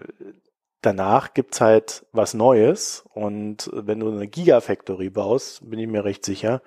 danach 0.82 1.34
gibt's 1.34 1.62
halt 1.62 2.06
was 2.12 2.34
Neues. 2.34 3.06
Und 3.14 3.70
wenn 3.74 4.00
du 4.00 4.12
eine 4.12 4.28
Gigafactory 4.28 5.10
baust, 5.10 5.70
bin 5.70 5.80
ich 5.80 5.88
mir 5.88 6.04
recht 6.04 6.26
sicher, 6.26 6.62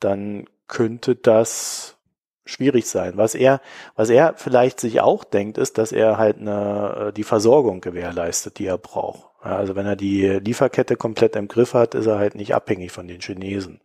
dann 0.00 0.46
könnte 0.68 1.16
das 1.16 1.96
schwierig 2.44 2.86
sein. 2.86 3.14
Was 3.16 3.34
er, 3.34 3.60
was 3.96 4.10
er 4.10 4.34
vielleicht 4.36 4.80
sich 4.80 5.00
auch 5.00 5.24
denkt, 5.24 5.56
ist, 5.56 5.78
dass 5.78 5.92
er 5.92 6.18
halt 6.18 6.38
eine, 6.38 7.08
äh, 7.08 7.12
die 7.12 7.24
Versorgung 7.24 7.80
gewährleistet, 7.80 8.58
die 8.58 8.66
er 8.66 8.78
braucht. 8.78 9.30
Also 9.40 9.76
wenn 9.76 9.86
er 9.86 9.96
die 9.96 10.26
Lieferkette 10.26 10.96
komplett 10.96 11.36
im 11.36 11.48
Griff 11.48 11.74
hat, 11.74 11.94
ist 11.94 12.06
er 12.06 12.18
halt 12.18 12.34
nicht 12.34 12.54
abhängig 12.54 12.92
von 12.92 13.06
den 13.08 13.20
Chinesen. 13.20 13.80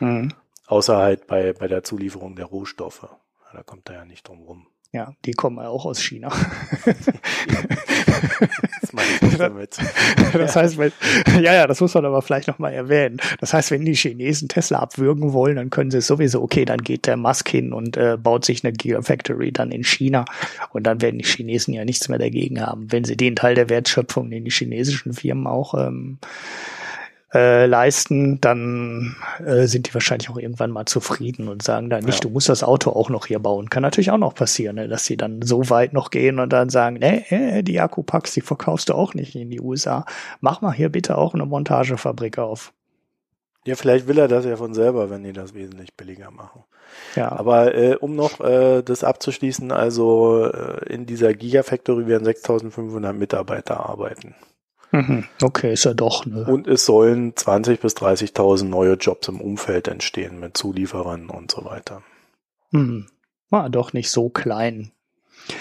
Mhm. 0.00 0.32
Außer 0.66 0.96
halt 0.96 1.26
bei, 1.26 1.52
bei 1.52 1.68
der 1.68 1.84
Zulieferung 1.84 2.36
der 2.36 2.46
Rohstoffe. 2.46 3.08
Da 3.52 3.62
kommt 3.62 3.88
er 3.88 3.96
ja 3.96 4.04
nicht 4.04 4.26
drum 4.26 4.42
rum. 4.42 4.66
Ja, 4.94 5.12
die 5.24 5.32
kommen 5.32 5.58
ja 5.58 5.68
auch 5.68 5.86
aus 5.86 6.00
China. 6.00 6.32
das 8.80 8.92
meine 8.92 9.08
ich 9.22 9.36
damit. 9.36 9.76
Das 10.32 10.56
heißt, 10.56 10.78
wenn, 10.78 10.92
ja, 11.40 11.54
ja, 11.54 11.66
das 11.66 11.80
muss 11.80 11.94
man 11.94 12.04
aber 12.04 12.22
vielleicht 12.22 12.48
nochmal 12.48 12.72
erwähnen. 12.72 13.18
Das 13.40 13.54
heißt, 13.54 13.70
wenn 13.70 13.84
die 13.84 13.94
Chinesen 13.94 14.48
Tesla 14.48 14.80
abwürgen 14.80 15.32
wollen, 15.32 15.56
dann 15.56 15.70
können 15.70 15.92
sie 15.92 16.00
sowieso, 16.00 16.42
okay, 16.42 16.64
dann 16.64 16.78
geht 16.78 17.06
der 17.06 17.16
Musk 17.16 17.48
hin 17.48 17.72
und 17.72 17.96
äh, 17.96 18.16
baut 18.20 18.44
sich 18.44 18.64
eine 18.64 18.72
Gigafactory 18.72 19.52
dann 19.52 19.70
in 19.70 19.84
China 19.84 20.24
und 20.70 20.84
dann 20.84 21.00
werden 21.00 21.18
die 21.18 21.24
Chinesen 21.24 21.74
ja 21.74 21.84
nichts 21.84 22.08
mehr 22.08 22.18
dagegen 22.18 22.60
haben, 22.60 22.90
wenn 22.90 23.04
sie 23.04 23.16
den 23.16 23.36
Teil 23.36 23.54
der 23.54 23.68
Wertschöpfung, 23.68 24.30
den 24.30 24.44
die 24.44 24.50
chinesischen 24.50 25.12
Firmen 25.12 25.46
auch 25.46 25.74
ähm, 25.74 26.18
äh, 27.34 27.66
leisten, 27.66 28.40
dann 28.40 29.16
äh, 29.44 29.66
sind 29.66 29.88
die 29.88 29.94
wahrscheinlich 29.94 30.30
auch 30.30 30.38
irgendwann 30.38 30.70
mal 30.70 30.86
zufrieden 30.86 31.48
und 31.48 31.62
sagen 31.62 31.90
dann 31.90 32.04
nicht, 32.04 32.22
ja. 32.22 32.28
du 32.28 32.30
musst 32.30 32.48
das 32.48 32.62
Auto 32.62 32.90
auch 32.90 33.10
noch 33.10 33.26
hier 33.26 33.40
bauen. 33.40 33.68
Kann 33.68 33.82
natürlich 33.82 34.12
auch 34.12 34.18
noch 34.18 34.34
passieren, 34.34 34.76
ne, 34.76 34.88
dass 34.88 35.04
sie 35.04 35.16
dann 35.16 35.42
so 35.42 35.68
weit 35.68 35.92
noch 35.92 36.10
gehen 36.10 36.38
und 36.38 36.52
dann 36.52 36.70
sagen, 36.70 36.96
nee, 37.00 37.24
äh, 37.28 37.62
die 37.62 37.80
Akkupacks, 37.80 38.32
die 38.32 38.40
verkaufst 38.40 38.88
du 38.88 38.94
auch 38.94 39.14
nicht 39.14 39.34
in 39.34 39.50
die 39.50 39.60
USA. 39.60 40.06
Mach 40.40 40.60
mal 40.60 40.72
hier 40.72 40.90
bitte 40.90 41.18
auch 41.18 41.34
eine 41.34 41.44
Montagefabrik 41.44 42.38
auf. 42.38 42.72
Ja, 43.66 43.76
vielleicht 43.76 44.06
will 44.06 44.18
er 44.18 44.28
das 44.28 44.44
ja 44.44 44.56
von 44.56 44.74
selber, 44.74 45.10
wenn 45.10 45.24
die 45.24 45.32
das 45.32 45.54
wesentlich 45.54 45.94
billiger 45.94 46.30
machen. 46.30 46.64
Ja. 47.16 47.32
Aber 47.32 47.74
äh, 47.74 47.96
um 47.96 48.14
noch 48.14 48.40
äh, 48.40 48.82
das 48.82 49.02
abzuschließen, 49.02 49.72
also 49.72 50.46
äh, 50.46 50.92
in 50.92 51.06
dieser 51.06 51.32
Gigafactory 51.32 52.06
werden 52.06 52.24
6500 52.24 53.16
Mitarbeiter 53.16 53.80
arbeiten. 53.80 54.34
Mhm. 54.94 55.24
Okay, 55.42 55.72
ist 55.72 55.84
ja 55.84 55.92
doch. 55.92 56.24
Ne? 56.24 56.44
Und 56.44 56.68
es 56.68 56.84
sollen 56.84 57.34
20.000 57.34 57.80
bis 57.80 57.96
30.000 57.96 58.64
neue 58.66 58.94
Jobs 58.94 59.26
im 59.26 59.40
Umfeld 59.40 59.88
entstehen 59.88 60.38
mit 60.38 60.56
Zulieferern 60.56 61.30
und 61.30 61.50
so 61.50 61.64
weiter. 61.64 62.02
Mhm. 62.70 63.08
War 63.50 63.70
doch 63.70 63.92
nicht 63.92 64.10
so 64.10 64.28
klein. 64.28 64.92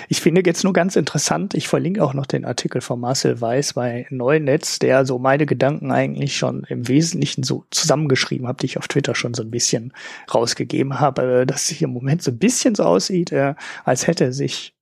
Ich 0.08 0.22
finde 0.22 0.44
jetzt 0.46 0.64
nur 0.64 0.72
ganz 0.72 0.96
interessant, 0.96 1.56
ich 1.56 1.68
verlinke 1.68 2.04
auch 2.04 2.14
noch 2.14 2.28
den 2.28 2.46
Artikel 2.46 2.80
von 2.80 3.00
Marcel 3.00 3.42
Weiß 3.42 3.74
bei 3.74 4.06
Neunetz, 4.12 4.78
der 4.78 5.04
so 5.04 5.18
meine 5.18 5.48
Gedanken 5.48 5.92
eigentlich 5.92 6.38
schon 6.38 6.64
im 6.70 6.88
Wesentlichen 6.88 7.42
so 7.42 7.66
zusammengeschrieben 7.72 8.48
hat, 8.48 8.62
die 8.62 8.68
ich 8.68 8.78
auf 8.78 8.88
Twitter 8.88 9.16
schon 9.16 9.34
so 9.34 9.42
ein 9.42 9.52
bisschen 9.52 9.94
rausgegeben 10.34 11.00
habe, 11.00 11.46
dass 11.48 11.64
es 11.64 11.78
hier 11.78 11.88
im 11.88 11.94
Moment 11.94 12.22
so 12.22 12.30
ein 12.30 12.38
bisschen 12.38 12.76
so 12.76 12.84
aussieht, 12.84 13.32
äh, 13.32 13.56
als 13.84 14.06
hätte 14.06 14.32
sich 14.32 14.76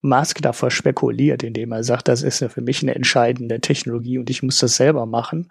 Musk 0.00 0.40
davor 0.42 0.70
spekuliert, 0.70 1.42
indem 1.42 1.72
er 1.72 1.84
sagt, 1.84 2.08
das 2.08 2.22
ist 2.22 2.40
ja 2.40 2.48
für 2.48 2.60
mich 2.60 2.82
eine 2.82 2.94
entscheidende 2.94 3.60
Technologie 3.60 4.18
und 4.18 4.30
ich 4.30 4.42
muss 4.42 4.58
das 4.58 4.76
selber 4.76 5.06
machen. 5.06 5.50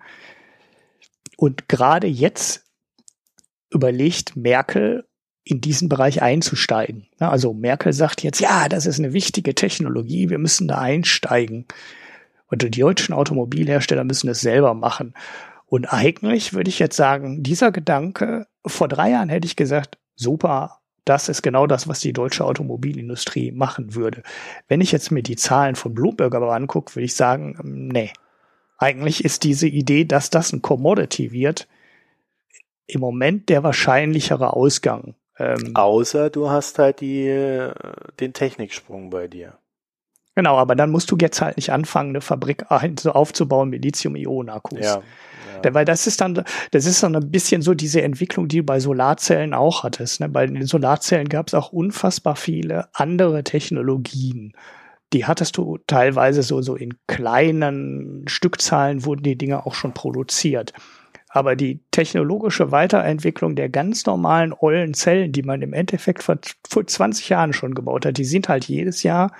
Und 1.36 1.68
gerade 1.68 2.08
jetzt 2.08 2.64
überlegt 3.70 4.36
Merkel, 4.36 5.06
in 5.50 5.62
diesen 5.62 5.88
Bereich 5.88 6.22
einzusteigen. 6.22 7.08
Also 7.20 7.54
Merkel 7.54 7.94
sagt 7.94 8.22
jetzt, 8.22 8.42
ja, 8.42 8.68
das 8.68 8.86
ist 8.86 9.00
eine 9.00 9.14
wichtige 9.14 9.56
Technologie, 9.56 10.30
wir 10.30 10.40
müssen 10.40 10.68
da 10.68 10.80
einsteigen. 10.80 11.66
Und 12.48 12.64
die 12.64 12.82
deutschen 12.82 13.14
Automobilhersteller 13.14 14.04
müssen 14.04 14.30
es 14.30 14.42
selber 14.42 14.74
machen. 14.74 15.14
Und 15.66 15.86
eigentlich 15.86 16.54
würde 16.54 16.70
ich 16.70 16.80
jetzt 16.80 16.96
sagen, 16.96 17.44
dieser 17.44 17.72
Gedanke, 17.72 18.48
vor 18.66 18.88
drei 18.88 19.12
Jahren 19.12 19.30
hätte 19.30 19.48
ich 19.48 19.56
gesagt, 19.56 19.98
super, 20.16 20.77
das 21.10 21.30
ist 21.30 21.42
genau 21.42 21.68
das, 21.68 21.88
was 21.88 22.00
die 22.00 22.14
deutsche 22.14 22.46
Automobilindustrie 22.46 23.52
machen 23.52 23.96
würde. 23.96 24.24
Wenn 24.68 24.82
ich 24.82 24.92
jetzt 24.92 25.12
mir 25.12 25.24
die 25.24 25.36
Zahlen 25.36 25.76
von 25.76 25.94
Bloomberg 25.94 26.34
aber 26.36 26.54
angucke, 26.54 26.96
würde 26.96 27.06
ich 27.06 27.16
sagen, 27.16 27.58
ähm, 27.60 27.88
nee. 27.88 28.12
Eigentlich 28.80 29.26
ist 29.26 29.44
diese 29.44 29.68
Idee, 29.68 30.06
dass 30.06 30.30
das 30.30 30.54
ein 30.54 30.62
Commodity 30.62 31.32
wird, 31.32 31.68
im 32.86 33.02
Moment 33.02 33.50
der 33.50 33.64
wahrscheinlichere 33.64 34.54
Ausgang. 34.54 35.16
Ähm, 35.40 35.76
Außer 35.76 36.30
du 36.30 36.50
hast 36.50 36.80
halt 36.80 37.02
die, 37.02 37.28
äh, 37.28 37.74
den 38.20 38.34
Techniksprung 38.34 39.10
bei 39.10 39.28
dir. 39.28 39.58
Genau, 40.38 40.56
aber 40.58 40.76
dann 40.76 40.92
musst 40.92 41.10
du 41.10 41.18
jetzt 41.20 41.42
halt 41.42 41.58
nicht 41.58 41.72
anfangen, 41.72 42.10
eine 42.10 42.22
Fabrik 42.22 42.64
so 43.00 43.12
aufzubauen 43.12 43.72
mit 43.72 43.84
Lithium-Ionen-Akkus. 43.84 44.82
Ja, 44.82 45.02
ja. 45.66 45.74
Weil 45.74 45.84
das 45.84 46.06
ist 46.06 46.22
dann, 46.22 46.44
das 46.70 46.86
ist 46.86 47.02
dann 47.02 47.16
ein 47.16 47.32
bisschen 47.32 47.64
so 47.64 47.74
diese 47.74 48.04
Entwicklung, 48.04 48.48
die 48.48 48.58
du 48.58 48.64
bei 48.64 48.80
Solarzellen 48.80 49.56
auch 49.56 49.82
hattest. 49.82 50.20
Ne? 50.20 50.30
Bei 50.30 50.46
den 50.46 50.64
Solarzellen 50.64 51.28
gab 51.28 51.48
es 51.48 51.56
auch 51.56 51.72
unfassbar 51.74 52.36
viele 52.36 52.88
andere 52.94 53.44
Technologien. 53.44 54.54
Die 55.12 55.26
hattest 55.26 55.58
du 55.58 55.80
teilweise 55.88 56.44
so, 56.44 56.62
so 56.62 56.76
in 56.76 56.94
kleinen 57.08 58.28
Stückzahlen 58.28 59.06
wurden 59.06 59.24
die 59.24 59.40
Dinge 59.40 59.66
auch 59.66 59.74
schon 59.74 59.96
produziert. 59.96 60.72
Aber 61.30 61.56
die 61.56 61.80
technologische 61.90 62.72
Weiterentwicklung 62.72 63.56
der 63.56 63.70
ganz 63.70 64.06
normalen 64.06 64.54
ollen 64.54 64.94
Zellen, 64.94 65.32
die 65.32 65.42
man 65.42 65.64
im 65.64 65.74
Endeffekt 65.74 66.22
vor, 66.22 66.38
vor 66.70 66.86
20 66.86 67.28
Jahren 67.30 67.54
schon 67.54 67.74
gebaut 67.74 68.06
hat, 68.06 68.20
die 68.20 68.24
sind 68.24 68.50
halt 68.50 68.66
jedes 68.66 69.02
Jahr 69.02 69.32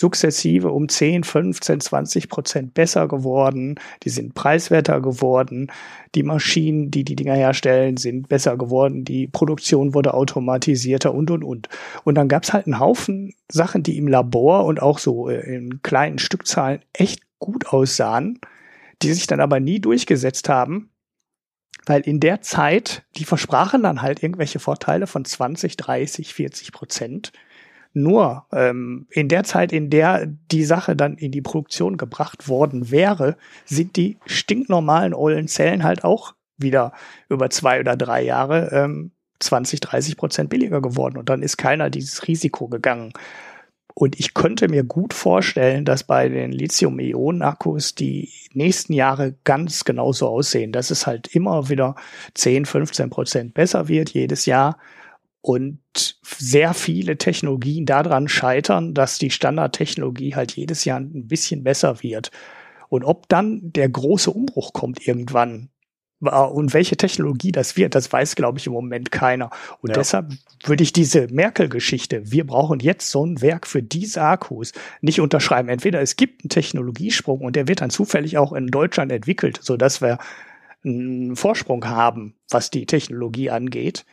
sukzessive 0.00 0.70
um 0.70 0.88
10, 0.88 1.24
15, 1.24 1.80
20 1.80 2.28
Prozent 2.28 2.74
besser 2.74 3.06
geworden. 3.06 3.78
Die 4.02 4.08
sind 4.08 4.34
preiswerter 4.34 5.00
geworden. 5.00 5.70
Die 6.14 6.22
Maschinen, 6.22 6.90
die 6.90 7.04
die 7.04 7.16
Dinger 7.16 7.34
herstellen, 7.34 7.96
sind 7.98 8.28
besser 8.28 8.56
geworden. 8.56 9.04
Die 9.04 9.28
Produktion 9.28 9.94
wurde 9.94 10.14
automatisierter 10.14 11.14
und, 11.14 11.30
und, 11.30 11.44
und. 11.44 11.68
Und 12.04 12.14
dann 12.14 12.28
gab 12.28 12.44
es 12.44 12.52
halt 12.52 12.66
einen 12.66 12.80
Haufen 12.80 13.34
Sachen, 13.52 13.82
die 13.82 13.98
im 13.98 14.08
Labor 14.08 14.64
und 14.64 14.80
auch 14.80 14.98
so 14.98 15.28
äh, 15.28 15.40
in 15.54 15.82
kleinen 15.82 16.18
Stückzahlen 16.18 16.80
echt 16.92 17.20
gut 17.38 17.68
aussahen, 17.68 18.38
die 19.02 19.12
sich 19.12 19.26
dann 19.26 19.40
aber 19.40 19.60
nie 19.60 19.80
durchgesetzt 19.80 20.48
haben, 20.48 20.90
weil 21.86 22.02
in 22.02 22.20
der 22.20 22.40
Zeit, 22.42 23.04
die 23.16 23.24
versprachen 23.24 23.82
dann 23.82 24.02
halt 24.02 24.22
irgendwelche 24.22 24.60
Vorteile 24.60 25.06
von 25.06 25.24
20, 25.24 25.76
30, 25.76 26.34
40 26.34 26.72
Prozent. 26.72 27.32
Nur 27.92 28.46
ähm, 28.52 29.06
in 29.10 29.28
der 29.28 29.42
Zeit, 29.42 29.72
in 29.72 29.90
der 29.90 30.26
die 30.26 30.64
Sache 30.64 30.94
dann 30.94 31.16
in 31.16 31.32
die 31.32 31.42
Produktion 31.42 31.96
gebracht 31.96 32.48
worden 32.48 32.90
wäre, 32.90 33.36
sind 33.64 33.96
die 33.96 34.18
stinknormalen 34.26 35.12
ollen 35.12 35.48
Zellen 35.48 35.82
halt 35.82 36.04
auch 36.04 36.34
wieder 36.56 36.92
über 37.28 37.50
zwei 37.50 37.80
oder 37.80 37.96
drei 37.96 38.22
Jahre 38.22 38.70
ähm, 38.72 39.10
20, 39.40 39.80
30 39.80 40.16
Prozent 40.16 40.50
billiger 40.50 40.80
geworden. 40.80 41.18
Und 41.18 41.28
dann 41.28 41.42
ist 41.42 41.56
keiner 41.56 41.90
dieses 41.90 42.28
Risiko 42.28 42.68
gegangen. 42.68 43.12
Und 43.94 44.20
ich 44.20 44.34
könnte 44.34 44.68
mir 44.68 44.84
gut 44.84 45.12
vorstellen, 45.12 45.84
dass 45.84 46.04
bei 46.04 46.28
den 46.28 46.52
Lithium-Ionen-Akkus 46.52 47.96
die 47.96 48.30
nächsten 48.52 48.92
Jahre 48.92 49.34
ganz 49.44 49.84
genauso 49.84 50.28
aussehen, 50.28 50.70
dass 50.70 50.90
es 50.90 51.06
halt 51.06 51.34
immer 51.34 51.68
wieder 51.68 51.96
10, 52.34 52.66
15 52.66 53.10
Prozent 53.10 53.54
besser 53.54 53.88
wird 53.88 54.10
jedes 54.10 54.46
Jahr 54.46 54.78
und 55.42 55.80
sehr 56.22 56.74
viele 56.74 57.16
Technologien 57.16 57.86
daran 57.86 58.28
scheitern, 58.28 58.94
dass 58.94 59.18
die 59.18 59.30
Standardtechnologie 59.30 60.34
halt 60.34 60.52
jedes 60.52 60.84
Jahr 60.84 61.00
ein 61.00 61.28
bisschen 61.28 61.64
besser 61.64 62.02
wird. 62.02 62.30
Und 62.88 63.04
ob 63.04 63.28
dann 63.28 63.60
der 63.62 63.88
große 63.88 64.30
Umbruch 64.30 64.72
kommt 64.72 65.06
irgendwann 65.06 65.70
und 66.20 66.74
welche 66.74 66.98
Technologie 66.98 67.50
das 67.50 67.78
wird, 67.78 67.94
das 67.94 68.12
weiß, 68.12 68.36
glaube 68.36 68.58
ich, 68.58 68.66
im 68.66 68.74
Moment 68.74 69.10
keiner. 69.10 69.48
Und 69.80 69.88
ja. 69.88 69.94
deshalb 69.94 70.32
würde 70.64 70.82
ich 70.82 70.92
diese 70.92 71.28
Merkel-Geschichte, 71.28 72.30
wir 72.30 72.46
brauchen 72.46 72.78
jetzt 72.78 73.10
so 73.10 73.24
ein 73.24 73.40
Werk 73.40 73.66
für 73.66 73.82
diese 73.82 74.20
Akkus, 74.20 74.72
nicht 75.00 75.20
unterschreiben. 75.20 75.70
Entweder 75.70 76.02
es 76.02 76.16
gibt 76.16 76.44
einen 76.44 76.50
Technologiesprung 76.50 77.40
und 77.40 77.56
der 77.56 77.68
wird 77.68 77.80
dann 77.80 77.88
zufällig 77.88 78.36
auch 78.36 78.52
in 78.52 78.66
Deutschland 78.66 79.10
entwickelt, 79.10 79.60
so 79.62 79.78
dass 79.78 80.02
wir 80.02 80.18
einen 80.84 81.36
Vorsprung 81.36 81.86
haben, 81.86 82.34
was 82.50 82.70
die 82.70 82.84
Technologie 82.84 83.48
angeht 83.48 84.04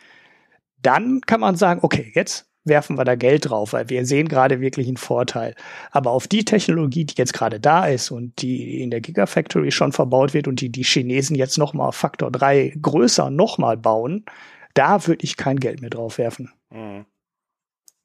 dann 0.82 1.22
kann 1.22 1.40
man 1.40 1.56
sagen, 1.56 1.80
okay, 1.84 2.12
jetzt 2.14 2.46
werfen 2.64 2.98
wir 2.98 3.06
da 3.06 3.16
Geld 3.16 3.50
drauf, 3.50 3.74
weil 3.74 3.90
wir 3.90 4.06
sehen 4.06 4.28
gerade 4.28 4.60
wirklich 4.60 4.88
einen 4.88 4.98
Vorteil. 4.98 5.56
Aber 5.92 6.12
auf 6.12 6.28
die 6.28 6.44
Technologie, 6.44 7.06
die 7.06 7.16
jetzt 7.18 7.34
gerade 7.34 7.60
da 7.60 7.86
ist 7.86 8.12
und 8.12 8.42
die 8.42 8.82
in 8.82 8.92
der 8.92 9.00
Gigafactory 9.02 9.72
schon 9.72 9.94
verbaut 9.94 10.34
wird 10.34 10.48
und 10.48 10.60
die 10.62 10.70
die 10.70 10.84
Chinesen 10.84 11.36
jetzt 11.36 11.58
noch 11.58 11.74
mal 11.74 11.92
Faktor 11.92 12.30
drei 12.32 12.74
größer 12.82 13.30
noch 13.30 13.58
mal 13.58 13.78
bauen, 13.78 14.26
da 14.74 15.08
würde 15.08 15.24
ich 15.24 15.38
kein 15.38 15.60
Geld 15.60 15.82
mehr 15.82 15.90
drauf 15.90 16.18
werfen. 16.18 16.52
Mhm. 16.70 17.06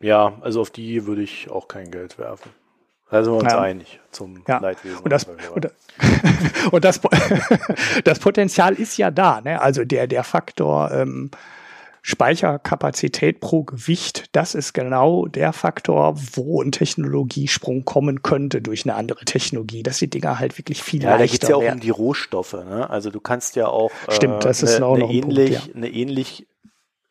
Ja, 0.01 0.35
also 0.41 0.61
auf 0.61 0.71
die 0.71 1.07
würde 1.07 1.23
ich 1.23 1.51
auch 1.51 1.69
kein 1.69 1.91
Geld 1.91 2.19
werfen. 2.19 2.51
Da 3.11 3.23
sind 3.23 3.35
wir 3.35 3.41
uns 3.41 3.53
Ja. 3.53 3.61
einig 3.61 4.01
zum 4.11 4.43
Ja. 4.49 4.59
Leidwesen. 4.59 4.99
Und 5.01 5.11
das, 5.11 5.25
und, 5.25 5.71
und 6.73 6.85
das, 6.85 7.01
das 8.05 8.19
Potenzial 8.21 8.75
ist 8.75 8.97
ja 8.97 9.11
da. 9.11 9.41
Ne? 9.43 9.61
Also 9.61 9.85
der, 9.85 10.07
der 10.07 10.25
Faktor 10.25 10.91
ähm, 10.93 11.31
Speicherkapazität 12.05 13.39
pro 13.39 13.63
Gewicht, 13.63 14.25
das 14.33 14.57
ist 14.57 14.73
genau 14.73 15.27
der 15.27 15.53
Faktor, 15.53 16.17
wo 16.35 16.61
ein 16.61 16.73
Technologiesprung 16.73 17.85
kommen 17.85 18.23
könnte 18.23 18.61
durch 18.61 18.85
eine 18.85 18.97
andere 18.97 19.25
Technologie, 19.25 19.85
dass 19.85 19.99
die 19.99 20.11
Dinger 20.11 20.41
halt 20.41 20.59
wirklich 20.59 20.83
viel 20.83 21.03
Ja, 21.03 21.11
da 21.11 21.17
leichter 21.19 21.39
geht's 21.39 21.49
ja 21.49 21.57
auch 21.57 21.63
werden. 21.63 21.75
um 21.75 21.81
die 21.81 21.91
Rohstoffe. 21.91 22.55
Ne? 22.55 22.91
Also 22.91 23.11
du 23.11 23.21
kannst 23.21 23.55
ja 23.55 23.69
auch 23.69 23.93
Stimmt, 24.09 24.45
das 24.45 24.65
ist 24.65 24.77
eine, 24.77 24.87
auch 24.87 24.99
ein 24.99 25.21
Punkt, 25.21 25.49
ja. 25.49 25.61
eine 25.75 25.89
ähnlich 25.91 26.49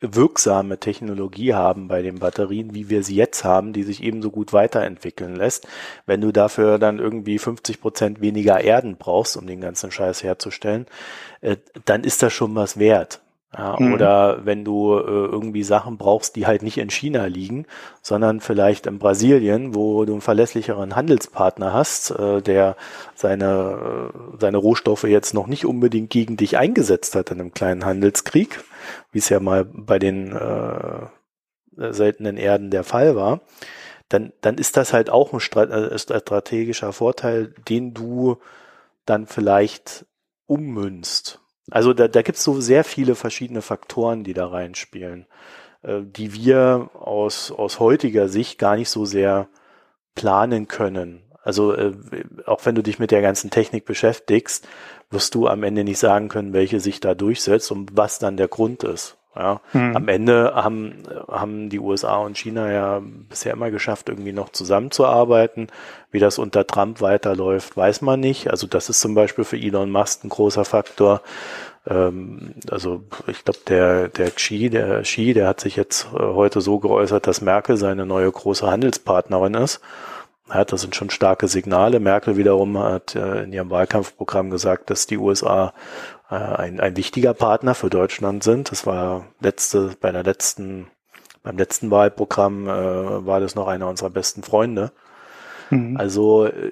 wirksame 0.02 0.80
Technologie 0.80 1.54
haben 1.54 1.88
bei 1.88 2.02
den 2.02 2.20
Batterien, 2.20 2.74
wie 2.74 2.90
wir 2.90 3.04
sie 3.04 3.16
jetzt 3.16 3.44
haben, 3.44 3.72
die 3.72 3.84
sich 3.84 4.04
ebenso 4.04 4.32
gut 4.32 4.52
weiterentwickeln 4.52 5.36
lässt. 5.36 5.68
Wenn 6.06 6.22
du 6.22 6.32
dafür 6.32 6.80
dann 6.80 7.00
irgendwie 7.00 7.38
50 7.38 7.80
Prozent 7.80 8.20
weniger 8.20 8.60
Erden 8.60 8.98
brauchst, 8.98 9.38
um 9.38 9.46
den 9.48 9.62
ganzen 9.62 9.92
Scheiß 9.92 10.24
herzustellen, 10.24 10.88
äh, 11.42 11.58
dann 11.86 12.04
ist 12.04 12.24
das 12.24 12.34
schon 12.34 12.56
was 12.56 12.78
wert. 12.78 13.22
Ja, 13.58 13.76
Mhm. 13.80 13.94
Oder 13.94 14.46
wenn 14.46 14.64
du 14.64 14.96
äh, 14.98 15.02
irgendwie 15.02 15.64
Sachen 15.64 15.98
brauchst, 15.98 16.36
die 16.38 16.48
halt 16.48 16.64
nicht 16.64 16.78
in 16.78 16.90
China 16.90 17.26
liegen, 17.26 17.66
sondern 18.02 18.40
vielleicht 18.40 18.88
in 18.88 18.98
Brasilien, 18.98 19.76
wo 19.76 20.06
du 20.06 20.14
einen 20.14 20.22
verlässlicheren 20.22 20.96
Handelspartner 20.96 21.74
hast, 21.74 22.12
äh, 22.12 22.42
der 22.42 22.78
seine, 23.14 24.12
äh, 24.14 24.38
seine 24.40 24.58
Rohstoffe 24.58 25.04
jetzt 25.04 25.34
noch 25.34 25.48
nicht 25.48 25.66
unbedingt 25.66 26.10
gegen 26.10 26.38
dich 26.38 26.58
eingesetzt 26.58 27.14
hat 27.16 27.32
in 27.32 27.42
einem 27.42 27.54
kleinen 27.54 27.86
Handelskrieg, 27.86 28.64
wie 29.12 29.20
es 29.20 29.28
ja 29.30 29.42
mal 29.42 29.66
bei 29.66 30.00
den 30.00 30.32
äh, 30.32 31.08
seltenen 31.76 32.38
Erden 32.38 32.70
der 32.72 32.84
Fall 32.86 33.16
war, 33.16 33.42
dann, 34.10 34.34
dann 34.42 34.58
ist 34.58 34.78
das 34.78 34.94
halt 34.94 35.10
auch 35.10 35.34
ein 35.34 35.40
äh, 35.70 35.98
strategischer 36.00 36.94
Vorteil, 36.94 37.54
den 37.70 37.94
du 37.94 38.38
dann 39.06 39.26
vielleicht 39.28 40.06
ummünzt. 40.48 41.40
Also 41.70 41.94
da, 41.94 42.08
da 42.08 42.22
gibt 42.22 42.38
es 42.38 42.44
so 42.44 42.60
sehr 42.60 42.84
viele 42.84 43.16
verschiedene 43.16 43.62
Faktoren, 43.62 44.24
die 44.24 44.34
da 44.34 44.48
reinspielen, 44.48 45.28
äh, 45.84 46.02
die 46.02 46.34
wir 46.34 46.90
aus, 46.94 47.52
aus 47.52 47.80
heutiger 47.80 48.30
Sicht 48.30 48.58
gar 48.58 48.76
nicht 48.76 48.90
so 48.90 49.06
sehr 49.06 49.48
planen 50.16 50.68
können. 50.68 51.24
Also 51.44 51.74
äh, 51.74 51.94
auch 52.46 52.66
wenn 52.66 52.76
du 52.76 52.84
dich 52.84 53.00
mit 53.00 53.12
der 53.12 53.22
ganzen 53.22 53.50
Technik 53.50 53.86
beschäftigst, 53.86 54.68
wirst 55.10 55.36
du 55.36 55.48
am 55.48 55.64
Ende 55.64 55.84
nicht 55.84 56.00
sagen 56.00 56.30
können, 56.30 56.54
welche 56.54 56.80
sich 56.80 57.00
da 57.00 57.14
durchsetzt 57.14 57.72
und 57.72 57.96
was 57.98 58.20
dann 58.20 58.38
der 58.38 58.48
Grund 58.48 58.84
ist. 58.84 59.18
Ja, 59.34 59.62
Mhm. 59.72 59.96
am 59.96 60.08
Ende 60.10 60.54
haben, 60.56 61.04
haben 61.30 61.70
die 61.70 61.80
USA 61.80 62.18
und 62.18 62.38
China 62.38 62.70
ja 62.70 63.02
bisher 63.30 63.54
immer 63.54 63.72
geschafft, 63.72 64.10
irgendwie 64.10 64.34
noch 64.34 64.50
zusammenzuarbeiten. 64.50 65.68
Wie 66.12 66.20
das 66.20 66.38
unter 66.38 66.68
Trump 66.68 67.00
weiterläuft, 67.00 67.78
weiß 67.78 68.02
man 68.02 68.20
nicht. 68.20 68.50
Also 68.52 68.68
das 68.68 68.90
ist 68.90 69.00
zum 69.00 69.16
Beispiel 69.16 69.46
für 69.46 69.58
Elon 69.58 69.90
Musk 69.90 70.26
ein 70.26 70.30
großer 70.30 70.66
Faktor. 70.66 71.22
Ähm, 71.88 72.56
also 72.70 73.04
ich 73.28 73.44
glaube, 73.46 73.60
der, 73.68 74.10
der 74.10 74.32
Xi, 74.32 74.70
der 74.70 75.02
Xi, 75.04 75.34
der 75.34 75.48
hat 75.48 75.62
sich 75.62 75.78
jetzt 75.78 76.08
äh, 76.14 76.18
heute 76.20 76.60
so 76.62 76.80
geäußert, 76.80 77.26
dass 77.26 77.42
Merkel 77.42 77.78
seine 77.78 78.06
neue 78.06 78.30
große 78.32 78.70
Handelspartnerin 78.70 79.54
ist. 79.54 79.80
Ja, 80.54 80.66
das 80.66 80.82
sind 80.82 80.96
schon 80.96 81.10
starke 81.10 81.48
Signale. 81.48 82.00
Merkel 82.00 82.36
wiederum 82.36 82.78
hat 82.78 83.16
äh, 83.16 83.44
in 83.44 83.54
ihrem 83.54 83.70
Wahlkampfprogramm 83.70 84.50
gesagt, 84.50 84.90
dass 84.90 85.08
die 85.08 85.18
USA 85.18 85.74
äh, 86.30 86.36
ein, 86.36 86.80
ein 86.80 86.98
wichtiger 86.98 87.34
Partner 87.34 87.74
für 87.74 87.90
Deutschland 87.90 88.44
sind. 88.44 88.72
Das 88.72 88.86
war 88.86 89.28
letzte, 89.40 89.96
bei 90.02 90.12
der 90.12 90.24
letzten, 90.24 90.88
beim 91.44 91.58
letzten 91.58 91.90
Wahlprogramm 91.90 92.68
äh, 92.68 93.26
war 93.26 93.40
das 93.40 93.56
noch 93.56 93.68
einer 93.68 93.88
unserer 93.88 94.10
besten 94.10 94.44
Freunde. 94.44 94.92
Mhm. 95.70 95.96
Also 95.98 96.48
äh, 96.48 96.72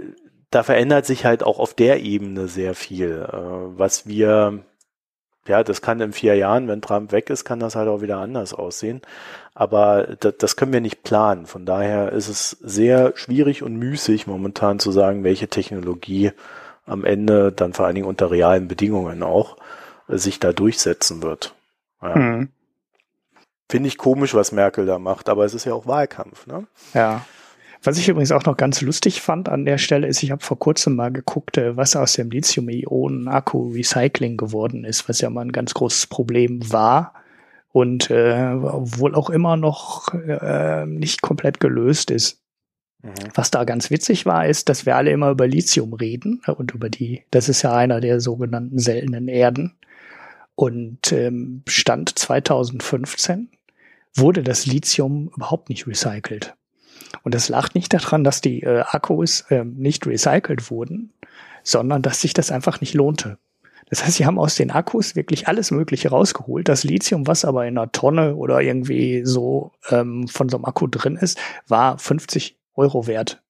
da 0.51 0.63
verändert 0.63 1.05
sich 1.05 1.25
halt 1.25 1.43
auch 1.43 1.59
auf 1.59 1.73
der 1.73 2.01
Ebene 2.01 2.47
sehr 2.47 2.75
viel. 2.75 3.27
Äh, 3.31 3.37
was 3.77 4.07
wir, 4.07 4.63
ja, 5.47 5.63
das 5.63 5.81
kann 5.81 6.01
in 6.01 6.11
vier 6.11 6.35
Jahren, 6.35 6.67
wenn 6.67 6.81
Trump 6.81 7.11
weg 7.11 7.29
ist, 7.29 7.45
kann 7.45 7.59
das 7.59 7.75
halt 7.75 7.87
auch 7.87 8.01
wieder 8.01 8.17
anders 8.17 8.53
aussehen. 8.53 9.01
Aber 9.59 10.15
das, 10.15 10.55
können 10.55 10.71
wir 10.71 10.79
nicht 10.79 11.03
planen. 11.03 11.45
Von 11.45 11.65
daher 11.65 12.13
ist 12.13 12.29
es 12.29 12.51
sehr 12.61 13.11
schwierig 13.17 13.61
und 13.61 13.75
müßig 13.75 14.25
momentan 14.25 14.79
zu 14.79 14.93
sagen, 14.93 15.25
welche 15.25 15.49
Technologie 15.49 16.31
am 16.85 17.03
Ende 17.03 17.51
dann 17.51 17.73
vor 17.73 17.85
allen 17.85 17.95
Dingen 17.95 18.07
unter 18.07 18.31
realen 18.31 18.69
Bedingungen 18.69 19.21
auch 19.21 19.57
äh, 20.07 20.15
sich 20.15 20.39
da 20.39 20.53
durchsetzen 20.53 21.21
wird. 21.21 21.55
Ja. 22.01 22.15
Mhm. 22.15 22.47
Finde 23.69 23.89
ich 23.89 23.97
komisch, 23.97 24.33
was 24.33 24.53
Merkel 24.53 24.85
da 24.85 24.97
macht, 24.97 25.27
aber 25.27 25.43
es 25.43 25.53
ist 25.53 25.65
ja 25.65 25.73
auch 25.73 25.85
Wahlkampf. 25.85 26.47
Ne? 26.47 26.65
Ja. 26.93 27.25
Was 27.83 27.97
ich 27.97 28.07
übrigens 28.07 28.31
auch 28.31 28.45
noch 28.45 28.55
ganz 28.55 28.79
lustig 28.79 29.21
fand 29.21 29.49
an 29.49 29.65
der 29.65 29.77
Stelle 29.77 30.07
ist, 30.07 30.23
ich 30.23 30.31
habe 30.31 30.41
vor 30.41 30.57
kurzem 30.57 30.95
mal 30.95 31.11
geguckt, 31.11 31.57
äh, 31.57 31.75
was 31.75 31.97
aus 31.97 32.13
dem 32.13 32.31
Lithium-Ionen-Akku-Recycling 32.31 34.37
geworden 34.37 34.85
ist, 34.85 35.09
was 35.09 35.19
ja 35.19 35.29
mal 35.29 35.41
ein 35.41 35.51
ganz 35.51 35.73
großes 35.73 36.07
Problem 36.07 36.71
war 36.71 37.13
und 37.71 38.09
äh, 38.09 38.55
wohl 38.55 39.15
auch 39.15 39.29
immer 39.29 39.57
noch 39.57 40.13
äh, 40.13 40.85
nicht 40.85 41.21
komplett 41.21 41.59
gelöst 41.59 42.11
ist. 42.11 42.41
Mhm. 43.01 43.13
Was 43.33 43.51
da 43.51 43.63
ganz 43.63 43.91
witzig 43.91 44.25
war, 44.25 44.47
ist, 44.47 44.69
dass 44.69 44.85
wir 44.85 44.95
alle 44.95 45.11
immer 45.11 45.29
über 45.29 45.47
Lithium 45.47 45.93
reden 45.93 46.41
äh, 46.45 46.51
und 46.51 46.71
über 46.73 46.89
die, 46.89 47.23
das 47.31 47.49
ist 47.49 47.61
ja 47.61 47.73
einer 47.73 48.01
der 48.01 48.19
sogenannten 48.19 48.79
seltenen 48.79 49.27
Erden. 49.27 49.75
Und 50.55 51.13
ähm, 51.13 51.63
Stand 51.67 52.17
2015 52.17 53.49
wurde 54.13 54.43
das 54.43 54.65
Lithium 54.65 55.31
überhaupt 55.35 55.69
nicht 55.69 55.87
recycelt. 55.87 56.55
Und 57.23 57.33
das 57.33 57.49
lag 57.49 57.73
nicht 57.73 57.93
daran, 57.93 58.23
dass 58.23 58.41
die 58.41 58.63
äh, 58.63 58.81
Akkus 58.81 59.41
äh, 59.49 59.63
nicht 59.63 60.05
recycelt 60.05 60.69
wurden, 60.69 61.13
sondern 61.63 62.01
dass 62.01 62.21
sich 62.21 62.33
das 62.33 62.51
einfach 62.51 62.81
nicht 62.81 62.93
lohnte. 62.93 63.37
Das 63.89 64.05
heißt, 64.05 64.17
sie 64.17 64.25
haben 64.25 64.37
aus 64.37 64.55
den 64.55 64.71
Akkus 64.71 65.15
wirklich 65.15 65.47
alles 65.47 65.71
Mögliche 65.71 66.09
rausgeholt. 66.09 66.67
Das 66.67 66.83
Lithium, 66.83 67.25
was 67.25 67.43
aber 67.43 67.65
in 67.65 67.77
einer 67.77 67.91
Tonne 67.91 68.35
oder 68.35 68.61
irgendwie 68.61 69.25
so 69.25 69.71
ähm, 69.89 70.27
von 70.27 70.47
so 70.47 70.57
einem 70.57 70.65
Akku 70.65 70.87
drin 70.87 71.15
ist, 71.15 71.39
war 71.67 71.97
50 71.97 72.57
Euro 72.75 73.07
wert. 73.07 73.41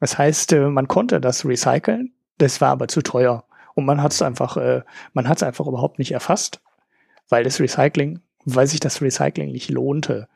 Das 0.00 0.18
heißt, 0.18 0.52
äh, 0.52 0.68
man 0.68 0.88
konnte 0.88 1.20
das 1.20 1.44
recyceln, 1.44 2.12
das 2.38 2.60
war 2.60 2.70
aber 2.70 2.88
zu 2.88 3.02
teuer. 3.02 3.44
Und 3.74 3.84
man 3.84 4.02
hat 4.02 4.12
es 4.12 4.22
einfach, 4.22 4.56
äh, 4.56 4.82
man 5.12 5.28
hat 5.28 5.36
es 5.36 5.42
einfach 5.42 5.66
überhaupt 5.66 5.98
nicht 5.98 6.12
erfasst, 6.12 6.60
weil 7.28 7.44
das 7.44 7.60
Recycling, 7.60 8.20
weil 8.44 8.66
sich 8.66 8.80
das 8.80 9.00
Recycling 9.00 9.52
nicht 9.52 9.70
lohnte. 9.70 10.28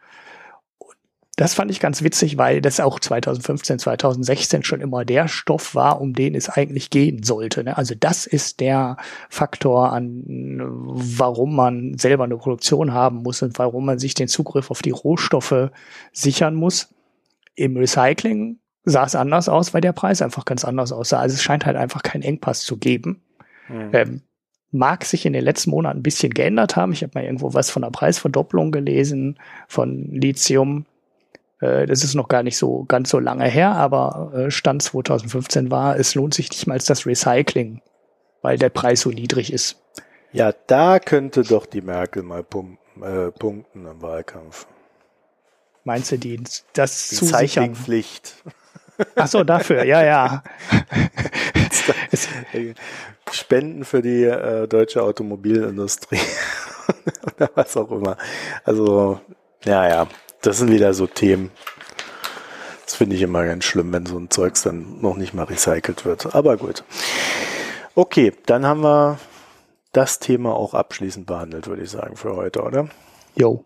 Das 1.36 1.54
fand 1.54 1.70
ich 1.70 1.80
ganz 1.80 2.02
witzig, 2.02 2.38
weil 2.38 2.60
das 2.60 2.78
auch 2.78 3.00
2015, 3.00 3.80
2016 3.80 4.62
schon 4.62 4.80
immer 4.80 5.04
der 5.04 5.26
Stoff 5.26 5.74
war, 5.74 6.00
um 6.00 6.12
den 6.12 6.34
es 6.36 6.48
eigentlich 6.48 6.90
gehen 6.90 7.24
sollte. 7.24 7.64
Ne? 7.64 7.76
Also 7.76 7.94
das 7.98 8.26
ist 8.26 8.60
der 8.60 8.96
Faktor, 9.30 9.92
an 9.92 10.22
warum 10.26 11.56
man 11.56 11.98
selber 11.98 12.24
eine 12.24 12.36
Produktion 12.36 12.92
haben 12.92 13.22
muss 13.22 13.42
und 13.42 13.58
warum 13.58 13.84
man 13.84 13.98
sich 13.98 14.14
den 14.14 14.28
Zugriff 14.28 14.70
auf 14.70 14.80
die 14.80 14.90
Rohstoffe 14.90 15.70
sichern 16.12 16.54
muss. 16.54 16.94
Im 17.56 17.76
Recycling 17.76 18.58
sah 18.84 19.04
es 19.04 19.16
anders 19.16 19.48
aus, 19.48 19.74
weil 19.74 19.80
der 19.80 19.92
Preis 19.92 20.22
einfach 20.22 20.44
ganz 20.44 20.64
anders 20.64 20.92
aussah. 20.92 21.18
Also 21.18 21.34
es 21.34 21.42
scheint 21.42 21.66
halt 21.66 21.76
einfach 21.76 22.02
keinen 22.02 22.22
Engpass 22.22 22.60
zu 22.60 22.76
geben. 22.76 23.22
Mhm. 23.68 23.90
Ähm, 23.92 24.20
mag 24.70 25.04
sich 25.04 25.24
in 25.24 25.32
den 25.32 25.44
letzten 25.44 25.70
Monaten 25.70 26.00
ein 26.00 26.02
bisschen 26.02 26.34
geändert 26.34 26.76
haben. 26.76 26.92
Ich 26.92 27.02
habe 27.02 27.12
mal 27.14 27.24
irgendwo 27.24 27.54
was 27.54 27.70
von 27.70 27.82
der 27.82 27.90
Preisverdopplung 27.90 28.72
gelesen 28.72 29.38
von 29.68 30.10
Lithium. 30.12 30.84
Äh, 31.60 31.86
das 31.86 32.04
ist 32.04 32.14
noch 32.14 32.28
gar 32.28 32.42
nicht 32.42 32.56
so 32.56 32.84
ganz 32.84 33.10
so 33.10 33.18
lange 33.18 33.46
her, 33.46 33.72
aber 33.72 34.32
äh, 34.34 34.50
Stand 34.50 34.82
2015 34.82 35.70
war, 35.70 35.98
es 35.98 36.14
lohnt 36.14 36.34
sich 36.34 36.50
nicht 36.50 36.66
mal 36.66 36.78
das 36.78 37.06
Recycling, 37.06 37.80
weil 38.42 38.58
der 38.58 38.70
Preis 38.70 39.00
so 39.00 39.10
niedrig 39.10 39.52
ist. 39.52 39.76
Ja, 40.32 40.52
da 40.66 40.98
könnte 40.98 41.42
doch 41.42 41.66
die 41.66 41.80
Merkel 41.80 42.22
mal 42.22 42.42
pumpen, 42.42 42.78
äh, 43.02 43.30
punkten 43.30 43.86
im 43.86 44.02
Wahlkampf. 44.02 44.66
Meinst 45.84 46.12
du, 46.12 46.18
die 46.18 46.42
das 46.72 47.10
Die? 47.10 47.16
Zeichlingpflicht. 47.16 48.36
Ach 49.16 49.26
so, 49.26 49.44
dafür, 49.44 49.84
ja, 49.84 50.04
ja. 50.04 50.42
Spenden 53.30 53.84
für 53.84 54.00
die 54.00 54.24
äh, 54.24 54.66
deutsche 54.66 55.02
Automobilindustrie 55.02 56.20
oder 57.36 57.50
was 57.54 57.76
auch 57.76 57.90
immer. 57.90 58.16
Also, 58.64 59.20
ja, 59.64 59.88
ja, 59.88 60.06
das 60.46 60.58
sind 60.58 60.70
wieder 60.70 60.94
so 60.94 61.06
Themen. 61.06 61.50
Das 62.84 62.94
finde 62.96 63.16
ich 63.16 63.22
immer 63.22 63.44
ganz 63.44 63.64
schlimm, 63.64 63.92
wenn 63.92 64.06
so 64.06 64.18
ein 64.18 64.30
Zeugs 64.30 64.62
dann 64.62 65.00
noch 65.00 65.16
nicht 65.16 65.34
mal 65.34 65.44
recycelt 65.44 66.04
wird. 66.04 66.34
Aber 66.34 66.56
gut. 66.56 66.84
Okay, 67.94 68.32
dann 68.46 68.66
haben 68.66 68.82
wir 68.82 69.18
das 69.92 70.18
Thema 70.18 70.54
auch 70.54 70.74
abschließend 70.74 71.26
behandelt, 71.26 71.66
würde 71.66 71.82
ich 71.82 71.90
sagen, 71.90 72.16
für 72.16 72.34
heute, 72.36 72.62
oder? 72.62 72.88
Jo. 73.36 73.64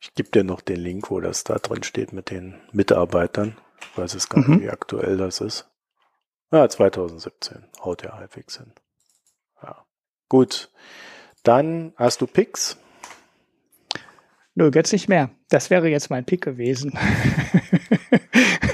Ich 0.00 0.14
gebe 0.14 0.30
dir 0.30 0.44
noch 0.44 0.60
den 0.62 0.80
Link, 0.80 1.10
wo 1.10 1.20
das 1.20 1.44
da 1.44 1.54
drin 1.56 1.82
steht 1.82 2.12
mit 2.12 2.30
den 2.30 2.60
Mitarbeitern. 2.72 3.56
Ich 3.92 3.98
weiß 3.98 4.14
es 4.14 4.28
gar 4.28 4.40
Mhm. 4.42 4.54
nicht, 4.54 4.62
wie 4.64 4.70
aktuell 4.70 5.16
das 5.16 5.40
ist. 5.40 5.68
Ja, 6.52 6.68
2017. 6.68 7.64
Haut 7.84 8.02
ja 8.02 8.14
halbwegs 8.14 8.56
hin. 8.56 8.72
Ja. 9.62 9.84
Gut. 10.28 10.70
Dann 11.44 11.92
hast 11.96 12.20
du 12.20 12.26
Picks. 12.26 12.76
Nö, 14.60 14.70
jetzt 14.74 14.92
nicht 14.92 15.08
mehr. 15.08 15.30
Das 15.48 15.70
wäre 15.70 15.88
jetzt 15.88 16.10
mein 16.10 16.24
Pick 16.26 16.42
gewesen. 16.42 16.92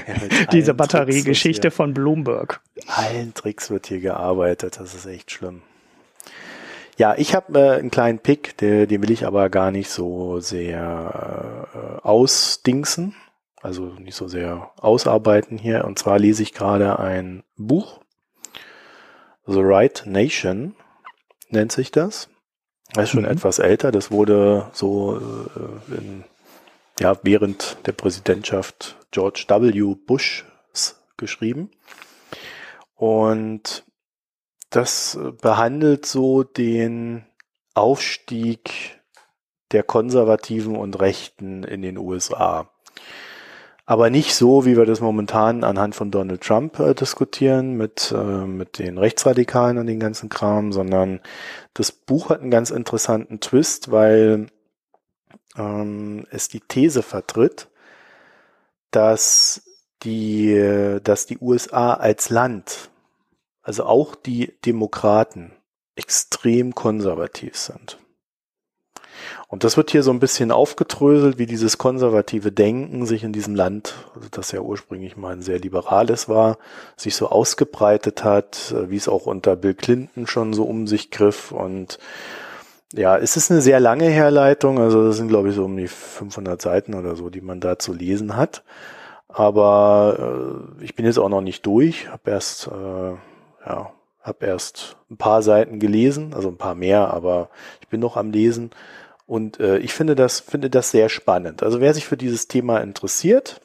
Ja, 0.07 0.45
Diese 0.51 0.73
Batteriegeschichte 0.73 1.69
von 1.69 1.93
Bloomberg. 1.93 2.61
Allen 2.87 3.33
Tricks 3.33 3.69
wird 3.69 3.87
hier 3.87 3.99
gearbeitet. 3.99 4.79
Das 4.79 4.93
ist 4.93 5.05
echt 5.05 5.31
schlimm. 5.31 5.61
Ja, 6.97 7.15
ich 7.17 7.35
habe 7.35 7.59
äh, 7.59 7.79
einen 7.79 7.91
kleinen 7.91 8.19
Pick, 8.19 8.57
der, 8.57 8.87
den 8.87 9.01
will 9.01 9.11
ich 9.11 9.25
aber 9.25 9.49
gar 9.49 9.71
nicht 9.71 9.89
so 9.89 10.39
sehr 10.39 11.69
äh, 11.73 12.07
ausdingsen, 12.07 13.15
also 13.61 13.85
nicht 13.99 14.15
so 14.15 14.27
sehr 14.27 14.71
ausarbeiten 14.77 15.57
hier. 15.57 15.85
Und 15.85 15.99
zwar 15.99 16.17
lese 16.19 16.43
ich 16.43 16.53
gerade 16.53 16.99
ein 16.99 17.43
Buch, 17.55 18.01
The 19.45 19.61
Right 19.61 20.03
Nation 20.05 20.75
nennt 21.49 21.71
sich 21.71 21.91
das. 21.91 22.29
Das 22.93 23.05
ist 23.05 23.09
schon 23.11 23.23
mhm. 23.23 23.29
etwas 23.29 23.59
älter. 23.59 23.91
Das 23.91 24.11
wurde 24.11 24.69
so 24.73 25.19
äh, 25.19 25.95
in, 25.95 26.23
ja, 26.99 27.17
während 27.23 27.77
der 27.85 27.91
Präsidentschaft 27.91 28.97
George 29.11 29.45
W. 29.47 29.95
Bushs 29.95 30.43
geschrieben. 31.17 31.71
Und 32.95 33.83
das 34.69 35.17
behandelt 35.41 36.05
so 36.05 36.43
den 36.43 37.25
Aufstieg 37.73 38.99
der 39.71 39.83
Konservativen 39.83 40.75
und 40.75 40.99
Rechten 40.99 41.63
in 41.63 41.81
den 41.81 41.97
USA. 41.97 42.69
Aber 43.89 44.09
nicht 44.09 44.35
so, 44.35 44.65
wie 44.65 44.75
wir 44.75 44.85
das 44.85 44.99
momentan 44.99 45.63
anhand 45.63 45.95
von 45.95 46.11
Donald 46.11 46.41
Trump 46.41 46.77
äh, 46.77 46.93
diskutieren 46.93 47.77
mit, 47.77 48.13
äh, 48.15 48.45
mit 48.45 48.79
den 48.79 48.97
Rechtsradikalen 48.97 49.77
und 49.77 49.87
den 49.87 50.01
ganzen 50.01 50.27
Kram, 50.27 50.73
sondern 50.73 51.21
das 51.73 51.93
Buch 51.93 52.29
hat 52.29 52.41
einen 52.41 52.51
ganz 52.51 52.69
interessanten 52.69 53.39
Twist, 53.39 53.89
weil 53.89 54.47
ähm, 55.57 56.27
es 56.31 56.49
die 56.49 56.59
These 56.59 57.01
vertritt, 57.01 57.69
dass 58.91 59.63
die, 60.03 60.99
dass 61.01 61.25
die 61.25 61.37
USA 61.39 61.93
als 61.93 62.29
Land 62.29 62.89
also 63.63 63.85
auch 63.85 64.15
die 64.15 64.53
Demokraten 64.65 65.53
extrem 65.95 66.75
konservativ 66.75 67.57
sind. 67.57 67.97
Und 69.47 69.63
das 69.63 69.77
wird 69.77 69.91
hier 69.91 70.03
so 70.03 70.11
ein 70.11 70.19
bisschen 70.19 70.51
aufgedröselt, 70.51 71.37
wie 71.37 71.45
dieses 71.45 71.77
konservative 71.77 72.51
Denken 72.51 73.05
sich 73.05 73.23
in 73.23 73.33
diesem 73.33 73.55
Land, 73.55 73.93
das 74.31 74.51
ja 74.51 74.59
ursprünglich 74.59 75.17
mal 75.17 75.33
ein 75.33 75.41
sehr 75.41 75.59
liberales 75.59 76.27
war, 76.27 76.57
sich 76.95 77.15
so 77.15 77.29
ausgebreitet 77.29 78.23
hat, 78.23 78.75
wie 78.89 78.97
es 78.97 79.07
auch 79.07 79.25
unter 79.25 79.55
Bill 79.55 79.73
Clinton 79.73 80.27
schon 80.27 80.53
so 80.53 80.63
um 80.63 80.87
sich 80.87 81.11
griff. 81.11 81.51
Und 81.51 81.99
ja, 82.93 83.17
es 83.17 83.37
ist 83.37 83.51
eine 83.51 83.61
sehr 83.61 83.79
lange 83.79 84.05
Herleitung, 84.05 84.79
also 84.79 85.07
das 85.07 85.17
sind 85.17 85.27
glaube 85.27 85.49
ich 85.49 85.55
so 85.55 85.65
um 85.65 85.77
die 85.77 85.87
500 85.87 86.61
Seiten 86.61 86.93
oder 86.93 87.15
so, 87.15 87.29
die 87.29 87.41
man 87.41 87.59
da 87.59 87.79
zu 87.79 87.93
lesen 87.93 88.35
hat. 88.35 88.63
Aber 89.27 90.71
äh, 90.79 90.83
ich 90.83 90.95
bin 90.95 91.05
jetzt 91.05 91.19
auch 91.19 91.29
noch 91.29 91.41
nicht 91.41 91.65
durch, 91.65 92.09
habe 92.09 92.31
erst 92.31 92.67
äh, 92.67 93.11
ja, 93.67 93.91
habe 94.27 94.45
erst 94.45 94.97
ein 95.09 95.17
paar 95.17 95.41
Seiten 95.41 95.79
gelesen, 95.79 96.33
also 96.33 96.49
ein 96.49 96.57
paar 96.57 96.75
mehr, 96.75 97.13
aber 97.13 97.49
ich 97.81 97.87
bin 97.87 98.01
noch 98.01 98.17
am 98.17 98.31
Lesen 98.31 98.71
und 99.27 99.59
äh, 99.59 99.77
ich 99.79 99.93
finde 99.93 100.15
das 100.15 100.39
finde 100.39 100.71
das 100.71 100.89
sehr 100.89 101.09
spannend. 101.09 101.61
Also 101.61 101.79
wer 101.81 101.93
sich 101.93 102.07
für 102.07 102.17
dieses 102.17 102.47
Thema 102.47 102.79
interessiert, 102.79 103.61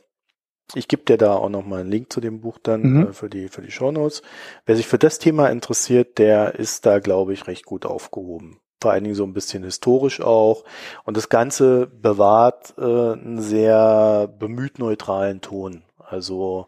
ich 0.74 0.88
gebe 0.88 1.04
dir 1.04 1.16
da 1.16 1.34
auch 1.34 1.48
noch 1.48 1.64
mal 1.64 1.80
einen 1.80 1.90
Link 1.90 2.12
zu 2.12 2.20
dem 2.20 2.40
Buch 2.40 2.58
dann 2.62 2.82
mhm. 2.82 3.06
äh, 3.08 3.12
für 3.12 3.30
die 3.30 3.48
für 3.48 3.62
die 3.62 3.70
Shownotes. 3.70 4.22
Wer 4.66 4.76
sich 4.76 4.88
für 4.88 4.98
das 4.98 5.18
Thema 5.18 5.48
interessiert, 5.48 6.18
der 6.18 6.56
ist 6.56 6.84
da 6.84 6.98
glaube 6.98 7.32
ich 7.32 7.46
recht 7.46 7.64
gut 7.64 7.86
aufgehoben. 7.86 8.58
Vor 8.82 8.90
allen 8.90 9.04
Dingen 9.04 9.14
so 9.14 9.24
ein 9.24 9.32
bisschen 9.32 9.62
historisch 9.62 10.20
auch 10.20 10.64
und 11.04 11.16
das 11.16 11.28
Ganze 11.28 11.86
bewahrt 11.86 12.74
äh, 12.76 12.82
einen 12.82 13.40
sehr 13.40 14.28
bemüht 14.38 14.80
neutralen 14.80 15.40
Ton. 15.40 15.84
Also 15.96 16.66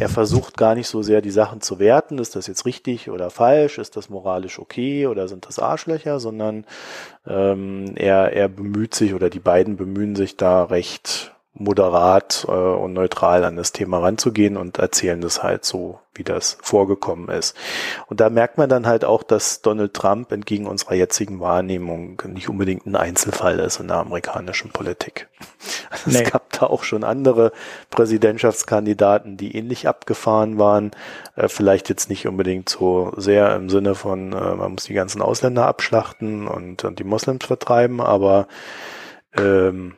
er 0.00 0.08
versucht 0.08 0.56
gar 0.56 0.74
nicht 0.74 0.88
so 0.88 1.02
sehr 1.02 1.20
die 1.20 1.30
Sachen 1.30 1.60
zu 1.60 1.78
werten, 1.78 2.18
ist 2.18 2.36
das 2.36 2.46
jetzt 2.46 2.66
richtig 2.66 3.10
oder 3.10 3.30
falsch, 3.30 3.78
ist 3.78 3.96
das 3.96 4.10
moralisch 4.10 4.58
okay 4.58 5.06
oder 5.06 5.28
sind 5.28 5.46
das 5.46 5.58
Arschlöcher, 5.58 6.20
sondern 6.20 6.64
ähm, 7.26 7.92
er, 7.96 8.32
er 8.32 8.48
bemüht 8.48 8.94
sich 8.94 9.14
oder 9.14 9.30
die 9.30 9.40
beiden 9.40 9.76
bemühen 9.76 10.16
sich 10.16 10.36
da 10.36 10.64
recht 10.64 11.32
moderat 11.54 12.46
äh, 12.48 12.50
und 12.50 12.94
neutral 12.94 13.44
an 13.44 13.56
das 13.56 13.72
Thema 13.72 13.98
ranzugehen 13.98 14.56
und 14.56 14.78
erzählen 14.78 15.20
das 15.20 15.42
halt 15.42 15.66
so, 15.66 16.00
wie 16.14 16.24
das 16.24 16.56
vorgekommen 16.62 17.28
ist. 17.28 17.54
Und 18.06 18.20
da 18.20 18.30
merkt 18.30 18.56
man 18.56 18.70
dann 18.70 18.86
halt 18.86 19.04
auch, 19.04 19.22
dass 19.22 19.60
Donald 19.60 19.92
Trump 19.92 20.32
entgegen 20.32 20.66
unserer 20.66 20.94
jetzigen 20.94 21.40
Wahrnehmung 21.40 22.22
nicht 22.28 22.48
unbedingt 22.48 22.86
ein 22.86 22.96
Einzelfall 22.96 23.58
ist 23.58 23.80
in 23.80 23.88
der 23.88 23.98
amerikanischen 23.98 24.70
Politik. 24.70 25.28
Also 25.90 26.10
nee. 26.10 26.22
Es 26.24 26.30
gab 26.32 26.50
da 26.52 26.66
auch 26.66 26.84
schon 26.84 27.04
andere 27.04 27.52
Präsidentschaftskandidaten, 27.90 29.36
die 29.36 29.54
ähnlich 29.54 29.86
abgefahren 29.86 30.58
waren. 30.58 30.92
Äh, 31.36 31.48
vielleicht 31.48 31.90
jetzt 31.90 32.08
nicht 32.08 32.26
unbedingt 32.26 32.70
so 32.70 33.12
sehr 33.18 33.54
im 33.54 33.68
Sinne 33.68 33.94
von, 33.94 34.32
äh, 34.32 34.54
man 34.54 34.72
muss 34.72 34.84
die 34.84 34.94
ganzen 34.94 35.20
Ausländer 35.20 35.66
abschlachten 35.66 36.48
und, 36.48 36.84
und 36.84 36.98
die 36.98 37.04
Moslems 37.04 37.44
vertreiben, 37.44 38.00
aber 38.00 38.48
ähm, 39.36 39.96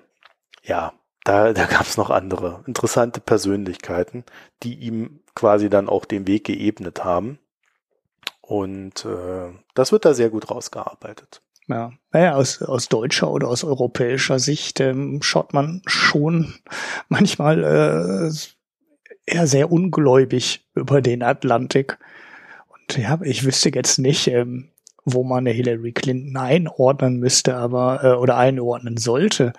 ja, 0.65 0.95
da, 1.25 1.53
da 1.53 1.65
gab 1.65 1.83
es 1.83 1.97
noch 1.97 2.11
andere 2.11 2.63
interessante 2.67 3.21
Persönlichkeiten, 3.21 4.25
die 4.63 4.75
ihm 4.75 5.21
quasi 5.35 5.71
dann 5.71 5.89
auch 5.89 6.05
den 6.05 6.27
Weg 6.27 6.45
geebnet 6.45 7.05
haben. 7.05 7.39
Und 8.43 9.07
äh, 9.07 9.53
das 9.75 9.91
wird 9.91 10.05
da 10.05 10.13
sehr 10.13 10.29
gut 10.29 10.51
rausgearbeitet. 10.51 11.41
Ja, 11.67 11.93
naja, 12.13 12.35
aus, 12.35 12.61
aus 12.61 12.91
deutscher 12.91 13.31
oder 13.31 13.49
aus 13.49 13.65
europäischer 13.65 14.39
Sicht 14.39 14.81
ähm, 14.81 15.23
schaut 15.23 15.55
man 15.55 15.81
schon 15.87 16.55
manchmal 17.09 17.65
äh, 17.65 18.31
eher 19.25 19.47
sehr 19.47 19.73
ungläubig 19.73 20.67
über 20.75 21.01
den 21.01 21.23
Atlantik. 21.23 21.99
Und 22.69 22.99
ja, 22.99 23.19
ich 23.23 23.45
wüsste 23.45 23.71
jetzt 23.75 23.99
nicht, 23.99 24.29
ähm, 24.29 24.69
wo 25.07 25.25
man 25.25 25.39
eine 25.39 25.53
Hillary 25.53 25.93
Clinton 25.93 26.37
einordnen 26.37 27.19
müsste, 27.19 27.57
aber 27.57 28.05
äh, 28.05 28.13
oder 28.13 28.37
einordnen 28.37 28.99
sollte. 28.99 29.55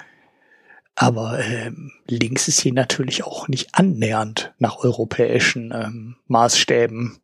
Aber 0.96 1.40
ähm, 1.40 1.92
links 2.08 2.48
ist 2.48 2.58
sie 2.58 2.72
natürlich 2.72 3.24
auch 3.24 3.48
nicht 3.50 3.76
annähernd 3.76 4.54
nach 4.60 4.78
europäischen 4.78 5.74
ähm, 5.74 6.16
Maßstäben. 6.28 7.20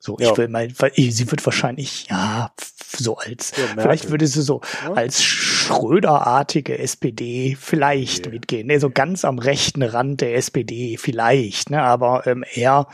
So, 0.00 0.16
ja. 0.18 0.30
ich 0.30 0.36
will 0.36 0.48
mal, 0.48 0.68
weil 0.78 0.92
sie 0.94 1.30
wird 1.30 1.44
wahrscheinlich, 1.44 2.06
ja, 2.08 2.52
so 2.96 3.16
als, 3.16 3.52
ja, 3.56 3.80
vielleicht 3.80 4.10
würde 4.10 4.26
sie 4.26 4.42
so 4.42 4.60
ja. 4.84 4.94
als 4.94 5.22
Schröderartige 5.22 6.78
SPD 6.78 7.56
vielleicht 7.60 8.26
okay. 8.26 8.34
mitgehen. 8.34 8.66
Ne, 8.68 8.80
so 8.80 8.90
ganz 8.90 9.24
am 9.24 9.38
rechten 9.38 9.82
Rand 9.82 10.20
der 10.20 10.36
SPD 10.36 10.96
vielleicht, 10.98 11.70
ne, 11.70 11.82
aber 11.82 12.26
ähm, 12.26 12.44
eher, 12.52 12.86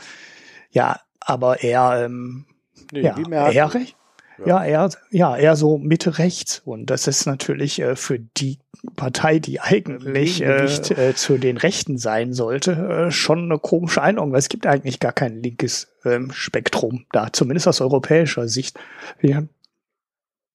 ja, 0.71 0.99
aber 1.19 1.63
eher, 1.63 2.05
ähm, 2.05 2.45
nee, 2.91 3.01
ja, 3.01 3.49
eher 3.51 3.73
recht. 3.73 3.95
Ja, 4.43 4.63
eher, 4.63 4.89
ja, 5.11 5.37
eher 5.37 5.55
so 5.55 5.77
Mitte 5.77 6.17
rechts. 6.17 6.61
Und 6.65 6.89
das 6.89 7.07
ist 7.07 7.25
natürlich 7.25 7.79
äh, 7.81 7.95
für 7.95 8.19
die 8.19 8.59
Partei, 8.95 9.39
die 9.39 9.59
eigentlich 9.61 10.41
äh, 10.41 10.63
nicht 10.63 10.91
äh, 10.91 11.15
zu 11.15 11.37
den 11.37 11.57
Rechten 11.57 11.97
sein 11.97 12.33
sollte, 12.33 12.71
äh, 13.07 13.11
schon 13.11 13.45
eine 13.45 13.59
komische 13.59 14.01
Einordnung, 14.01 14.33
weil 14.33 14.39
es 14.39 14.49
gibt 14.49 14.65
eigentlich 14.65 14.99
gar 14.99 15.13
kein 15.13 15.41
linkes 15.41 15.87
ähm, 16.03 16.31
Spektrum 16.31 17.05
da, 17.11 17.31
zumindest 17.31 17.67
aus 17.67 17.81
europäischer 17.81 18.47
Sicht. 18.47 18.77
Ja, 19.21 19.43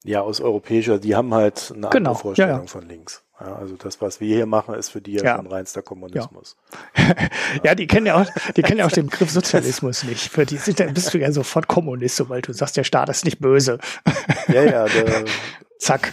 ja 0.04 0.20
aus 0.22 0.40
europäischer, 0.40 0.98
die 0.98 1.14
haben 1.14 1.34
halt 1.34 1.72
eine 1.74 1.88
genau, 1.88 2.10
andere 2.10 2.14
Vorstellung 2.22 2.56
ja, 2.56 2.60
ja. 2.60 2.66
von 2.66 2.88
links. 2.88 3.22
Ja, 3.40 3.56
also 3.56 3.76
das, 3.76 4.00
was 4.02 4.20
wir 4.20 4.34
hier 4.34 4.44
machen, 4.44 4.74
ist 4.74 4.90
für 4.90 5.00
die 5.00 5.14
ja, 5.14 5.36
schon 5.36 5.46
reinster 5.46 5.80
Kommunismus. 5.80 6.56
Ja. 6.96 7.14
ja, 7.64 7.74
die 7.74 7.86
kennen 7.86 8.06
ja 8.06 8.20
auch, 8.20 8.26
die 8.54 8.62
kennen 8.62 8.80
ja 8.80 8.86
auch 8.86 8.92
den 8.92 9.06
Begriff 9.06 9.30
Sozialismus 9.30 10.04
nicht. 10.04 10.28
Für 10.28 10.44
die 10.44 10.58
sind, 10.58 10.78
dann 10.78 10.92
bist 10.92 11.14
du 11.14 11.18
ja 11.18 11.32
sofort 11.32 11.66
Kommunist, 11.66 12.16
sobald 12.16 12.48
du 12.48 12.52
sagst, 12.52 12.76
der 12.76 12.84
Staat 12.84 13.08
ist 13.08 13.24
nicht 13.24 13.38
böse. 13.38 13.78
Ja, 14.48 14.62
ja. 14.62 14.84
Der, 14.84 15.24
Zack. 15.78 16.12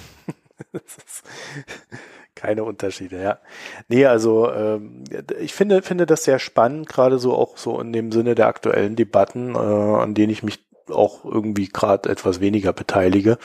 Keine 2.35 2.63
Unterschiede, 2.63 3.21
ja. 3.21 3.39
Nee, 3.87 4.05
also 4.05 4.51
ähm, 4.51 5.03
ich 5.39 5.53
finde, 5.53 5.81
finde 5.81 6.05
das 6.05 6.23
sehr 6.23 6.39
spannend, 6.39 6.87
gerade 6.87 7.19
so 7.19 7.33
auch 7.33 7.57
so 7.57 7.81
in 7.81 7.91
dem 7.91 8.11
Sinne 8.11 8.35
der 8.35 8.47
aktuellen 8.47 8.95
Debatten, 8.95 9.55
äh, 9.55 9.57
an 9.57 10.13
denen 10.13 10.31
ich 10.31 10.43
mich 10.43 10.63
auch 10.89 11.25
irgendwie 11.25 11.67
gerade 11.67 12.09
etwas 12.09 12.39
weniger 12.39 12.73
beteilige. 12.73 13.37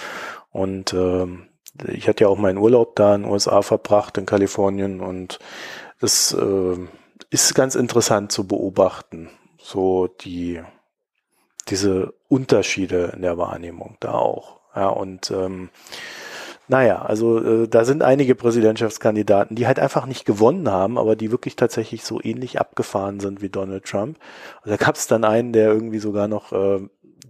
Und 0.51 0.93
ähm, 0.93 1.49
ich 1.89 2.09
hatte 2.09 2.25
ja 2.25 2.29
auch 2.29 2.39
meinen 2.39 2.59
Urlaub 2.59 2.97
da 2.97 3.15
in 3.15 3.23
den 3.23 3.31
USA 3.31 3.63
verbracht, 3.63 4.19
in 4.19 4.27
Kalifornien, 4.27 5.01
und 5.01 5.39
das 6.01 6.33
äh, 6.33 6.77
ist 7.31 7.55
ganz 7.55 7.75
interessant 7.75 8.33
zu 8.33 8.47
beobachten, 8.47 9.31
so 9.59 10.09
die 10.09 10.61
diese 11.69 12.13
Unterschiede 12.29 13.13
in 13.15 13.23
der 13.23 13.39
Wahrnehmung 13.39 13.97
da 14.01 14.13
auch. 14.13 14.61
Ja, 14.75 14.89
und 14.89 15.31
ähm, 15.31 15.71
naja, 16.69 17.03
also 17.03 17.39
äh, 17.39 17.69
da 17.69 17.85
sind 17.85 18.03
einige 18.03 18.35
Präsidentschaftskandidaten, 18.35 19.57
die 19.57 19.67
halt 19.67 19.79
einfach 19.79 20.07
nicht 20.07 20.25
gewonnen 20.25 20.71
haben, 20.71 20.97
aber 20.97 21.17
die 21.17 21.31
wirklich 21.31 21.57
tatsächlich 21.57 22.05
so 22.05 22.21
ähnlich 22.23 22.59
abgefahren 22.59 23.21
sind 23.21 23.43
wie 23.43 23.51
Donald 23.51 23.85
Trump. 23.85 24.19
Also 24.63 24.71
da 24.71 24.77
gab 24.77 24.97
es 24.97 25.07
dann 25.07 25.25
einen, 25.25 25.53
der 25.53 25.69
irgendwie 25.69 25.99
sogar 25.99 26.29
noch 26.29 26.53
äh, 26.53 26.81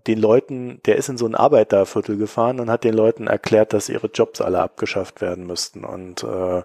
den 0.06 0.18
Leuten, 0.18 0.80
der 0.86 0.96
ist 0.96 1.08
in 1.08 1.18
so 1.18 1.26
ein 1.26 1.34
Arbeiterviertel 1.34 2.16
gefahren 2.16 2.60
und 2.60 2.70
hat 2.70 2.84
den 2.84 2.94
Leuten 2.94 3.26
erklärt, 3.26 3.72
dass 3.72 3.88
ihre 3.88 4.08
Jobs 4.08 4.40
alle 4.40 4.60
abgeschafft 4.60 5.20
werden 5.20 5.46
müssten 5.46 5.84
und 5.84 6.24
äh, 6.24 6.62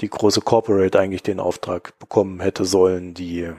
die 0.00 0.08
große 0.10 0.40
Corporate 0.40 0.98
eigentlich 0.98 1.22
den 1.22 1.40
Auftrag 1.40 1.98
bekommen 1.98 2.40
hätte 2.40 2.64
sollen, 2.64 3.14
die 3.14 3.52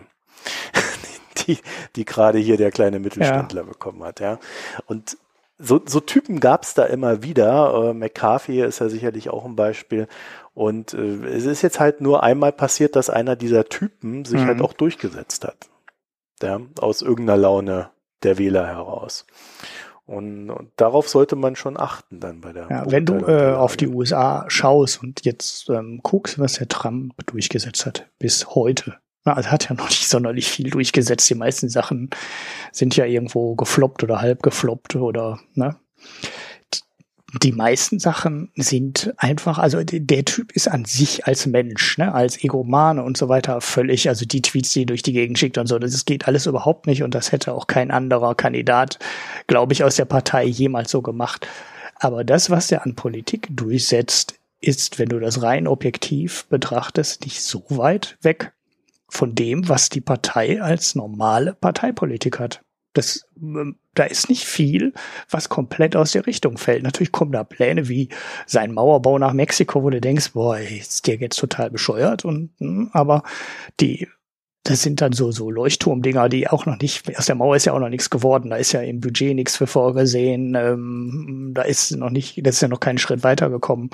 die, 1.48 1.58
die 1.96 2.06
gerade 2.06 2.38
hier 2.38 2.58
der 2.58 2.72
kleine 2.72 3.00
Mittelständler 3.00 3.62
ja. 3.62 3.68
bekommen 3.68 4.04
hat, 4.04 4.20
ja. 4.20 4.40
Und 4.86 5.18
so, 5.60 5.82
so 5.86 6.00
Typen 6.00 6.40
gab 6.40 6.64
es 6.64 6.76
da 6.76 6.84
immer 6.86 7.24
wieder. 7.24 7.90
Äh, 7.90 7.94
McCarthy 7.94 8.62
ist 8.62 8.80
ja 8.80 8.90
sicherlich 8.90 9.30
auch 9.30 9.44
ein 9.44 9.56
Beispiel. 9.56 10.08
Und 10.54 10.94
äh, 10.94 11.26
es 11.26 11.46
ist 11.46 11.64
jetzt 11.64 11.80
halt 11.80 12.00
nur 12.00 12.24
einmal 12.24 12.52
passiert, 12.52 12.96
dass 12.96 13.10
einer 13.10 13.36
dieser 13.36 13.66
Typen 13.66 14.24
sich 14.24 14.38
halt 14.38 14.46
mhm. 14.46 14.50
halt 14.50 14.62
auch 14.62 14.74
durchgesetzt 14.74 15.46
hat. 15.46 15.70
Ja, 16.42 16.62
aus 16.80 17.02
irgendeiner 17.02 17.38
Laune 17.38 17.90
der 18.24 18.38
Wähler 18.38 18.68
heraus. 18.68 19.26
Und, 20.06 20.50
und 20.50 20.72
darauf 20.78 21.10
sollte 21.10 21.36
man 21.36 21.58
schon 21.58 21.78
achten 21.78 22.22
dann 22.22 22.40
bei 22.40 22.54
der. 22.54 22.68
Ja, 22.70 22.90
wenn 22.90 23.06
du 23.06 23.16
äh, 23.26 23.54
auf 23.54 23.76
die 23.76 23.88
USA 23.88 24.46
schaust 24.48 25.04
und 25.04 25.26
jetzt 25.26 25.70
ähm, 25.70 26.00
guckst, 26.02 26.40
was 26.40 26.54
der 26.54 26.70
Trump 26.70 27.14
durchgesetzt 27.26 27.86
hat 27.86 28.08
bis 28.18 28.56
heute. 28.56 28.96
Na, 29.26 29.34
also 29.34 29.52
hat 29.52 29.68
ja 29.70 29.76
noch 29.76 29.90
nicht 29.90 30.08
sonderlich 30.10 30.50
viel 30.50 30.70
durchgesetzt. 30.70 31.30
Die 31.30 31.36
meisten 31.36 31.68
Sachen 31.68 32.10
sind 32.72 32.96
ja 32.96 33.04
irgendwo 33.04 33.56
gefloppt 33.56 34.02
oder 34.04 34.22
halb 34.22 34.44
gefloppt 34.44 34.96
oder 34.96 35.40
ne 35.56 35.76
die 37.34 37.52
meisten 37.52 38.00
Sachen 38.00 38.52
sind 38.56 39.14
einfach, 39.18 39.58
also 39.58 39.84
der 39.84 40.24
Typ 40.24 40.54
ist 40.54 40.70
an 40.70 40.86
sich 40.86 41.28
als 41.28 41.46
Mensch, 41.46 41.98
ne, 41.98 42.14
als 42.14 42.42
Egomane 42.42 43.04
und 43.04 43.18
so 43.18 43.28
weiter 43.28 43.60
völlig, 43.60 44.08
also 44.08 44.26
die 44.26 44.42
Tweets, 44.42 44.72
die 44.72 44.86
durch 44.86 45.02
die 45.02 45.12
Gegend 45.12 45.38
schickt 45.38 45.58
und 45.58 45.68
so, 45.68 45.78
das 45.78 46.06
geht 46.06 46.28
alles 46.28 46.46
überhaupt 46.46 46.88
nicht 46.88 47.04
und 47.04 47.14
das 47.14 47.34
hätte 47.34 47.54
auch 47.54 47.68
kein 47.68 47.92
anderer 47.92 48.34
Kandidat, 48.34 48.98
glaube 49.48 49.74
ich, 49.74 49.84
aus 49.84 49.98
der 49.98 50.06
Partei 50.06 50.46
jemals 50.46 50.90
so 50.90 51.02
gemacht. 51.02 51.48
Aber 51.96 52.24
das, 52.24 52.50
was 52.50 52.72
er 52.72 52.86
an 52.86 52.96
Politik 52.96 53.48
durchsetzt, 53.50 54.36
ist, 54.62 54.98
wenn 54.98 55.10
du 55.10 55.20
das 55.20 55.42
rein 55.44 55.68
objektiv 55.68 56.46
betrachtest, 56.48 57.26
nicht 57.26 57.42
so 57.42 57.64
weit 57.70 58.18
weg 58.22 58.54
von 59.10 59.36
dem, 59.36 59.68
was 59.68 59.90
die 59.90 60.02
Partei 60.02 60.62
als 60.62 60.96
normale 60.96 61.54
Parteipolitik 61.54 62.40
hat. 62.40 62.62
Das, 62.98 63.28
ähm, 63.42 63.78
da 63.94 64.04
ist 64.04 64.30
nicht 64.30 64.46
viel, 64.46 64.94
was 65.30 65.50
komplett 65.50 65.96
aus 65.96 66.12
der 66.12 66.26
Richtung 66.26 66.58
fällt. 66.58 66.84
Natürlich 66.84 67.12
kommen 67.12 67.32
da 67.32 67.44
Pläne 67.44 67.88
wie 67.88 68.10
sein 68.46 68.74
Mauerbau 68.74 69.20
nach 69.20 69.34
Mexiko, 69.34 69.84
wo 69.84 69.90
du 69.90 70.02
denkst, 70.02 70.32
boah, 70.34 70.58
ist 70.58 71.08
der 71.08 71.16
jetzt 71.16 71.38
total 71.38 71.70
bescheuert 71.70 72.26
und, 72.26 72.52
hm, 72.60 72.90
aber 72.94 73.24
die, 73.80 74.08
das 74.64 74.82
sind 74.82 75.02
dann 75.02 75.14
so, 75.14 75.32
so 75.32 75.50
Leuchtturmdinger, 75.50 76.30
die 76.30 76.48
auch 76.50 76.66
noch 76.66 76.80
nicht, 76.80 77.18
aus 77.18 77.26
der 77.26 77.36
Mauer 77.36 77.56
ist 77.56 77.66
ja 77.66 77.74
auch 77.74 77.80
noch 77.80 77.90
nichts 77.90 78.10
geworden. 78.10 78.50
Da 78.50 78.58
ist 78.58 78.74
ja 78.74 78.82
im 78.82 79.00
Budget 79.00 79.36
nichts 79.36 79.56
für 79.56 79.68
vorgesehen. 79.68 80.56
Ähm, 80.56 81.52
da 81.54 81.62
ist 81.62 81.92
noch 81.92 82.10
nicht, 82.10 82.46
das 82.46 82.56
ist 82.56 82.62
ja 82.62 82.68
noch 82.68 82.80
keinen 82.80 82.98
Schritt 82.98 83.24
weitergekommen. 83.24 83.90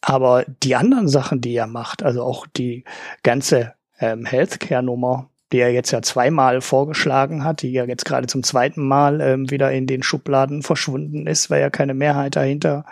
Aber 0.00 0.44
die 0.62 0.76
anderen 0.76 1.08
Sachen, 1.08 1.40
die 1.40 1.54
er 1.54 1.66
macht, 1.66 2.02
also 2.02 2.22
auch 2.22 2.46
die 2.46 2.84
ganze 3.22 3.74
ähm, 3.98 4.24
Healthcare-Nummer, 4.24 5.28
die 5.52 5.58
er 5.58 5.72
jetzt 5.72 5.90
ja 5.90 6.02
zweimal 6.02 6.60
vorgeschlagen 6.60 7.44
hat, 7.44 7.62
die 7.62 7.72
ja 7.72 7.84
jetzt 7.84 8.04
gerade 8.04 8.26
zum 8.26 8.42
zweiten 8.42 8.86
Mal 8.86 9.20
ähm, 9.20 9.50
wieder 9.50 9.70
in 9.72 9.86
den 9.86 10.02
Schubladen 10.02 10.62
verschwunden 10.62 11.26
ist, 11.26 11.50
weil 11.50 11.60
er 11.60 11.70
keine 11.70 11.94
Mehrheit 11.94 12.36
dahinter 12.36 12.84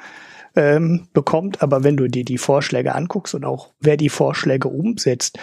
ähm, 0.55 1.09
bekommt. 1.13 1.63
Aber 1.63 1.83
wenn 1.85 1.97
du 1.97 2.09
dir 2.09 2.25
die 2.25 2.39
Vorschläge 2.39 2.95
anguckst 2.95 3.35
und 3.35 3.45
auch 3.45 3.73
wer 3.81 3.97
die 3.97 4.09
Vorschläge 4.09 4.69
umsetzt, 4.69 5.39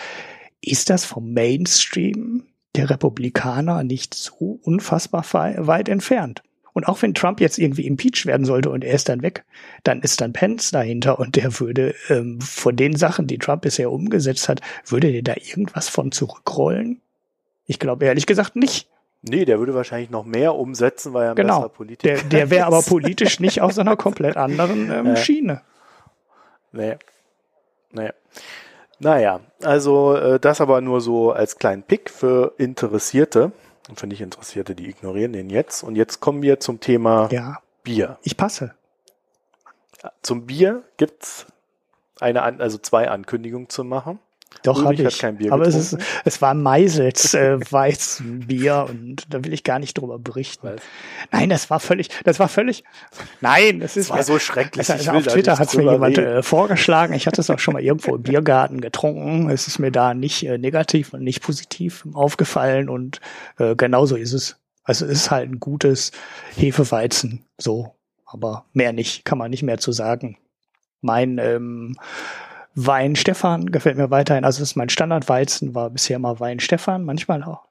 ist 0.61 0.89
das 0.89 1.05
vom 1.05 1.33
Mainstream 1.33 2.43
der 2.75 2.89
Republikaner 2.89 3.83
nicht 3.83 4.13
so 4.13 4.59
unfassbar 4.63 5.25
weit 5.33 5.89
entfernt. 5.89 6.43
Und 6.73 6.87
auch 6.87 7.01
wenn 7.01 7.13
Trump 7.13 7.41
jetzt 7.41 7.57
irgendwie 7.57 7.85
impeached 7.85 8.25
werden 8.25 8.45
sollte 8.45 8.69
und 8.69 8.83
er 8.83 8.93
ist 8.93 9.09
dann 9.09 9.21
weg, 9.21 9.43
dann 9.83 10.01
ist 10.01 10.21
dann 10.21 10.33
Pence 10.33 10.71
dahinter 10.71 11.19
und 11.19 11.35
der 11.35 11.59
würde 11.59 11.95
ähm, 12.09 12.39
von 12.41 12.75
den 12.75 12.95
Sachen, 12.95 13.27
die 13.27 13.37
Trump 13.37 13.63
bisher 13.63 13.91
umgesetzt 13.91 14.49
hat, 14.49 14.61
würde 14.85 15.11
der 15.11 15.21
da 15.21 15.33
irgendwas 15.35 15.89
von 15.89 16.11
zurückrollen? 16.11 17.01
Ich 17.65 17.79
glaube 17.79 18.05
ehrlich 18.05 18.25
gesagt 18.25 18.55
nicht. 18.55 18.89
Nee, 19.23 19.45
der 19.45 19.59
würde 19.59 19.75
wahrscheinlich 19.75 20.09
noch 20.09 20.25
mehr 20.25 20.55
umsetzen, 20.55 21.13
weil 21.13 21.25
er 21.25 21.29
ein 21.31 21.35
genau. 21.35 21.55
besserer 21.57 21.69
Politiker 21.69 22.13
der, 22.15 22.23
der 22.23 22.49
wäre 22.49 22.65
aber 22.65 22.81
politisch 22.87 23.39
nicht 23.39 23.61
auf 23.61 23.73
so 23.73 23.81
einer 23.81 23.95
komplett 23.95 24.35
anderen 24.35 24.91
ähm, 24.91 25.05
äh. 25.07 25.15
Schiene. 25.15 25.61
Nee. 26.71 26.95
Nee. 27.91 28.09
Naja, 28.99 29.41
also 29.61 30.15
äh, 30.15 30.39
das 30.39 30.61
aber 30.61 30.81
nur 30.81 31.01
so 31.01 31.31
als 31.31 31.57
kleinen 31.57 31.83
Pick 31.83 32.09
für 32.09 32.53
Interessierte. 32.57 33.51
Und 33.91 33.99
für 33.99 34.07
nicht 34.07 34.21
Interessierte, 34.21 34.73
die 34.73 34.89
ignorieren 34.89 35.33
den 35.33 35.49
jetzt. 35.49 35.83
Und 35.83 35.97
jetzt 35.97 36.21
kommen 36.21 36.41
wir 36.41 36.61
zum 36.61 36.79
Thema 36.79 37.27
ja. 37.29 37.57
Bier. 37.83 38.17
Ich 38.23 38.37
passe. 38.37 38.73
Zum 40.21 40.45
Bier 40.45 40.83
gibt's 40.95 41.45
eine, 42.21 42.41
also 42.41 42.77
zwei 42.77 43.09
Ankündigungen 43.09 43.67
zu 43.67 43.83
machen. 43.83 44.19
Doch, 44.63 44.83
habe 44.83 44.95
ich. 44.95 45.19
Kein 45.19 45.37
Bier 45.37 45.51
aber 45.51 45.65
es, 45.67 45.75
ist, 45.75 45.97
es 46.23 46.41
war 46.41 46.53
Meisels 46.53 47.33
äh, 47.33 47.57
Weizenbier 47.71 48.85
und 48.89 49.25
da 49.29 49.43
will 49.43 49.53
ich 49.53 49.63
gar 49.63 49.79
nicht 49.79 49.97
drüber 49.97 50.19
berichten. 50.19 50.67
Was? 50.67 50.81
Nein, 51.31 51.49
das 51.49 51.69
war 51.69 51.79
völlig, 51.79 52.09
das 52.23 52.39
war 52.39 52.47
völlig, 52.47 52.83
nein, 53.39 53.79
das 53.79 53.97
ist. 53.97 54.09
Das 54.09 54.17
war 54.17 54.23
so 54.23 54.39
schrecklich. 54.39 54.89
Also, 54.91 55.11
auf 55.11 55.25
Twitter 55.25 55.57
hat 55.57 55.69
es 55.69 55.75
mir 55.75 55.91
jemand 55.91 56.17
äh, 56.17 56.43
vorgeschlagen. 56.43 57.13
Ich 57.13 57.27
hatte 57.27 57.41
es 57.41 57.49
auch 57.49 57.59
schon 57.59 57.73
mal 57.73 57.81
irgendwo 57.81 58.15
im 58.15 58.21
Biergarten 58.21 58.81
getrunken. 58.81 59.49
Es 59.49 59.67
ist 59.67 59.79
mir 59.79 59.91
da 59.91 60.13
nicht 60.13 60.45
äh, 60.45 60.57
negativ 60.57 61.13
und 61.13 61.23
nicht 61.23 61.41
positiv 61.41 62.05
aufgefallen 62.13 62.89
und 62.89 63.19
äh, 63.57 63.75
genauso 63.75 64.15
ist 64.15 64.33
es. 64.33 64.57
Also 64.83 65.05
es 65.05 65.11
ist 65.11 65.31
halt 65.31 65.49
ein 65.49 65.59
gutes 65.59 66.11
Hefeweizen, 66.55 67.45
so. 67.57 67.95
Aber 68.25 68.65
mehr 68.73 68.93
nicht, 68.93 69.25
kann 69.25 69.37
man 69.37 69.51
nicht 69.51 69.63
mehr 69.63 69.77
zu 69.77 69.91
sagen. 69.91 70.37
Mein 71.01 71.37
ähm, 71.37 71.97
Wein 72.75 73.15
Stefan 73.15 73.71
gefällt 73.71 73.97
mir 73.97 74.11
weiterhin. 74.11 74.45
Also 74.45 74.59
das 74.59 74.71
ist 74.71 74.75
mein 74.75 74.89
Standardweizen, 74.89 75.75
war 75.75 75.89
bisher 75.89 76.15
immer 76.15 76.39
Wein 76.39 76.59
Stefan, 76.59 77.03
manchmal 77.03 77.43
auch. 77.43 77.67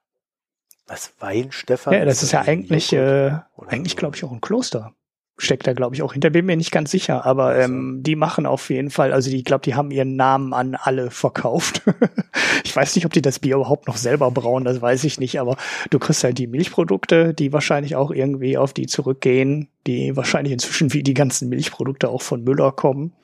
Was 0.86 1.12
Wein 1.20 1.52
Stefan? 1.52 1.94
Ja, 1.94 2.04
das 2.04 2.16
ist, 2.16 2.24
ist 2.24 2.32
ja 2.32 2.42
eigentlich, 2.42 2.92
äh, 2.92 3.32
eigentlich 3.68 3.96
glaube 3.96 4.16
ich 4.16 4.24
auch 4.24 4.32
ein 4.32 4.40
Kloster. 4.40 4.92
Steckt 5.38 5.66
da, 5.66 5.72
glaube 5.72 5.94
ich, 5.94 6.02
auch 6.02 6.12
hinter. 6.12 6.28
Bin 6.28 6.44
mir 6.44 6.56
nicht 6.56 6.70
ganz 6.70 6.90
sicher, 6.90 7.24
aber 7.24 7.56
ähm, 7.56 8.02
die 8.02 8.14
machen 8.14 8.44
auf 8.44 8.68
jeden 8.68 8.90
Fall, 8.90 9.14
also 9.14 9.30
die, 9.30 9.38
ich 9.38 9.44
glaube, 9.44 9.62
die 9.64 9.74
haben 9.74 9.90
ihren 9.90 10.16
Namen 10.16 10.52
an 10.52 10.74
alle 10.74 11.10
verkauft. 11.10 11.82
ich 12.64 12.76
weiß 12.76 12.94
nicht, 12.94 13.06
ob 13.06 13.12
die 13.14 13.22
das 13.22 13.38
Bier 13.38 13.54
überhaupt 13.54 13.88
noch 13.88 13.96
selber 13.96 14.30
brauen, 14.30 14.64
das 14.64 14.82
weiß 14.82 15.04
ich 15.04 15.18
nicht, 15.18 15.40
aber 15.40 15.56
du 15.88 15.98
kriegst 15.98 16.24
halt 16.24 16.36
die 16.36 16.46
Milchprodukte, 16.46 17.32
die 17.32 17.54
wahrscheinlich 17.54 17.96
auch 17.96 18.10
irgendwie 18.10 18.58
auf 18.58 18.74
die 18.74 18.86
zurückgehen, 18.86 19.68
die 19.86 20.14
wahrscheinlich 20.14 20.52
inzwischen 20.52 20.92
wie 20.92 21.02
die 21.02 21.14
ganzen 21.14 21.48
Milchprodukte 21.48 22.10
auch 22.10 22.20
von 22.20 22.44
Müller 22.44 22.72
kommen. 22.72 23.14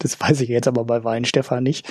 Das 0.00 0.20
weiß 0.20 0.40
ich 0.40 0.48
jetzt 0.48 0.68
aber 0.68 0.84
bei 0.84 1.04
Wein 1.04 1.24
Stefan 1.24 1.62
nicht. 1.62 1.90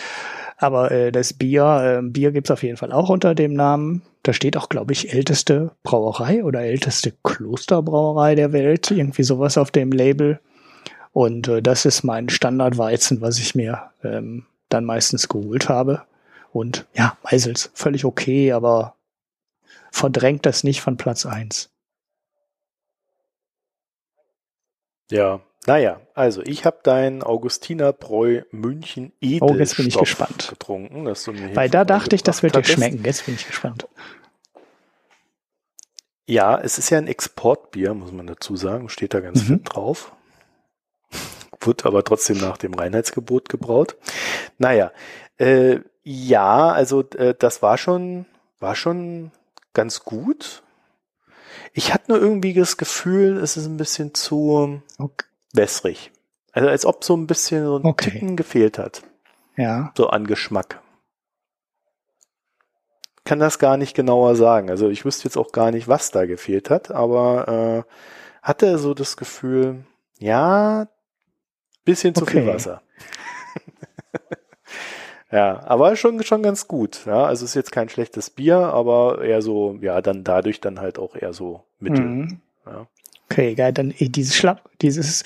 Aber 0.58 0.92
äh, 0.92 1.12
das 1.12 1.34
Bier, 1.34 2.02
äh, 2.02 2.08
Bier 2.08 2.32
gibt's 2.34 2.52
auf 2.52 2.64
jeden 2.64 2.76
Fall 2.76 2.92
auch 2.92 3.10
unter 3.10 3.34
dem 3.34 3.54
Namen. 3.54 4.02
Da 4.24 4.34
steht 4.34 4.58
auch, 4.58 4.68
glaube 4.68 4.92
ich, 4.92 5.14
älteste 5.14 5.72
Brauerei 5.84 6.44
oder 6.44 6.62
älteste 6.62 7.14
Klosterbrauerei 7.24 8.36
der 8.36 8.52
Welt. 8.52 8.92
Irgendwie 8.92 9.24
sowas 9.24 9.58
auf 9.58 9.72
dem 9.72 9.94
Label. 9.94 10.42
Und 11.14 11.48
äh, 11.48 11.62
das 11.62 11.86
ist 11.86 12.04
mein 12.04 12.28
Standardweizen, 12.28 13.22
was 13.22 13.40
ich 13.40 13.56
mir 13.56 13.92
ähm, 14.04 14.46
dann 14.68 14.84
meistens 14.84 15.30
geholt 15.30 15.70
habe. 15.70 16.04
Und 16.52 16.88
ja, 16.94 17.18
Meisels, 17.24 17.72
völlig 17.74 18.04
okay, 18.04 18.52
aber 18.52 18.96
verdrängt 19.92 20.46
das 20.46 20.64
nicht 20.64 20.82
von 20.82 20.98
Platz 20.98 21.26
eins. 21.26 21.70
Ja, 25.12 25.42
naja, 25.66 26.00
also 26.14 26.42
ich 26.42 26.66
habe 26.66 26.80
dein 26.84 27.22
Augustinerbräu 27.22 28.44
München 28.52 29.12
Edel 29.20 29.50
oh, 29.50 29.56
jetzt 29.56 29.78
bin 29.78 29.88
ich 29.88 29.98
gespannt. 29.98 30.48
getrunken. 30.50 31.06
Dass 31.06 31.24
du 31.26 31.34
mir 31.34 31.56
Weil 31.56 31.70
da 31.70 31.86
dachte 31.86 32.16
ich, 32.16 32.24
das 32.24 32.44
wird 32.44 32.56
dir 32.56 32.64
schmecken. 32.64 33.04
Jetzt 33.04 33.26
bin 33.26 33.36
ich 33.36 33.46
gespannt. 33.46 33.88
Ja, 36.26 36.60
es 36.60 36.78
ist 36.78 36.90
ja 36.92 36.98
ein 36.98 37.08
Exportbier, 37.08 37.94
muss 37.94 38.12
man 38.12 38.28
dazu 38.28 38.56
sagen. 38.56 38.90
Steht 38.90 39.14
da 39.14 39.20
ganz 39.20 39.44
mhm. 39.44 39.46
fit 39.46 39.62
drauf. 39.66 40.12
Wird 41.60 41.86
aber 41.86 42.04
trotzdem 42.04 42.38
nach 42.38 42.58
dem 42.58 42.74
Reinheitsgebot 42.74 43.50
gebraut. 43.50 43.98
Naja, 44.60 44.94
äh, 45.38 45.80
ja, 46.04 46.72
also 46.72 47.04
äh, 47.18 47.36
das 47.38 47.62
war 47.62 47.78
schon, 47.78 48.26
war 48.60 48.76
schon 48.76 49.32
ganz 49.74 50.06
gut. 50.06 50.64
Ich 51.74 51.94
hatte 51.94 52.12
nur 52.12 52.22
irgendwie 52.22 52.54
das 52.54 52.78
Gefühl, 52.78 53.38
es 53.38 53.58
ist 53.58 53.66
ein 53.66 53.78
bisschen 53.78 54.14
zu, 54.14 54.82
okay 54.98 55.29
wässrig. 55.54 56.12
Also 56.52 56.70
als 56.70 56.86
ob 56.86 57.04
so 57.04 57.16
ein 57.16 57.28
bisschen 57.28 57.66
so 57.66 57.78
ein 57.78 57.86
okay. 57.86 58.12
Ticken 58.12 58.36
gefehlt 58.36 58.78
hat. 58.78 59.04
Ja. 59.56 59.92
So 59.96 60.08
an 60.08 60.26
Geschmack. 60.26 60.82
Kann 63.24 63.40
das 63.40 63.60
gar 63.60 63.78
nicht 63.78 63.96
genauer 63.96 64.36
sagen. 64.36 64.70
Also 64.70 64.90
ich 64.90 65.06
wüsste 65.06 65.26
jetzt 65.26 65.38
auch 65.38 65.52
gar 65.52 65.72
nicht, 65.72 65.88
was 65.88 66.12
da 66.12 66.26
gefehlt 66.26 66.70
hat, 66.70 66.92
aber 66.92 67.86
äh, 67.88 67.94
hatte 68.42 68.78
so 68.80 68.94
das 68.94 69.18
Gefühl, 69.18 69.86
ja, 70.18 70.88
bisschen 71.86 72.16
zu 72.16 72.24
okay. 72.24 72.42
viel 72.44 72.48
Wasser. 72.48 72.82
ja, 75.32 75.62
aber 75.66 75.96
schon, 75.96 76.24
schon 76.24 76.44
ganz 76.44 76.68
gut. 76.68 77.06
Ja, 77.06 77.26
also 77.26 77.46
ist 77.46 77.56
jetzt 77.56 77.72
kein 77.72 77.90
schlechtes 77.90 78.30
Bier, 78.30 78.58
aber 78.58 79.22
eher 79.22 79.42
so, 79.42 79.78
ja, 79.82 80.02
dann 80.02 80.24
dadurch 80.24 80.62
dann 80.62 80.80
halt 80.80 80.98
auch 81.00 81.16
eher 81.16 81.34
so 81.34 81.64
mittel. 81.80 82.06
Mhm. 82.06 82.42
Ja. 82.66 82.88
Okay, 83.32 83.54
geil, 83.54 83.74
dann 83.74 83.94
eh, 84.00 84.10
dieses 84.10 84.36
Schlapp, 84.36 84.70
dieses 84.82 85.24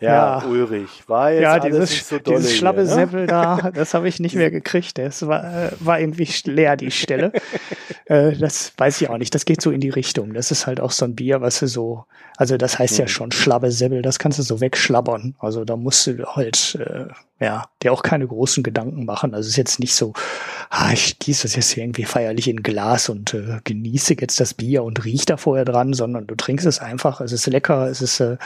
Ja, 0.00 0.38
ja, 0.38 0.46
Ulrich, 0.46 1.02
war 1.08 1.32
jetzt 1.32 1.42
ja, 1.42 1.52
alles 1.54 1.64
dieses, 1.64 1.90
nicht 1.90 2.06
so 2.06 2.18
dolle 2.20 2.36
dieses 2.38 2.56
schlappe 2.56 2.82
hier, 2.82 2.90
ne? 2.90 2.94
Seppel 2.94 3.26
da, 3.26 3.70
das 3.74 3.94
habe 3.94 4.06
ich 4.06 4.20
nicht 4.20 4.36
mehr 4.36 4.52
gekriegt. 4.52 4.96
Das 4.96 5.26
war, 5.26 5.44
äh, 5.44 5.72
war 5.80 5.98
irgendwie 5.98 6.28
leer, 6.44 6.76
die 6.76 6.92
Stelle. 6.92 7.32
äh, 8.04 8.36
das 8.36 8.72
weiß 8.76 9.00
ich 9.00 9.10
auch 9.10 9.18
nicht. 9.18 9.34
Das 9.34 9.44
geht 9.44 9.60
so 9.60 9.72
in 9.72 9.80
die 9.80 9.90
Richtung. 9.90 10.34
Das 10.34 10.52
ist 10.52 10.68
halt 10.68 10.80
auch 10.80 10.92
so 10.92 11.04
ein 11.04 11.16
Bier, 11.16 11.40
was 11.40 11.58
du 11.58 11.66
so, 11.66 12.04
also 12.42 12.56
das 12.56 12.76
heißt 12.80 12.98
ja 12.98 13.04
Mhm. 13.04 13.08
schon 13.08 13.30
schlappe 13.30 13.70
Seppel, 13.70 14.02
das 14.02 14.18
kannst 14.18 14.36
du 14.40 14.42
so 14.42 14.60
wegschlabbern. 14.60 15.36
Also 15.38 15.64
da 15.64 15.76
musst 15.76 16.08
du 16.08 16.24
halt, 16.26 16.74
äh, 16.74 17.06
ja, 17.38 17.66
dir 17.80 17.92
auch 17.92 18.02
keine 18.02 18.26
großen 18.26 18.64
Gedanken 18.64 19.04
machen. 19.04 19.32
Also 19.32 19.46
es 19.46 19.50
ist 19.52 19.56
jetzt 19.58 19.78
nicht 19.78 19.94
so, 19.94 20.12
ah, 20.70 20.90
ich 20.92 21.20
gieße 21.20 21.44
das 21.44 21.54
jetzt 21.54 21.70
hier 21.70 21.84
irgendwie 21.84 22.04
feierlich 22.04 22.48
in 22.48 22.58
ein 22.58 22.62
Glas 22.64 23.08
und 23.08 23.32
äh, 23.32 23.60
genieße 23.62 24.16
jetzt 24.20 24.40
das 24.40 24.54
Bier 24.54 24.82
und 24.82 25.04
riech 25.04 25.24
da 25.24 25.36
vorher 25.36 25.64
dran, 25.64 25.92
sondern 25.92 26.26
du 26.26 26.34
trinkst 26.34 26.66
es 26.66 26.80
einfach, 26.80 27.20
es 27.20 27.30
ist 27.30 27.46
lecker, 27.46 27.86
es 27.86 28.02
ist, 28.02 28.18
äh, 28.18 28.38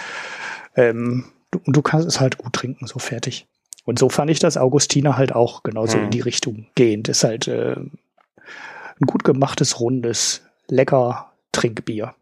ähm, 0.77 1.25
du, 1.51 1.61
und 1.65 1.75
du 1.75 1.81
kannst 1.81 2.07
es 2.07 2.21
halt 2.21 2.37
gut 2.37 2.53
trinken, 2.53 2.87
so 2.87 2.99
fertig. 2.99 3.47
Und 3.87 3.99
so 3.99 4.11
fand 4.11 4.31
ich 4.31 4.41
das 4.41 4.59
Augustiner 4.59 5.17
halt 5.17 5.33
auch 5.35 5.63
genauso 5.63 5.97
Mhm. 5.97 6.05
in 6.05 6.11
die 6.11 6.21
Richtung 6.21 6.67
gehend. 6.75 7.09
Ist 7.09 7.25
halt 7.25 7.49
äh, 7.49 7.77
ein 7.77 9.07
gut 9.07 9.25
gemachtes, 9.25 9.81
rundes, 9.81 10.43
lecker 10.69 11.33
Trinkbier. 11.53 12.15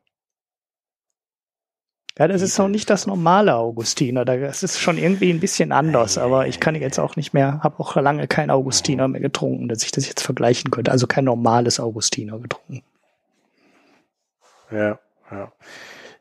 Ja, 2.17 2.29
das 2.29 2.43
ist 2.43 2.61
auch 2.61 2.69
nicht 2.69 2.89
das 2.91 3.07
normale 3.09 3.57
Augustiner. 3.57 4.25
Das 4.25 4.63
ist 4.63 4.79
schon 4.79 4.99
irgendwie 4.99 5.31
ein 5.33 5.41
bisschen 5.41 5.73
anders, 5.73 6.17
aber 6.17 6.47
ich 6.47 6.61
kann 6.61 6.77
jetzt 6.77 7.01
auch 7.01 7.17
nicht 7.17 7.35
mehr, 7.35 7.59
habe 7.65 7.81
auch 7.81 7.97
lange 7.97 8.29
kein 8.29 8.51
Augustiner 8.51 9.09
mehr 9.09 9.21
getrunken, 9.21 9.69
dass 9.69 9.83
ich 9.83 9.91
das 9.91 10.07
jetzt 10.07 10.23
vergleichen 10.23 10.71
könnte. 10.71 10.93
Also 10.93 11.09
kein 11.09 11.25
normales 11.25 11.81
Augustiner 11.81 12.39
getrunken. 12.39 12.83
Ja, 14.71 14.99
ja. 15.31 15.53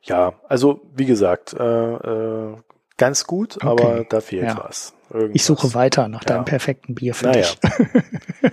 Ja, 0.06 0.34
also 0.50 0.82
wie 0.96 1.06
gesagt, 1.06 1.54
äh, 1.54 1.64
äh, 1.64 2.58
ganz 2.98 3.26
gut, 3.26 3.58
Okay. 3.58 3.68
aber 3.68 4.04
da 4.04 4.20
fehlt 4.20 4.44
Ja. 4.46 4.64
was. 4.66 4.94
Irgendwas. 5.14 5.36
Ich 5.36 5.44
suche 5.46 5.74
weiter 5.74 6.08
nach 6.08 6.24
deinem 6.24 6.38
Ja. 6.40 6.44
perfekten 6.44 6.96
Bier 6.96 7.14
für 7.14 7.28
Naja. 7.28 7.42
dich. 7.42 7.60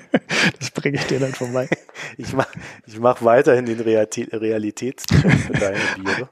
das 0.59 0.71
bringe 0.71 0.97
ich 0.99 1.07
dir 1.07 1.19
dann 1.21 1.33
vorbei. 1.35 1.69
Ich 2.17 2.33
mach, 2.33 2.47
ich 2.87 2.99
mach 2.99 3.23
weiterhin 3.23 3.67
den 3.67 3.81
Realität, 3.81 4.33
Realitätscheck 4.33 5.33
für 5.33 5.53
deine 5.55 5.79
Biere. 5.97 6.29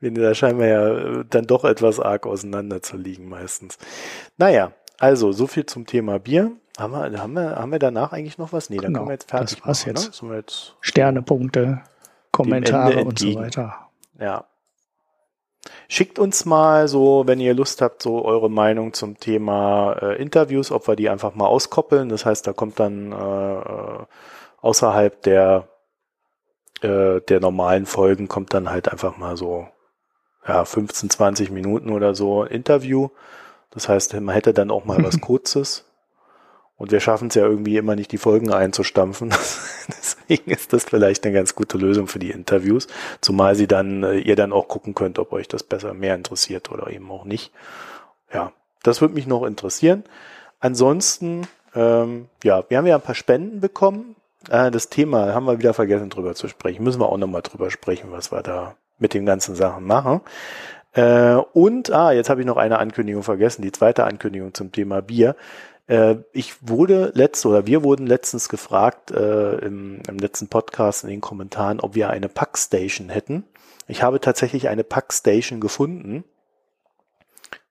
Da 0.00 0.34
scheinen 0.34 0.58
wir 0.58 0.66
ja 0.66 0.88
äh, 1.20 1.24
dann 1.28 1.46
doch 1.46 1.64
etwas 1.64 2.00
arg 2.00 2.26
auseinander 2.26 2.82
zu 2.82 2.96
liegen 2.96 3.28
meistens. 3.28 3.78
Naja, 4.38 4.72
also 4.98 5.32
so 5.32 5.46
viel 5.46 5.66
zum 5.66 5.86
Thema 5.86 6.18
Bier. 6.18 6.52
Haben 6.78 6.92
wir, 6.92 7.20
haben 7.20 7.32
wir, 7.34 7.56
haben 7.56 7.72
wir 7.72 7.78
danach 7.78 8.12
eigentlich 8.12 8.38
noch 8.38 8.52
was? 8.52 8.70
Nee, 8.70 8.76
dann 8.76 8.86
Genau, 8.86 9.00
können 9.00 9.08
wir 9.10 9.14
jetzt 9.14 9.30
fertig 9.30 9.58
das 9.58 9.66
war's 9.66 9.86
machen, 9.86 9.96
jetzt. 9.96 10.22
Ne? 10.22 10.36
Jetzt 10.36 10.76
Sternepunkte, 10.80 11.82
Kommentare 12.32 13.04
und 13.04 13.18
so 13.18 13.34
weiter. 13.34 13.76
Ja. 14.18 14.46
Schickt 15.88 16.18
uns 16.18 16.44
mal 16.44 16.88
so, 16.88 17.24
wenn 17.26 17.40
ihr 17.40 17.52
Lust 17.54 17.82
habt, 17.82 18.02
so 18.02 18.24
eure 18.24 18.50
Meinung 18.50 18.92
zum 18.92 19.18
Thema 19.18 19.92
äh, 20.00 20.22
Interviews, 20.22 20.70
ob 20.72 20.88
wir 20.88 20.96
die 20.96 21.10
einfach 21.10 21.34
mal 21.34 21.46
auskoppeln. 21.46 22.08
Das 22.08 22.24
heißt, 22.24 22.46
da 22.46 22.52
kommt 22.52 22.80
dann 22.80 23.12
äh, 23.12 23.58
äh, 23.58 24.06
außerhalb 24.62 25.22
der 25.22 25.68
äh, 26.80 27.20
der 27.20 27.40
normalen 27.40 27.86
Folgen 27.86 28.28
kommt 28.28 28.54
dann 28.54 28.70
halt 28.70 28.88
einfach 28.88 29.16
mal 29.18 29.36
so 29.36 29.68
ja 30.46 30.64
15, 30.64 31.10
20 31.10 31.50
Minuten 31.50 31.90
oder 31.90 32.14
so 32.14 32.44
Interview. 32.44 33.08
Das 33.70 33.88
heißt, 33.88 34.14
man 34.20 34.34
hätte 34.34 34.54
dann 34.54 34.70
auch 34.70 34.84
mal 34.84 35.02
was 35.04 35.20
Kurzes. 35.20 35.89
Und 36.80 36.92
wir 36.92 37.00
schaffen 37.00 37.28
es 37.28 37.34
ja 37.34 37.42
irgendwie 37.42 37.76
immer 37.76 37.94
nicht, 37.94 38.10
die 38.10 38.16
Folgen 38.16 38.50
einzustampfen. 38.50 39.28
Deswegen 39.88 40.50
ist 40.50 40.72
das 40.72 40.84
vielleicht 40.84 41.26
eine 41.26 41.34
ganz 41.34 41.54
gute 41.54 41.76
Lösung 41.76 42.06
für 42.06 42.18
die 42.18 42.30
Interviews. 42.30 42.86
Zumal 43.20 43.54
sie 43.54 43.66
dann, 43.66 44.02
äh, 44.02 44.16
ihr 44.16 44.34
dann 44.34 44.50
auch 44.50 44.66
gucken 44.66 44.94
könnt, 44.94 45.18
ob 45.18 45.34
euch 45.34 45.46
das 45.46 45.62
besser 45.62 45.92
mehr 45.92 46.14
interessiert 46.14 46.70
oder 46.70 46.90
eben 46.90 47.10
auch 47.10 47.26
nicht. 47.26 47.52
Ja, 48.32 48.52
das 48.82 49.02
würde 49.02 49.12
mich 49.12 49.26
noch 49.26 49.44
interessieren. 49.44 50.04
Ansonsten, 50.58 51.46
ähm, 51.74 52.30
ja, 52.42 52.64
wir 52.70 52.78
haben 52.78 52.86
ja 52.86 52.94
ein 52.94 53.02
paar 53.02 53.14
Spenden 53.14 53.60
bekommen. 53.60 54.16
Äh, 54.48 54.70
das 54.70 54.88
Thema 54.88 55.34
haben 55.34 55.44
wir 55.44 55.58
wieder 55.58 55.74
vergessen 55.74 56.08
drüber 56.08 56.34
zu 56.34 56.48
sprechen. 56.48 56.82
Müssen 56.82 57.02
wir 57.02 57.10
auch 57.10 57.18
nochmal 57.18 57.42
drüber 57.42 57.70
sprechen, 57.70 58.10
was 58.10 58.32
wir 58.32 58.42
da 58.42 58.74
mit 58.98 59.12
den 59.12 59.26
ganzen 59.26 59.54
Sachen 59.54 59.84
machen. 59.84 60.22
Äh, 60.92 61.34
und, 61.34 61.90
ah, 61.92 62.12
jetzt 62.12 62.30
habe 62.30 62.40
ich 62.40 62.46
noch 62.46 62.56
eine 62.56 62.78
Ankündigung 62.78 63.22
vergessen, 63.22 63.60
die 63.60 63.70
zweite 63.70 64.04
Ankündigung 64.04 64.54
zum 64.54 64.72
Thema 64.72 65.02
Bier. 65.02 65.36
Äh, 65.90 66.22
ich 66.32 66.54
wurde 66.60 67.10
letzt 67.14 67.44
oder 67.44 67.66
wir 67.66 67.82
wurden 67.82 68.06
letztens 68.06 68.48
gefragt 68.48 69.10
äh, 69.10 69.56
im, 69.56 70.00
im 70.08 70.18
letzten 70.18 70.46
Podcast 70.46 71.02
in 71.02 71.10
den 71.10 71.20
Kommentaren, 71.20 71.80
ob 71.80 71.96
wir 71.96 72.10
eine 72.10 72.28
Packstation 72.28 73.08
hätten. 73.08 73.44
Ich 73.88 74.04
habe 74.04 74.20
tatsächlich 74.20 74.68
eine 74.68 74.84
Packstation 74.84 75.60
gefunden, 75.60 76.22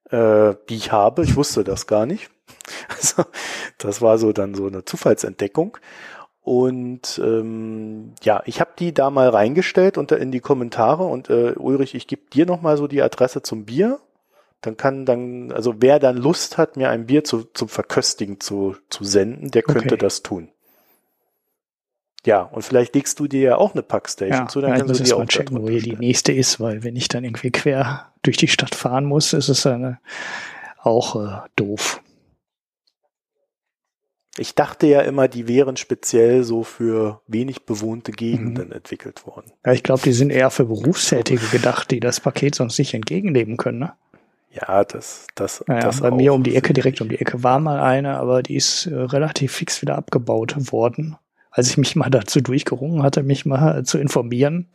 äh, 0.09 0.53
die 0.67 0.75
ich 0.75 0.91
habe. 0.91 1.23
Ich 1.23 1.37
wusste 1.37 1.63
das 1.63 1.87
gar 1.87 2.05
nicht. 2.05 2.29
Also 2.89 3.23
das 3.77 4.01
war 4.01 4.17
so 4.17 4.33
dann 4.33 4.55
so 4.55 4.67
eine 4.67 4.83
Zufallsentdeckung. 4.83 5.77
Und 6.41 7.21
ähm, 7.23 8.13
ja, 8.21 8.41
ich 8.45 8.59
habe 8.59 8.71
die 8.77 8.93
da 8.93 9.09
mal 9.09 9.29
reingestellt 9.29 9.97
unter 9.97 10.17
in 10.17 10.31
die 10.31 10.39
Kommentare 10.39 11.05
und 11.05 11.29
äh, 11.29 11.53
Ulrich, 11.55 11.95
ich 11.95 12.07
gebe 12.07 12.23
dir 12.33 12.45
noch 12.45 12.61
mal 12.61 12.75
so 12.77 12.87
die 12.87 13.01
Adresse 13.01 13.41
zum 13.41 13.65
Bier. 13.65 13.99
Dann 14.61 14.75
kann 14.75 15.05
dann, 15.05 15.51
also 15.51 15.75
wer 15.79 15.99
dann 15.99 16.17
Lust 16.17 16.57
hat, 16.57 16.75
mir 16.75 16.89
ein 16.89 17.05
Bier 17.05 17.23
zu, 17.23 17.43
zum 17.53 17.69
Verköstigen 17.69 18.39
zu, 18.39 18.75
zu 18.89 19.03
senden, 19.03 19.51
der 19.51 19.63
könnte 19.63 19.95
Okay. 19.95 19.97
das 19.97 20.21
tun. 20.21 20.49
Ja, 22.25 22.41
und 22.41 22.63
vielleicht 22.63 22.93
legst 22.95 23.17
du 23.21 23.27
dir 23.27 23.41
ja 23.41 23.57
auch 23.57 23.73
eine 23.73 23.83
Packstation 23.83 24.41
Ja, 24.41 24.47
zu, 24.49 24.59
dann 24.59 24.71
kannst 24.71 24.89
muss 24.89 24.97
du 24.97 25.03
die 25.05 25.13
auch 25.13 25.19
mal 25.19 25.27
checken, 25.27 25.61
wo 25.61 25.69
hier 25.69 25.81
die 25.81 25.95
nächste 25.95 26.33
ist, 26.33 26.59
weil 26.59 26.83
wenn 26.83 26.97
ich 26.97 27.07
dann 27.07 27.23
irgendwie 27.23 27.51
quer 27.51 28.11
durch 28.23 28.35
die 28.35 28.49
Stadt 28.49 28.75
fahren 28.75 29.05
muss, 29.05 29.31
ist 29.31 29.47
es 29.47 29.65
eine, 29.65 29.99
auch 30.81 31.15
äh, 31.15 31.47
doof. 31.55 32.01
Ich 34.37 34.55
dachte 34.55 34.87
ja 34.87 35.01
immer, 35.01 35.27
die 35.27 35.47
wären 35.47 35.75
speziell 35.75 36.43
so 36.43 36.63
für 36.63 37.21
wenig 37.27 37.65
bewohnte 37.65 38.11
Mhm. 38.11 38.15
Gegenden 38.15 38.71
entwickelt 38.73 39.25
worden. 39.25 39.51
Ja, 39.65 39.71
ich 39.73 39.83
glaube, 39.83 40.01
die 40.03 40.13
sind 40.13 40.29
eher 40.29 40.49
für 40.49 40.65
Berufstätige 40.65 41.45
gedacht, 41.47 41.89
die 41.91 41.99
das 41.99 42.19
Paket 42.19 42.55
sonst 42.55 42.77
nicht 42.79 42.93
entgegennehmen 42.93 43.57
können. 43.57 43.79
Ne? 43.79 43.93
Ja, 44.51 44.83
das, 44.83 45.27
das, 45.35 45.63
Naja, 45.67 45.81
das 45.81 46.01
bei 46.01 46.11
mir 46.11 46.33
um 46.33 46.43
die 46.43 46.55
Ecke, 46.55 46.73
direkt 46.73 47.01
um 47.01 47.09
die 47.09 47.19
Ecke 47.19 47.43
war 47.43 47.59
mal 47.59 47.79
eine, 47.79 48.17
aber 48.17 48.41
die 48.41 48.55
ist 48.55 48.87
äh, 48.87 48.95
relativ 48.95 49.53
fix 49.53 49.81
wieder 49.81 49.95
abgebaut 49.95 50.55
worden. 50.71 51.17
Als 51.51 51.69
ich 51.69 51.77
mich 51.77 51.95
mal 51.95 52.09
dazu 52.09 52.41
durchgerungen 52.41 53.03
hatte, 53.03 53.23
mich 53.23 53.45
mal 53.45 53.79
äh, 53.79 53.83
zu 53.83 53.99
informieren, 53.99 54.69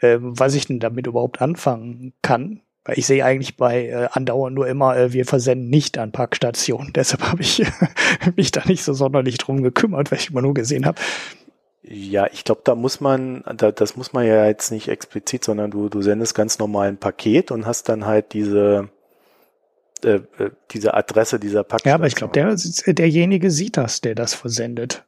äh, 0.00 0.18
was 0.20 0.54
ich 0.54 0.66
denn 0.66 0.78
damit 0.78 1.06
überhaupt 1.06 1.42
anfangen 1.42 2.12
kann. 2.22 2.60
Weil 2.84 2.98
ich 2.98 3.06
sehe 3.06 3.24
eigentlich 3.24 3.56
bei 3.56 3.86
äh, 3.86 4.08
andauernd 4.12 4.54
nur 4.54 4.68
immer, 4.68 4.96
äh, 4.96 5.12
wir 5.12 5.24
versenden 5.24 5.70
nicht 5.70 5.98
an 5.98 6.12
Parkstationen. 6.12 6.92
Deshalb 6.94 7.22
habe 7.22 7.42
ich 7.42 7.64
mich 8.36 8.52
da 8.52 8.62
nicht 8.64 8.84
so 8.84 8.92
sonderlich 8.92 9.38
drum 9.38 9.62
gekümmert, 9.62 10.12
weil 10.12 10.18
ich 10.18 10.30
immer 10.30 10.42
nur 10.42 10.54
gesehen 10.54 10.86
habe. 10.86 11.00
Ja, 11.86 12.26
ich 12.32 12.44
glaube, 12.44 12.62
da 12.64 12.74
muss 12.74 13.00
man, 13.00 13.44
da, 13.56 13.70
das 13.70 13.94
muss 13.96 14.14
man 14.14 14.26
ja 14.26 14.46
jetzt 14.46 14.70
nicht 14.70 14.88
explizit, 14.88 15.44
sondern 15.44 15.70
du, 15.70 15.90
du 15.90 16.00
sendest 16.00 16.34
ganz 16.34 16.58
normal 16.58 16.88
ein 16.88 16.96
Paket 16.96 17.50
und 17.50 17.66
hast 17.66 17.90
dann 17.90 18.06
halt 18.06 18.32
diese, 18.32 18.88
äh, 20.02 20.20
äh, 20.38 20.50
diese 20.70 20.94
Adresse 20.94 21.38
dieser 21.38 21.62
Packstation. 21.62 21.90
Ja, 21.90 21.94
aber 21.96 22.06
ich 22.06 22.14
glaube, 22.14 22.32
der, 22.32 22.94
derjenige 22.94 23.50
sieht 23.50 23.76
das, 23.76 24.00
der 24.00 24.14
das 24.14 24.32
versendet 24.32 25.04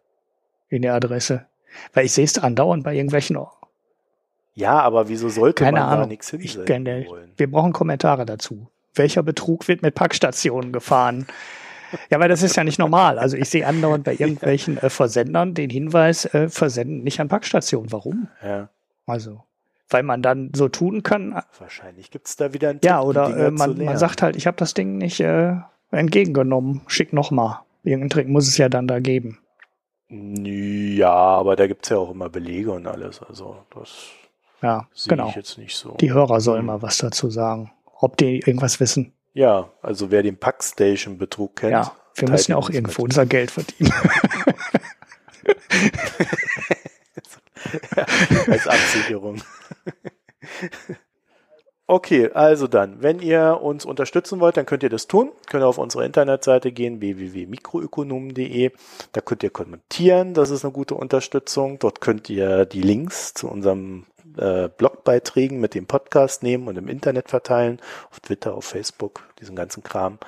in 0.69 0.83
der 0.83 0.95
Adresse. 0.95 1.47
Weil 1.95 2.07
ich 2.07 2.13
sehe 2.13 2.25
es 2.25 2.39
andauernd 2.39 2.85
bei 2.85 2.95
irgendwelchen 2.95 3.39
Ja, 4.55 4.81
aber 4.81 5.09
wieso 5.09 5.31
sollte 5.31 5.65
Keine 5.65 5.79
man 5.81 5.89
da 5.89 5.97
Ahnung. 5.97 6.09
nichts 6.09 6.33
Ich 6.35 6.53
hinsenden 6.53 7.07
wollen? 7.07 7.33
wir 7.37 7.51
brauchen 7.51 7.73
Kommentare 7.73 8.27
dazu. 8.27 8.69
Welcher 8.95 9.23
Betrug 9.23 9.69
wird 9.69 9.83
mit 9.83 9.95
Packstationen 9.95 10.73
gefahren? 10.73 11.27
Ja, 12.11 12.21
weil 12.21 12.29
das 12.29 12.43
ist 12.43 12.57
ja 12.57 12.65
nicht 12.65 12.79
normal. 12.79 13.19
Also 13.19 13.37
ich 13.37 13.49
sehe 13.49 13.67
andauernd 13.67 14.05
bei 14.05 14.15
irgendwelchen 14.19 14.79
äh, 14.79 14.91
Versendern 14.91 15.55
den 15.55 15.71
Hinweis, 15.71 16.25
äh, 16.27 16.49
versenden 16.49 17.03
nicht 17.05 17.21
an 17.21 17.29
Packstationen. 17.29 17.91
Warum? 17.93 18.29
Ja, 18.43 18.69
Also, 19.07 19.43
weil 19.89 20.03
man 20.03 20.23
dann 20.23 20.51
so 20.55 20.69
tun 20.69 21.03
kann, 21.03 21.33
äh, 21.33 21.43
wahrscheinlich 21.59 22.11
gibt's 22.11 22.37
da 22.37 22.53
wieder 22.53 22.71
einen 22.71 22.81
ja, 22.83 22.97
Tipp, 23.01 23.03
die 23.03 23.09
oder 23.09 23.47
äh, 23.47 23.51
man, 23.51 23.77
man 23.85 23.97
sagt 23.99 24.23
halt, 24.23 24.37
ich 24.37 24.47
habe 24.47 24.57
das 24.57 24.75
Ding 24.75 24.99
nicht 24.99 25.21
äh, 25.21 25.55
entgegengenommen, 25.91 26.83
schick 26.89 27.13
noch 27.13 27.31
mal. 27.31 27.63
Irgendeinen 27.85 28.11
Trick 28.11 28.29
muss 28.29 28.49
es 28.49 28.57
ja 28.59 28.69
dann 28.69 28.89
da 28.89 28.99
geben. 28.99 29.39
Ja, 30.09 31.13
aber 31.13 31.57
da 31.57 31.67
gibt's 31.67 31.89
ja 31.89 31.99
auch 31.99 32.11
immer 32.11 32.29
Belege 32.29 32.71
und 32.73 32.87
alles. 32.87 33.21
Also 33.23 33.57
das 33.75 34.07
Ja, 34.63 34.87
sehe 34.95 35.11
genau. 35.11 35.29
ich 35.29 35.35
jetzt 35.37 35.59
nicht 35.59 35.77
so. 35.77 35.95
Die 36.01 36.13
Hörer 36.13 36.41
sollen 36.41 36.61
Hm. 36.61 36.67
mal 36.67 36.83
was 36.83 36.99
dazu 36.99 37.29
sagen. 37.31 37.73
Ob 37.99 38.17
die 38.17 38.41
irgendwas 38.41 38.79
wissen. 38.79 39.13
Ja, 39.37 39.71
also 39.83 40.11
wer 40.11 40.23
den 40.23 40.39
Packstation-Betrug 40.39 41.57
kennt. 41.57 41.73
Ja, 41.73 41.95
wir 42.15 42.31
müssen 42.31 42.53
ja 42.53 42.57
auch 42.57 42.71
irgendwo 42.71 43.03
mit. 43.03 43.11
unser 43.11 43.27
Geld 43.27 43.51
verdienen. 43.51 43.93
als 48.47 48.67
Absicherung. 48.67 49.43
Okay, 51.87 52.31
also 52.33 52.67
dann, 52.67 53.03
wenn 53.03 53.19
ihr 53.19 53.61
uns 53.61 53.85
unterstützen 53.85 54.41
wollt, 54.41 54.57
dann 54.57 54.65
könnt 54.65 54.83
ihr 54.83 54.89
das 54.89 55.07
tun. 55.07 55.33
Könnt 55.51 55.63
ihr 55.63 55.69
auf 55.69 55.77
unsere 55.77 56.07
Internetseite 56.07 56.73
gehen, 56.73 57.03
www.mikroökonomen.de. 57.03 58.71
Da 59.13 59.21
könnt 59.21 59.43
ihr 59.43 59.51
kommentieren, 59.51 60.33
das 60.33 60.49
ist 60.49 60.65
eine 60.65 60.73
gute 60.73 60.95
Unterstützung. 60.95 61.79
Dort 61.79 62.01
könnt 62.01 62.31
ihr 62.31 62.65
die 62.65 62.81
Links 62.81 63.35
zu 63.35 63.51
unserem 63.51 64.07
äh, 64.37 64.69
Blogbeiträgen 64.69 65.61
mit 65.61 65.75
dem 65.75 65.87
Podcast 65.87 66.43
nehmen 66.43 66.69
und 66.69 66.77
im 66.77 66.89
Internet 66.89 67.29
verteilen, 67.29 67.81
auf 68.11 68.21
Twitter, 68.21 68.55
auf 68.55 68.65
Facebook, 68.65 69.23
diesen 69.41 69.57
ganzen 69.57 69.83
Kram. 69.83 70.19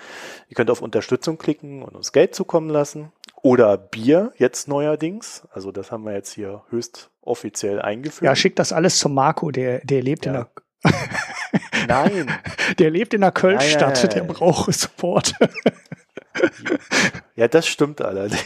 Ihr 0.49 0.55
könnt 0.55 0.71
auf 0.71 0.83
Unterstützung 0.83 1.39
klicken 1.39 1.83
und 1.83 1.97
uns 1.97 2.13
Geld 2.13 2.35
zukommen 2.35 2.71
lassen. 2.71 3.13
Oder 3.43 3.77
Bier, 3.79 4.33
jetzt 4.37 4.69
neuerdings. 4.69 5.47
Also 5.53 5.71
das 5.71 5.93
haben 5.93 6.05
wir 6.05 6.13
jetzt 6.13 6.33
hier 6.33 6.63
höchst 6.71 7.11
offiziell 7.23 7.81
eingeführt. 7.81 8.25
Ja, 8.25 8.35
schickt 8.35 8.59
das 8.59 8.73
alles 8.73 8.99
zum 8.99 9.15
Marco, 9.15 9.51
der, 9.51 9.81
der 9.85 10.03
lebt 10.03 10.27
ja. 10.27 10.33
in 10.33 10.39
der 10.83 10.93
Nein. 11.89 12.33
Der 12.79 12.91
lebt 12.91 13.15
in 13.15 13.21
der 13.21 13.33
Kölnstadt, 13.33 14.15
der 14.15 14.23
braucht 14.23 14.73
Support. 14.73 15.35
Ja, 17.35 17.49
das 17.49 17.67
stimmt 17.67 18.01
allerdings. 18.01 18.45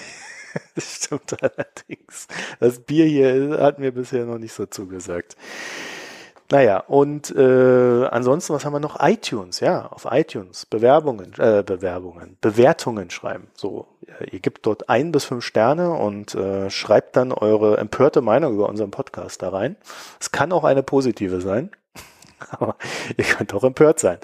Das 0.74 0.94
stimmt 0.94 1.42
allerdings. 1.42 2.26
Das 2.60 2.80
Bier 2.80 3.06
hier 3.06 3.58
hat 3.60 3.78
mir 3.78 3.92
bisher 3.92 4.24
noch 4.24 4.38
nicht 4.38 4.52
so 4.52 4.66
zugesagt. 4.66 5.36
Naja, 6.52 6.80
und 6.80 7.34
äh, 7.34 8.04
ansonsten, 8.08 8.52
was 8.52 8.66
haben 8.66 8.74
wir 8.74 8.80
noch? 8.80 8.98
iTunes, 9.00 9.60
ja, 9.60 9.86
auf 9.86 10.06
iTunes. 10.10 10.66
Bewerbungen, 10.66 11.32
äh, 11.38 11.62
Bewerbungen, 11.64 12.36
Bewertungen 12.42 13.08
schreiben. 13.08 13.48
So, 13.54 13.86
ihr 14.30 14.40
gebt 14.40 14.66
dort 14.66 14.90
ein 14.90 15.12
bis 15.12 15.24
fünf 15.24 15.46
Sterne 15.46 15.92
und 15.92 16.34
äh, 16.34 16.68
schreibt 16.68 17.16
dann 17.16 17.32
eure 17.32 17.78
empörte 17.78 18.20
Meinung 18.20 18.52
über 18.52 18.68
unseren 18.68 18.90
Podcast 18.90 19.40
da 19.40 19.48
rein. 19.48 19.76
Es 20.20 20.30
kann 20.30 20.52
auch 20.52 20.64
eine 20.64 20.82
positive 20.82 21.40
sein, 21.40 21.70
aber 22.50 22.76
ihr 23.16 23.24
könnt 23.24 23.54
auch 23.54 23.64
empört 23.64 23.98
sein. 23.98 24.18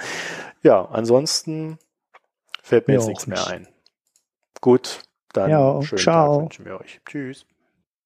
Ja, 0.63 0.85
ansonsten 0.85 1.79
fällt 2.63 2.89
mir, 2.89 2.95
mir 2.95 2.99
jetzt 2.99 3.09
nichts 3.09 3.27
mehr 3.27 3.47
ein. 3.47 3.69
Gut, 4.61 5.01
dann 5.33 5.51
ja, 5.51 5.83
schönen 5.83 5.99
ciao. 6.03 6.35
Tag 6.35 6.43
wünschen 6.43 6.65
wir 6.65 6.81
euch. 6.81 7.01
Tschüss. 7.07 7.47